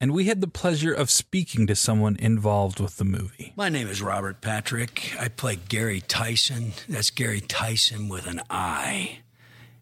And 0.00 0.12
we 0.12 0.26
had 0.26 0.40
the 0.40 0.46
pleasure 0.46 0.92
of 0.92 1.10
speaking 1.10 1.66
to 1.66 1.74
someone 1.74 2.14
involved 2.20 2.78
with 2.78 2.98
the 2.98 3.04
movie. 3.04 3.52
My 3.56 3.68
name 3.68 3.88
is 3.88 4.00
Robert 4.00 4.40
Patrick. 4.40 5.12
I 5.18 5.26
play 5.26 5.56
Gary 5.56 6.00
Tison. 6.00 6.70
That's 6.88 7.10
Gary 7.10 7.40
Tison 7.40 8.08
with 8.08 8.28
an 8.28 8.40
I 8.48 9.18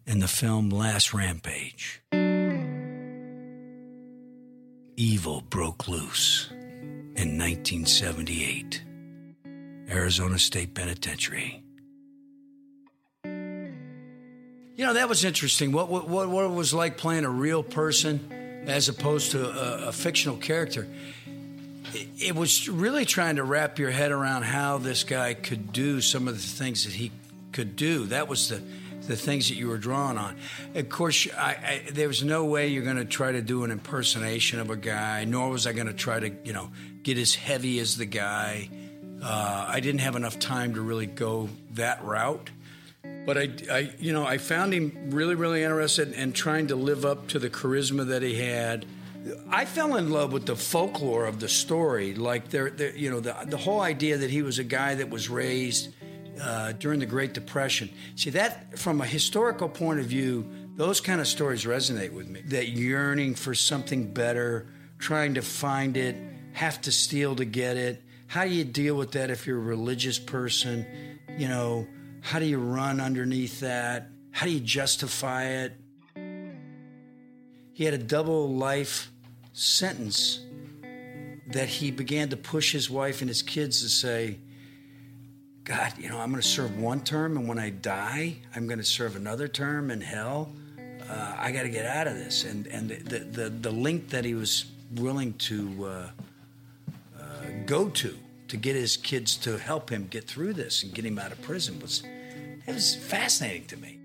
in 0.07 0.17
the 0.19 0.27
film 0.27 0.71
Last 0.71 1.13
Rampage. 1.13 2.01
Evil 4.95 5.41
broke 5.41 5.87
loose 5.87 6.47
in 6.49 7.37
1978, 7.37 8.81
Arizona 9.91 10.39
State 10.39 10.73
Penitentiary. 10.73 11.61
You 13.23 14.85
know, 14.85 14.93
that 14.93 15.07
was 15.07 15.23
interesting. 15.23 15.71
What, 15.71 15.89
what, 15.89 16.07
what 16.07 16.45
it 16.45 16.51
was 16.51 16.73
like 16.73 16.97
playing 16.97 17.25
a 17.25 17.29
real 17.29 17.61
person 17.61 18.31
as 18.67 18.89
opposed 18.89 19.31
to 19.31 19.43
a, 19.47 19.87
a 19.87 19.91
fictional 19.91 20.37
character 20.37 20.87
it- 21.93 22.07
it 22.19 22.35
was 22.35 22.67
really 22.67 23.05
trying 23.05 23.37
to 23.37 23.43
wrap 23.43 23.79
your 23.79 23.91
head 23.91 24.11
around 24.11 24.43
how 24.43 24.77
this 24.77 25.03
guy 25.05 25.33
could 25.33 25.71
do 25.71 26.01
some 26.01 26.27
of 26.27 26.35
the 26.35 26.47
things 26.63 26.83
that 26.83 26.93
he 26.93 27.11
could 27.53 27.75
do. 27.77 28.05
That 28.07 28.27
was 28.27 28.49
the 28.49 28.61
the 29.07 29.15
things 29.15 29.47
that 29.47 29.55
you 29.55 29.69
were 29.69 29.77
drawing 29.77 30.17
on. 30.17 30.35
Of 30.75 30.89
course, 30.89 31.29
I, 31.37 31.51
I, 31.87 31.91
there 31.91 32.09
was 32.09 32.25
no 32.25 32.43
way 32.43 32.67
you're 32.67 32.83
going 32.83 32.97
to 32.97 33.05
try 33.05 33.31
to 33.31 33.41
do 33.41 33.63
an 33.63 33.71
impersonation 33.71 34.59
of 34.59 34.69
a 34.69 34.75
guy. 34.75 35.23
Nor 35.23 35.49
was 35.49 35.65
I 35.65 35.71
going 35.71 35.87
to 35.87 35.93
try 35.93 36.19
to, 36.19 36.29
you 36.43 36.51
know, 36.51 36.71
get 37.03 37.17
as 37.17 37.33
heavy 37.33 37.79
as 37.79 37.95
the 37.95 38.05
guy. 38.05 38.67
Uh, 39.23 39.65
I 39.69 39.79
didn't 39.79 40.01
have 40.01 40.17
enough 40.17 40.39
time 40.39 40.73
to 40.73 40.81
really 40.81 41.05
go 41.05 41.47
that 41.75 42.03
route. 42.03 42.49
But 43.27 43.37
I, 43.37 43.49
I, 43.69 43.91
you 43.99 44.13
know, 44.13 44.25
I 44.25 44.37
found 44.37 44.73
him 44.73 45.09
really, 45.09 45.35
really 45.35 45.61
interested 45.61 46.13
in 46.13 46.31
trying 46.31 46.67
to 46.67 46.77
live 46.77 47.03
up 47.03 47.27
to 47.27 47.39
the 47.39 47.49
charisma 47.49 48.07
that 48.07 48.21
he 48.21 48.35
had. 48.35 48.85
I 49.49 49.65
fell 49.65 49.97
in 49.97 50.11
love 50.11 50.31
with 50.31 50.45
the 50.45 50.55
folklore 50.55 51.25
of 51.25 51.41
the 51.41 51.49
story, 51.49 52.15
like 52.15 52.47
there, 52.47 52.69
there 52.69 52.95
you 52.95 53.11
know, 53.11 53.19
the 53.19 53.35
the 53.45 53.57
whole 53.57 53.81
idea 53.81 54.15
that 54.19 54.29
he 54.29 54.43
was 54.43 54.59
a 54.59 54.63
guy 54.63 54.95
that 54.95 55.09
was 55.09 55.27
raised 55.27 55.93
uh, 56.41 56.71
during 56.71 57.01
the 57.01 57.05
Great 57.05 57.33
Depression. 57.33 57.89
See 58.15 58.29
that 58.29 58.79
from 58.79 59.01
a 59.01 59.05
historical 59.05 59.67
point 59.67 59.99
of 59.99 60.05
view, 60.05 60.49
those 60.77 61.01
kind 61.01 61.19
of 61.19 61.27
stories 61.27 61.65
resonate 61.65 62.13
with 62.13 62.29
me. 62.29 62.43
That 62.45 62.69
yearning 62.69 63.35
for 63.35 63.53
something 63.53 64.13
better, 64.13 64.67
trying 64.99 65.33
to 65.33 65.41
find 65.41 65.97
it, 65.97 66.15
have 66.53 66.79
to 66.83 66.93
steal 66.93 67.35
to 67.35 67.43
get 67.43 67.75
it. 67.75 68.01
How 68.27 68.45
do 68.45 68.51
you 68.51 68.63
deal 68.63 68.95
with 68.95 69.11
that 69.11 69.31
if 69.31 69.45
you're 69.45 69.57
a 69.57 69.59
religious 69.75 70.17
person? 70.17 70.85
You 71.37 71.49
know, 71.49 71.87
how 72.27 72.39
do 72.39 72.45
you 72.45 72.57
run 72.59 72.99
underneath 72.99 73.61
that? 73.61 74.09
How 74.31 74.45
do 74.45 74.51
you 74.51 74.59
justify 74.59 75.45
it? 75.45 75.77
He 77.71 77.85
had 77.85 77.93
a 77.93 77.97
double 77.97 78.53
life 78.53 79.09
sentence 79.53 80.41
that 81.47 81.69
he 81.69 81.89
began 81.89 82.27
to 82.27 82.35
push 82.35 82.73
his 82.73 82.89
wife 82.89 83.21
and 83.21 83.29
his 83.29 83.41
kids 83.41 83.81
to 83.81 83.87
say, 83.87 84.39
God, 85.63 85.93
you 85.97 86.09
know, 86.09 86.19
I'm 86.19 86.29
going 86.31 86.41
to 86.41 86.47
serve 86.47 86.77
one 86.77 86.99
term, 86.99 87.37
and 87.37 87.47
when 87.47 87.59
I 87.59 87.69
die, 87.69 88.35
I'm 88.53 88.67
going 88.67 88.79
to 88.79 88.85
serve 88.85 89.15
another 89.15 89.47
term 89.47 89.89
in 89.89 90.01
hell. 90.01 90.51
Uh, 91.09 91.33
I 91.37 91.53
got 91.53 91.63
to 91.63 91.69
get 91.69 91.85
out 91.85 92.07
of 92.07 92.15
this. 92.15 92.43
And 92.43 92.67
and 92.67 92.89
the, 92.89 93.19
the 93.19 93.49
the 93.49 93.71
link 93.71 94.09
that 94.09 94.25
he 94.25 94.33
was 94.33 94.65
willing 94.95 95.31
to 95.35 95.85
uh, 95.85 96.09
uh, 97.17 97.23
go 97.65 97.87
to 97.87 98.17
to 98.47 98.57
get 98.57 98.75
his 98.75 98.97
kids 98.97 99.35
to 99.37 99.57
help 99.57 99.89
him 99.89 100.07
get 100.07 100.25
through 100.25 100.53
this 100.53 100.83
and 100.83 100.93
get 100.93 101.05
him 101.05 101.19
out 101.19 101.31
of 101.31 101.41
prison 101.41 101.79
was 101.79 102.03
it 102.65 102.73
was 102.73 102.95
fascinating 102.95 103.65
to 103.67 103.77
me. 103.77 103.99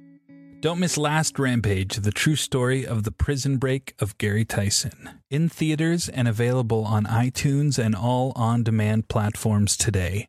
Don't 0.61 0.79
miss 0.79 0.97
Last 0.97 1.41
Rampage, 1.41 1.97
the 1.97 2.13
true 2.13 2.37
story 2.37 2.87
of 2.87 3.03
the 3.03 3.11
prison 3.11 3.57
break 3.57 3.95
of 3.99 4.17
Gary 4.17 4.45
Tison. 4.45 5.19
In 5.29 5.49
theaters 5.49 6.09
and 6.09 6.29
available 6.29 6.85
on 6.85 7.05
iTunes 7.05 7.85
and 7.85 7.97
all 7.97 8.33
on 8.37 8.63
demand 8.63 9.09
platforms 9.09 9.77
today. 9.77 10.29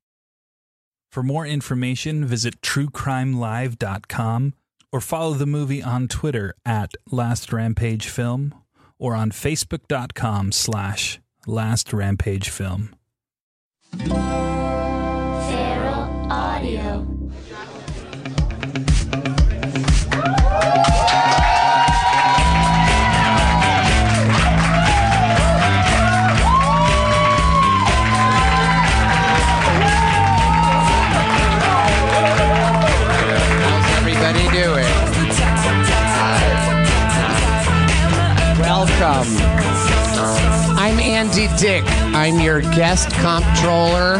For 1.11 1.21
more 1.21 1.45
information, 1.45 2.25
visit 2.25 2.59
truecrimelive.com 2.61 4.53
or 4.91 4.99
follow 4.99 5.35
the 5.35 5.45
movie 5.45 5.83
on 5.83 6.07
Twitter 6.07 6.55
at 6.65 6.95
Last 7.11 7.53
Rampage 7.53 8.07
Film 8.07 8.55
or 8.97 9.13
on 9.13 9.29
facebook.com 9.29 10.51
slash 10.51 11.19
Last 11.45 11.93
Rampage 11.93 12.49
Film. 12.49 12.95
Feral 13.99 14.09
Audio. 16.31 17.05
Dick. 41.57 41.83
I'm 42.15 42.39
your 42.39 42.61
guest 42.61 43.09
comptroller. 43.11 44.17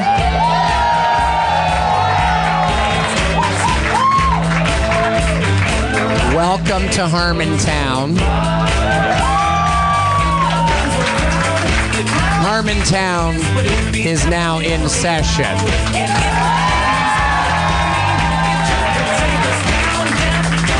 Welcome 6.36 6.90
to 6.92 7.02
Harmontown. 7.02 8.18
Harmontown 12.44 13.36
is 14.06 14.26
now 14.28 14.60
in 14.60 14.90
session. 14.90 15.46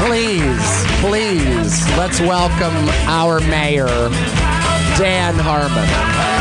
please, 0.06 0.84
please, 1.00 1.88
let's 1.98 2.20
welcome 2.20 2.76
our 3.08 3.40
mayor, 3.40 3.88
Dan 4.98 5.34
Harmon. 5.40 6.33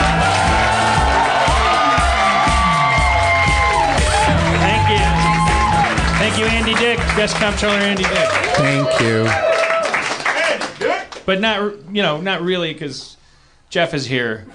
You. 4.92 5.12
Thank 6.18 6.38
you, 6.38 6.44
Andy 6.46 6.74
Dick, 6.74 6.98
guest 7.16 7.36
comptroller 7.36 7.76
Andy 7.76 8.04
Dick. 8.04 8.28
Thank 8.56 9.00
you. 9.00 9.24
But 11.24 11.40
not, 11.40 11.74
you 11.94 12.02
know, 12.02 12.20
not 12.20 12.42
really 12.42 12.72
because 12.72 13.16
Jeff 13.70 13.94
is 13.94 14.06
here. 14.06 14.46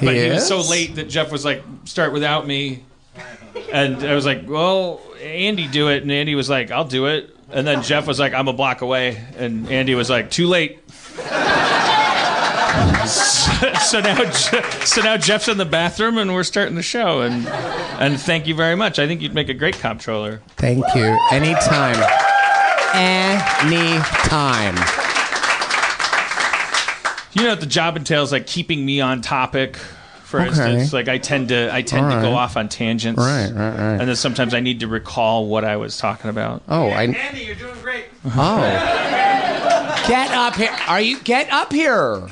He 0.00 0.06
But 0.06 0.16
he 0.16 0.30
was 0.30 0.46
so 0.46 0.60
late 0.60 0.96
that 0.96 1.08
Jeff 1.08 1.30
was 1.30 1.44
like, 1.44 1.62
start 1.84 2.12
without 2.12 2.46
me. 2.46 2.82
And 3.72 4.02
I 4.04 4.14
was 4.14 4.26
like, 4.26 4.48
well, 4.48 5.00
Andy, 5.20 5.68
do 5.68 5.88
it. 5.88 6.02
And 6.02 6.10
Andy 6.10 6.34
was 6.34 6.50
like, 6.50 6.70
I'll 6.70 6.84
do 6.84 7.06
it. 7.06 7.36
And 7.50 7.66
then 7.66 7.82
Jeff 7.82 8.06
was 8.06 8.18
like, 8.18 8.34
I'm 8.34 8.48
a 8.48 8.52
block 8.52 8.80
away. 8.80 9.22
And 9.36 9.70
Andy 9.70 9.94
was 9.94 10.10
like, 10.10 10.30
too 10.30 10.48
late. 10.48 10.80
So, 13.62 13.72
so 13.80 14.00
now, 14.00 14.30
so 14.30 15.02
now 15.02 15.16
Jeff's 15.16 15.48
in 15.48 15.58
the 15.58 15.64
bathroom, 15.64 16.18
and 16.18 16.34
we're 16.34 16.42
starting 16.42 16.74
the 16.74 16.82
show. 16.82 17.20
And 17.22 17.46
and 17.48 18.20
thank 18.20 18.46
you 18.46 18.54
very 18.54 18.74
much. 18.74 18.98
I 18.98 19.06
think 19.06 19.20
you'd 19.22 19.34
make 19.34 19.48
a 19.48 19.54
great 19.54 19.78
comptroller. 19.78 20.40
Thank 20.56 20.84
you. 20.94 21.18
Anytime. 21.30 21.96
Anytime. 22.94 24.76
You 27.34 27.44
know 27.44 27.50
what 27.50 27.60
the 27.60 27.66
job 27.66 27.96
entails, 27.96 28.30
like 28.32 28.46
keeping 28.46 28.84
me 28.84 29.00
on 29.00 29.22
topic. 29.22 29.76
For 29.76 30.40
Okay. 30.40 30.48
instance, 30.48 30.92
like 30.94 31.08
I 31.08 31.18
tend 31.18 31.48
to, 31.50 31.68
I 31.74 31.82
tend 31.82 32.08
to 32.10 32.16
go 32.16 32.30
right. 32.32 32.38
off 32.38 32.56
on 32.56 32.70
tangents. 32.70 33.18
Right, 33.18 33.50
right, 33.52 33.68
right. 33.70 34.00
And 34.00 34.08
then 34.08 34.16
sometimes 34.16 34.54
I 34.54 34.60
need 34.60 34.80
to 34.80 34.86
recall 34.88 35.46
what 35.46 35.62
I 35.62 35.76
was 35.76 35.98
talking 35.98 36.30
about. 36.30 36.62
Oh, 36.70 36.88
I. 36.88 37.02
Andy, 37.04 37.42
you're 37.44 37.54
doing 37.54 37.78
great. 37.82 38.06
Oh. 38.24 38.60
Get 40.08 40.30
up 40.30 40.54
here. 40.56 40.74
Are 40.88 41.02
you. 41.02 41.20
Get 41.20 41.50
up 41.52 41.70
here. 41.70 42.26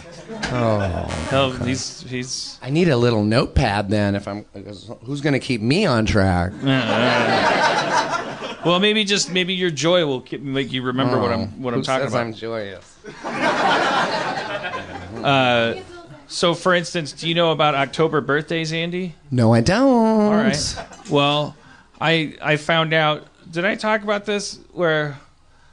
Oh, 0.53 1.59
he's 1.65 2.03
he's. 2.03 2.59
I 2.63 2.71
need 2.71 2.89
a 2.89 2.97
little 2.97 3.25
notepad 3.25 3.89
then 3.91 4.15
if 4.15 4.27
I'm. 4.29 4.45
Who's 5.05 5.21
going 5.21 5.33
to 5.33 5.39
keep 5.41 5.61
me 5.61 5.87
on 5.87 6.07
track? 6.07 6.53
Well, 8.65 8.79
maybe 8.79 9.05
just 9.05 9.33
maybe 9.33 9.55
your 9.55 9.71
joy 9.71 10.05
will 10.07 10.21
keep, 10.21 10.43
make 10.43 10.71
you 10.73 10.83
remember 10.83 11.19
what 11.19 11.33
I'm 11.33 11.63
what 11.63 11.73
I'm 11.75 11.83
talking 11.83 12.07
says 12.09 12.13
about. 12.13 12.27
I'm 12.27 12.35
joyous. 12.35 12.97
So, 16.31 16.55
for 16.55 16.75
instance, 16.77 17.11
do 17.13 17.29
you 17.29 17.35
know 17.35 17.51
about 17.51 17.75
October 17.75 18.21
birthdays, 18.21 18.73
Andy? 18.73 19.17
No, 19.33 19.53
I 19.53 19.63
don't. 19.63 19.83
All 19.83 20.31
right. 20.33 20.77
Well, 21.11 21.57
I 22.01 22.37
I 22.41 22.57
found 22.57 22.95
out. 22.95 23.27
Did 23.51 23.65
I 23.65 23.75
talk 23.75 24.05
about 24.05 24.27
this? 24.27 24.61
Where, 24.71 25.19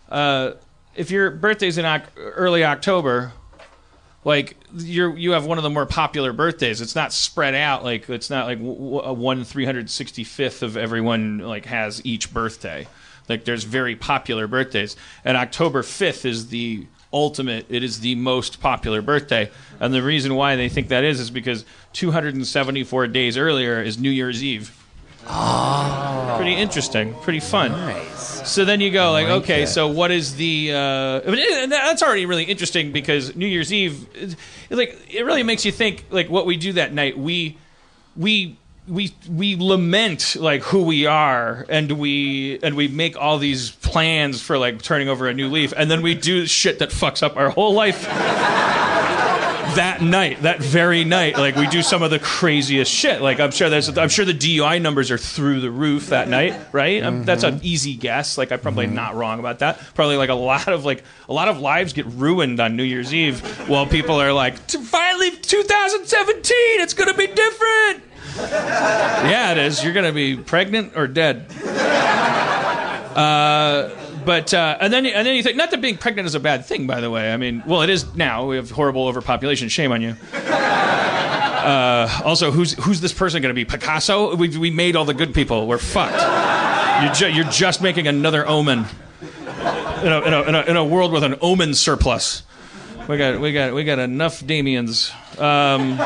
uh, 0.10 0.54
if 0.96 1.12
your 1.12 1.30
birthday's 1.30 1.78
in 1.78 1.86
Oc- 1.86 2.10
early 2.18 2.64
October, 2.66 3.34
like 4.28 4.58
you're 4.76 5.18
you 5.18 5.32
have 5.32 5.46
one 5.46 5.58
of 5.58 5.64
the 5.64 5.70
more 5.70 5.86
popular 5.86 6.34
birthdays. 6.34 6.82
It's 6.82 6.96
not 6.96 7.14
spread 7.14 7.56
out 7.56 7.86
like 7.86 8.10
it's 8.10 8.30
not 8.30 8.46
like 8.46 8.60
a 8.60 9.14
one 9.14 9.46
three 9.46 9.64
hundred 9.64 9.90
sixty 9.90 10.26
fifth 10.26 10.64
of 10.64 10.76
everyone 10.76 11.40
like 11.40 11.66
has 11.66 12.06
each 12.06 12.34
birthday. 12.34 12.88
Like 13.30 13.46
there's 13.46 13.64
very 13.64 13.96
popular 13.96 14.46
birthdays, 14.46 14.98
and 15.24 15.38
October 15.38 15.82
fifth 15.82 16.26
is 16.26 16.50
the 16.50 16.88
ultimate. 17.14 17.68
It 17.70 17.84
is 17.84 18.02
the 18.02 18.16
most 18.16 18.60
popular 18.60 19.02
birthday, 19.02 19.50
and 19.80 19.94
the 19.94 20.04
reason 20.04 20.36
why 20.36 20.58
they 20.58 20.68
think 20.68 20.90
that 20.90 21.06
is 21.06 21.22
is 21.22 21.32
because 21.32 21.64
274 21.94 23.08
days 23.08 23.38
earlier 23.38 23.82
is 23.82 23.98
New 23.98 24.10
Year's 24.10 24.44
Eve. 24.44 24.77
Pretty 26.38 26.54
interesting, 26.54 27.14
pretty 27.16 27.40
fun. 27.40 27.72
Nice. 27.72 28.50
So 28.50 28.64
then 28.64 28.80
you 28.80 28.92
go 28.92 29.12
like, 29.12 29.28
like 29.28 29.44
okay, 29.44 29.64
it. 29.64 29.68
so 29.68 29.88
what 29.88 30.12
is 30.12 30.36
the? 30.36 30.72
Uh, 30.72 31.22
and 31.22 31.72
that's 31.72 32.02
already 32.02 32.26
really 32.26 32.46
interesting 32.46 32.92
because 32.92 33.36
New 33.36 33.48
Year's 33.48 33.74
Eve, 33.74 34.08
it, 34.16 34.38
like, 34.70 35.14
it 35.14 35.24
really 35.26 35.44
makes 35.44 35.66
you 35.66 35.72
think 35.72 36.06
like 36.10 36.30
what 36.30 36.46
we 36.46 36.58
do 36.58 36.74
that 36.74 36.94
night. 36.94 37.18
We, 37.18 37.58
we. 38.16 38.58
We 38.90 39.14
we 39.30 39.58
lament 39.58 40.38
like 40.40 40.62
who 40.62 40.84
we 40.84 41.08
are 41.08 41.66
and 41.68 41.92
we 42.00 42.58
and 42.64 42.74
we 42.74 42.88
make 42.88 43.18
all 43.18 43.38
these 43.38 43.72
plans 43.72 44.42
for 44.42 44.58
like 44.58 44.82
turning 44.82 45.10
over 45.10 45.28
a 45.28 45.34
new 45.34 45.50
leaf 45.50 45.74
and 45.76 45.92
then 45.92 46.02
we 46.02 46.16
do 46.16 46.46
shit 46.46 46.80
that 46.80 46.92
fucks 46.92 47.22
up 47.22 47.36
our 47.36 47.50
whole 47.50 47.74
life 47.74 48.08
that 49.78 50.02
night, 50.02 50.42
that 50.42 50.60
very 50.60 51.04
night, 51.04 51.38
like 51.38 51.56
we 51.56 51.68
do 51.68 51.82
some 51.82 52.02
of 52.02 52.10
the 52.10 52.20
craziest 52.20 52.92
shit. 52.92 53.22
Like 53.22 53.40
I'm 53.40 53.52
sure 53.52 53.70
there's, 53.70 53.96
I'm 53.98 54.10
sure 54.10 54.26
the 54.26 54.34
DUI 54.34 54.82
numbers 54.82 55.12
are 55.12 55.18
through 55.18 55.62
the 55.62 55.72
roof 55.72 56.08
that 56.08 56.28
night, 56.28 56.60
right? 56.72 57.02
Um, 57.04 57.24
that's 57.24 57.44
an 57.44 57.56
mm-hmm. 57.56 57.66
easy 57.66 57.96
guess. 57.96 58.38
Like 58.38 58.52
I'm 58.52 58.60
probably 58.60 58.88
mm-hmm. 58.88 58.96
not 58.96 59.16
wrong 59.16 59.40
about 59.40 59.60
that. 59.60 59.80
Probably 59.94 60.18
like 60.18 60.30
a 60.30 60.36
lot 60.36 60.68
of 60.68 60.84
like 60.84 61.04
a 61.30 61.34
lot 61.34 61.48
of 61.48 61.60
lives 61.60 61.94
get 61.94 62.08
ruined 62.08 62.60
on 62.60 62.76
New 62.76 62.84
Year's 62.84 63.14
Eve 63.14 63.40
while 63.70 63.86
people 63.86 64.20
are 64.20 64.34
like, 64.34 64.58
finally 64.58 65.32
2017, 65.32 66.54
it's 66.82 66.94
gonna 66.94 67.14
be 67.14 67.28
different. 67.28 68.04
yeah, 68.36 69.52
it 69.52 69.58
is. 69.60 69.84
You're 69.84 69.94
gonna 69.94 70.12
be 70.12 70.36
pregnant 70.38 70.94
or 70.96 71.08
dead. 71.08 71.46
Uh, 73.16 73.90
But 74.28 74.54
uh, 74.54 74.78
and 74.82 74.92
then 74.92 75.06
and 75.06 75.26
then 75.26 75.38
you 75.38 75.42
think 75.42 75.56
not 75.56 75.72
that 75.72 75.80
being 75.80 75.96
pregnant 75.96 76.26
is 76.26 76.36
a 76.36 76.40
bad 76.42 76.66
thing, 76.66 76.86
by 76.86 77.00
the 77.00 77.10
way. 77.10 77.32
I 77.32 77.38
mean, 77.38 77.64
well, 77.66 77.82
it 77.82 77.90
is 77.90 78.14
now. 78.14 78.46
We 78.46 78.58
have 78.58 78.70
horrible 78.70 79.08
overpopulation. 79.08 79.70
Shame 79.70 79.92
on 79.94 80.02
you. 80.02 80.16
Uh, 81.58 82.22
also, 82.24 82.50
who's 82.50 82.76
who's 82.76 83.02
this 83.02 83.12
person 83.12 83.42
going 83.42 83.50
to 83.50 83.54
be? 83.54 83.66
Picasso? 83.66 84.34
We 84.38 84.58
we 84.58 84.72
made 84.72 84.96
all 84.96 85.04
the 85.04 85.14
good 85.14 85.34
people. 85.34 85.68
We're 85.68 85.78
fucked. 85.78 86.14
You're, 87.04 87.14
ju- 87.14 87.36
you're 87.36 87.52
just 87.52 87.82
making 87.82 88.08
another 88.08 88.48
omen 88.48 88.86
in 90.02 90.08
a, 90.14 90.22
in, 90.22 90.34
a, 90.34 90.42
in, 90.44 90.56
a, 90.56 90.62
in 90.62 90.78
a 90.78 90.86
world 90.86 91.12
with 91.12 91.26
an 91.26 91.36
omen 91.42 91.74
surplus. 91.74 92.44
We 93.10 93.18
got 93.18 93.42
we 93.42 93.52
got 93.52 93.74
we 93.74 93.84
got 93.84 94.00
enough 94.00 94.46
Damians. 94.46 95.12
Um, 95.38 95.98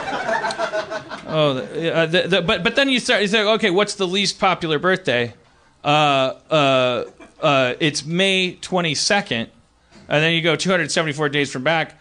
oh, 1.28 1.58
uh, 1.58 2.06
the, 2.08 2.28
the, 2.28 2.42
but 2.42 2.64
but 2.64 2.76
then 2.76 2.90
you 2.90 3.00
start 3.00 3.22
you 3.22 3.28
say, 3.28 3.44
okay, 3.44 3.70
what's 3.70 3.94
the 3.96 4.08
least 4.08 4.40
popular 4.40 4.80
birthday? 4.80 5.36
Uh, 5.84 5.88
uh, 6.50 7.04
uh, 7.42 7.76
it's 7.80 8.06
May 8.06 8.58
22nd, 8.62 9.48
and 10.08 10.24
then 10.24 10.34
you 10.34 10.42
go 10.42 10.56
274 10.56 11.30
days 11.30 11.52
from 11.52 11.64
back, 11.64 12.00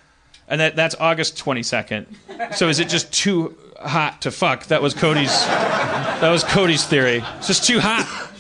and 0.48 0.60
that, 0.60 0.76
that's 0.76 0.94
August 0.98 1.38
22nd. 1.38 2.06
So 2.54 2.68
is 2.68 2.78
it 2.80 2.88
just 2.88 3.12
too 3.12 3.56
hot 3.80 4.22
to 4.22 4.30
fuck? 4.30 4.66
That 4.66 4.82
was 4.82 4.94
Cody's. 4.94 5.46
That 5.46 6.30
was 6.30 6.44
Cody's 6.44 6.84
theory. 6.84 7.22
It's 7.38 7.46
just 7.46 7.64
too 7.64 7.80
hot. 7.80 8.30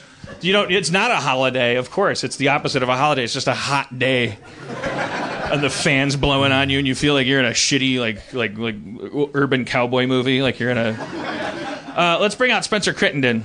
You 0.40 0.52
don't. 0.52 0.70
It's 0.70 0.90
not 0.90 1.10
a 1.10 1.16
holiday, 1.16 1.76
of 1.76 1.90
course. 1.90 2.24
It's 2.24 2.36
the 2.36 2.48
opposite 2.48 2.82
of 2.82 2.88
a 2.88 2.96
holiday. 2.96 3.24
It's 3.24 3.34
just 3.34 3.46
a 3.46 3.54
hot 3.54 3.98
day, 3.98 4.38
and 5.52 5.62
the 5.62 5.68
fans 5.68 6.16
blowing 6.16 6.50
on 6.50 6.70
you, 6.70 6.78
and 6.78 6.86
you 6.86 6.94
feel 6.94 7.12
like 7.14 7.26
you're 7.26 7.40
in 7.40 7.46
a 7.46 7.50
shitty, 7.50 7.98
like 8.00 8.32
like 8.32 8.56
like 8.56 8.76
urban 9.34 9.64
cowboy 9.66 10.06
movie. 10.06 10.40
Like 10.40 10.58
you're 10.58 10.70
in 10.70 10.78
a. 10.78 10.90
Uh, 11.94 12.18
let's 12.20 12.34
bring 12.34 12.50
out 12.50 12.64
Spencer 12.64 12.94
Crittenden. 12.94 13.44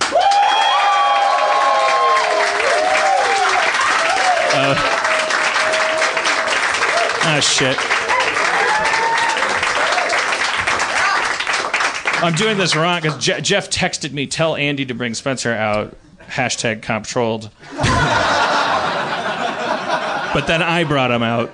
Ah, 7.37 7.41
shit. 7.41 7.75
I'm 12.23 12.33
doing 12.35 12.57
this 12.57 12.75
wrong 12.75 13.01
because 13.01 13.17
Je- 13.23 13.41
Jeff 13.41 13.69
texted 13.69 14.11
me, 14.13 14.25
tell 14.25 14.55
Andy 14.55 14.85
to 14.85 14.93
bring 14.93 15.13
Spencer 15.13 15.51
out. 15.53 15.95
Hashtag 16.29 16.81
controlled. 16.81 17.49
but 20.33 20.47
then 20.47 20.63
I 20.63 20.85
brought 20.87 21.11
him 21.11 21.21
out. 21.23 21.53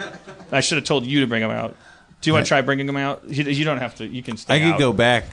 I 0.52 0.62
should 0.62 0.78
have 0.78 0.86
told 0.86 1.06
you 1.06 1.22
to 1.22 1.28
bring 1.28 1.42
him 1.42 1.50
out. 1.52 1.76
Do 2.22 2.30
you 2.30 2.34
want 2.34 2.46
to 2.46 2.48
try 2.48 2.62
bringing 2.62 2.88
him 2.88 2.96
out? 2.98 3.24
You, 3.28 3.44
you 3.46 3.66
don't 3.66 3.80
have 3.80 3.96
to. 3.96 4.06
You 4.08 4.22
can 4.24 4.38
stay 4.38 4.56
I 4.56 4.60
could 4.60 4.74
out. 4.74 4.80
go 4.80 4.94
back. 4.94 5.26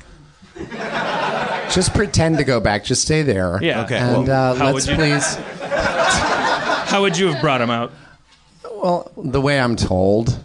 Just 1.73 1.93
pretend 1.95 2.39
to 2.39 2.45
go 2.45 2.59
back. 2.61 2.85
Just 2.85 3.03
stay 3.03 3.23
there. 3.23 3.59
Yeah. 3.63 3.85
Okay. 3.85 3.99
And 3.99 4.27
Well, 4.27 4.53
uh, 4.53 4.55
how 4.57 4.65
let's 4.73 4.87
would 4.87 4.97
you- 4.99 5.05
please. 5.05 5.35
How 6.89 7.03
would 7.03 7.19
you 7.19 7.31
have 7.31 7.43
brought 7.43 7.61
him 7.61 7.69
out? 7.69 7.93
Well, 8.81 9.11
the 9.17 9.41
way 9.41 9.59
I'm 9.59 9.77
told. 9.77 10.39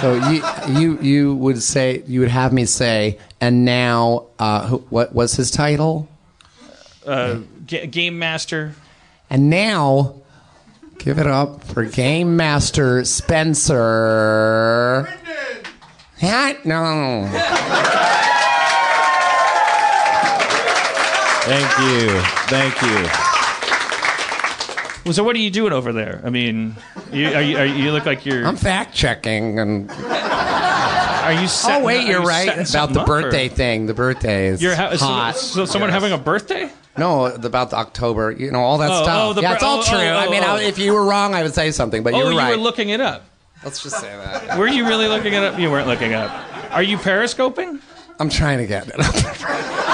So 0.00 0.14
you 0.30 0.42
you 0.68 0.98
you 1.00 1.34
would 1.36 1.62
say 1.62 2.02
you 2.06 2.20
would 2.20 2.28
have 2.30 2.52
me 2.52 2.64
say, 2.66 3.18
and 3.40 3.64
now 3.64 4.26
uh, 4.38 4.66
who, 4.66 4.78
what 4.90 5.14
was 5.14 5.34
his 5.34 5.50
title? 5.50 6.08
Uh, 7.06 7.40
G- 7.66 7.86
Game 7.86 8.18
Master. 8.18 8.74
And 9.30 9.50
now, 9.50 10.16
give 10.98 11.18
it 11.18 11.26
up 11.26 11.64
for 11.64 11.84
Game 11.84 12.36
Master 12.36 13.04
Spencer. 13.04 15.08
What? 16.20 16.64
No. 16.64 17.28
Thank 21.46 21.78
you. 21.78 22.20
Thank 22.48 22.82
you. 22.82 23.25
Well, 25.06 25.12
so 25.12 25.22
what 25.22 25.36
are 25.36 25.38
you 25.38 25.50
doing 25.52 25.72
over 25.72 25.92
there? 25.92 26.20
I 26.24 26.30
mean, 26.30 26.74
you, 27.12 27.28
are 27.28 27.40
you, 27.40 27.56
are 27.58 27.64
you 27.64 27.92
look 27.92 28.06
like 28.06 28.26
you're. 28.26 28.44
I'm 28.44 28.56
fact 28.56 28.92
checking 28.92 29.60
and. 29.60 29.88
are 29.88 31.32
you? 31.32 31.42
Oh 31.42 31.46
setting- 31.46 31.84
wait, 31.84 32.08
you're 32.08 32.22
you 32.22 32.26
right 32.26 32.68
about 32.68 32.92
the 32.92 33.02
up, 33.02 33.08
or- 33.08 33.22
birthday 33.22 33.48
thing. 33.48 33.86
The 33.86 33.94
birthday 33.94 34.48
is 34.48 34.60
You're 34.60 34.74
ha- 34.74 34.96
hot. 34.96 35.36
so 35.36 35.64
someone 35.64 35.90
Yes. 35.90 35.94
having 36.02 36.12
a 36.12 36.18
birthday? 36.18 36.68
No, 36.98 37.26
about 37.26 37.70
the 37.70 37.76
October. 37.76 38.32
You 38.32 38.50
know 38.50 38.58
all 38.58 38.78
that 38.78 38.90
Oh, 38.90 38.94
oh 38.98 39.02
stuff. 39.04 39.18
oh, 39.28 39.32
the 39.34 39.42
yeah, 39.42 39.54
it's 39.54 39.62
all 39.62 39.76
oh, 39.78 39.84
oh 39.86 39.88
true. 39.88 39.98
oh, 40.00 40.16
I 40.16 40.28
mean, 40.28 40.42
oh, 40.42 40.56
I- 40.56 40.62
if 40.62 40.76
you 40.76 40.92
were 40.92 41.04
wrong, 41.04 41.36
I 41.36 41.44
would 41.44 41.54
say 41.54 41.70
something, 41.70 42.02
but 42.02 42.12
you 42.12 42.22
oh, 42.22 42.26
were 42.26 42.32
you 42.32 42.38
right. 42.38 42.56
were 42.56 42.62
looking 42.62 42.88
it 42.88 43.00
up. 43.00 43.24
Let's 43.62 43.80
just 43.84 44.00
say 44.00 44.08
that. 44.08 44.58
Were 44.58 44.66
you 44.66 44.86
really 44.88 45.06
looking 45.06 45.34
it 45.34 45.42
up? 45.44 45.56
You 45.56 45.70
weren't 45.70 45.86
looking 45.86 46.10
it 46.10 46.16
up. 46.16 46.72
Are 46.72 46.82
you 46.82 46.98
periscoping? 46.98 47.78
I'm 48.18 48.28
trying 48.28 48.58
to 48.58 48.66
get 48.66 48.88
it. 48.88 48.94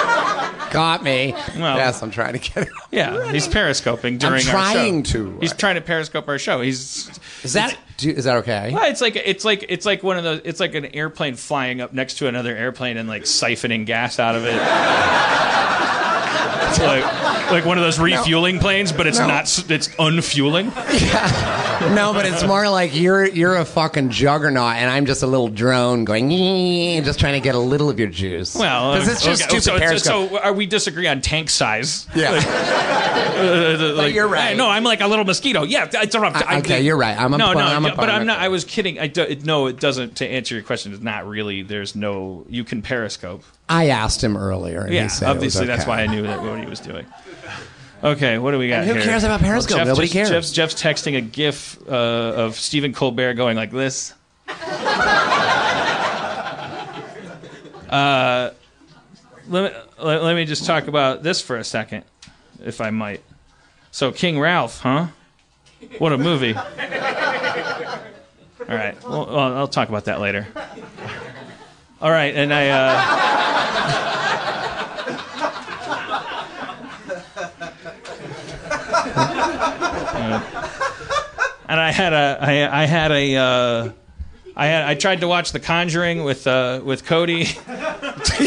Got 0.72 1.04
me. 1.04 1.32
Well- 1.56 1.76
yes, 1.76 2.02
I'm 2.02 2.10
trying 2.10 2.32
to 2.32 2.38
get 2.38 2.66
it. 2.66 2.72
Yeah, 2.90 3.30
he's 3.30 3.46
periscoping 3.48 4.18
during 4.18 4.34
our 4.34 4.40
show. 4.40 4.50
trying 4.50 5.02
to. 5.04 5.38
He's 5.40 5.52
trying 5.52 5.76
to 5.76 5.80
periscope 5.80 6.28
our 6.28 6.38
show. 6.38 6.60
He's 6.60 7.10
Is 7.42 7.52
that 7.52 7.78
do, 7.98 8.10
is 8.10 8.24
that 8.24 8.38
okay? 8.38 8.70
Well, 8.72 8.90
it's 8.90 9.00
like 9.00 9.16
it's 9.16 9.44
like 9.44 9.64
it's 9.68 9.86
like 9.86 10.02
one 10.02 10.16
of 10.18 10.24
those. 10.24 10.40
It's 10.44 10.60
like 10.60 10.74
an 10.74 10.86
airplane 10.86 11.36
flying 11.36 11.80
up 11.80 11.92
next 11.92 12.14
to 12.14 12.26
another 12.26 12.56
airplane 12.56 12.96
and 12.96 13.08
like 13.08 13.22
siphoning 13.22 13.86
gas 13.86 14.18
out 14.18 14.34
of 14.34 14.44
it. 14.44 14.60
It's 16.68 16.78
like 16.80 17.04
like 17.50 17.64
one 17.66 17.76
of 17.78 17.84
those 17.84 17.98
refueling 17.98 18.58
planes, 18.58 18.92
but 18.92 19.06
it's 19.06 19.18
No. 19.18 19.26
not. 19.26 19.64
It's 19.70 19.90
unfueling. 19.98 20.72
Yeah. 20.92 21.92
No, 21.94 22.12
but 22.12 22.26
it's 22.26 22.44
more 22.44 22.68
like 22.68 22.94
you're 22.94 23.26
you're 23.26 23.56
a 23.56 23.64
fucking 23.64 24.10
juggernaut, 24.10 24.76
and 24.76 24.90
I'm 24.90 25.04
just 25.06 25.22
a 25.22 25.26
little 25.26 25.48
drone 25.48 26.04
going, 26.04 26.30
just 27.04 27.18
trying 27.18 27.34
to 27.34 27.40
get 27.40 27.54
a 27.54 27.58
little 27.58 27.90
of 27.90 27.98
your 27.98 28.08
juice. 28.08 28.54
Well, 28.54 28.92
because 28.94 29.08
it's 29.08 29.24
just 29.24 29.42
okay, 29.50 29.58
stupid 29.60 30.00
so, 30.00 30.28
so 30.28 30.38
are 30.38 30.52
we 30.52 30.66
disagree 30.66 31.08
on 31.08 31.20
tank 31.20 31.50
size? 31.50 32.06
yeah. 32.14 32.32
Uh, 33.32 33.94
like- 33.96 34.14
you're 34.14 34.28
right. 34.28 34.56
No, 34.56 34.68
I'm 34.68 34.84
like 34.84 35.00
a 35.00 35.06
little 35.06 35.24
mosquito. 35.24 35.64
Yeah, 35.64 35.88
it's 35.92 36.14
a, 36.14 36.18
I, 36.20 36.58
okay, 36.58 36.82
you're 36.82 36.96
right. 36.96 37.18
I'm 37.18 37.34
a 37.34 37.38
no, 37.38 37.52
no, 37.52 37.60
I'm 37.60 37.84
a 37.84 37.94
but 37.96 38.08
I'm 38.08 38.26
not. 38.26 38.38
I 38.38 38.48
was 38.48 38.64
kidding. 38.64 38.98
I 38.98 39.08
do, 39.08 39.22
it, 39.22 39.44
no, 39.44 39.66
it 39.66 39.80
doesn't. 39.80 40.16
To 40.16 40.26
answer 40.26 40.54
your 40.54 40.64
question, 40.64 40.92
it's 40.92 41.02
not 41.02 41.26
really. 41.26 41.62
There's 41.62 41.94
no. 41.96 42.44
You 42.48 42.64
can 42.64 42.82
periscope. 42.82 43.42
I 43.68 43.88
asked 43.88 44.22
him 44.22 44.36
earlier, 44.36 44.80
and 44.82 44.92
Yeah, 44.92 45.04
he 45.04 45.08
said 45.08 45.24
it 45.24 45.28
was 45.28 45.36
obviously 45.36 45.66
that's 45.66 45.82
okay. 45.82 45.90
why 45.90 46.02
I 46.02 46.06
knew 46.06 46.22
that 46.22 46.42
what 46.42 46.58
he 46.60 46.66
was 46.66 46.80
doing. 46.80 47.06
Okay, 48.04 48.36
what 48.38 48.50
do 48.50 48.58
we 48.58 48.68
got 48.68 48.80
And 48.80 48.88
who 48.88 48.94
here? 48.94 49.04
cares 49.04 49.22
about 49.24 49.40
Periscope? 49.40 49.76
Jeff 49.78 49.86
Nobody 49.86 50.08
just- 50.08 50.12
cares. 50.12 50.28
Jeff's, 50.30 50.50
Jeff's 50.52 50.74
texting 50.74 51.16
a 51.16 51.20
GIF 51.20 51.78
uh, 51.88 51.92
of 51.92 52.56
Stephen 52.56 52.92
Colbert 52.92 53.34
going 53.34 53.56
like 53.56 53.70
this. 53.70 54.12
uh, 57.88 58.50
let, 59.48 59.72
me, 59.72 59.78
let, 60.02 60.22
let 60.22 60.34
me 60.36 60.44
just 60.44 60.64
talk 60.66 60.86
about 60.88 61.22
this 61.22 61.40
for 61.40 61.56
a 61.56 61.64
second, 61.64 62.04
if 62.64 62.80
I 62.80 62.90
might. 62.90 63.22
So, 63.90 64.10
King 64.12 64.38
Ralph, 64.40 64.80
huh? 64.80 65.06
What 65.98 66.12
a 66.12 66.18
movie. 66.18 66.54
All 66.54 66.64
right, 68.68 68.96
well, 69.04 69.26
well, 69.26 69.56
I'll 69.56 69.68
talk 69.68 69.88
about 69.88 70.04
that 70.06 70.20
later. 70.20 70.46
All 72.00 72.10
right, 72.10 72.34
and 72.34 72.52
I. 72.54 72.68
Uh, 72.68 73.31
and 81.68 81.80
I 81.80 81.90
had 81.90 82.12
a 82.12 82.38
I, 82.40 82.82
I 82.82 82.86
had 82.86 83.12
a 83.12 83.36
uh, 83.36 83.92
I 84.56 84.66
had 84.66 84.84
I 84.84 84.94
tried 84.94 85.20
to 85.20 85.28
watch 85.28 85.52
The 85.52 85.60
Conjuring 85.60 86.24
with 86.24 86.46
uh, 86.46 86.80
with 86.84 87.04
Cody. 87.04 87.46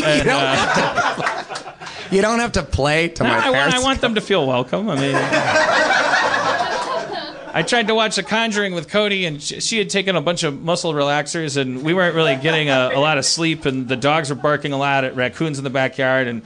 And, 0.03 0.27
uh, 0.27 1.74
You 2.12 2.22
don't 2.22 2.39
have 2.39 2.53
to 2.53 2.63
play 2.63 3.10
to 3.10 3.24
my 3.24 3.48
I, 3.48 3.50
want, 3.50 3.74
I 3.74 3.79
want 3.82 4.01
them 4.01 4.15
to 4.15 4.22
feel 4.22 4.46
welcome. 4.48 4.89
I 4.89 4.96
mean. 4.96 5.15
I 7.53 7.63
tried 7.63 7.88
to 7.88 7.96
watch 7.96 8.17
The 8.17 8.24
Conjuring 8.24 8.74
with 8.74 8.89
Cody, 8.89 9.25
and 9.25 9.41
she, 9.41 9.62
she 9.62 9.77
had 9.77 9.89
taken 9.89 10.15
a 10.17 10.22
bunch 10.22 10.44
of 10.44 10.62
muscle 10.62 10.94
relaxers, 10.94 11.55
and 11.55 11.84
we 11.84 11.94
weren't 11.94 12.13
really 12.13 12.36
getting 12.36 12.70
a, 12.70 12.91
a 12.94 13.00
lot 13.00 13.17
of 13.17 13.25
sleep, 13.25 13.65
and 13.65 13.88
the 13.88 13.96
dogs 13.96 14.29
were 14.29 14.36
barking 14.36 14.74
a 14.74 14.77
lot 14.77 15.05
at 15.05 15.15
raccoons 15.15 15.58
in 15.58 15.63
the 15.63 15.70
backyard, 15.70 16.27
and 16.27 16.41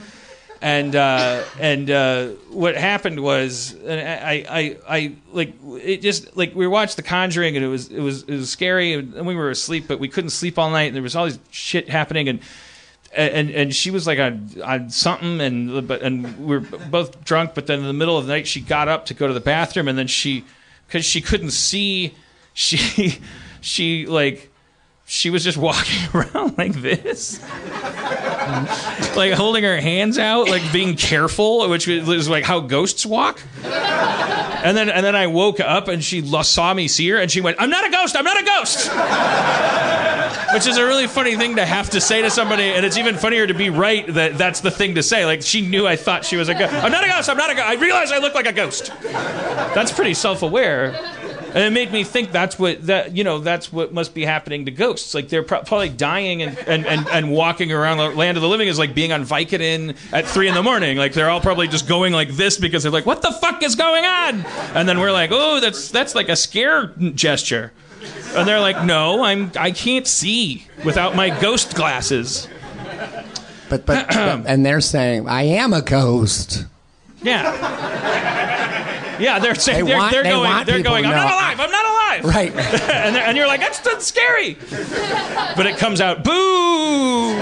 and 0.62 0.94
uh, 0.94 1.42
and 1.58 1.90
uh, 1.90 2.28
what 2.50 2.76
happened 2.76 3.20
was, 3.20 3.72
and 3.72 4.00
I, 4.00 4.44
I 4.48 4.76
I 4.88 5.12
like 5.32 5.54
it 5.64 6.02
just 6.02 6.36
like 6.36 6.54
we 6.54 6.66
watched 6.66 6.96
The 6.96 7.02
Conjuring, 7.02 7.56
and 7.56 7.64
it 7.64 7.68
was 7.68 7.88
it 7.88 8.00
was 8.00 8.24
it 8.24 8.34
was 8.34 8.50
scary, 8.50 8.94
and 8.94 9.26
we 9.26 9.34
were 9.34 9.50
asleep, 9.50 9.84
but 9.88 9.98
we 9.98 10.08
couldn't 10.08 10.30
sleep 10.30 10.58
all 10.58 10.70
night, 10.70 10.84
and 10.84 10.94
there 10.94 11.02
was 11.02 11.16
all 11.16 11.24
this 11.24 11.38
shit 11.50 11.88
happening, 11.88 12.28
and 12.28 12.40
and 13.12 13.50
and 13.50 13.74
she 13.74 13.90
was 13.90 14.06
like 14.06 14.18
on 14.18 14.50
on 14.62 14.90
something 14.90 15.40
and 15.40 15.88
but 15.88 16.02
and 16.02 16.38
we're 16.46 16.60
both 16.60 17.24
drunk 17.24 17.54
but 17.54 17.66
then 17.66 17.80
in 17.80 17.86
the 17.86 17.92
middle 17.92 18.16
of 18.16 18.26
the 18.26 18.32
night 18.32 18.46
she 18.46 18.60
got 18.60 18.86
up 18.86 19.06
to 19.06 19.14
go 19.14 19.26
to 19.26 19.34
the 19.34 19.40
bathroom 19.40 19.88
and 19.88 19.98
then 19.98 20.06
she 20.06 20.44
because 20.86 21.04
she 21.04 21.20
couldn't 21.20 21.50
see 21.50 22.14
she 22.54 23.18
she 23.60 24.06
like 24.06 24.50
she 25.06 25.28
was 25.28 25.42
just 25.42 25.58
walking 25.58 25.98
around 26.14 26.56
like 26.56 26.74
this 26.74 27.44
like 29.16 29.32
holding 29.32 29.64
her 29.64 29.80
hands 29.80 30.18
out 30.18 30.48
like 30.48 30.62
being 30.72 30.96
careful 30.96 31.68
which 31.68 31.86
was 31.86 32.28
like 32.28 32.44
how 32.44 32.60
ghosts 32.60 33.04
walk 33.04 33.42
and 33.64 34.76
then 34.76 34.88
and 34.88 35.04
then 35.04 35.14
I 35.16 35.26
woke 35.26 35.60
up 35.60 35.88
and 35.88 36.02
she 36.02 36.22
saw 36.42 36.72
me 36.72 36.88
see 36.88 37.08
her 37.10 37.18
and 37.18 37.30
she 37.30 37.40
went 37.40 37.60
I'm 37.60 37.70
not 37.70 37.86
a 37.86 37.90
ghost 37.90 38.16
I'm 38.16 38.24
not 38.24 38.40
a 38.40 38.44
ghost 38.44 38.90
which 40.52 40.66
is 40.66 40.76
a 40.76 40.84
really 40.84 41.06
funny 41.06 41.36
thing 41.36 41.56
to 41.56 41.64
have 41.64 41.90
to 41.90 42.00
say 42.00 42.22
to 42.22 42.30
somebody, 42.30 42.64
and 42.64 42.84
it's 42.84 42.96
even 42.96 43.16
funnier 43.16 43.46
to 43.46 43.54
be 43.54 43.70
right 43.70 44.06
that 44.14 44.38
that's 44.38 44.60
the 44.60 44.70
thing 44.70 44.94
to 44.96 45.02
say. 45.02 45.24
Like 45.24 45.42
she 45.42 45.66
knew 45.66 45.86
I 45.86 45.96
thought 45.96 46.24
she 46.24 46.36
was 46.36 46.48
a 46.48 46.54
ghost. 46.54 46.72
I'm 46.72 46.92
not 46.92 47.04
a 47.04 47.08
ghost. 47.08 47.28
I'm 47.28 47.36
not 47.36 47.50
a 47.50 47.54
ghost. 47.54 47.66
I 47.66 47.74
realize 47.74 48.12
I 48.12 48.18
look 48.18 48.34
like 48.34 48.46
a 48.46 48.52
ghost. 48.52 48.92
That's 49.02 49.92
pretty 49.92 50.14
self-aware, 50.14 50.92
and 51.54 51.64
it 51.64 51.72
made 51.72 51.92
me 51.92 52.04
think 52.04 52.32
that's 52.32 52.58
what 52.58 52.86
that 52.86 53.16
you 53.16 53.24
know 53.24 53.38
that's 53.38 53.72
what 53.72 53.92
must 53.92 54.14
be 54.14 54.24
happening 54.24 54.64
to 54.66 54.70
ghosts. 54.70 55.14
Like 55.14 55.28
they're 55.28 55.42
pro- 55.42 55.62
probably 55.62 55.88
dying 55.88 56.42
and, 56.42 56.56
and, 56.66 56.86
and, 56.86 57.08
and 57.08 57.30
walking 57.30 57.72
around 57.72 57.98
the 57.98 58.10
land 58.10 58.36
of 58.36 58.42
the 58.42 58.48
living 58.48 58.68
is 58.68 58.78
like 58.78 58.94
being 58.94 59.12
on 59.12 59.24
Vicodin 59.24 59.96
at 60.12 60.26
three 60.26 60.48
in 60.48 60.54
the 60.54 60.62
morning. 60.62 60.96
Like 60.96 61.12
they're 61.12 61.30
all 61.30 61.40
probably 61.40 61.68
just 61.68 61.88
going 61.88 62.12
like 62.12 62.30
this 62.30 62.56
because 62.58 62.82
they're 62.82 62.92
like, 62.92 63.06
what 63.06 63.22
the 63.22 63.32
fuck 63.32 63.62
is 63.62 63.74
going 63.74 64.04
on? 64.04 64.44
And 64.74 64.88
then 64.88 65.00
we're 65.00 65.12
like, 65.12 65.30
oh, 65.32 65.60
that's 65.60 65.90
that's 65.90 66.14
like 66.14 66.28
a 66.28 66.36
scare 66.36 66.86
gesture. 67.14 67.72
And 68.34 68.48
they're 68.48 68.60
like, 68.60 68.84
"No, 68.84 69.24
I'm 69.24 69.50
I 69.58 69.72
can't 69.72 70.06
see 70.06 70.66
without 70.84 71.16
my 71.16 71.30
ghost 71.40 71.74
glasses." 71.74 72.48
But, 73.68 73.86
but, 73.86 74.06
but 74.08 74.16
and 74.46 74.64
they're 74.64 74.80
saying 74.80 75.28
I 75.28 75.42
am 75.42 75.72
a 75.72 75.82
ghost. 75.82 76.66
Yeah. 77.22 78.59
Yeah, 79.20 79.38
they're 79.38 79.54
saying 79.54 79.84
They 79.84 79.92
are 79.92 80.10
they're 80.10 80.22
going 80.22 80.66
they're 80.66 80.82
going. 80.82 81.04
I'm 81.04 81.12
not 81.12 81.32
alive. 81.32 81.60
I'm 81.60 81.70
not 81.70 81.86
alive. 81.86 82.24
Right. 82.24 82.52
and, 82.90 83.16
and 83.16 83.36
you're 83.36 83.46
like, 83.46 83.60
that's, 83.60 83.78
that's 83.80 84.06
scary. 84.06 84.54
But 85.56 85.66
it 85.66 85.76
comes 85.76 86.00
out, 86.00 86.24
boo. 86.24 87.36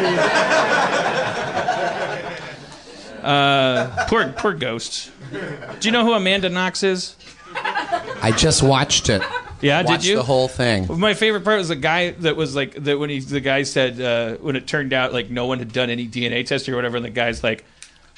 Uh, 3.22 4.06
poor 4.06 4.28
poor 4.32 4.54
ghosts. 4.54 5.10
Do 5.30 5.88
you 5.88 5.92
know 5.92 6.04
who 6.04 6.14
Amanda 6.14 6.48
Knox 6.48 6.82
is? 6.82 7.16
I 7.54 8.32
just 8.36 8.62
watched 8.62 9.08
it. 9.08 9.22
Yeah, 9.60 9.82
watched 9.82 10.02
did 10.02 10.10
you? 10.10 10.16
the 10.16 10.22
whole 10.22 10.48
thing. 10.48 10.86
My 10.98 11.14
favorite 11.14 11.44
part 11.44 11.58
was 11.58 11.68
the 11.68 11.76
guy 11.76 12.12
that 12.12 12.36
was 12.36 12.54
like 12.54 12.74
that 12.84 12.98
when 12.98 13.10
he 13.10 13.20
the 13.20 13.40
guy 13.40 13.64
said 13.64 14.00
uh, 14.00 14.36
when 14.36 14.56
it 14.56 14.66
turned 14.66 14.92
out 14.92 15.12
like 15.12 15.30
no 15.30 15.46
one 15.46 15.58
had 15.58 15.72
done 15.72 15.90
any 15.90 16.06
DNA 16.06 16.46
testing 16.46 16.72
or 16.72 16.76
whatever, 16.76 16.96
and 16.96 17.04
the 17.04 17.10
guy's 17.10 17.42
like, 17.42 17.64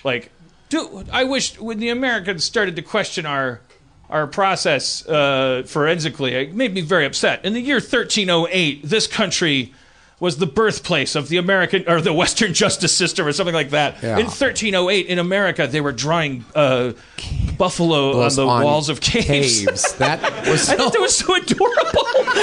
like, 0.05 0.31
dude, 0.71 1.11
I 1.11 1.25
wish 1.25 1.61
when 1.61 1.79
the 1.79 1.91
Americans 1.91 2.45
started 2.45 2.77
to 2.77 2.83
question 2.83 3.27
our 3.27 3.61
our 4.09 4.27
process 4.27 5.07
uh, 5.07 5.63
forensically, 5.67 6.33
it 6.35 6.55
made 6.55 6.73
me 6.75 6.81
very 6.81 7.05
upset. 7.07 7.45
In 7.45 7.53
the 7.53 7.61
year 7.61 7.77
1308, 7.77 8.83
this 8.83 9.07
country 9.07 9.73
was 10.19 10.37
the 10.39 10.47
birthplace 10.47 11.15
of 11.15 11.29
the 11.29 11.37
American 11.37 11.85
or 11.89 12.01
the 12.01 12.13
Western 12.13 12.53
justice 12.53 12.95
system 12.95 13.27
or 13.27 13.33
something 13.33 13.55
like 13.55 13.71
that. 13.71 14.03
Yeah. 14.03 14.19
In 14.19 14.27
1308, 14.27 15.07
in 15.07 15.19
America, 15.19 15.67
they 15.67 15.81
were 15.81 15.93
drawing 15.93 16.45
uh, 16.55 16.93
buffalo 17.57 18.21
on 18.21 18.35
the 18.35 18.47
on 18.47 18.65
walls 18.65 18.89
of 18.89 19.01
caves. 19.01 19.65
caves. 19.65 19.95
That 19.95 20.21
was 20.49 20.69
I 20.69 20.77
thought 20.77 20.93
that 20.93 21.01
was 21.01 21.17
so 21.17 21.35
adorable. 21.37 21.63
Do- 21.63 22.31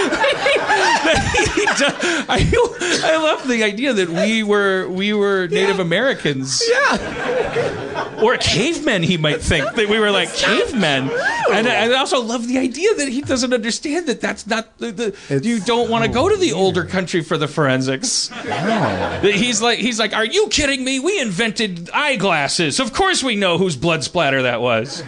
I, 2.29 3.00
I 3.03 3.17
love 3.17 3.48
the 3.48 3.63
idea 3.63 3.93
that 3.93 4.10
we 4.10 4.41
were 4.41 4.88
we 4.88 5.13
were 5.13 5.48
Native 5.48 5.79
Americans. 5.79 6.63
yeah. 6.69 7.87
Or 8.21 8.38
cavemen, 8.38 9.03
he 9.03 9.17
might 9.17 9.41
think 9.41 9.75
that 9.75 9.88
we 9.89 10.00
were 10.00 10.12
like 10.12 10.33
cavemen. 10.33 11.09
And 11.51 11.67
I 11.67 11.88
I 11.88 11.93
also 11.97 12.21
love 12.21 12.47
the 12.47 12.57
idea 12.57 12.93
that 12.95 13.07
he 13.07 13.21
doesn't 13.21 13.53
understand 13.53 14.07
that 14.07 14.21
that's 14.21 14.47
not 14.47 14.77
the. 14.79 14.91
the 14.91 15.41
you 15.43 15.59
don't 15.59 15.89
want 15.89 16.03
to 16.05 16.09
so 16.09 16.13
go 16.13 16.29
to 16.29 16.38
the 16.38 16.53
older 16.53 16.83
country 16.83 17.21
for 17.21 17.38
the 17.38 17.47
forensics. 17.47 18.29
That 18.29 19.33
He's 19.36 19.62
like 19.62 19.79
he's 19.79 20.00
like, 20.00 20.13
are 20.15 20.25
you 20.25 20.47
kidding 20.50 20.83
me? 20.83 21.00
We 21.00 21.19
invented 21.19 21.89
eyeglasses. 21.93 22.79
Of 22.79 22.93
course 22.93 23.24
we 23.24 23.36
know 23.36 23.57
whose 23.57 23.75
blood 23.75 24.03
splatter 24.03 24.43
that 24.43 24.62
was. 24.62 25.03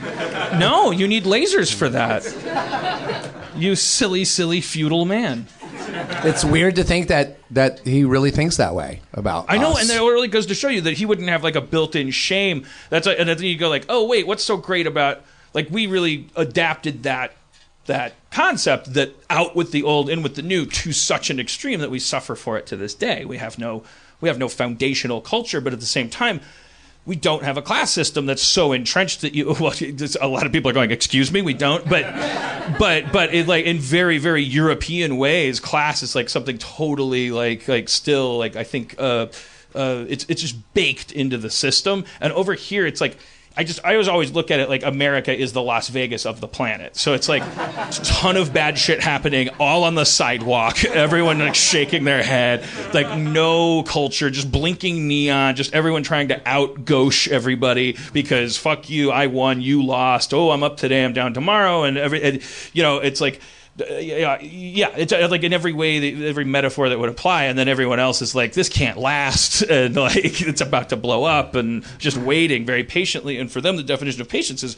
No, 0.59 0.91
you 0.91 1.07
need 1.07 1.23
lasers 1.23 1.73
for 1.73 1.89
that. 1.89 2.23
You 3.55 3.75
silly, 3.75 4.23
silly 4.23 4.61
feudal 4.61 5.05
man. 5.05 5.47
It's 6.23 6.43
weird 6.43 6.75
to 6.75 6.83
think 6.83 7.07
that 7.07 7.37
that 7.51 7.79
he 7.79 8.03
really 8.03 8.31
thinks 8.31 8.57
that 8.57 8.75
way 8.75 9.01
about. 9.13 9.45
I 9.49 9.57
know, 9.57 9.71
us. 9.71 9.81
and 9.81 9.89
that 9.89 9.99
really 9.99 10.27
goes 10.27 10.47
to 10.47 10.55
show 10.55 10.69
you 10.69 10.81
that 10.81 10.93
he 10.93 11.05
wouldn't 11.05 11.29
have 11.29 11.43
like 11.43 11.55
a 11.55 11.61
built-in 11.61 12.11
shame. 12.11 12.65
That's 12.89 13.07
a, 13.07 13.19
and 13.19 13.27
then 13.29 13.41
you 13.41 13.57
go 13.57 13.69
like, 13.69 13.85
oh 13.89 14.07
wait, 14.07 14.27
what's 14.27 14.43
so 14.43 14.57
great 14.57 14.87
about 14.87 15.21
like 15.53 15.69
we 15.69 15.87
really 15.87 16.27
adapted 16.35 17.03
that 17.03 17.33
that 17.85 18.13
concept 18.29 18.93
that 18.93 19.15
out 19.29 19.55
with 19.55 19.71
the 19.71 19.83
old, 19.83 20.09
in 20.09 20.21
with 20.21 20.35
the 20.35 20.41
new 20.43 20.65
to 20.65 20.91
such 20.93 21.29
an 21.29 21.39
extreme 21.39 21.79
that 21.79 21.89
we 21.89 21.99
suffer 21.99 22.35
for 22.35 22.57
it 22.57 22.67
to 22.67 22.77
this 22.77 22.93
day. 22.93 23.25
We 23.25 23.37
have 23.37 23.57
no 23.57 23.83
we 24.21 24.29
have 24.29 24.37
no 24.37 24.49
foundational 24.49 25.21
culture, 25.21 25.61
but 25.61 25.73
at 25.73 25.79
the 25.79 25.85
same 25.85 26.09
time, 26.09 26.41
we 27.09 27.15
don't 27.15 27.43
have 27.43 27.57
a 27.57 27.61
class 27.63 27.89
system 27.91 28.27
that's 28.27 28.43
so 28.43 28.71
entrenched 28.71 29.21
that 29.21 29.33
you 29.33 29.51
well 29.59 29.73
a 30.21 30.27
lot 30.27 30.45
of 30.45 30.51
people 30.51 30.69
are 30.69 30.75
going 30.75 30.91
excuse 30.91 31.31
me 31.31 31.41
we 31.41 31.55
don't. 31.55 31.89
But 31.89 32.05
but 32.77 33.11
but 33.11 33.33
it 33.33 33.47
like 33.47 33.65
in 33.65 33.79
very 33.79 34.19
very 34.19 34.43
european 34.43 35.17
ways 35.17 35.59
class 35.59 36.03
is 36.03 36.13
like 36.13 36.29
something 36.29 36.59
totally 36.59 37.31
like 37.31 37.67
like 37.67 37.89
still 37.89 38.37
like 38.37 38.55
i 38.55 38.63
think 38.63 38.95
uh 38.99 39.25
uh 39.73 40.05
it's 40.07 40.23
it's 40.29 40.41
just 40.41 40.55
baked 40.75 41.11
into 41.11 41.39
the 41.39 41.49
system. 41.49 42.05
And 42.21 42.31
over 42.33 42.53
here 42.53 42.85
it's 42.85 43.01
like 43.01 43.17
I 43.59 43.63
just 43.65 43.81
I 43.83 43.91
always 43.91 44.07
always 44.07 44.31
look 44.31 44.51
at 44.51 44.61
it 44.61 44.69
like 44.69 44.83
America 44.85 45.37
is 45.37 45.51
the 45.51 45.61
Las 45.61 45.89
Vegas 45.89 46.25
of 46.25 46.39
the 46.39 46.47
planet. 46.47 46.95
So 46.95 47.13
it's 47.13 47.27
like 47.27 47.43
a 47.43 47.89
ton 47.91 48.37
of 48.37 48.53
bad 48.53 48.77
shit 48.77 49.01
happening 49.01 49.49
all 49.59 49.83
on 49.83 49.95
the 49.95 50.05
sidewalk. 50.05 50.81
Everyone 50.85 51.39
like 51.39 51.55
shaking 51.55 52.05
their 52.05 52.23
head, 52.23 52.63
like 52.93 53.17
no 53.17 53.83
culture, 53.83 54.29
just 54.29 54.49
blinking 54.49 55.09
neon, 55.09 55.57
just 55.57 55.73
everyone 55.73 56.03
trying 56.03 56.29
to 56.29 56.41
out 56.47 56.85
gauche 56.85 57.27
everybody 57.27 57.97
because 58.13 58.55
fuck 58.55 58.89
you, 58.89 59.11
I 59.11 59.27
won, 59.27 59.59
you 59.61 59.85
lost. 59.85 60.33
Oh, 60.33 60.51
I'm 60.51 60.63
up 60.63 60.77
today, 60.77 61.03
I'm 61.03 61.11
down 61.11 61.33
tomorrow, 61.33 61.83
and 61.83 61.97
every 61.97 62.23
and, 62.23 62.41
you 62.71 62.81
know 62.81 62.99
it's 62.99 63.19
like 63.19 63.41
yeah, 63.99 64.39
yeah, 64.41 64.89
it's 64.97 65.11
uh, 65.13 65.27
like 65.29 65.43
in 65.43 65.53
every 65.53 65.73
way, 65.73 66.27
every 66.27 66.45
metaphor 66.45 66.89
that 66.89 66.99
would 66.99 67.09
apply, 67.09 67.45
and 67.45 67.57
then 67.57 67.67
everyone 67.67 67.99
else 67.99 68.21
is 68.21 68.35
like, 68.35 68.53
this 68.53 68.69
can't 68.69 68.97
last, 68.97 69.61
and 69.69 69.95
like 69.95 70.15
it's 70.41 70.61
about 70.61 70.89
to 70.89 70.95
blow 70.97 71.23
up, 71.23 71.55
and 71.55 71.83
just 71.97 72.17
waiting 72.17 72.65
very 72.65 72.83
patiently. 72.83 73.37
And 73.37 73.51
for 73.51 73.61
them, 73.61 73.75
the 73.77 73.83
definition 73.83 74.21
of 74.21 74.29
patience 74.29 74.63
is 74.63 74.77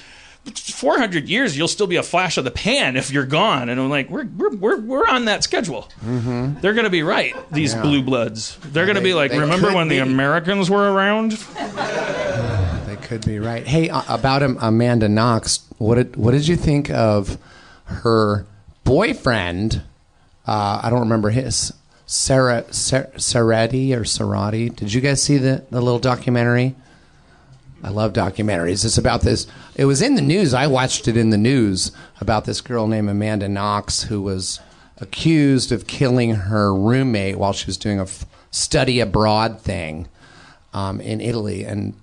400 0.55 1.29
years, 1.29 1.55
you'll 1.55 1.67
still 1.67 1.86
be 1.86 1.98
a 1.98 2.03
flash 2.03 2.36
of 2.38 2.43
the 2.46 2.50
pan 2.51 2.98
if 2.98 3.12
you're 3.12 3.27
gone. 3.27 3.70
And 3.70 3.79
I'm 3.79 3.89
like, 3.91 4.10
we're 4.10 4.25
we're 4.25 4.55
we're, 4.55 4.79
we're 4.79 5.08
on 5.08 5.25
that 5.25 5.43
schedule. 5.43 5.88
They're 6.01 6.74
going 6.74 6.86
to 6.86 6.89
be 6.89 7.03
right. 7.03 7.36
These 7.51 7.75
blue 7.75 8.01
bloods. 8.01 8.58
They're 8.72 8.86
going 8.86 8.96
to 8.96 9.01
They- 9.01 9.10
be 9.10 9.13
like, 9.13 9.31
remember 9.31 9.72
when 9.74 9.88
the. 9.88 10.00
Americans 10.00 10.70
were 10.70 10.91
around? 10.91 11.34
They 12.86 12.96
could 12.98 13.25
be 13.25 13.39
right. 13.39 13.65
Hey, 13.65 13.89
uh, 13.89 14.01
about 14.10 14.41
Amanda 14.43 15.08
Knox, 15.08 15.65
what 15.77 15.96
did 15.96 16.15
what 16.17 16.31
did 16.31 16.48
you 16.48 16.55
think 16.58 16.89
of 16.89 17.38
her 17.86 18.46
boyfriend? 18.83 19.83
Uh, 20.47 20.81
I 20.83 20.89
don't 20.89 21.01
remember 21.01 21.29
his 21.29 21.73
Sarah 22.05 22.65
Sar- 22.73 23.11
Sarati 23.17 23.93
or 23.93 24.03
Sarati. 24.03 24.75
Did 24.75 24.93
you 24.93 25.01
guys 25.01 25.23
see 25.23 25.38
the 25.38 25.63
the 25.69 25.81
little 25.81 26.00
documentary? 26.00 26.75
I 27.83 27.89
love 27.89 28.13
documentaries. 28.13 28.85
It's 28.85 28.97
about 28.97 29.21
this. 29.21 29.47
It 29.75 29.85
was 29.85 30.01
in 30.03 30.13
the 30.15 30.21
news. 30.21 30.53
I 30.53 30.67
watched 30.67 31.07
it 31.07 31.17
in 31.17 31.31
the 31.31 31.38
news 31.38 31.91
about 32.19 32.45
this 32.45 32.61
girl 32.61 32.85
named 32.88 33.09
Amanda 33.09 33.50
Knox 33.50 34.03
who 34.03 34.21
was 34.21 34.59
accused 35.00 35.71
of 35.71 35.88
killing 35.88 36.35
her 36.35 36.73
roommate 36.73 37.38
while 37.38 37.53
she 37.53 37.65
was 37.65 37.77
doing 37.77 38.00
a 38.00 38.03
f- 38.03 38.25
study 38.51 39.00
abroad 39.00 39.59
thing 39.59 40.07
um, 40.75 41.01
in 41.01 41.19
Italy, 41.19 41.63
and 41.63 41.95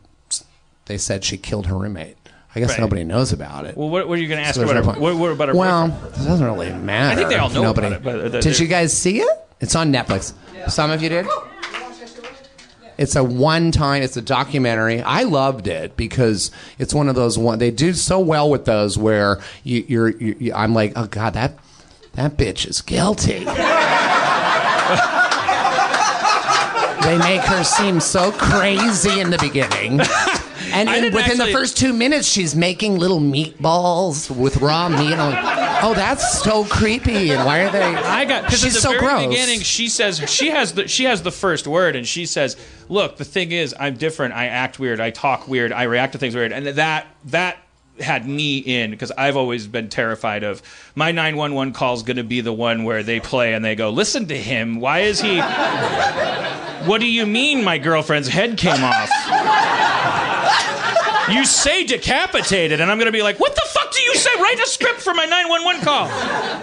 they 0.86 0.98
said 0.98 1.24
she 1.24 1.36
killed 1.36 1.66
her 1.66 1.76
roommate. 1.76 2.16
I 2.54 2.60
guess 2.60 2.70
Right. 2.70 2.80
nobody 2.80 3.04
knows 3.04 3.32
about 3.32 3.66
it. 3.66 3.76
Well, 3.76 3.88
what, 3.90 4.08
what 4.08 4.18
are 4.18 4.22
you 4.22 4.28
going 4.28 4.40
to 4.40 4.44
ask 4.46 4.54
So 4.54 4.60
there's 4.60 4.70
about 4.72 4.80
no 4.80 4.86
her? 4.86 4.92
point. 4.98 5.02
What, 5.02 5.16
what 5.16 5.30
about 5.32 5.48
her? 5.48 5.54
well, 5.54 5.88
boyfriend? 5.88 6.14
it 6.14 6.24
doesn't 6.28 6.46
really 6.46 6.72
matter. 6.72 7.12
I 7.12 7.16
think 7.16 7.28
they 7.28 7.36
all 7.36 7.50
know 7.50 7.70
about 7.70 7.92
it, 7.92 8.02
but, 8.02 8.40
did 8.42 8.58
you 8.58 8.66
guys 8.66 8.96
see 8.96 9.20
it? 9.20 9.38
It's 9.60 9.74
on 9.76 9.92
Netflix. 9.92 10.32
Some 10.68 10.90
of 10.90 11.02
you 11.02 11.08
did. 11.08 11.26
It's 12.96 13.14
a 13.14 13.22
one 13.22 13.70
time. 13.70 14.02
It's 14.02 14.16
a 14.16 14.22
documentary. 14.22 15.00
I 15.02 15.22
loved 15.22 15.68
it 15.68 15.96
because 15.96 16.50
it's 16.80 16.92
one 16.92 17.08
of 17.08 17.14
those 17.14 17.38
one. 17.38 17.60
They 17.60 17.70
do 17.70 17.92
so 17.92 18.18
well 18.18 18.50
with 18.50 18.64
those 18.64 18.98
where 18.98 19.38
you, 19.62 19.84
you're. 19.86 20.08
You, 20.08 20.36
you, 20.40 20.52
I'm 20.52 20.74
like, 20.74 20.94
oh 20.96 21.06
god, 21.06 21.34
that 21.34 21.56
that 22.14 22.36
bitch 22.36 22.66
is 22.68 22.80
guilty. 22.82 23.44
they 27.04 27.16
make 27.18 27.40
her 27.42 27.62
seem 27.62 28.00
so 28.00 28.32
crazy 28.32 29.20
in 29.20 29.30
the 29.30 29.38
beginning. 29.38 30.00
And 30.72 30.88
I 30.88 30.96
in, 30.96 31.02
didn't 31.04 31.14
within 31.16 31.38
the 31.38 31.46
first 31.52 31.76
two 31.76 31.92
minutes, 31.92 32.28
she's 32.28 32.54
making 32.54 32.98
little 32.98 33.20
meatballs 33.20 34.30
with 34.30 34.58
raw 34.58 34.88
meat. 34.88 35.14
I'm 35.14 35.32
like, 35.32 35.82
oh, 35.82 35.94
that's 35.94 36.42
so 36.42 36.64
creepy. 36.64 37.30
And 37.30 37.44
why 37.44 37.60
are 37.60 37.70
they? 37.70 37.82
I 37.82 38.24
got 38.24 38.44
because 38.44 38.64
at 38.64 38.66
She's 38.66 38.74
the 38.74 38.80
so 38.80 38.90
very 38.90 39.00
gross. 39.00 39.28
beginning 39.28 39.60
she 39.60 39.88
says 39.88 40.18
she 40.30 40.50
has 40.50 40.74
the 40.74 40.88
she 40.88 41.04
has 41.04 41.22
the 41.22 41.30
first 41.30 41.66
word 41.66 41.96
and 41.96 42.06
she 42.06 42.26
says, 42.26 42.56
"Look, 42.88 43.16
the 43.16 43.24
thing 43.24 43.52
is, 43.52 43.74
I'm 43.78 43.96
different. 43.96 44.34
I 44.34 44.46
act 44.46 44.78
weird. 44.78 45.00
I 45.00 45.10
talk 45.10 45.48
weird. 45.48 45.72
I 45.72 45.84
react 45.84 46.12
to 46.12 46.18
things 46.18 46.34
weird." 46.34 46.52
And 46.52 46.66
that 46.66 47.06
that 47.26 47.58
had 48.00 48.28
me 48.28 48.58
in 48.58 48.92
because 48.92 49.10
I've 49.18 49.36
always 49.36 49.66
been 49.66 49.88
terrified 49.88 50.44
of 50.44 50.62
my 50.94 51.10
911 51.10 51.72
call 51.72 51.94
is 51.94 52.02
going 52.04 52.16
to 52.18 52.22
be 52.24 52.40
the 52.40 52.52
one 52.52 52.84
where 52.84 53.02
they 53.02 53.18
play 53.18 53.54
and 53.54 53.64
they 53.64 53.74
go, 53.74 53.90
"Listen 53.90 54.26
to 54.26 54.36
him. 54.36 54.80
Why 54.80 55.00
is 55.00 55.20
he? 55.20 55.38
what 56.86 57.00
do 57.00 57.06
you 57.06 57.26
mean 57.26 57.64
my 57.64 57.78
girlfriend's 57.78 58.28
head 58.28 58.56
came 58.56 58.82
off?" 58.84 59.10
You 61.30 61.44
say 61.44 61.84
decapitated, 61.84 62.80
and 62.80 62.90
I'm 62.90 62.96
going 62.98 63.06
to 63.06 63.12
be 63.12 63.22
like, 63.22 63.38
what 63.38 63.54
the 63.54 63.62
fuck 63.68 63.92
do 63.92 64.00
you 64.00 64.14
say? 64.16 64.30
Write 64.40 64.58
a 64.60 64.66
script 64.66 65.00
for 65.00 65.12
my 65.14 65.26
911 65.26 65.82
call. 65.82 66.06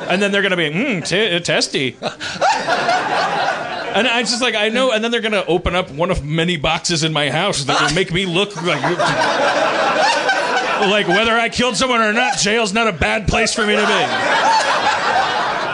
And 0.10 0.22
then 0.22 0.32
they're 0.32 0.42
going 0.42 0.52
to 0.52 0.58
be, 0.58 0.72
hmm, 0.72 1.02
t- 1.02 1.40
testy. 1.42 1.98
And 3.96 4.08
I'm 4.10 4.26
just 4.26 4.42
like, 4.42 4.56
I 4.56 4.68
know, 4.70 4.92
and 4.92 5.04
then 5.04 5.12
they're 5.12 5.22
going 5.22 5.32
to 5.32 5.46
open 5.46 5.74
up 5.76 5.90
one 5.92 6.12
of 6.12 6.26
many 6.26 6.58
boxes 6.58 7.04
in 7.04 7.14
my 7.14 7.30
house 7.30 7.64
that 7.66 7.80
will 7.82 7.96
make 7.96 8.12
me 8.12 8.26
look 8.26 8.56
like. 8.64 8.82
Like 10.90 11.08
whether 11.08 11.32
I 11.32 11.48
killed 11.50 11.78
someone 11.78 12.02
or 12.02 12.12
not, 12.12 12.38
jail's 12.38 12.74
not 12.74 12.88
a 12.88 12.92
bad 12.92 13.28
place 13.28 13.54
for 13.54 13.66
me 13.66 13.76
to 13.76 13.82
be. 13.82 13.94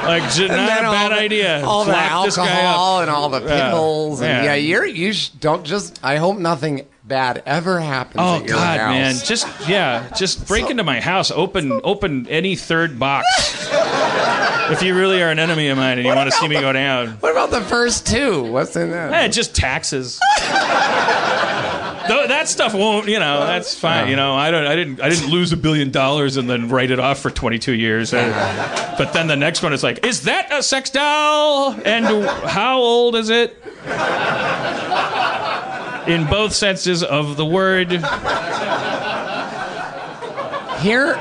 Like, 0.07 0.31
j- 0.31 0.47
not 0.47 0.79
a 0.79 0.91
bad 0.91 1.11
the- 1.11 1.15
idea. 1.15 1.63
All 1.65 1.85
the 1.85 1.91
Lock 1.91 2.25
this 2.25 2.37
guy 2.37 2.43
up. 2.43 2.49
alcohol 2.49 3.01
and 3.01 3.09
all 3.09 3.29
the 3.29 3.41
Yeah. 3.41 3.69
pills. 3.69 4.21
And 4.21 4.29
Yeah. 4.29 4.43
yeah, 4.43 4.55
you're 4.55 4.85
you 4.85 5.13
sh- 5.13 5.29
don't 5.29 5.63
just. 5.63 5.99
I 6.03 6.17
hope 6.17 6.37
nothing 6.37 6.85
bad 7.11 7.43
ever 7.45 7.79
happens. 7.81 8.15
Oh 8.19 8.35
at 8.37 8.45
your 8.45 8.55
God, 8.55 8.79
house. 8.79 8.89
man! 8.93 9.15
Just 9.25 9.45
yeah, 9.67 10.09
just 10.17 10.47
break 10.47 10.69
into 10.69 10.83
my 10.85 11.01
house. 11.01 11.29
Open 11.29 11.81
open 11.83 12.25
any 12.29 12.55
third 12.55 12.97
box. 12.97 13.27
if 14.71 14.81
you 14.81 14.95
really 14.97 15.21
are 15.21 15.29
an 15.29 15.37
enemy 15.39 15.67
of 15.67 15.77
mine 15.77 15.97
and 15.97 16.07
you 16.07 16.15
want 16.15 16.31
to 16.31 16.35
see 16.37 16.47
me 16.47 16.55
go 16.61 16.71
down, 16.71 17.09
What 17.19 17.33
about 17.33 17.51
the 17.51 17.59
first 17.61 18.07
two? 18.07 18.43
What's 18.51 18.75
in 18.77 18.91
that? 18.91 19.11
eh, 19.13 19.27
just 19.27 19.53
taxes. 19.53 20.19
Though 22.07 22.27
that 22.27 22.47
stuff 22.47 22.73
won't, 22.73 23.07
you 23.07 23.19
know, 23.19 23.45
that's 23.45 23.77
fine. 23.77 24.09
You 24.09 24.15
know, 24.15 24.33
I 24.35 24.49
don't, 24.51 24.65
I 24.65 24.75
didn't, 24.75 25.01
I 25.01 25.09
didn't 25.09 25.29
lose 25.29 25.51
a 25.53 25.57
billion 25.57 25.91
dollars 25.91 26.35
and 26.37 26.49
then 26.49 26.67
write 26.69 26.89
it 26.91 26.99
off 26.99 27.19
for 27.19 27.29
22 27.29 27.73
years. 27.73 28.13
Uh, 28.13 28.95
but 28.97 29.13
then 29.13 29.27
the 29.27 29.35
next 29.35 29.61
one 29.63 29.71
is 29.71 29.83
like, 29.83 30.05
is 30.05 30.23
that 30.23 30.51
a 30.51 30.63
sex 30.63 30.89
doll? 30.89 31.75
And 31.85 32.05
how 32.47 32.79
old 32.79 33.15
is 33.15 33.29
it? 33.29 33.55
In 36.11 36.25
both 36.25 36.51
senses 36.51 37.03
of 37.03 37.37
the 37.37 37.45
word. 37.45 37.89
Here, 40.81 41.15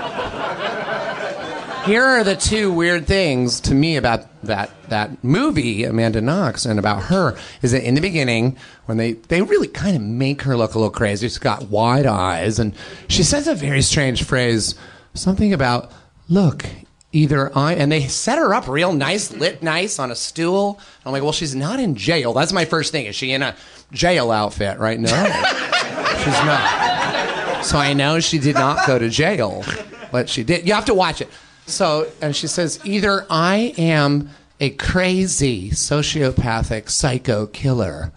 here 1.84 2.02
are 2.02 2.24
the 2.24 2.34
two 2.36 2.72
weird 2.72 3.06
things 3.06 3.60
to 3.60 3.74
me 3.74 3.96
about 3.96 4.26
that 4.42 4.72
that 4.88 5.22
movie, 5.22 5.84
Amanda 5.84 6.20
Knox, 6.20 6.66
and 6.66 6.76
about 6.76 7.04
her 7.04 7.38
is 7.62 7.70
that 7.70 7.86
in 7.86 7.94
the 7.94 8.00
beginning, 8.00 8.56
when 8.86 8.98
they 8.98 9.12
they 9.12 9.42
really 9.42 9.68
kind 9.68 9.94
of 9.94 10.02
make 10.02 10.42
her 10.42 10.56
look 10.56 10.74
a 10.74 10.78
little 10.78 10.90
crazy, 10.90 11.28
she's 11.28 11.38
got 11.38 11.68
wide 11.68 12.06
eyes, 12.06 12.58
and 12.58 12.74
she 13.06 13.22
says 13.22 13.46
a 13.46 13.54
very 13.54 13.82
strange 13.82 14.24
phrase, 14.24 14.74
something 15.14 15.52
about 15.52 15.92
look. 16.28 16.66
Either 17.12 17.56
I 17.58 17.74
and 17.74 17.90
they 17.90 18.06
set 18.06 18.38
her 18.38 18.54
up 18.54 18.68
real 18.68 18.92
nice, 18.92 19.32
lit 19.32 19.62
nice 19.62 19.98
on 19.98 20.10
a 20.10 20.14
stool. 20.14 20.78
I'm 21.04 21.12
like, 21.12 21.22
well, 21.22 21.32
she's 21.32 21.54
not 21.54 21.80
in 21.80 21.96
jail. 21.96 22.32
That's 22.32 22.52
my 22.52 22.64
first 22.64 22.92
thing. 22.92 23.06
Is 23.06 23.16
she 23.16 23.32
in 23.32 23.42
a 23.42 23.56
jail 23.92 24.30
outfit 24.30 24.78
right 24.78 24.98
now? 24.98 25.24
she's 26.18 26.44
not. 26.44 27.64
So 27.64 27.78
I 27.78 27.92
know 27.94 28.20
she 28.20 28.38
did 28.38 28.54
not 28.54 28.86
go 28.86 28.98
to 28.98 29.08
jail, 29.08 29.64
but 30.12 30.28
she 30.28 30.44
did. 30.44 30.66
You 30.68 30.74
have 30.74 30.84
to 30.86 30.94
watch 30.94 31.20
it. 31.20 31.28
So, 31.66 32.10
and 32.20 32.34
she 32.34 32.46
says, 32.46 32.80
either 32.84 33.26
I 33.28 33.74
am 33.76 34.30
a 34.60 34.70
crazy 34.70 35.70
sociopathic 35.70 36.90
psycho 36.90 37.46
killer, 37.46 38.12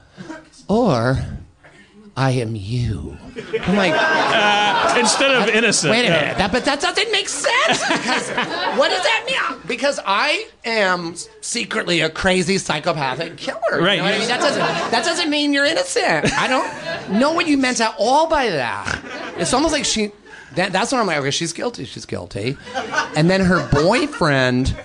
or 0.68 1.18
I 2.16 2.32
am 2.32 2.56
you. 2.56 3.18
I'm 3.62 3.76
like, 3.76 3.94
uh, 3.96 4.96
Instead 5.00 5.32
of 5.32 5.50
innocent. 5.50 5.90
wait 5.92 6.02
a 6.02 6.04
yeah. 6.04 6.22
minute, 6.22 6.38
that, 6.38 6.52
but 6.52 6.64
that 6.66 6.80
doesn't 6.80 7.12
make 7.12 7.28
sense 7.28 7.80
because 7.88 8.30
what 8.78 8.90
does 8.90 9.02
that 9.02 9.24
mean? 9.26 9.60
Because 9.68 10.00
I 10.06 10.48
am 10.64 11.16
secretly 11.42 12.02
a 12.02 12.10
crazy 12.12 12.60
psychopathic 12.60 13.38
killer. 13.38 13.60
Right. 13.82 13.94
you 13.94 13.98
know 13.98 14.04
what 14.04 14.14
I 14.14 14.20
mean? 14.20 14.28
That 14.28 14.40
doesn't 14.42 14.92
that 14.92 15.04
doesn't 15.04 15.30
mean 15.32 15.54
you're 15.54 15.66
innocent. 15.66 16.32
I 16.34 16.48
don't 16.48 17.20
know 17.20 17.32
what 17.34 17.48
you 17.48 17.58
meant 17.58 17.82
at 17.82 17.96
all 17.98 18.28
by 18.28 18.50
that. 18.50 19.02
It's 19.38 19.54
almost 19.54 19.74
like 19.74 19.86
she. 19.86 20.12
That, 20.54 20.72
that's 20.72 20.92
when 20.92 21.02
I'm 21.02 21.08
like, 21.08 21.18
okay, 21.18 21.32
she's 21.32 21.52
guilty. 21.52 21.84
She's 21.86 22.06
guilty. 22.06 22.58
And 23.16 23.28
then 23.28 23.42
her 23.42 23.68
boyfriend 23.72 24.76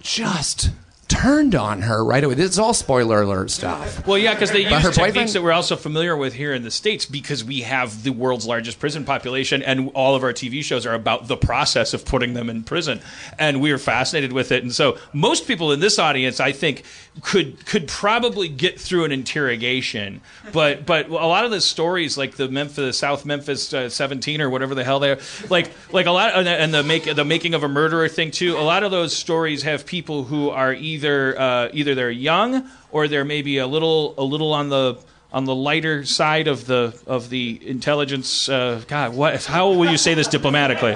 just 0.00 0.70
turned 1.12 1.54
on 1.54 1.82
her 1.82 2.04
right 2.04 2.24
away. 2.24 2.34
This 2.34 2.50
is 2.50 2.58
all 2.58 2.72
spoiler 2.74 3.22
alert 3.22 3.50
stuff. 3.50 4.06
Well, 4.06 4.16
yeah, 4.16 4.34
because 4.34 4.50
they 4.50 4.60
use 4.60 4.70
techniques 4.70 4.96
boyfriend- 4.98 5.28
that 5.30 5.42
we're 5.42 5.52
also 5.52 5.76
familiar 5.76 6.16
with 6.16 6.32
here 6.34 6.54
in 6.54 6.62
the 6.62 6.70
states 6.70 7.04
because 7.04 7.44
we 7.44 7.60
have 7.60 8.02
the 8.02 8.10
world's 8.10 8.46
largest 8.46 8.78
prison 8.80 9.04
population, 9.04 9.62
and 9.62 9.90
all 9.94 10.14
of 10.14 10.22
our 10.22 10.32
TV 10.32 10.62
shows 10.64 10.86
are 10.86 10.94
about 10.94 11.28
the 11.28 11.36
process 11.36 11.92
of 11.92 12.04
putting 12.04 12.32
them 12.34 12.48
in 12.48 12.62
prison, 12.62 13.00
and 13.38 13.60
we 13.60 13.70
are 13.72 13.78
fascinated 13.78 14.32
with 14.32 14.50
it. 14.52 14.62
And 14.62 14.74
so, 14.74 14.96
most 15.12 15.46
people 15.46 15.72
in 15.72 15.80
this 15.80 15.98
audience, 15.98 16.40
I 16.40 16.52
think, 16.52 16.82
could 17.20 17.66
could 17.66 17.88
probably 17.88 18.48
get 18.48 18.80
through 18.80 19.04
an 19.04 19.12
interrogation, 19.12 20.22
but 20.52 20.86
but 20.86 21.08
a 21.08 21.12
lot 21.12 21.44
of 21.44 21.50
the 21.50 21.60
stories, 21.60 22.16
like 22.16 22.36
the 22.36 22.48
Memphis 22.48 22.96
South 22.98 23.26
Memphis 23.26 23.72
uh, 23.74 23.90
17 23.90 24.40
or 24.40 24.48
whatever 24.48 24.74
the 24.74 24.82
hell 24.82 24.98
they're 24.98 25.18
like, 25.50 25.70
like 25.92 26.06
a 26.06 26.10
lot, 26.10 26.32
and 26.34 26.46
the- 26.46 26.50
and 26.50 26.72
the 26.72 26.82
make 26.82 27.04
the 27.14 27.24
making 27.24 27.52
of 27.52 27.62
a 27.62 27.68
murderer 27.68 28.08
thing 28.08 28.30
too. 28.30 28.56
A 28.56 28.60
lot 28.64 28.82
of 28.82 28.90
those 28.90 29.14
stories 29.14 29.62
have 29.64 29.84
people 29.84 30.24
who 30.24 30.48
are 30.48 30.72
either 30.72 31.38
uh, 31.38 31.68
either 31.74 31.94
they're 31.94 32.10
young 32.10 32.66
or 32.90 33.08
they're 33.08 33.24
maybe 33.26 33.58
a 33.58 33.66
little 33.66 34.14
a 34.16 34.24
little 34.24 34.52
on 34.54 34.70
the 34.70 34.96
on 35.34 35.44
the 35.44 35.54
lighter 35.54 36.04
side 36.06 36.48
of 36.48 36.66
the 36.66 36.98
of 37.06 37.28
the 37.28 37.60
intelligence. 37.66 38.48
Uh, 38.48 38.82
God, 38.88 39.14
what? 39.14 39.44
How 39.44 39.70
will 39.70 39.90
you 39.90 39.98
say 39.98 40.14
this 40.14 40.28
diplomatically? 40.28 40.94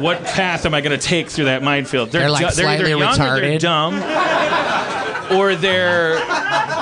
What 0.00 0.24
path 0.24 0.64
am 0.66 0.74
I 0.74 0.80
going 0.80 0.98
to 0.98 1.04
take 1.06 1.28
through 1.28 1.46
that 1.46 1.62
minefield? 1.62 2.10
They're, 2.12 2.30
like, 2.30 2.54
they're 2.54 2.66
either 2.66 2.84
slightly 2.86 2.90
young 3.04 3.20
or 3.20 3.40
they're 3.40 3.50
retarded. 3.58 3.60
dumb, 3.60 3.94
or 5.30 5.54
they're 5.54 6.16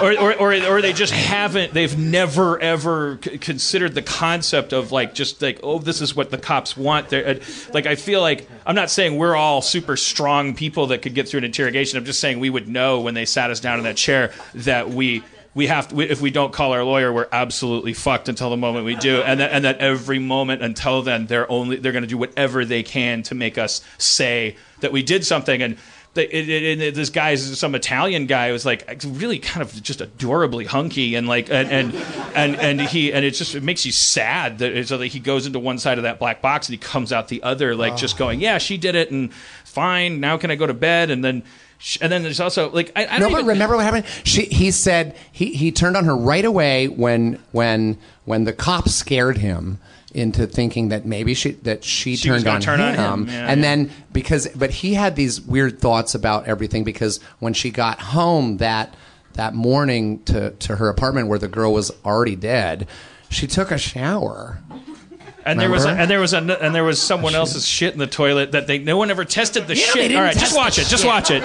or, 0.03 0.19
or, 0.19 0.35
or, 0.35 0.67
or 0.67 0.83
they 0.83 0.93
just 0.93 1.13
haven't 1.13 1.75
they've 1.75 1.99
never 1.99 2.59
ever 2.61 3.19
c- 3.23 3.39
considered 3.39 3.95
the 3.95 4.03
concept 4.03 4.73
of 4.73 4.93
like 4.93 5.15
just 5.15 5.43
like 5.43 5.61
oh 5.63 5.79
this 5.79 6.01
is 6.01 6.15
what 6.17 6.31
the 6.31 6.39
cops 6.39 6.77
want. 6.77 7.09
They're, 7.09 7.27
uh, 7.27 7.35
like 7.73 7.87
i 7.87 7.95
feel 7.95 8.21
like 8.21 8.49
i'm 8.67 8.75
not 8.75 8.91
saying 8.91 9.17
we're 9.17 9.37
all 9.37 9.63
super 9.63 9.97
strong 9.97 10.55
people 10.55 10.89
that 10.89 11.03
could 11.03 11.15
get 11.15 11.29
through 11.29 11.39
an 11.39 11.45
interrogation. 11.45 11.99
I'm 11.99 12.05
just 12.05 12.21
saying 12.21 12.41
we 12.41 12.51
would 12.51 12.69
know 12.69 13.01
when 13.01 13.15
they 13.15 13.25
sat 13.25 13.51
us 13.51 13.61
down 13.61 13.79
in 13.79 13.85
that 13.85 13.97
chair 13.97 14.33
that 14.55 14.91
we 14.91 15.23
we 15.55 15.67
have 15.67 15.89
to, 15.89 15.95
we, 15.97 16.09
if 16.09 16.21
we 16.21 16.31
don't 16.31 16.53
call 16.53 16.73
our 16.73 16.85
lawyer, 16.85 17.13
we're 17.13 17.29
absolutely 17.33 17.93
fucked 17.93 18.29
until 18.29 18.51
the 18.51 18.57
moment 18.57 18.85
we 18.85 18.95
do, 18.95 19.21
and 19.23 19.41
that, 19.41 19.51
and 19.51 19.65
that 19.65 19.79
every 19.79 20.19
moment 20.19 20.63
until 20.63 21.03
then, 21.03 21.27
they're 21.27 21.51
only 21.51 21.77
they're 21.77 21.93
going 21.93 22.03
to 22.05 22.09
do 22.09 22.19
whatever 22.19 22.65
they 22.65 22.83
can 22.83 23.23
to 23.25 23.35
make 23.35 23.59
us 23.59 23.83
say 23.99 24.57
that 24.81 24.93
we 24.93 25.03
did 25.03 25.27
something. 25.27 25.61
And 25.61 25.77
the, 26.15 26.37
it, 26.37 26.49
it, 26.49 26.81
it, 26.81 26.95
this 26.95 27.09
guy's 27.09 27.59
some 27.59 27.75
Italian 27.75 28.27
guy 28.27 28.51
was 28.51 28.67
like 28.67 29.01
really 29.07 29.39
kind 29.39 29.63
of 29.63 29.81
just 29.83 30.01
adorably 30.01 30.65
hunky 30.65 31.15
and 31.15 31.29
like 31.29 31.51
and 31.51 31.71
and 31.71 31.95
and, 32.35 32.57
and 32.57 32.81
he 32.81 33.13
and 33.13 33.25
it 33.25 33.33
just 33.33 33.55
it 33.55 33.63
makes 33.63 33.87
you 33.87 33.93
sad 33.93 34.59
that 34.59 34.89
so 34.89 34.99
that 34.99 35.07
he 35.07 35.21
goes 35.21 35.47
into 35.47 35.61
one 35.61 35.79
side 35.79 35.99
of 35.99 36.05
that 36.05 36.19
black 36.19 36.43
box 36.43 36.69
and 36.69 36.75
he 36.75 36.79
comes 36.79 37.13
out 37.13 37.29
the 37.29 37.43
other 37.45 37.77
like 37.77 37.97
just 37.97 38.17
ah. 38.17 38.19
going 38.19 38.41
yeah 38.41 38.59
she 38.59 38.77
did 38.77 38.97
it 38.97 39.13
and 39.13 39.33
fine 39.65 40.19
now 40.19 40.37
can 40.37 40.51
I 40.51 40.57
go 40.57 40.67
to 40.67 40.75
bed 40.75 41.11
and 41.11 41.25
then. 41.25 41.43
And 42.03 42.13
then 42.13 42.23
there's 42.23 42.41
also 42.41 42.71
like 42.71 42.93
I, 42.95 43.07
I 43.07 43.13
No, 43.15 43.21
don't 43.21 43.33
but 43.33 43.39
even, 43.39 43.47
remember 43.47 43.75
what 43.77 43.87
happened? 43.87 44.05
She, 44.25 44.43
he 44.45 44.71
said 44.71 45.17
he, 45.33 45.55
he 45.55 45.73
turned 45.73 45.97
on 45.97 46.05
her 46.05 46.15
right 46.15 46.45
away 46.45 46.89
when 46.89 47.43
when 47.53 47.97
when 48.27 48.45
the 48.45 48.53
cops 48.53 48.95
scared 48.95 49.39
him 49.39 49.79
into 50.13 50.47
thinking 50.47 50.89
that 50.89 51.07
maybe 51.07 51.35
she 51.35 51.53
that 51.53 51.85
she, 51.85 52.17
She 52.17 52.29
turned 52.29 52.47
on, 52.47 52.61
turn 52.61 52.81
on 52.81 52.95
him, 52.95 52.99
him, 52.99 53.29
yeah, 53.29 53.51
and 53.51 53.61
yeah. 53.61 53.67
then 53.77 53.91
because 54.13 54.49
but 54.49 54.71
he 54.71 54.95
had 54.95 55.17
these 55.17 55.41
weird 55.41 55.79
thoughts 55.79 56.15
about 56.15 56.47
everything 56.47 56.85
because 56.85 57.21
when 57.39 57.53
she 57.53 57.71
got 57.71 58.01
home 58.01 58.57
that 58.59 58.95
that 59.35 59.55
morning 59.55 60.23
to 60.25 60.51
to 60.51 60.77
her 60.77 60.89
apartment 60.89 61.29
where 61.29 61.39
the 61.39 61.49
girl 61.49 61.73
was 61.73 61.91
already 62.05 62.37
dead, 62.37 62.89
she 63.29 63.47
took 63.47 63.71
a 63.71 63.79
shower. 63.79 64.61
And 65.51 65.61
there 65.61 65.71
was 65.71 65.85
a, 65.85 65.91
and 65.91 66.11
there 66.11 66.21
was 66.21 66.33
a, 66.33 66.39
and 66.39 66.75
there 66.75 66.85
was 66.85 67.01
someone 67.01 67.35
else's 67.35 67.67
shit 67.67 67.93
in 67.93 67.99
the 67.99 68.07
toilet 68.07 68.53
that 68.53 68.67
they 68.67 68.79
no 68.79 68.97
one 68.97 69.11
ever 69.11 69.25
tested 69.25 69.67
the 69.67 69.77
Yeah, 69.77 69.85
shit. 69.87 70.15
All 70.15 70.23
right, 70.23 70.37
just 70.37 70.57
watch 70.57 70.77
the 70.77 70.83
it. 70.83 70.89
Just 70.89 71.05
watch 71.05 71.31
it. 71.31 71.43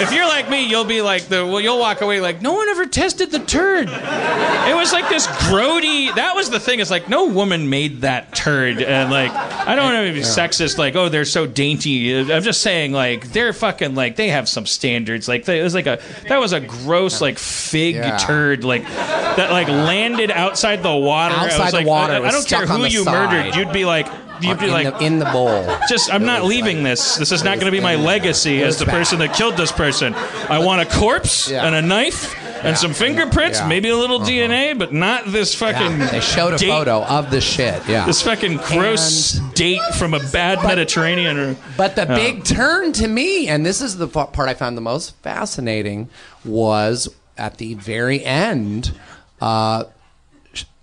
If 0.00 0.12
you're 0.12 0.26
like 0.28 0.48
me, 0.48 0.68
you'll 0.68 0.84
be 0.84 1.02
like 1.02 1.24
the 1.24 1.44
well, 1.46 1.60
you'll 1.60 1.78
walk 1.80 2.00
away 2.00 2.20
like 2.20 2.40
no 2.40 2.52
one 2.52 2.68
ever 2.68 2.86
tested 2.86 3.30
the 3.30 3.40
turd. 3.40 3.88
It 3.88 4.74
was 4.76 4.92
like 4.92 5.08
this 5.08 5.26
grody. 5.26 6.14
That 6.14 6.34
was 6.36 6.50
the 6.50 6.60
thing. 6.60 6.80
It's 6.80 6.90
like 6.90 7.08
no 7.08 7.26
woman 7.26 7.68
made 7.68 8.02
that 8.02 8.34
turd, 8.34 8.80
and 8.80 9.10
like 9.10 9.30
I 9.32 9.74
don't 9.74 9.92
want 9.92 10.06
to 10.08 10.12
be 10.12 10.20
sexist. 10.20 10.78
Like 10.78 10.94
oh, 10.94 11.08
they're 11.08 11.24
so 11.24 11.46
dainty. 11.46 12.18
I'm 12.18 12.42
just 12.42 12.62
saying 12.62 12.92
like 12.92 13.32
they're 13.32 13.52
fucking 13.52 13.94
like 13.94 14.16
they 14.16 14.28
have 14.28 14.48
some 14.48 14.66
standards. 14.66 15.26
Like 15.28 15.44
they, 15.44 15.60
it 15.60 15.62
was 15.64 15.74
like 15.74 15.86
a 15.86 16.00
that 16.28 16.38
was 16.38 16.52
a 16.52 16.60
gross 16.60 17.20
like 17.20 17.38
fig 17.38 17.96
Yeah. 17.96 18.16
turd 18.18 18.64
like 18.64 18.84
that 18.84 19.50
like 19.50 19.68
landed 19.68 20.30
outside 20.30 20.82
the 20.82 20.94
water. 20.94 21.34
I 21.34 21.46
Outside 21.46 21.58
was 21.64 21.70
the 21.72 21.76
like, 21.78 21.86
water, 21.86 22.12
I, 22.14 22.16
I 22.16 22.20
don't 22.30 22.46
care 22.46 22.66
stuck 22.66 22.70
on 22.70 22.77
who 22.78 22.86
you 22.86 23.04
side. 23.04 23.12
murdered. 23.32 23.54
You'd 23.56 23.72
be 23.72 23.84
like 23.84 24.06
you'd 24.40 24.58
be 24.60 24.66
in, 24.66 24.70
like 24.70 24.98
the, 24.98 25.04
in 25.04 25.18
the 25.18 25.24
bowl. 25.26 25.66
just 25.88 26.12
I'm 26.12 26.24
not 26.24 26.44
leaving 26.44 26.76
like- 26.78 26.84
this. 26.92 27.16
This 27.16 27.32
is 27.32 27.42
not 27.42 27.56
going 27.58 27.66
to 27.66 27.72
be 27.76 27.80
my 27.80 27.96
legacy 27.96 28.62
as 28.62 28.78
the 28.78 28.86
person 28.86 29.18
that 29.18 29.34
killed 29.34 29.56
this 29.56 29.72
person. 29.72 30.14
I 30.14 30.58
want 30.60 30.80
a 30.82 30.86
corpse 30.98 31.50
Yeah. 31.50 31.66
and 31.66 31.74
a 31.74 31.82
knife 31.82 32.34
and 32.64 32.76
some 32.76 32.92
fingerprints, 32.92 33.58
Yeah. 33.58 33.62
Uh-huh. 33.62 33.68
maybe 33.68 33.88
a 33.88 33.96
little 33.96 34.20
DNA, 34.20 34.76
but 34.78 34.92
not 34.92 35.24
this 35.26 35.54
fucking. 35.54 35.98
Yeah, 35.98 36.06
they 36.06 36.20
showed 36.20 36.54
a 36.54 36.58
date- 36.58 36.68
photo 36.70 37.02
of 37.04 37.30
the 37.30 37.40
shit. 37.40 37.82
Yeah. 37.88 38.04
This 38.06 38.22
fucking 38.22 38.58
gross 38.58 39.32
date 39.54 39.82
from 39.96 40.14
a 40.14 40.20
bad 40.30 40.62
Mediterranean. 40.62 41.36
Or, 41.38 41.56
But 41.76 41.96
the 41.96 42.06
big 42.06 42.44
turn 42.44 42.92
to 42.94 43.08
me, 43.08 43.48
and 43.48 43.64
this 43.66 43.80
is 43.80 43.96
the 43.96 44.06
part 44.08 44.48
I 44.48 44.54
found 44.54 44.76
the 44.76 44.80
most 44.82 45.14
fascinating, 45.22 46.08
was 46.44 47.08
at 47.36 47.58
the 47.58 47.74
very 47.74 48.24
end. 48.24 48.92
Uh, 49.40 49.84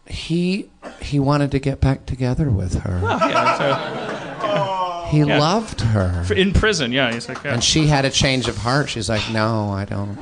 he 0.08 0.70
he 1.02 1.20
wanted 1.20 1.52
to 1.52 1.60
get 1.60 1.82
back 1.82 2.06
together 2.06 2.50
with 2.50 2.82
her. 2.82 3.02
Oh, 3.04 3.30
yeah, 3.30 5.10
he 5.12 5.24
loved 5.24 5.82
her, 5.82 6.26
in 6.34 6.54
prison, 6.54 6.92
yeah, 6.92 7.12
he's 7.12 7.28
like, 7.28 7.44
yeah. 7.44 7.54
and 7.54 7.64
she 7.64 7.88
had 7.88 8.06
a 8.06 8.10
change 8.10 8.48
of 8.48 8.58
heart. 8.58 8.90
She's 8.90 9.10
like, 9.10 9.32
"No, 9.32 9.70
I 9.70 9.86
don't." 9.86 10.18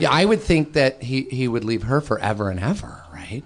Yeah, 0.00 0.10
I 0.10 0.24
would 0.24 0.40
think 0.40 0.72
that 0.74 1.02
he 1.02 1.22
he 1.22 1.48
would 1.48 1.64
leave 1.64 1.84
her 1.84 2.00
forever 2.00 2.50
and 2.50 2.58
ever, 2.58 3.04
right? 3.12 3.42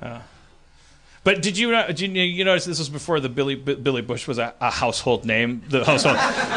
But 1.27 1.43
did 1.43 1.59
you? 1.59 1.73
Did 1.73 1.99
you, 1.99 2.09
you 2.23 2.45
notice 2.45 2.67
this 2.67 2.79
was 2.79 2.89
before 2.89 3.19
the 3.19 3.29
Billy 3.29 3.57
B- 3.57 3.75
Billy 3.75 4.01
Bush 4.01 4.29
was 4.29 4.39
a, 4.39 4.55
a 4.61 4.71
household 4.71 5.25
name? 5.25 5.61
The 5.69 5.85
household, 5.85 6.15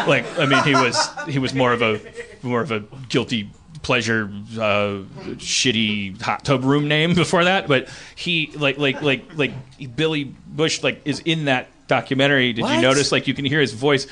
like 0.08 0.26
I 0.38 0.46
mean, 0.46 0.64
he 0.64 0.74
was 0.74 1.10
he 1.28 1.40
was 1.40 1.56
more 1.56 1.74
of 1.74 1.82
a 1.82 2.00
more 2.44 2.62
of 2.62 2.72
a 2.72 2.82
guilty 3.10 3.50
pleasure, 3.82 4.30
uh, 4.56 5.04
shitty 5.38 6.22
hot 6.22 6.44
tub 6.46 6.64
room 6.64 6.88
name 6.88 7.14
before 7.16 7.44
that. 7.46 7.68
But 7.68 7.90
he 8.16 8.52
like 8.56 8.78
like 8.78 9.02
like 9.02 9.38
like 9.38 9.52
Billy 9.96 10.24
Bush 10.24 10.84
like 10.84 11.02
is 11.06 11.20
in 11.20 11.46
that 11.46 11.68
documentary. 11.88 12.54
Did 12.54 12.66
you 12.70 12.82
notice? 12.82 13.12
Like 13.12 13.28
you 13.28 13.34
can 13.34 13.46
hear 13.46 13.60
his 13.60 13.74
voice. 13.74 14.08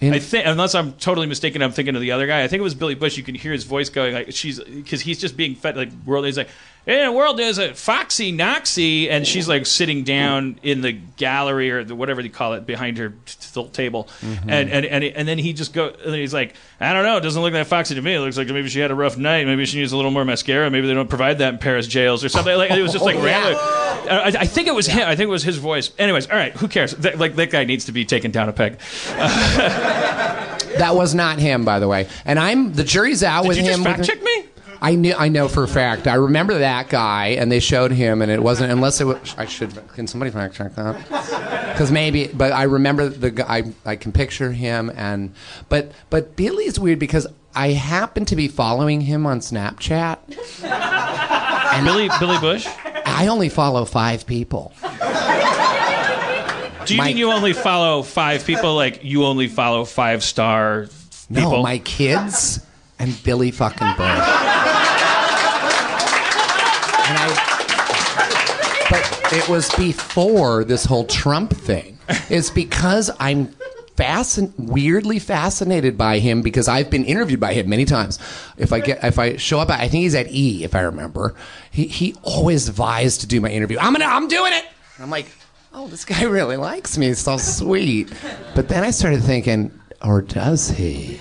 In- 0.00 0.14
I 0.14 0.18
think, 0.18 0.46
unless 0.46 0.74
I'm 0.74 0.92
totally 0.94 1.26
mistaken, 1.26 1.60
I'm 1.60 1.72
thinking 1.72 1.94
of 1.94 2.00
the 2.00 2.12
other 2.12 2.26
guy. 2.26 2.42
I 2.42 2.48
think 2.48 2.60
it 2.60 2.64
was 2.64 2.74
Billy 2.74 2.94
Bush. 2.94 3.18
You 3.18 3.22
can 3.22 3.34
hear 3.34 3.52
his 3.52 3.64
voice 3.64 3.90
going 3.90 4.14
like 4.14 4.32
she's 4.32 4.58
because 4.58 5.02
he's 5.02 5.18
just 5.18 5.36
being 5.36 5.54
fed 5.54 5.76
like 5.76 5.90
world. 6.06 6.24
He's 6.24 6.38
like, 6.38 6.48
"Hey, 6.86 7.04
the 7.04 7.12
world 7.12 7.38
there's 7.38 7.58
a 7.58 7.74
foxy 7.74 8.32
noxy," 8.32 9.10
and 9.10 9.26
she's 9.26 9.48
like 9.48 9.66
sitting 9.66 10.04
down 10.04 10.58
in 10.62 10.80
the 10.80 10.92
gallery 10.92 11.70
or 11.70 11.84
the, 11.84 11.94
whatever 11.94 12.22
they 12.22 12.28
call 12.28 12.54
it 12.54 12.66
behind 12.66 12.98
her 12.98 13.14
t- 13.26 13.68
table, 13.72 14.08
mm-hmm. 14.20 14.50
and, 14.50 14.70
and 14.70 14.86
and 14.86 15.04
and 15.04 15.28
then 15.28 15.38
he 15.38 15.52
just 15.52 15.72
go. 15.72 15.88
And 16.04 16.14
he's 16.14 16.34
like, 16.34 16.54
"I 16.80 16.92
don't 16.92 17.04
know. 17.04 17.16
It 17.16 17.20
doesn't 17.22 17.40
look 17.40 17.52
that 17.52 17.66
foxy 17.66 17.94
to 17.94 18.02
me. 18.02 18.14
It 18.14 18.20
looks 18.20 18.36
like 18.36 18.48
maybe 18.48 18.68
she 18.68 18.80
had 18.80 18.90
a 18.90 18.94
rough 18.94 19.16
night. 19.16 19.46
Maybe 19.46 19.64
she 19.66 19.78
needs 19.78 19.92
a 19.92 19.96
little 19.96 20.10
more 20.10 20.24
mascara. 20.24 20.70
Maybe 20.70 20.86
they 20.86 20.94
don't 20.94 21.08
provide 21.08 21.38
that 21.38 21.54
in 21.54 21.58
Paris 21.58 21.86
jails 21.86 22.24
or 22.24 22.28
something." 22.28 22.56
Like 22.56 22.70
it 22.70 22.82
was 22.82 22.92
just 22.92 23.04
like 23.04 23.16
Oh, 23.16 23.24
random. 23.24 23.56
Uh, 23.56 24.32
I, 24.34 24.40
I 24.40 24.46
think 24.46 24.66
it 24.68 24.74
was 24.74 24.86
him. 24.86 25.06
I 25.06 25.16
think 25.16 25.28
it 25.28 25.32
was 25.32 25.42
his 25.42 25.58
voice. 25.58 25.90
Anyways, 25.98 26.28
all 26.28 26.36
right. 26.36 26.52
Who 26.54 26.68
cares? 26.68 26.92
That, 26.96 27.18
like 27.18 27.36
that 27.36 27.50
guy 27.50 27.64
needs 27.64 27.84
to 27.86 27.92
be 27.92 28.04
taken 28.04 28.30
down 28.30 28.48
a 28.48 28.52
peg. 28.52 28.78
That 30.78 30.94
was 30.94 31.14
not 31.14 31.38
him, 31.38 31.64
by 31.64 31.78
the 31.80 31.88
way. 31.88 32.08
And 32.24 32.38
I'm 32.38 32.72
the 32.72 32.84
jury's 32.84 33.22
out 33.22 33.42
Did 33.42 33.48
with 33.48 33.56
you 33.58 33.64
him. 33.64 33.82
just 33.82 33.84
fact 33.84 34.04
check 34.04 34.22
me? 34.22 34.44
I 34.82 34.94
knew. 34.94 35.14
I 35.16 35.28
know 35.28 35.46
for 35.48 35.62
a 35.62 35.68
fact. 35.68 36.06
I 36.06 36.14
remember 36.14 36.58
that 36.58 36.88
guy, 36.88 37.28
and 37.28 37.52
they 37.52 37.60
showed 37.60 37.92
him, 37.92 38.22
and 38.22 38.30
it 38.30 38.42
wasn't 38.42 38.72
unless 38.72 39.00
it 39.00 39.04
was. 39.04 39.34
I 39.36 39.44
should. 39.46 39.72
Can 39.94 40.06
somebody 40.06 40.30
fact 40.30 40.54
check 40.54 40.74
that? 40.76 40.96
Because 41.72 41.92
maybe, 41.92 42.28
but 42.28 42.52
I 42.52 42.62
remember 42.64 43.08
the 43.08 43.30
guy. 43.30 43.46
I, 43.58 43.72
I 43.84 43.96
can 43.96 44.12
picture 44.12 44.52
him, 44.52 44.90
and 44.94 45.34
but 45.68 45.92
but 46.08 46.34
Billy's 46.36 46.78
weird 46.80 46.98
because 46.98 47.26
I 47.54 47.68
happen 47.70 48.24
to 48.26 48.36
be 48.36 48.48
following 48.48 49.00
him 49.02 49.26
on 49.26 49.40
Snapchat. 49.40 50.18
And 51.72 51.86
Billy 51.86 52.10
Billy 52.18 52.36
Bush. 52.40 52.66
I 53.06 53.28
only 53.28 53.48
follow 53.48 53.84
five 53.84 54.26
people. 54.26 54.72
Do 56.84 56.94
you 56.94 56.98
My- 56.98 57.06
mean 57.08 57.16
you 57.16 57.30
only 57.30 57.52
follow 57.52 58.02
five 58.02 58.44
people? 58.44 58.74
Like 58.74 59.04
you 59.04 59.24
only 59.24 59.46
follow 59.46 59.84
five 59.84 60.24
star 60.24 60.88
people? 61.32 61.50
No, 61.52 61.62
my 61.62 61.78
kids 61.78 62.58
and 63.00 63.20
Billy 63.24 63.50
fucking 63.50 63.88
Bush. 63.96 64.06
and 67.08 67.18
I, 67.18 68.86
but 68.90 69.32
it 69.32 69.48
was 69.48 69.74
before 69.74 70.64
this 70.64 70.84
whole 70.84 71.04
Trump 71.06 71.52
thing. 71.52 71.98
It's 72.28 72.50
because 72.50 73.10
I'm 73.18 73.54
fascin- 73.96 74.52
weirdly 74.58 75.18
fascinated 75.18 75.96
by 75.98 76.18
him 76.18 76.42
because 76.42 76.68
I've 76.68 76.90
been 76.90 77.04
interviewed 77.04 77.40
by 77.40 77.54
him 77.54 77.68
many 77.68 77.84
times. 77.84 78.18
If 78.56 78.72
I 78.72 78.80
get, 78.80 79.02
if 79.04 79.18
I 79.18 79.36
show 79.36 79.60
up, 79.60 79.70
I 79.70 79.88
think 79.88 80.02
he's 80.02 80.14
at 80.14 80.30
E, 80.30 80.64
if 80.64 80.74
I 80.74 80.80
remember. 80.80 81.34
He 81.70 81.86
he 81.86 82.14
always 82.22 82.68
vies 82.68 83.18
to 83.18 83.26
do 83.26 83.40
my 83.40 83.48
interview. 83.50 83.78
I'm 83.78 83.92
gonna, 83.92 84.06
I'm 84.06 84.28
doing 84.28 84.52
it. 84.52 84.64
And 84.96 85.04
I'm 85.04 85.10
like, 85.10 85.26
oh, 85.72 85.86
this 85.88 86.04
guy 86.04 86.24
really 86.24 86.56
likes 86.56 86.98
me. 86.98 87.06
It's 87.08 87.20
so 87.20 87.36
sweet. 87.36 88.12
But 88.54 88.68
then 88.68 88.82
I 88.84 88.90
started 88.90 89.22
thinking, 89.22 89.70
or 90.02 90.22
does 90.22 90.70
he? 90.70 91.20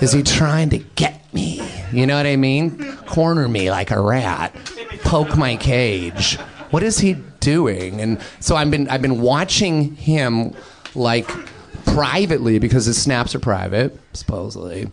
Is 0.00 0.12
he 0.12 0.22
trying 0.22 0.70
to 0.70 0.78
get 0.78 1.32
me? 1.34 1.62
You 1.92 2.06
know 2.06 2.16
what 2.16 2.26
I 2.26 2.36
mean? 2.36 2.96
Corner 3.06 3.48
me 3.48 3.70
like 3.70 3.90
a 3.90 4.00
rat, 4.00 4.54
poke 5.02 5.36
my 5.36 5.56
cage. 5.56 6.36
What 6.70 6.82
is 6.82 6.98
he 6.98 7.14
doing? 7.40 8.00
And 8.00 8.20
so 8.40 8.56
I've 8.56 8.70
been 8.70 8.88
I've 8.88 9.02
been 9.02 9.20
watching 9.20 9.94
him 9.96 10.54
like 10.94 11.28
privately 11.84 12.58
because 12.58 12.84
his 12.84 13.00
snaps 13.00 13.34
are 13.34 13.40
private, 13.40 13.98
supposedly. 14.12 14.90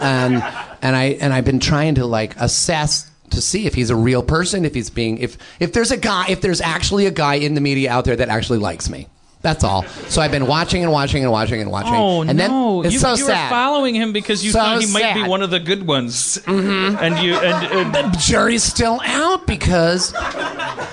And 0.00 0.42
and 0.82 0.96
I 0.96 1.16
and 1.20 1.32
I've 1.32 1.44
been 1.44 1.60
trying 1.60 1.94
to 1.96 2.06
like 2.06 2.36
assess 2.36 3.10
to 3.30 3.40
see 3.40 3.66
if 3.66 3.74
he's 3.74 3.90
a 3.90 3.96
real 3.96 4.22
person, 4.22 4.64
if 4.64 4.74
he's 4.74 4.90
being 4.90 5.18
if 5.18 5.38
if 5.60 5.72
there's 5.72 5.90
a 5.90 5.96
guy 5.96 6.26
if 6.28 6.40
there's 6.40 6.60
actually 6.60 7.06
a 7.06 7.10
guy 7.10 7.34
in 7.36 7.54
the 7.54 7.60
media 7.60 7.90
out 7.90 8.04
there 8.04 8.16
that 8.16 8.28
actually 8.28 8.58
likes 8.58 8.90
me. 8.90 9.06
That's 9.40 9.62
all. 9.62 9.84
So 10.08 10.20
I've 10.20 10.32
been 10.32 10.46
watching 10.48 10.82
and 10.82 10.90
watching 10.90 11.22
and 11.22 11.30
watching 11.30 11.60
and 11.60 11.70
watching. 11.70 11.94
Oh 11.94 12.22
and 12.22 12.36
no! 12.36 12.82
it's 12.82 12.94
you, 12.94 12.98
so 12.98 13.10
you 13.10 13.24
sad. 13.24 13.44
were 13.46 13.50
following 13.54 13.94
him 13.94 14.12
because 14.12 14.44
you 14.44 14.50
So 14.50 14.58
thought 14.58 14.82
he 14.82 14.92
might 14.92 15.14
be 15.14 15.22
one 15.22 15.42
of 15.42 15.50
the 15.50 15.60
good 15.60 15.86
ones, 15.86 16.38
mm-hmm. 16.38 16.96
and 17.02 17.18
you 17.18 17.34
and, 17.34 17.94
and 17.94 17.94
the 17.94 18.16
jury's 18.18 18.64
still 18.64 19.00
out 19.04 19.46
because 19.46 20.12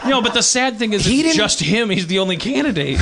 no. 0.05 0.21
But 0.21 0.33
the 0.35 0.43
sad 0.43 0.77
thing 0.77 0.93
is, 0.93 1.03
He 1.05 1.15
it's 1.21 1.29
didn't- 1.29 1.37
just 1.37 1.59
him. 1.59 1.89
He's 1.89 2.05
the 2.07 2.19
only 2.19 2.37
candidate. 2.37 2.99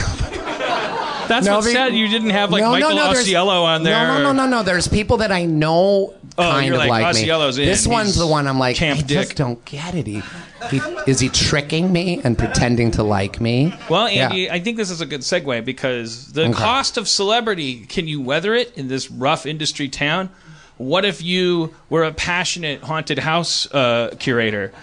That's 1.27 1.45
No, 1.45 1.55
what's 1.55 1.67
be- 1.67 1.73
sad. 1.73 1.93
You 1.93 2.07
didn't 2.09 2.31
have 2.31 2.51
like 2.51 2.63
Michael 2.63 2.95
there's- 2.95 3.19
Osceola 3.19 3.63
on 3.63 3.83
there. 3.83 3.95
No, 4.07 4.17
no, 4.17 4.23
no, 4.23 4.45
no, 4.45 4.57
no. 4.57 4.63
There's 4.63 4.87
people 4.87 5.17
that 5.17 5.31
I 5.31 5.45
know 5.45 6.13
Oh, 6.37 6.43
kind 6.49 6.73
of 6.73 6.79
like, 6.79 6.89
like, 6.89 7.15
me. 7.15 7.25
This 7.65 7.85
one's 7.85 8.15
the 8.15 8.25
one 8.25 8.47
I'm 8.47 8.57
like, 8.57 8.81
I 8.81 8.93
Dick. 8.95 9.05
just 9.07 9.35
don't 9.35 9.63
get 9.65 9.93
it. 9.93 10.07
He, 10.07 10.21
he 10.69 10.77
is 11.05 11.19
he 11.19 11.29
tricking 11.29 11.91
me 11.93 12.19
and 12.23 12.37
pretending 12.37 12.89
to 12.91 13.03
like 13.03 13.39
me? 13.39 13.73
Well, 13.89 14.09
Yeah. 14.09 14.25
Andy, 14.29 14.49
I 14.49 14.59
think 14.59 14.77
this 14.77 14.89
is 14.89 14.99
a 15.01 15.05
good 15.05 15.21
segue 15.21 15.63
because 15.63 16.33
the 16.33 16.45
Okay. 16.45 16.53
cost 16.53 16.97
of 16.97 17.07
celebrity 17.07 17.85
can 17.85 18.07
you 18.07 18.19
weather 18.21 18.53
it 18.55 18.75
in 18.77 18.87
this 18.87 19.11
rough 19.11 19.45
industry 19.45 19.87
town? 19.89 20.29
What 20.77 21.05
if 21.05 21.21
you 21.21 21.73
were 21.89 22.03
a 22.03 22.11
passionate 22.11 22.81
haunted 22.81 23.19
house 23.19 23.71
uh, 23.71 24.15
curator? 24.19 24.73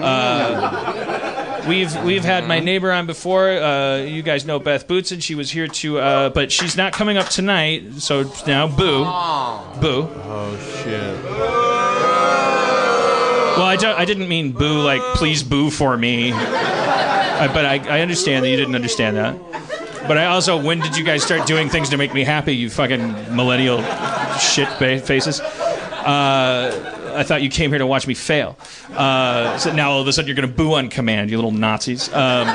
Uh, 0.00 1.49
we've 1.68 2.04
we've 2.04 2.24
had 2.24 2.46
my 2.46 2.60
neighbor 2.60 2.92
on 2.92 3.06
before. 3.06 3.50
Uh, 3.50 3.98
you 3.98 4.22
guys 4.22 4.44
know 4.44 4.58
Beth 4.58 4.86
Bootson. 4.86 5.22
She 5.22 5.34
was 5.34 5.50
here 5.50 5.68
to, 5.68 5.98
uh, 5.98 6.28
but 6.30 6.52
she's 6.52 6.76
not 6.76 6.92
coming 6.92 7.16
up 7.16 7.28
tonight. 7.28 7.94
So 8.00 8.30
now, 8.46 8.66
boo, 8.66 9.04
boo. 9.80 10.08
Oh 10.24 10.82
shit. 10.82 11.24
Well, 13.56 13.68
I, 13.68 13.76
don't, 13.76 13.98
I 13.98 14.04
didn't 14.06 14.28
mean 14.28 14.52
boo 14.52 14.80
like 14.80 15.02
please 15.16 15.42
boo 15.42 15.70
for 15.70 15.96
me. 15.96 16.32
I, 16.32 17.50
but 17.52 17.66
I, 17.66 17.98
I 17.98 18.00
understand 18.00 18.44
that 18.44 18.48
you 18.48 18.56
didn't 18.56 18.74
understand 18.74 19.16
that. 19.16 19.36
But 20.08 20.18
I 20.18 20.26
also, 20.26 20.60
when 20.60 20.80
did 20.80 20.96
you 20.96 21.04
guys 21.04 21.22
start 21.22 21.46
doing 21.46 21.68
things 21.68 21.90
to 21.90 21.96
make 21.96 22.14
me 22.14 22.24
happy? 22.24 22.56
You 22.56 22.70
fucking 22.70 23.36
millennial 23.36 23.82
shit 24.38 24.68
faces. 25.04 25.40
Uh, 25.40 26.96
I 27.14 27.22
thought 27.22 27.42
you 27.42 27.50
came 27.50 27.70
here 27.70 27.78
to 27.78 27.86
watch 27.86 28.06
me 28.06 28.14
fail. 28.14 28.56
Uh, 28.94 29.58
so 29.58 29.72
now 29.72 29.92
all 29.92 30.00
of 30.00 30.08
a 30.08 30.12
sudden 30.12 30.28
you're 30.28 30.36
going 30.36 30.48
to 30.48 30.54
boo 30.54 30.74
on 30.74 30.88
command, 30.88 31.30
you 31.30 31.36
little 31.36 31.50
Nazis. 31.50 32.12
Um, 32.12 32.46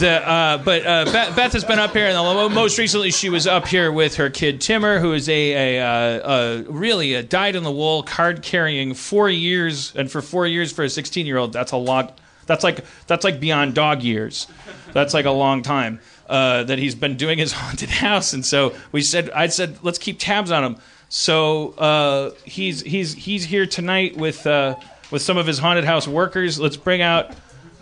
the 0.00 0.26
uh, 0.26 0.58
but 0.58 0.86
uh, 0.86 1.04
Beth, 1.06 1.36
Beth 1.36 1.52
has 1.52 1.64
been 1.64 1.78
up 1.78 1.92
here, 1.92 2.06
and 2.06 2.54
most 2.54 2.78
recently 2.78 3.10
she 3.10 3.28
was 3.28 3.46
up 3.46 3.68
here 3.68 3.92
with 3.92 4.16
her 4.16 4.30
kid 4.30 4.60
Timmer, 4.60 4.98
who 4.98 5.12
is 5.12 5.28
a, 5.28 5.76
a, 5.78 5.80
uh, 5.80 6.30
a 6.30 6.62
really 6.70 7.14
a 7.14 7.22
dyed 7.22 7.54
in 7.54 7.62
the 7.62 7.70
wool 7.70 8.02
card 8.02 8.42
carrying 8.42 8.94
four 8.94 9.28
years, 9.28 9.94
and 9.94 10.10
for 10.10 10.22
four 10.22 10.46
years 10.46 10.72
for 10.72 10.84
a 10.84 10.90
16 10.90 11.26
year 11.26 11.36
old, 11.36 11.52
that's 11.52 11.72
a 11.72 11.76
lot. 11.76 12.18
That's 12.46 12.64
like 12.64 12.84
that's 13.06 13.24
like 13.24 13.38
beyond 13.38 13.74
dog 13.74 14.02
years. 14.02 14.46
That's 14.92 15.14
like 15.14 15.26
a 15.26 15.30
long 15.30 15.62
time 15.62 16.00
uh, 16.28 16.64
that 16.64 16.78
he's 16.78 16.94
been 16.94 17.16
doing 17.16 17.38
his 17.38 17.52
haunted 17.56 17.90
house, 17.90 18.32
and 18.32 18.44
so 18.44 18.74
we 18.92 19.02
said 19.02 19.30
I 19.30 19.48
said 19.48 19.78
let's 19.82 19.98
keep 19.98 20.18
tabs 20.18 20.50
on 20.50 20.64
him. 20.64 20.76
So 21.12 21.70
uh, 21.70 22.30
he's 22.44 22.82
he's 22.82 23.12
he's 23.14 23.44
here 23.44 23.66
tonight 23.66 24.16
with 24.16 24.46
uh, 24.46 24.76
with 25.10 25.22
some 25.22 25.36
of 25.36 25.46
his 25.46 25.58
haunted 25.58 25.84
house 25.84 26.06
workers. 26.06 26.60
Let's 26.60 26.76
bring 26.76 27.02
out 27.02 27.34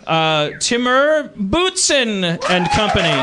uh, 0.07 0.49
Timur 0.59 1.29
Bootson 1.37 2.43
and 2.49 2.69
company. 2.71 3.13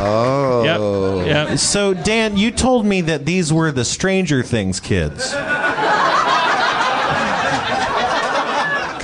Oh. 0.00 1.22
Yep. 1.22 1.48
Yep. 1.48 1.58
So 1.58 1.94
Dan, 1.94 2.36
you 2.36 2.50
told 2.50 2.86
me 2.86 3.02
that 3.02 3.24
these 3.24 3.52
were 3.52 3.70
the 3.70 3.84
Stranger 3.84 4.42
Things 4.42 4.80
kids. 4.80 5.32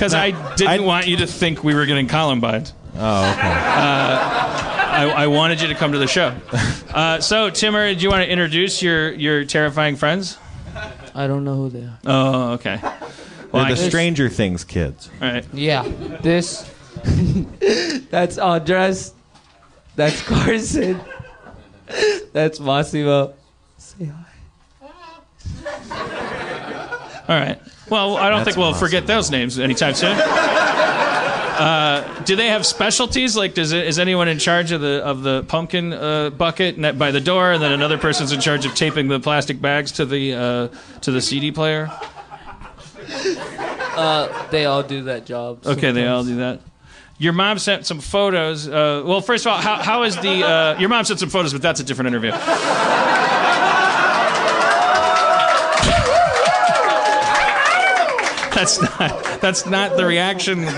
Because 0.05 0.13
I 0.13 0.55
didn't 0.55 0.81
I- 0.81 0.85
want 0.85 1.07
you 1.07 1.17
to 1.17 1.27
think 1.27 1.63
we 1.63 1.73
were 1.73 1.85
getting 1.87 2.07
Columbine. 2.07 2.65
Oh, 2.97 3.31
okay. 3.31 3.41
I, 3.41 5.13
I 5.23 5.27
wanted 5.27 5.61
you 5.61 5.67
to 5.67 5.75
come 5.75 5.91
to 5.93 5.97
the 5.97 6.07
show. 6.07 6.35
Uh, 6.95 7.19
so, 7.19 7.49
Timur, 7.49 7.93
do 7.93 7.99
you 7.99 8.09
want 8.09 8.23
to 8.23 8.31
introduce 8.31 8.81
your, 8.81 9.11
your 9.11 9.43
terrifying 9.43 9.97
friends? 9.97 10.37
I 11.13 11.27
don't 11.27 11.43
know 11.43 11.55
who 11.55 11.69
they 11.69 11.83
are. 11.83 11.99
Oh, 12.05 12.51
okay. 12.53 12.79
Well, 12.81 12.95
They're 13.51 13.61
I, 13.63 13.71
the 13.71 13.75
Stranger 13.75 14.29
Things 14.29 14.63
kids. 14.63 15.09
all 15.21 15.27
right. 15.27 15.45
Yeah, 15.51 15.83
this. 16.21 16.71
that's 18.09 18.37
Andres. 18.37 19.13
That's 19.97 20.21
Carson. 20.21 21.01
That's 22.31 22.61
Massimo. 22.61 23.33
Say 23.77 24.05
hi. 24.05 24.25
All 27.27 27.37
right. 27.37 27.59
Well, 27.89 28.17
I 28.17 28.29
don't 28.29 28.39
That's 28.39 28.49
think 28.49 28.57
we'll 28.57 28.69
awesome. 28.69 28.79
forget 28.87 29.07
those 29.07 29.29
names 29.31 29.59
anytime 29.59 29.93
soon. 29.93 30.17
Uh, 31.55 32.03
do 32.23 32.35
they 32.35 32.47
have 32.49 32.65
specialties? 32.65 33.37
Like, 33.37 33.53
does 33.53 33.71
it, 33.71 33.87
is 33.87 33.97
anyone 33.97 34.27
in 34.27 34.39
charge 34.39 34.73
of 34.73 34.81
the 34.81 35.01
of 35.05 35.23
the 35.23 35.43
pumpkin 35.43 35.93
uh, 35.93 36.29
bucket 36.31 36.77
by 36.97 37.11
the 37.11 37.21
door, 37.21 37.53
and 37.53 37.63
then 37.63 37.71
another 37.71 37.97
person's 37.97 38.33
in 38.33 38.41
charge 38.41 38.65
of 38.65 38.75
taping 38.75 39.07
the 39.07 39.21
plastic 39.21 39.61
bags 39.61 39.93
to 39.93 40.05
the 40.05 40.33
uh, 40.33 40.67
to 40.99 41.11
the 41.11 41.21
CD 41.21 41.53
player? 41.53 41.89
Uh, 43.95 44.49
they 44.49 44.65
all 44.65 44.83
do 44.83 45.03
that 45.03 45.25
job. 45.25 45.65
Okay, 45.65 45.91
they 45.93 46.05
all 46.07 46.25
do 46.25 46.35
that. 46.37 46.59
Your 47.17 47.31
mom 47.31 47.57
sent 47.59 47.85
some 47.85 48.01
photos. 48.01 48.67
Uh, 48.67 49.03
well, 49.05 49.21
first 49.21 49.45
of 49.45 49.53
all, 49.53 49.61
how, 49.61 49.81
how 49.81 50.03
is 50.03 50.17
the 50.17 50.45
uh, 50.45 50.77
your 50.77 50.89
mom 50.89 51.05
sent 51.05 51.21
some 51.21 51.29
photos, 51.29 51.53
but 51.53 51.61
that's 51.61 51.79
a 51.79 51.85
different 51.85 52.07
interview. 52.07 52.31
That's 58.65 58.99
not 58.99 59.41
that's 59.41 59.65
not 59.65 59.97
the 59.97 60.05
reaction 60.05 60.61
that. 60.61 60.75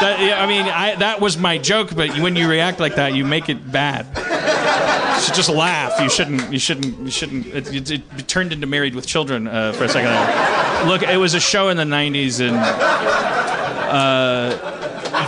that 0.00 0.38
I 0.40 0.46
mean, 0.46 0.64
I, 0.64 0.94
that 0.96 1.20
was 1.20 1.36
my 1.36 1.58
joke, 1.58 1.94
but 1.94 2.18
when 2.18 2.34
you 2.36 2.48
react 2.48 2.80
like 2.80 2.94
that, 2.94 3.12
you 3.14 3.24
make 3.24 3.50
it 3.50 3.70
bad. 3.70 4.06
You 4.16 5.26
should 5.26 5.34
just 5.34 5.50
laugh. 5.50 6.00
You 6.00 6.08
shouldn't. 6.08 6.50
You 6.50 6.58
shouldn't. 6.58 6.98
You 7.00 7.10
shouldn't. 7.10 7.46
It, 7.46 7.90
it, 7.90 7.90
it 7.90 8.28
turned 8.28 8.52
into 8.52 8.66
Married 8.66 8.94
with 8.94 9.06
Children 9.06 9.46
uh, 9.46 9.72
for 9.72 9.84
a 9.84 9.88
second. 9.88 10.10
there. 10.10 10.86
Look, 10.86 11.02
it 11.02 11.18
was 11.18 11.34
a 11.34 11.40
show 11.40 11.68
in 11.68 11.76
the 11.76 11.84
'90s, 11.84 12.40
and 12.40 12.56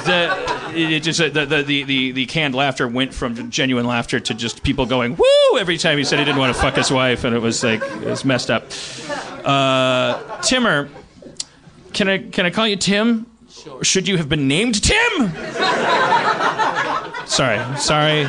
the 0.06 0.52
it 0.74 1.00
just 1.00 1.18
the 1.18 1.28
the 1.28 1.62
the 1.84 2.12
the 2.12 2.26
canned 2.26 2.54
laughter 2.54 2.88
went 2.88 3.12
from 3.12 3.50
genuine 3.50 3.86
laughter 3.86 4.20
to 4.20 4.34
just 4.34 4.62
people 4.62 4.86
going 4.86 5.16
woo 5.16 5.58
every 5.58 5.76
time 5.76 5.98
he 5.98 6.04
said 6.04 6.18
he 6.18 6.24
didn't 6.24 6.40
want 6.40 6.54
to 6.54 6.60
fuck 6.60 6.74
his 6.74 6.90
wife, 6.90 7.24
and 7.24 7.34
it 7.34 7.40
was 7.40 7.62
like 7.62 7.82
it 7.82 8.04
was 8.04 8.24
messed 8.24 8.50
up. 8.50 8.64
Uh, 9.44 10.40
Timmer, 10.40 10.88
can 11.92 12.08
I 12.08 12.18
can 12.18 12.46
I 12.46 12.50
call 12.50 12.66
you 12.66 12.76
Tim? 12.76 13.26
Or 13.70 13.84
Should 13.84 14.08
you 14.08 14.16
have 14.16 14.28
been 14.28 14.48
named 14.48 14.82
Tim? 14.82 15.32
sorry, 17.26 17.60
sorry. 17.78 18.26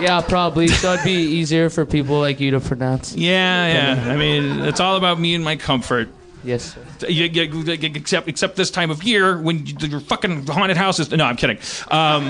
Yeah, 0.00 0.20
probably. 0.20 0.68
So 0.68 0.92
it'd 0.92 1.04
be 1.04 1.12
easier 1.12 1.70
for 1.70 1.84
people 1.84 2.20
like 2.20 2.38
you 2.38 2.52
to 2.52 2.60
pronounce. 2.60 3.16
Yeah, 3.16 3.96
yeah. 3.96 4.12
I 4.12 4.16
mean, 4.16 4.60
it's 4.60 4.78
all 4.78 4.96
about 4.96 5.18
me 5.18 5.34
and 5.34 5.42
my 5.42 5.56
comfort. 5.56 6.08
Yes, 6.44 6.72
sir. 6.74 7.08
You- 7.08 7.24
you- 7.24 7.62
you- 7.72 7.90
except 7.96 8.28
except 8.28 8.54
this 8.54 8.70
time 8.70 8.92
of 8.92 9.02
year 9.02 9.40
when 9.40 9.66
you, 9.66 9.74
your 9.88 9.98
fucking 10.00 10.46
haunted 10.46 10.76
houses. 10.76 11.10
No, 11.10 11.24
I'm 11.24 11.34
kidding. 11.36 11.58
Um, 11.90 12.28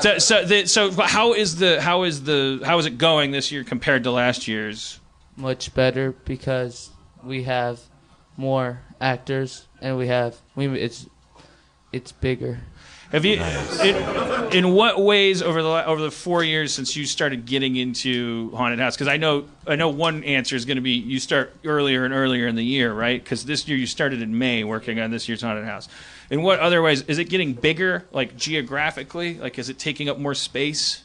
so 0.00 0.16
so, 0.18 0.44
the, 0.44 0.66
so 0.66 0.90
how 1.02 1.34
is 1.34 1.56
the 1.56 1.82
how 1.82 2.04
is 2.04 2.24
the 2.24 2.62
how 2.64 2.78
is 2.78 2.86
it 2.86 2.96
going 2.96 3.30
this 3.30 3.52
year 3.52 3.62
compared 3.62 4.04
to 4.04 4.10
last 4.10 4.48
year's? 4.48 4.98
Much 5.36 5.74
better 5.74 6.12
because 6.24 6.90
we 7.22 7.42
have 7.44 7.80
more 8.36 8.80
actors 9.00 9.66
and 9.80 9.96
we 9.96 10.06
have 10.08 10.36
we 10.54 10.66
it's 10.80 11.06
it's 11.92 12.12
bigger. 12.12 12.60
Have 13.12 13.24
you 13.24 13.40
in, 13.82 14.52
in 14.52 14.74
what 14.74 15.00
ways 15.00 15.40
over 15.40 15.62
the 15.62 15.86
over 15.86 16.02
the 16.02 16.10
four 16.10 16.42
years 16.42 16.74
since 16.74 16.96
you 16.96 17.06
started 17.06 17.46
getting 17.46 17.76
into 17.76 18.50
haunted 18.50 18.80
house? 18.80 18.96
Because 18.96 19.08
I 19.08 19.16
know 19.16 19.46
I 19.66 19.76
know 19.76 19.90
one 19.90 20.24
answer 20.24 20.56
is 20.56 20.64
going 20.64 20.76
to 20.76 20.82
be 20.82 20.92
you 20.92 21.20
start 21.20 21.54
earlier 21.64 22.04
and 22.04 22.12
earlier 22.12 22.48
in 22.48 22.56
the 22.56 22.64
year, 22.64 22.92
right? 22.92 23.22
Because 23.22 23.44
this 23.44 23.68
year 23.68 23.78
you 23.78 23.86
started 23.86 24.22
in 24.22 24.36
May 24.36 24.64
working 24.64 24.98
on 24.98 25.10
this 25.12 25.28
year's 25.28 25.42
haunted 25.42 25.64
house. 25.64 25.88
In 26.30 26.42
what 26.42 26.58
other 26.58 26.82
ways 26.82 27.02
is 27.02 27.18
it 27.18 27.28
getting 27.30 27.52
bigger, 27.52 28.04
like 28.10 28.36
geographically? 28.36 29.38
Like 29.38 29.58
is 29.58 29.68
it 29.68 29.78
taking 29.78 30.08
up 30.08 30.18
more 30.18 30.34
space? 30.34 31.04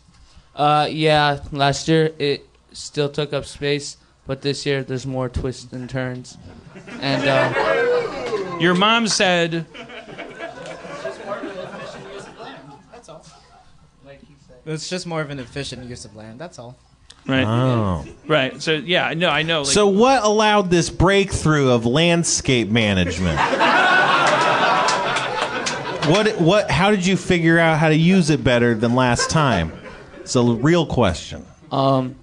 Uh, 0.55 0.87
yeah. 0.89 1.43
Last 1.51 1.87
year 1.87 2.13
it 2.17 2.47
still 2.71 3.09
took 3.09 3.31
up 3.31 3.45
space, 3.45 3.97
but 4.31 4.41
this 4.41 4.65
year 4.65 4.81
there's 4.81 5.05
more 5.05 5.27
twists 5.27 5.73
and 5.73 5.89
turns. 5.89 6.37
And 7.01 7.27
uh, 7.27 8.57
Your 8.61 8.73
mom 8.73 9.09
said 9.09 9.65
It's 14.65 14.89
just 14.89 15.05
more 15.05 15.19
of 15.19 15.31
an 15.31 15.39
efficient 15.39 15.83
use 15.83 16.05
of 16.05 16.15
land. 16.15 16.39
That's 16.39 16.59
all. 16.59 16.77
right, 17.27 17.43
Oh. 17.45 18.05
right. 18.25 18.61
So 18.61 18.71
yeah, 18.71 19.13
no, 19.13 19.27
I 19.27 19.43
know. 19.43 19.63
Like, 19.63 19.71
So 19.73 19.89
what 19.89 20.23
allowed 20.23 20.69
this 20.69 20.89
breakthrough 20.89 21.69
of 21.69 21.85
landscape 21.85 22.69
management? 22.69 23.37
what 26.09 26.39
what 26.39 26.71
how 26.71 26.89
did 26.89 27.05
you 27.05 27.17
figure 27.17 27.59
out 27.59 27.79
how 27.79 27.89
to 27.89 27.97
use 27.97 28.29
it 28.29 28.45
better 28.45 28.75
than 28.75 28.95
last 28.95 29.29
time? 29.29 29.73
It's 30.21 30.37
a 30.37 30.41
real 30.41 30.85
question. 30.85 31.45
um, 31.69 32.15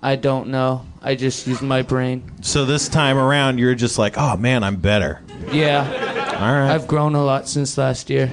I 0.00 0.14
don't 0.14 0.46
know. 0.48 0.86
I 1.04 1.14
just 1.16 1.46
use 1.46 1.60
my 1.62 1.82
brain. 1.82 2.22
So 2.42 2.64
this 2.64 2.88
time 2.88 3.18
around 3.18 3.58
you're 3.58 3.74
just 3.74 3.98
like, 3.98 4.14
"Oh 4.16 4.36
man, 4.36 4.62
I'm 4.62 4.76
better." 4.76 5.20
Yeah, 5.50 5.84
All 6.40 6.52
right. 6.52 6.70
I've 6.72 6.86
grown 6.86 7.14
a 7.16 7.24
lot 7.24 7.48
since 7.48 7.76
last 7.76 8.08
year. 8.08 8.32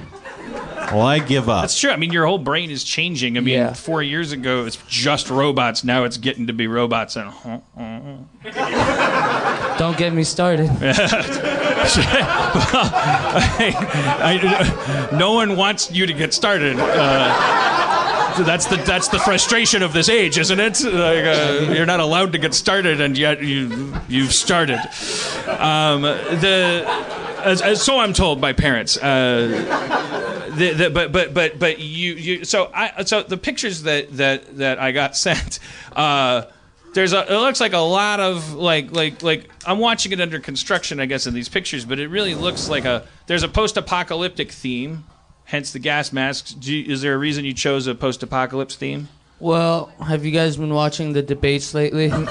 well, 0.92 1.02
I 1.02 1.18
give 1.18 1.48
up. 1.48 1.62
That's 1.62 1.78
true. 1.78 1.90
I 1.90 1.96
mean, 1.96 2.12
your 2.12 2.26
whole 2.26 2.38
brain 2.38 2.70
is 2.70 2.84
changing. 2.84 3.36
I 3.36 3.40
mean, 3.40 3.54
Yeah. 3.54 3.72
four 3.74 4.02
years 4.02 4.30
ago 4.32 4.64
it's 4.66 4.76
just 4.88 5.28
robots. 5.30 5.82
Now 5.84 6.04
it's 6.04 6.16
getting 6.16 6.46
to 6.46 6.52
be 6.52 6.66
robots 6.68 7.16
and. 7.16 7.30
Uh, 7.44 7.58
uh, 7.76 7.82
uh. 8.56 9.76
Don't 9.78 9.96
get 9.98 10.12
me 10.12 10.22
started. 10.24 10.70
I, 14.22 15.08
no 15.12 15.32
one 15.32 15.56
wants 15.56 15.90
you 15.90 16.06
to 16.06 16.12
get 16.12 16.32
started. 16.34 16.76
Uh, 16.78 17.34
so 17.34 17.79
that's 18.38 18.66
the 18.66 18.76
that's 18.76 19.08
the 19.08 19.18
frustration 19.18 19.82
of 19.82 19.92
this 19.92 20.08
age, 20.08 20.38
isn't 20.38 20.60
it? 20.60 20.82
Like, 20.82 21.24
uh, 21.24 21.72
you're 21.72 21.86
not 21.86 22.00
allowed 22.00 22.32
to 22.32 22.38
get 22.38 22.54
started, 22.54 23.00
and 23.00 23.16
yet 23.16 23.42
you 23.42 23.94
you've 24.08 24.32
started. 24.32 24.78
Um, 25.46 26.02
the 26.02 26.84
as, 27.44 27.62
as, 27.62 27.82
so 27.82 27.98
I'm 27.98 28.12
told 28.12 28.40
by 28.40 28.52
parents. 28.52 28.96
Uh, 28.96 30.50
the, 30.56 30.72
the, 30.72 30.90
but 30.90 31.12
but 31.12 31.32
but 31.32 31.58
but 31.58 31.78
you 31.78 32.14
you 32.14 32.44
so 32.44 32.70
I 32.74 33.04
so 33.04 33.22
the 33.22 33.36
pictures 33.36 33.82
that 33.82 34.10
that 34.16 34.56
that 34.58 34.78
I 34.78 34.92
got 34.92 35.16
sent. 35.16 35.58
Uh, 35.94 36.42
there's 36.92 37.12
a 37.12 37.32
it 37.32 37.38
looks 37.38 37.60
like 37.60 37.72
a 37.72 37.78
lot 37.78 38.20
of 38.20 38.52
like 38.54 38.92
like 38.92 39.22
like 39.22 39.48
I'm 39.64 39.78
watching 39.78 40.12
it 40.12 40.20
under 40.20 40.40
construction 40.40 40.98
I 40.98 41.06
guess 41.06 41.26
in 41.26 41.34
these 41.34 41.48
pictures 41.48 41.84
but 41.84 42.00
it 42.00 42.08
really 42.08 42.34
looks 42.34 42.68
like 42.68 42.84
a 42.84 43.06
there's 43.26 43.44
a 43.44 43.48
post-apocalyptic 43.48 44.50
theme 44.50 45.04
hence 45.50 45.72
the 45.72 45.78
gas 45.78 46.12
masks 46.12 46.52
Do 46.52 46.74
you, 46.74 46.90
is 46.92 47.02
there 47.02 47.14
a 47.14 47.18
reason 47.18 47.44
you 47.44 47.52
chose 47.52 47.86
a 47.86 47.94
post-apocalypse 47.94 48.76
theme 48.76 49.08
Well, 49.38 49.92
have 50.00 50.24
you 50.24 50.30
guys 50.30 50.56
been 50.56 50.72
watching 50.72 51.12
the 51.12 51.22
debates 51.22 51.74
lately? 51.74 52.08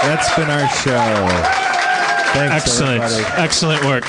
That's 0.00 0.34
been 0.36 0.48
our 0.48 0.68
show. 0.70 1.28
Thanks 2.32 2.80
everybody. 2.80 3.24
excellent 3.42 3.84
work 3.84 4.04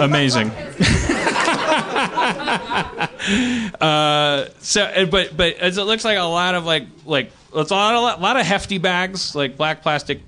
amazing 0.00 0.50
uh, 3.80 4.48
so 4.58 5.06
but 5.10 5.36
but 5.36 5.56
as 5.58 5.78
it 5.78 5.82
looks 5.84 6.04
like 6.04 6.18
a 6.18 6.22
lot 6.22 6.54
of 6.54 6.64
like 6.64 6.84
like 7.04 7.30
it's 7.54 7.70
a 7.70 7.74
lot, 7.74 7.94
a 7.94 8.00
lot, 8.00 8.20
lot 8.20 8.36
of 8.36 8.46
hefty 8.46 8.78
bags 8.78 9.34
like 9.34 9.56
black 9.56 9.82
plastic 9.82 10.20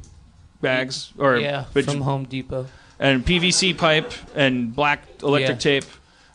bags 0.61 1.13
or 1.19 1.37
yeah, 1.39 1.65
but- 1.73 1.85
from 1.85 2.01
Home 2.01 2.25
Depot. 2.25 2.67
and 2.99 3.25
PVC 3.25 3.77
pipe 3.77 4.13
and 4.35 4.75
black 4.75 5.03
electric 5.23 5.57
Yeah. 5.57 5.81
tape. 5.81 5.85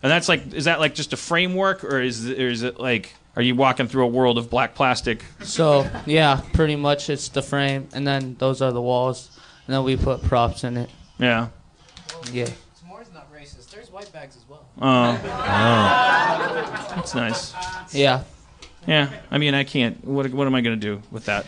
And 0.01 0.09
that's 0.11 0.29
like, 0.29 0.53
is 0.53 0.65
that 0.65 0.79
like 0.79 0.95
just 0.95 1.11
a 1.11 1.17
framework, 1.17 1.83
or 1.83 1.99
is 2.01 2.25
or 2.29 2.49
is 2.49 2.63
it 2.63 2.79
like, 2.79 3.13
are 3.35 3.41
you 3.41 3.53
walking 3.55 3.87
through 3.87 4.05
a 4.05 4.07
world 4.07 4.37
of 4.37 4.49
black 4.49 4.73
plastic? 4.73 5.25
So 5.43 5.85
yeah, 6.05 6.39
pretty 6.53 6.77
much 6.77 7.09
it's 7.09 7.27
the 7.29 7.41
frame, 7.41 7.89
and 7.93 8.07
then 8.07 8.37
those 8.39 8.61
are 8.61 8.71
the 8.71 8.81
walls, 8.81 9.29
and 9.67 9.75
then 9.75 9.83
we 9.83 9.97
put 9.97 10.23
props 10.23 10.63
in 10.63 10.77
it. 10.77 10.89
Yeah. 11.17 11.47
Yeah. 12.31 12.45
S'more's 12.81 13.11
not 13.13 13.27
racist. 13.33 13.71
There's 13.71 13.91
white 13.91 14.11
bags 14.13 14.37
as 14.37 14.43
well. 14.47 14.65
Oh. 14.81 15.19
oh. 15.21 16.93
That's 16.95 17.13
nice. 17.15 17.53
Yeah. 17.93 18.23
Yeah. 18.89 19.11
I 19.29 19.37
mean, 19.37 19.53
I 19.53 19.63
can't. 19.65 20.03
What 20.03 20.33
what 20.33 20.47
am 20.47 20.55
I 20.55 20.61
going 20.61 20.79
to 20.79 20.87
do 20.87 21.03
with 21.11 21.25
that? 21.25 21.45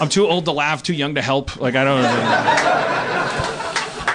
I'm 0.00 0.08
too 0.08 0.26
old 0.26 0.46
to 0.46 0.52
laugh, 0.52 0.82
too 0.82 0.94
young 0.94 1.14
to 1.16 1.22
help. 1.22 1.60
Like 1.60 1.74
I 1.76 1.84
don't. 1.84 2.04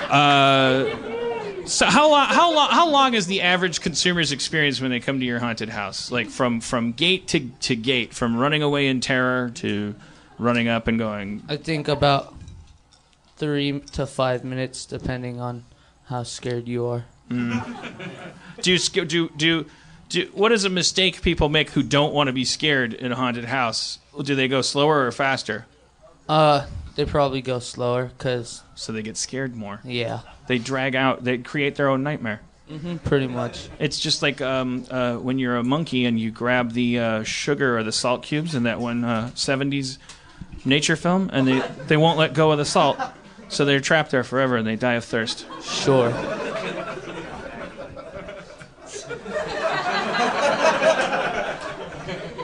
Uh, 0.09 1.67
so 1.67 1.85
how 1.85 2.09
long? 2.09 2.25
How? 2.25 2.67
How 2.69 2.89
long 2.89 3.13
is 3.13 3.27
the 3.27 3.41
average 3.41 3.81
consumer's 3.81 4.31
experience 4.31 4.81
when 4.81 4.89
they 4.89 4.99
come 4.99 5.19
to 5.19 5.25
your 5.27 5.37
haunted 5.37 5.69
house? 5.69 6.11
Like 6.11 6.27
from 6.29 6.59
from 6.59 6.93
gate 6.93 7.27
to 7.27 7.49
to 7.61 7.75
gate, 7.75 8.15
from 8.15 8.35
running 8.35 8.63
away 8.63 8.87
in 8.87 8.99
terror 8.99 9.51
to 9.55 9.93
running 10.39 10.67
up 10.67 10.87
and 10.87 10.97
going. 10.97 11.43
I 11.47 11.57
think 11.57 11.87
about 11.87 12.33
three 13.37 13.79
to 13.91 14.07
five 14.07 14.43
minutes, 14.43 14.85
depending 14.85 15.39
on 15.39 15.65
how 16.09 16.23
scared 16.23 16.67
you 16.67 16.85
are. 16.87 17.05
Do 17.29 18.71
you 18.73 18.79
do 18.79 19.29
do 19.29 19.65
do? 20.09 20.29
What 20.33 20.51
is 20.51 20.65
a 20.65 20.69
mistake 20.69 21.21
people 21.21 21.47
make 21.47 21.69
who 21.69 21.83
don't 21.83 22.13
want 22.13 22.27
to 22.27 22.33
be 22.33 22.43
scared 22.43 22.93
in 22.93 23.11
a 23.11 23.15
haunted 23.15 23.45
house? 23.45 23.99
Do 24.21 24.35
they 24.35 24.47
go 24.47 24.61
slower 24.61 25.05
or 25.05 25.11
faster? 25.11 25.65
Uh, 26.27 26.65
they 26.95 27.05
probably 27.05 27.41
go 27.41 27.59
slower, 27.59 28.11
cause 28.17 28.63
So 28.75 28.91
they 28.91 29.01
get 29.01 29.15
scared 29.17 29.55
more. 29.55 29.79
yeah, 29.83 30.19
They 30.47 30.57
drag 30.57 30.95
out. 30.95 31.23
They 31.23 31.37
create 31.37 31.75
their 31.75 31.87
own 31.89 32.03
nightmare. 32.03 32.41
Mm-hmm, 32.69 32.97
pretty 32.97 33.27
much. 33.27 33.69
It's 33.79 33.99
just 33.99 34.21
like 34.21 34.41
um, 34.41 34.85
uh, 34.91 35.15
when 35.15 35.39
you're 35.39 35.55
a 35.55 35.63
monkey 35.63 36.05
and 36.05 36.19
you 36.19 36.29
grab 36.31 36.73
the 36.73 36.99
uh, 36.99 37.23
sugar 37.23 37.77
or 37.77 37.83
the 37.83 37.91
salt 37.91 38.21
cubes 38.23 38.53
in 38.55 38.63
that 38.63 38.79
one 38.79 39.03
uh, 39.03 39.31
70s 39.35 39.97
nature 40.65 40.95
film, 40.95 41.29
and 41.33 41.47
they, 41.47 41.61
they 41.87 41.97
won't 41.97 42.17
let 42.19 42.33
go 42.33 42.51
of 42.51 42.57
the 42.57 42.65
salt. 42.65 42.97
So 43.49 43.65
they're 43.65 43.79
trapped 43.79 44.11
there 44.11 44.23
forever 44.23 44.55
and 44.57 44.65
they 44.65 44.75
die 44.75 44.93
of 44.93 45.03
thirst. 45.05 45.45
Sure. 45.61 46.13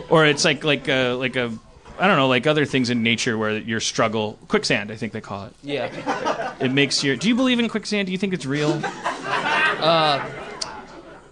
Or 0.10 0.26
it's 0.26 0.46
like 0.46 0.63
like 0.63 0.88
a, 0.88 1.13
like 1.13 1.36
a 1.36 1.52
I 1.98 2.08
don't 2.08 2.18
know 2.18 2.28
like 2.28 2.48
other 2.48 2.65
things 2.65 2.89
in 2.89 3.04
nature 3.04 3.38
where 3.38 3.58
your 3.58 3.80
struggle 3.80 4.38
quicksand 4.48 4.91
I 4.91 4.96
think 4.96 5.13
they 5.13 5.22
call 5.22 5.46
it. 5.46 5.54
Yeah. 5.63 6.56
It 6.60 6.72
makes 6.72 7.04
your. 7.04 7.15
Do 7.15 7.28
you 7.28 7.36
believe 7.36 7.60
in 7.60 7.68
quicksand? 7.70 8.06
Do 8.06 8.12
you 8.12 8.18
think 8.18 8.34
it's 8.34 8.46
real? 8.46 8.80
Uh, 8.84 10.26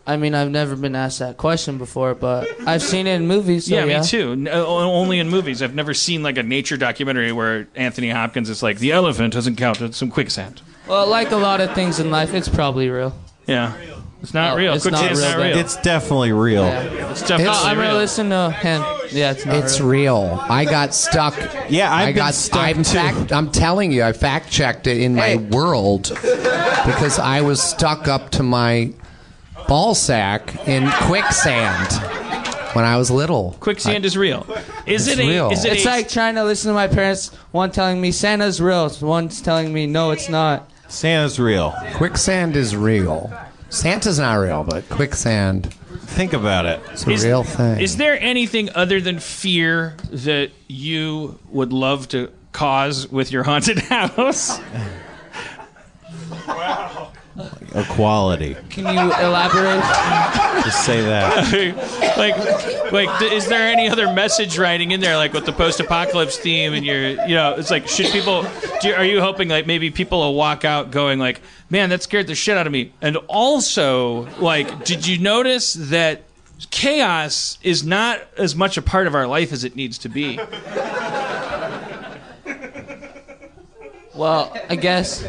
I 0.05 0.17
mean, 0.17 0.35
I've 0.35 0.51
never 0.51 0.75
been 0.75 0.95
asked 0.97 1.19
that 1.19 1.37
question 1.37 1.77
before, 1.77 2.13
but 2.13 2.47
I've 2.67 2.83
seen 2.83 3.07
it 3.07 3.15
in 3.15 3.25
movies. 3.27 3.67
So 3.67 3.75
yeah, 3.75 3.85
yeah, 3.85 3.99
me 4.01 4.05
too. 4.05 4.31
N- 4.33 4.47
uh, 4.49 4.51
o- 4.51 4.91
only 4.93 5.19
in 5.19 5.29
movies. 5.29 5.61
I've 5.61 5.75
never 5.75 5.93
seen 5.93 6.23
like 6.23 6.37
a 6.37 6.43
nature 6.43 6.75
documentary 6.75 7.31
where 7.31 7.67
Anthony 7.75 8.09
Hopkins 8.09 8.49
is 8.49 8.61
like 8.61 8.79
the 8.79 8.91
elephant 8.91 9.33
has 9.33 9.47
encountered 9.47 9.95
some 9.95 10.09
quicksand. 10.11 10.61
Well, 10.87 11.07
like 11.07 11.31
a 11.31 11.37
lot 11.37 11.61
of 11.61 11.73
things 11.73 11.99
in 12.01 12.11
life, 12.11 12.33
it's 12.33 12.49
probably 12.49 12.89
real. 12.89 13.17
Yeah, 13.47 13.73
it's 14.21 14.33
not 14.33 14.51
No, 14.51 14.57
real. 14.57 14.73
it's 14.73 14.83
not 14.83 14.93
Quicksand's 14.99 15.19
real, 15.21 15.29
not 15.29 15.37
then. 15.37 15.47
real. 15.51 15.57
It's 15.59 15.77
definitely 15.77 16.31
real. 16.33 16.63
Yeah. 16.65 17.11
It's 17.11 17.21
definitely 17.21 17.45
No, 17.45 17.51
I'm 17.63 17.77
real. 17.77 17.87
gonna 17.87 17.97
listen 17.99 18.29
to 18.31 18.51
him. 18.51 18.81
Yeah, 19.11 19.31
it's 19.31 19.45
not 19.45 19.55
It's 19.55 19.79
real. 19.79 20.21
real. 20.23 20.39
I 20.49 20.65
got 20.65 20.93
stuck. 20.93 21.33
Yeah, 21.69 21.93
I've 21.93 22.01
I 22.01 22.05
been 22.07 22.15
got 22.17 22.33
stuck 22.33 22.59
I'm 22.61 22.77
too. 22.77 22.83
fact, 22.83 23.31
I'm 23.31 23.51
telling 23.51 23.93
you, 23.93 24.03
I 24.03 24.11
fact 24.11 24.51
checked 24.51 24.87
it 24.87 24.97
in 24.99 25.15
Hey. 25.15 25.37
my 25.37 25.43
world 25.57 26.09
because 26.85 27.19
I 27.19 27.39
was 27.39 27.61
stuck 27.61 28.09
up 28.09 28.31
to 28.31 28.43
my 28.43 28.91
ball 29.67 29.95
sack 29.95 30.67
in 30.67 30.89
quicksand 31.04 31.91
when 32.76 32.86
I 32.86 32.97
was 32.97 33.10
little. 33.12 33.56
Quicksand 33.60 34.06
is 34.06 34.17
real. 34.17 34.45
Is 34.86 35.08
It's 35.08 35.19
it 35.19 35.23
a? 35.23 35.28
real. 35.28 35.52
Is 35.52 35.65
it 35.65 35.73
It's 35.73 35.86
a, 35.86 35.89
like 35.89 36.10
trying 36.10 36.36
to 36.36 36.43
listen 36.43 36.69
to 36.69 36.73
my 36.73 36.88
parents. 36.88 37.30
One 37.52 37.71
telling 37.71 38.02
me 38.02 38.12
Santa's 38.12 38.60
real. 38.62 38.91
One's 39.01 39.41
telling 39.41 39.72
me 39.74 39.86
no, 39.88 40.11
it's 40.11 40.30
not. 40.30 40.70
Santa's 40.88 41.39
real. 41.39 41.74
Quicksand 41.95 42.55
is 42.55 42.76
real. 42.76 43.32
Santa's 43.70 44.20
not 44.20 44.36
real, 44.36 44.64
but 44.64 44.88
quicksand 44.89 45.74
Think 46.05 46.34
about 46.34 46.66
it. 46.68 46.80
it. 46.86 46.93
is 46.93 47.07
a 47.07 47.11
Is- 47.11 47.26
real 47.26 47.43
thing. 47.43 47.80
Is 47.82 47.97
there 47.97 48.20
anything 48.22 48.70
other 48.76 49.01
than 49.01 49.18
fear 49.20 49.95
that 50.11 50.51
you 50.68 51.39
would 51.49 51.74
love 51.74 52.07
to 52.09 52.30
cause 52.51 53.07
with 53.11 53.32
your 53.32 53.41
haunted 53.43 53.80
house? 53.89 54.59
Equality. 57.76 58.55
Can 58.69 58.86
you 58.86 59.01
elaborate? 59.15 59.82
Just 60.63 60.86
say 60.86 61.01
that. 61.01 62.13
like, 62.17 62.91
like, 62.91 63.21
is 63.21 63.47
there 63.47 63.67
any 63.67 63.89
other 63.89 64.13
message 64.13 64.59
writing 64.59 64.91
in 64.91 65.01
there, 65.01 65.17
like 65.17 65.34
with 65.34 65.45
the 65.45 65.53
post-apocalypse 65.53 66.38
theme? 66.38 66.74
And 66.74 66.86
you're, 66.86 67.09
you 67.28 67.36
know, 67.36 67.55
it's 67.55 67.71
like, 67.71 67.88
should 67.88 68.07
people? 68.07 68.45
Do 68.82 68.89
you, 68.89 68.93
are 68.93 69.05
you 69.05 69.21
hoping 69.21 69.49
like 69.49 69.65
maybe 69.65 69.89
people 69.89 70.19
will 70.19 70.36
walk 70.36 70.63
out 70.65 70.91
going 70.91 71.17
like, 71.17 71.41
man, 71.69 71.89
that 71.89 72.03
scared 72.03 72.28
the 72.28 72.36
shit 72.36 72.57
out 72.57 72.67
of 72.67 72.74
me? 72.74 72.93
And 73.01 73.17
also, 73.28 74.28
like, 74.39 74.86
did 74.86 75.07
you 75.07 75.17
notice 75.17 75.74
that 75.74 76.24
chaos 76.69 77.57
is 77.63 77.84
not 77.84 78.21
as 78.38 78.55
much 78.55 78.78
a 78.78 78.82
part 78.82 79.07
of 79.07 79.15
our 79.15 79.26
life 79.26 79.51
as 79.51 79.63
it 79.63 79.76
needs 79.76 79.97
to 79.99 80.09
be? 80.09 80.39
Well, 84.15 84.55
I 84.69 84.76
guess 84.76 85.26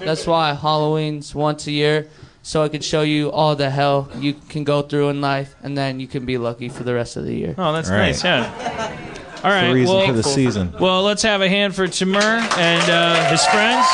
that's 0.00 0.26
why 0.26 0.54
Halloween's 0.54 1.34
once 1.34 1.66
a 1.66 1.70
year, 1.72 2.08
so 2.42 2.62
I 2.62 2.68
can 2.68 2.80
show 2.80 3.02
you 3.02 3.30
all 3.30 3.54
the 3.56 3.70
hell 3.70 4.08
you 4.18 4.34
can 4.48 4.64
go 4.64 4.82
through 4.82 5.08
in 5.10 5.20
life, 5.20 5.54
and 5.62 5.76
then 5.76 6.00
you 6.00 6.06
can 6.06 6.24
be 6.26 6.38
lucky 6.38 6.68
for 6.68 6.84
the 6.84 6.94
rest 6.94 7.16
of 7.16 7.24
the 7.24 7.34
year. 7.34 7.54
Oh, 7.58 7.72
that's 7.72 7.88
Right. 7.90 7.98
nice. 8.08 8.24
Yeah. 8.24 8.50
All 9.44 9.50
right. 9.50 9.68
the 9.68 9.74
reason 9.74 9.94
well, 9.96 10.06
for 10.06 10.12
the 10.14 10.22
season. 10.22 10.74
well, 10.80 11.02
let's 11.02 11.22
have 11.22 11.40
a 11.42 11.48
hand 11.48 11.74
for 11.74 11.86
Timur 11.86 12.18
and 12.20 12.90
uh, 12.90 13.30
his 13.30 13.44
friends, 13.46 13.86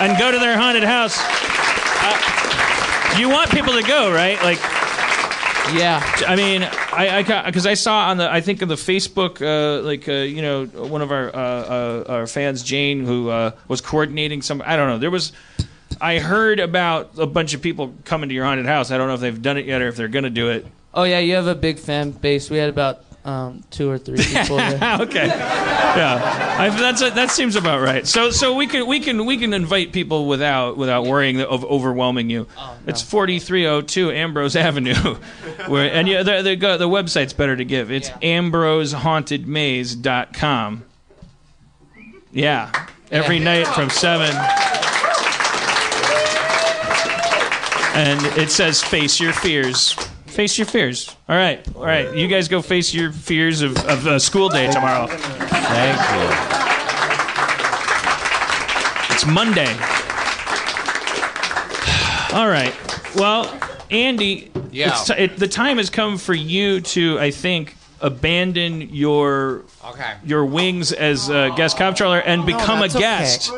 and 0.00 0.18
go 0.18 0.30
to 0.32 0.38
their 0.38 0.56
haunted 0.56 0.82
house. 0.84 1.18
Uh, 2.04 3.18
you 3.18 3.28
want 3.28 3.50
people 3.50 3.72
to 3.74 3.82
go, 3.82 4.10
right? 4.12 4.42
Like, 4.42 4.58
Yeah. 5.74 6.00
I 6.26 6.34
mean, 6.36 6.62
I 6.92 7.22
because 7.46 7.66
I, 7.66 7.74
saw 7.74 8.10
on 8.10 8.18
the 8.18 8.30
I 8.30 8.40
think 8.40 8.62
on 8.62 8.68
the 8.68 8.74
Facebook 8.74 9.40
uh, 9.40 9.82
like 9.82 10.08
uh, 10.08 10.12
you 10.12 10.42
know 10.42 10.66
one 10.66 11.02
of 11.02 11.10
our 11.10 11.34
uh, 11.34 11.38
uh, 11.38 12.04
our 12.08 12.26
fans 12.26 12.62
Jane 12.62 13.04
who 13.04 13.30
uh, 13.30 13.52
was 13.68 13.80
coordinating 13.80 14.42
some 14.42 14.62
I 14.64 14.76
don't 14.76 14.88
know 14.88 14.98
there 14.98 15.10
was 15.10 15.32
I 16.00 16.18
heard 16.18 16.60
about 16.60 17.12
a 17.18 17.26
bunch 17.26 17.54
of 17.54 17.62
people 17.62 17.94
coming 18.04 18.28
to 18.28 18.34
your 18.34 18.44
haunted 18.44 18.66
house 18.66 18.90
I 18.90 18.98
don't 18.98 19.08
know 19.08 19.14
if 19.14 19.20
they've 19.20 19.42
done 19.42 19.56
it 19.56 19.66
yet 19.66 19.80
or 19.80 19.88
if 19.88 19.96
they're 19.96 20.08
gonna 20.08 20.30
do 20.30 20.50
it 20.50 20.66
Oh 20.94 21.04
yeah, 21.04 21.20
you 21.20 21.34
have 21.34 21.46
a 21.46 21.54
big 21.54 21.78
fan 21.78 22.10
base. 22.10 22.50
We 22.50 22.58
had 22.58 22.68
about 22.68 23.04
um, 23.24 23.62
two 23.70 23.88
or 23.88 23.98
three 23.98 24.16
people 24.16 24.56
okay. 24.60 25.26
Yeah. 25.26 26.56
I, 26.58 26.70
that's 26.70 27.00
that 27.00 27.30
seems 27.30 27.54
about 27.54 27.80
right. 27.80 28.04
So 28.06 28.30
so 28.30 28.54
we 28.54 28.66
can 28.66 28.86
we 28.86 28.98
can 29.00 29.26
we 29.26 29.36
can 29.36 29.52
invite 29.52 29.92
people 29.92 30.26
without 30.26 30.76
without 30.76 31.06
worrying 31.06 31.40
of 31.40 31.64
overwhelming 31.64 32.30
you. 32.30 32.48
It's 32.86 33.02
4302 33.02 34.10
Ambrose 34.10 34.56
Avenue. 34.56 34.94
Where 35.68 35.92
and 35.92 36.08
yeah 36.08 36.24
the, 36.24 36.42
the, 36.42 36.56
the 36.56 36.88
website's 36.88 37.32
better 37.32 37.54
to 37.56 37.64
give. 37.64 37.92
It's 37.92 38.10
ambrosehauntedmaze.com 38.10 40.84
yeah. 42.34 42.72
Every 43.10 43.38
night 43.38 43.66
from 43.68 43.90
7 43.90 44.34
and 47.94 48.24
it 48.38 48.50
says 48.50 48.82
face 48.82 49.20
your 49.20 49.34
fears 49.34 49.94
face 50.32 50.58
your 50.58 50.66
fears. 50.66 51.14
All 51.28 51.36
right. 51.36 51.66
All 51.76 51.84
right. 51.84 52.14
You 52.14 52.26
guys 52.28 52.48
go 52.48 52.62
face 52.62 52.92
your 52.94 53.12
fears 53.12 53.62
of, 53.62 53.76
of 53.86 54.06
uh, 54.06 54.18
school 54.18 54.48
day 54.48 54.70
tomorrow. 54.70 55.06
Thank 55.06 55.98
you. 55.98 56.28
it's 59.14 59.26
monday. 59.26 59.66
All 62.34 62.48
right. 62.48 62.74
Well 63.16 63.46
andy 63.90 64.50
Yeah. 64.70 64.88
it's 64.90 65.06
t- 65.06 65.12
it, 65.14 65.36
the 65.36 65.48
time 65.48 65.76
has 65.76 65.90
come 65.90 66.16
for 66.16 66.32
you 66.32 66.80
to 66.80 67.18
i 67.20 67.30
think 67.30 67.76
abandon 68.00 68.80
your 68.80 69.64
Okay. 69.84 70.14
your 70.24 70.46
wings 70.46 70.92
as 70.92 71.28
a 71.28 71.50
guest 71.56 71.76
comptroller 71.76 72.20
and 72.20 72.46
become 72.46 72.78
a 72.78 72.82
that's 72.88 72.96
okay. 72.96 73.02
guest 73.02 73.50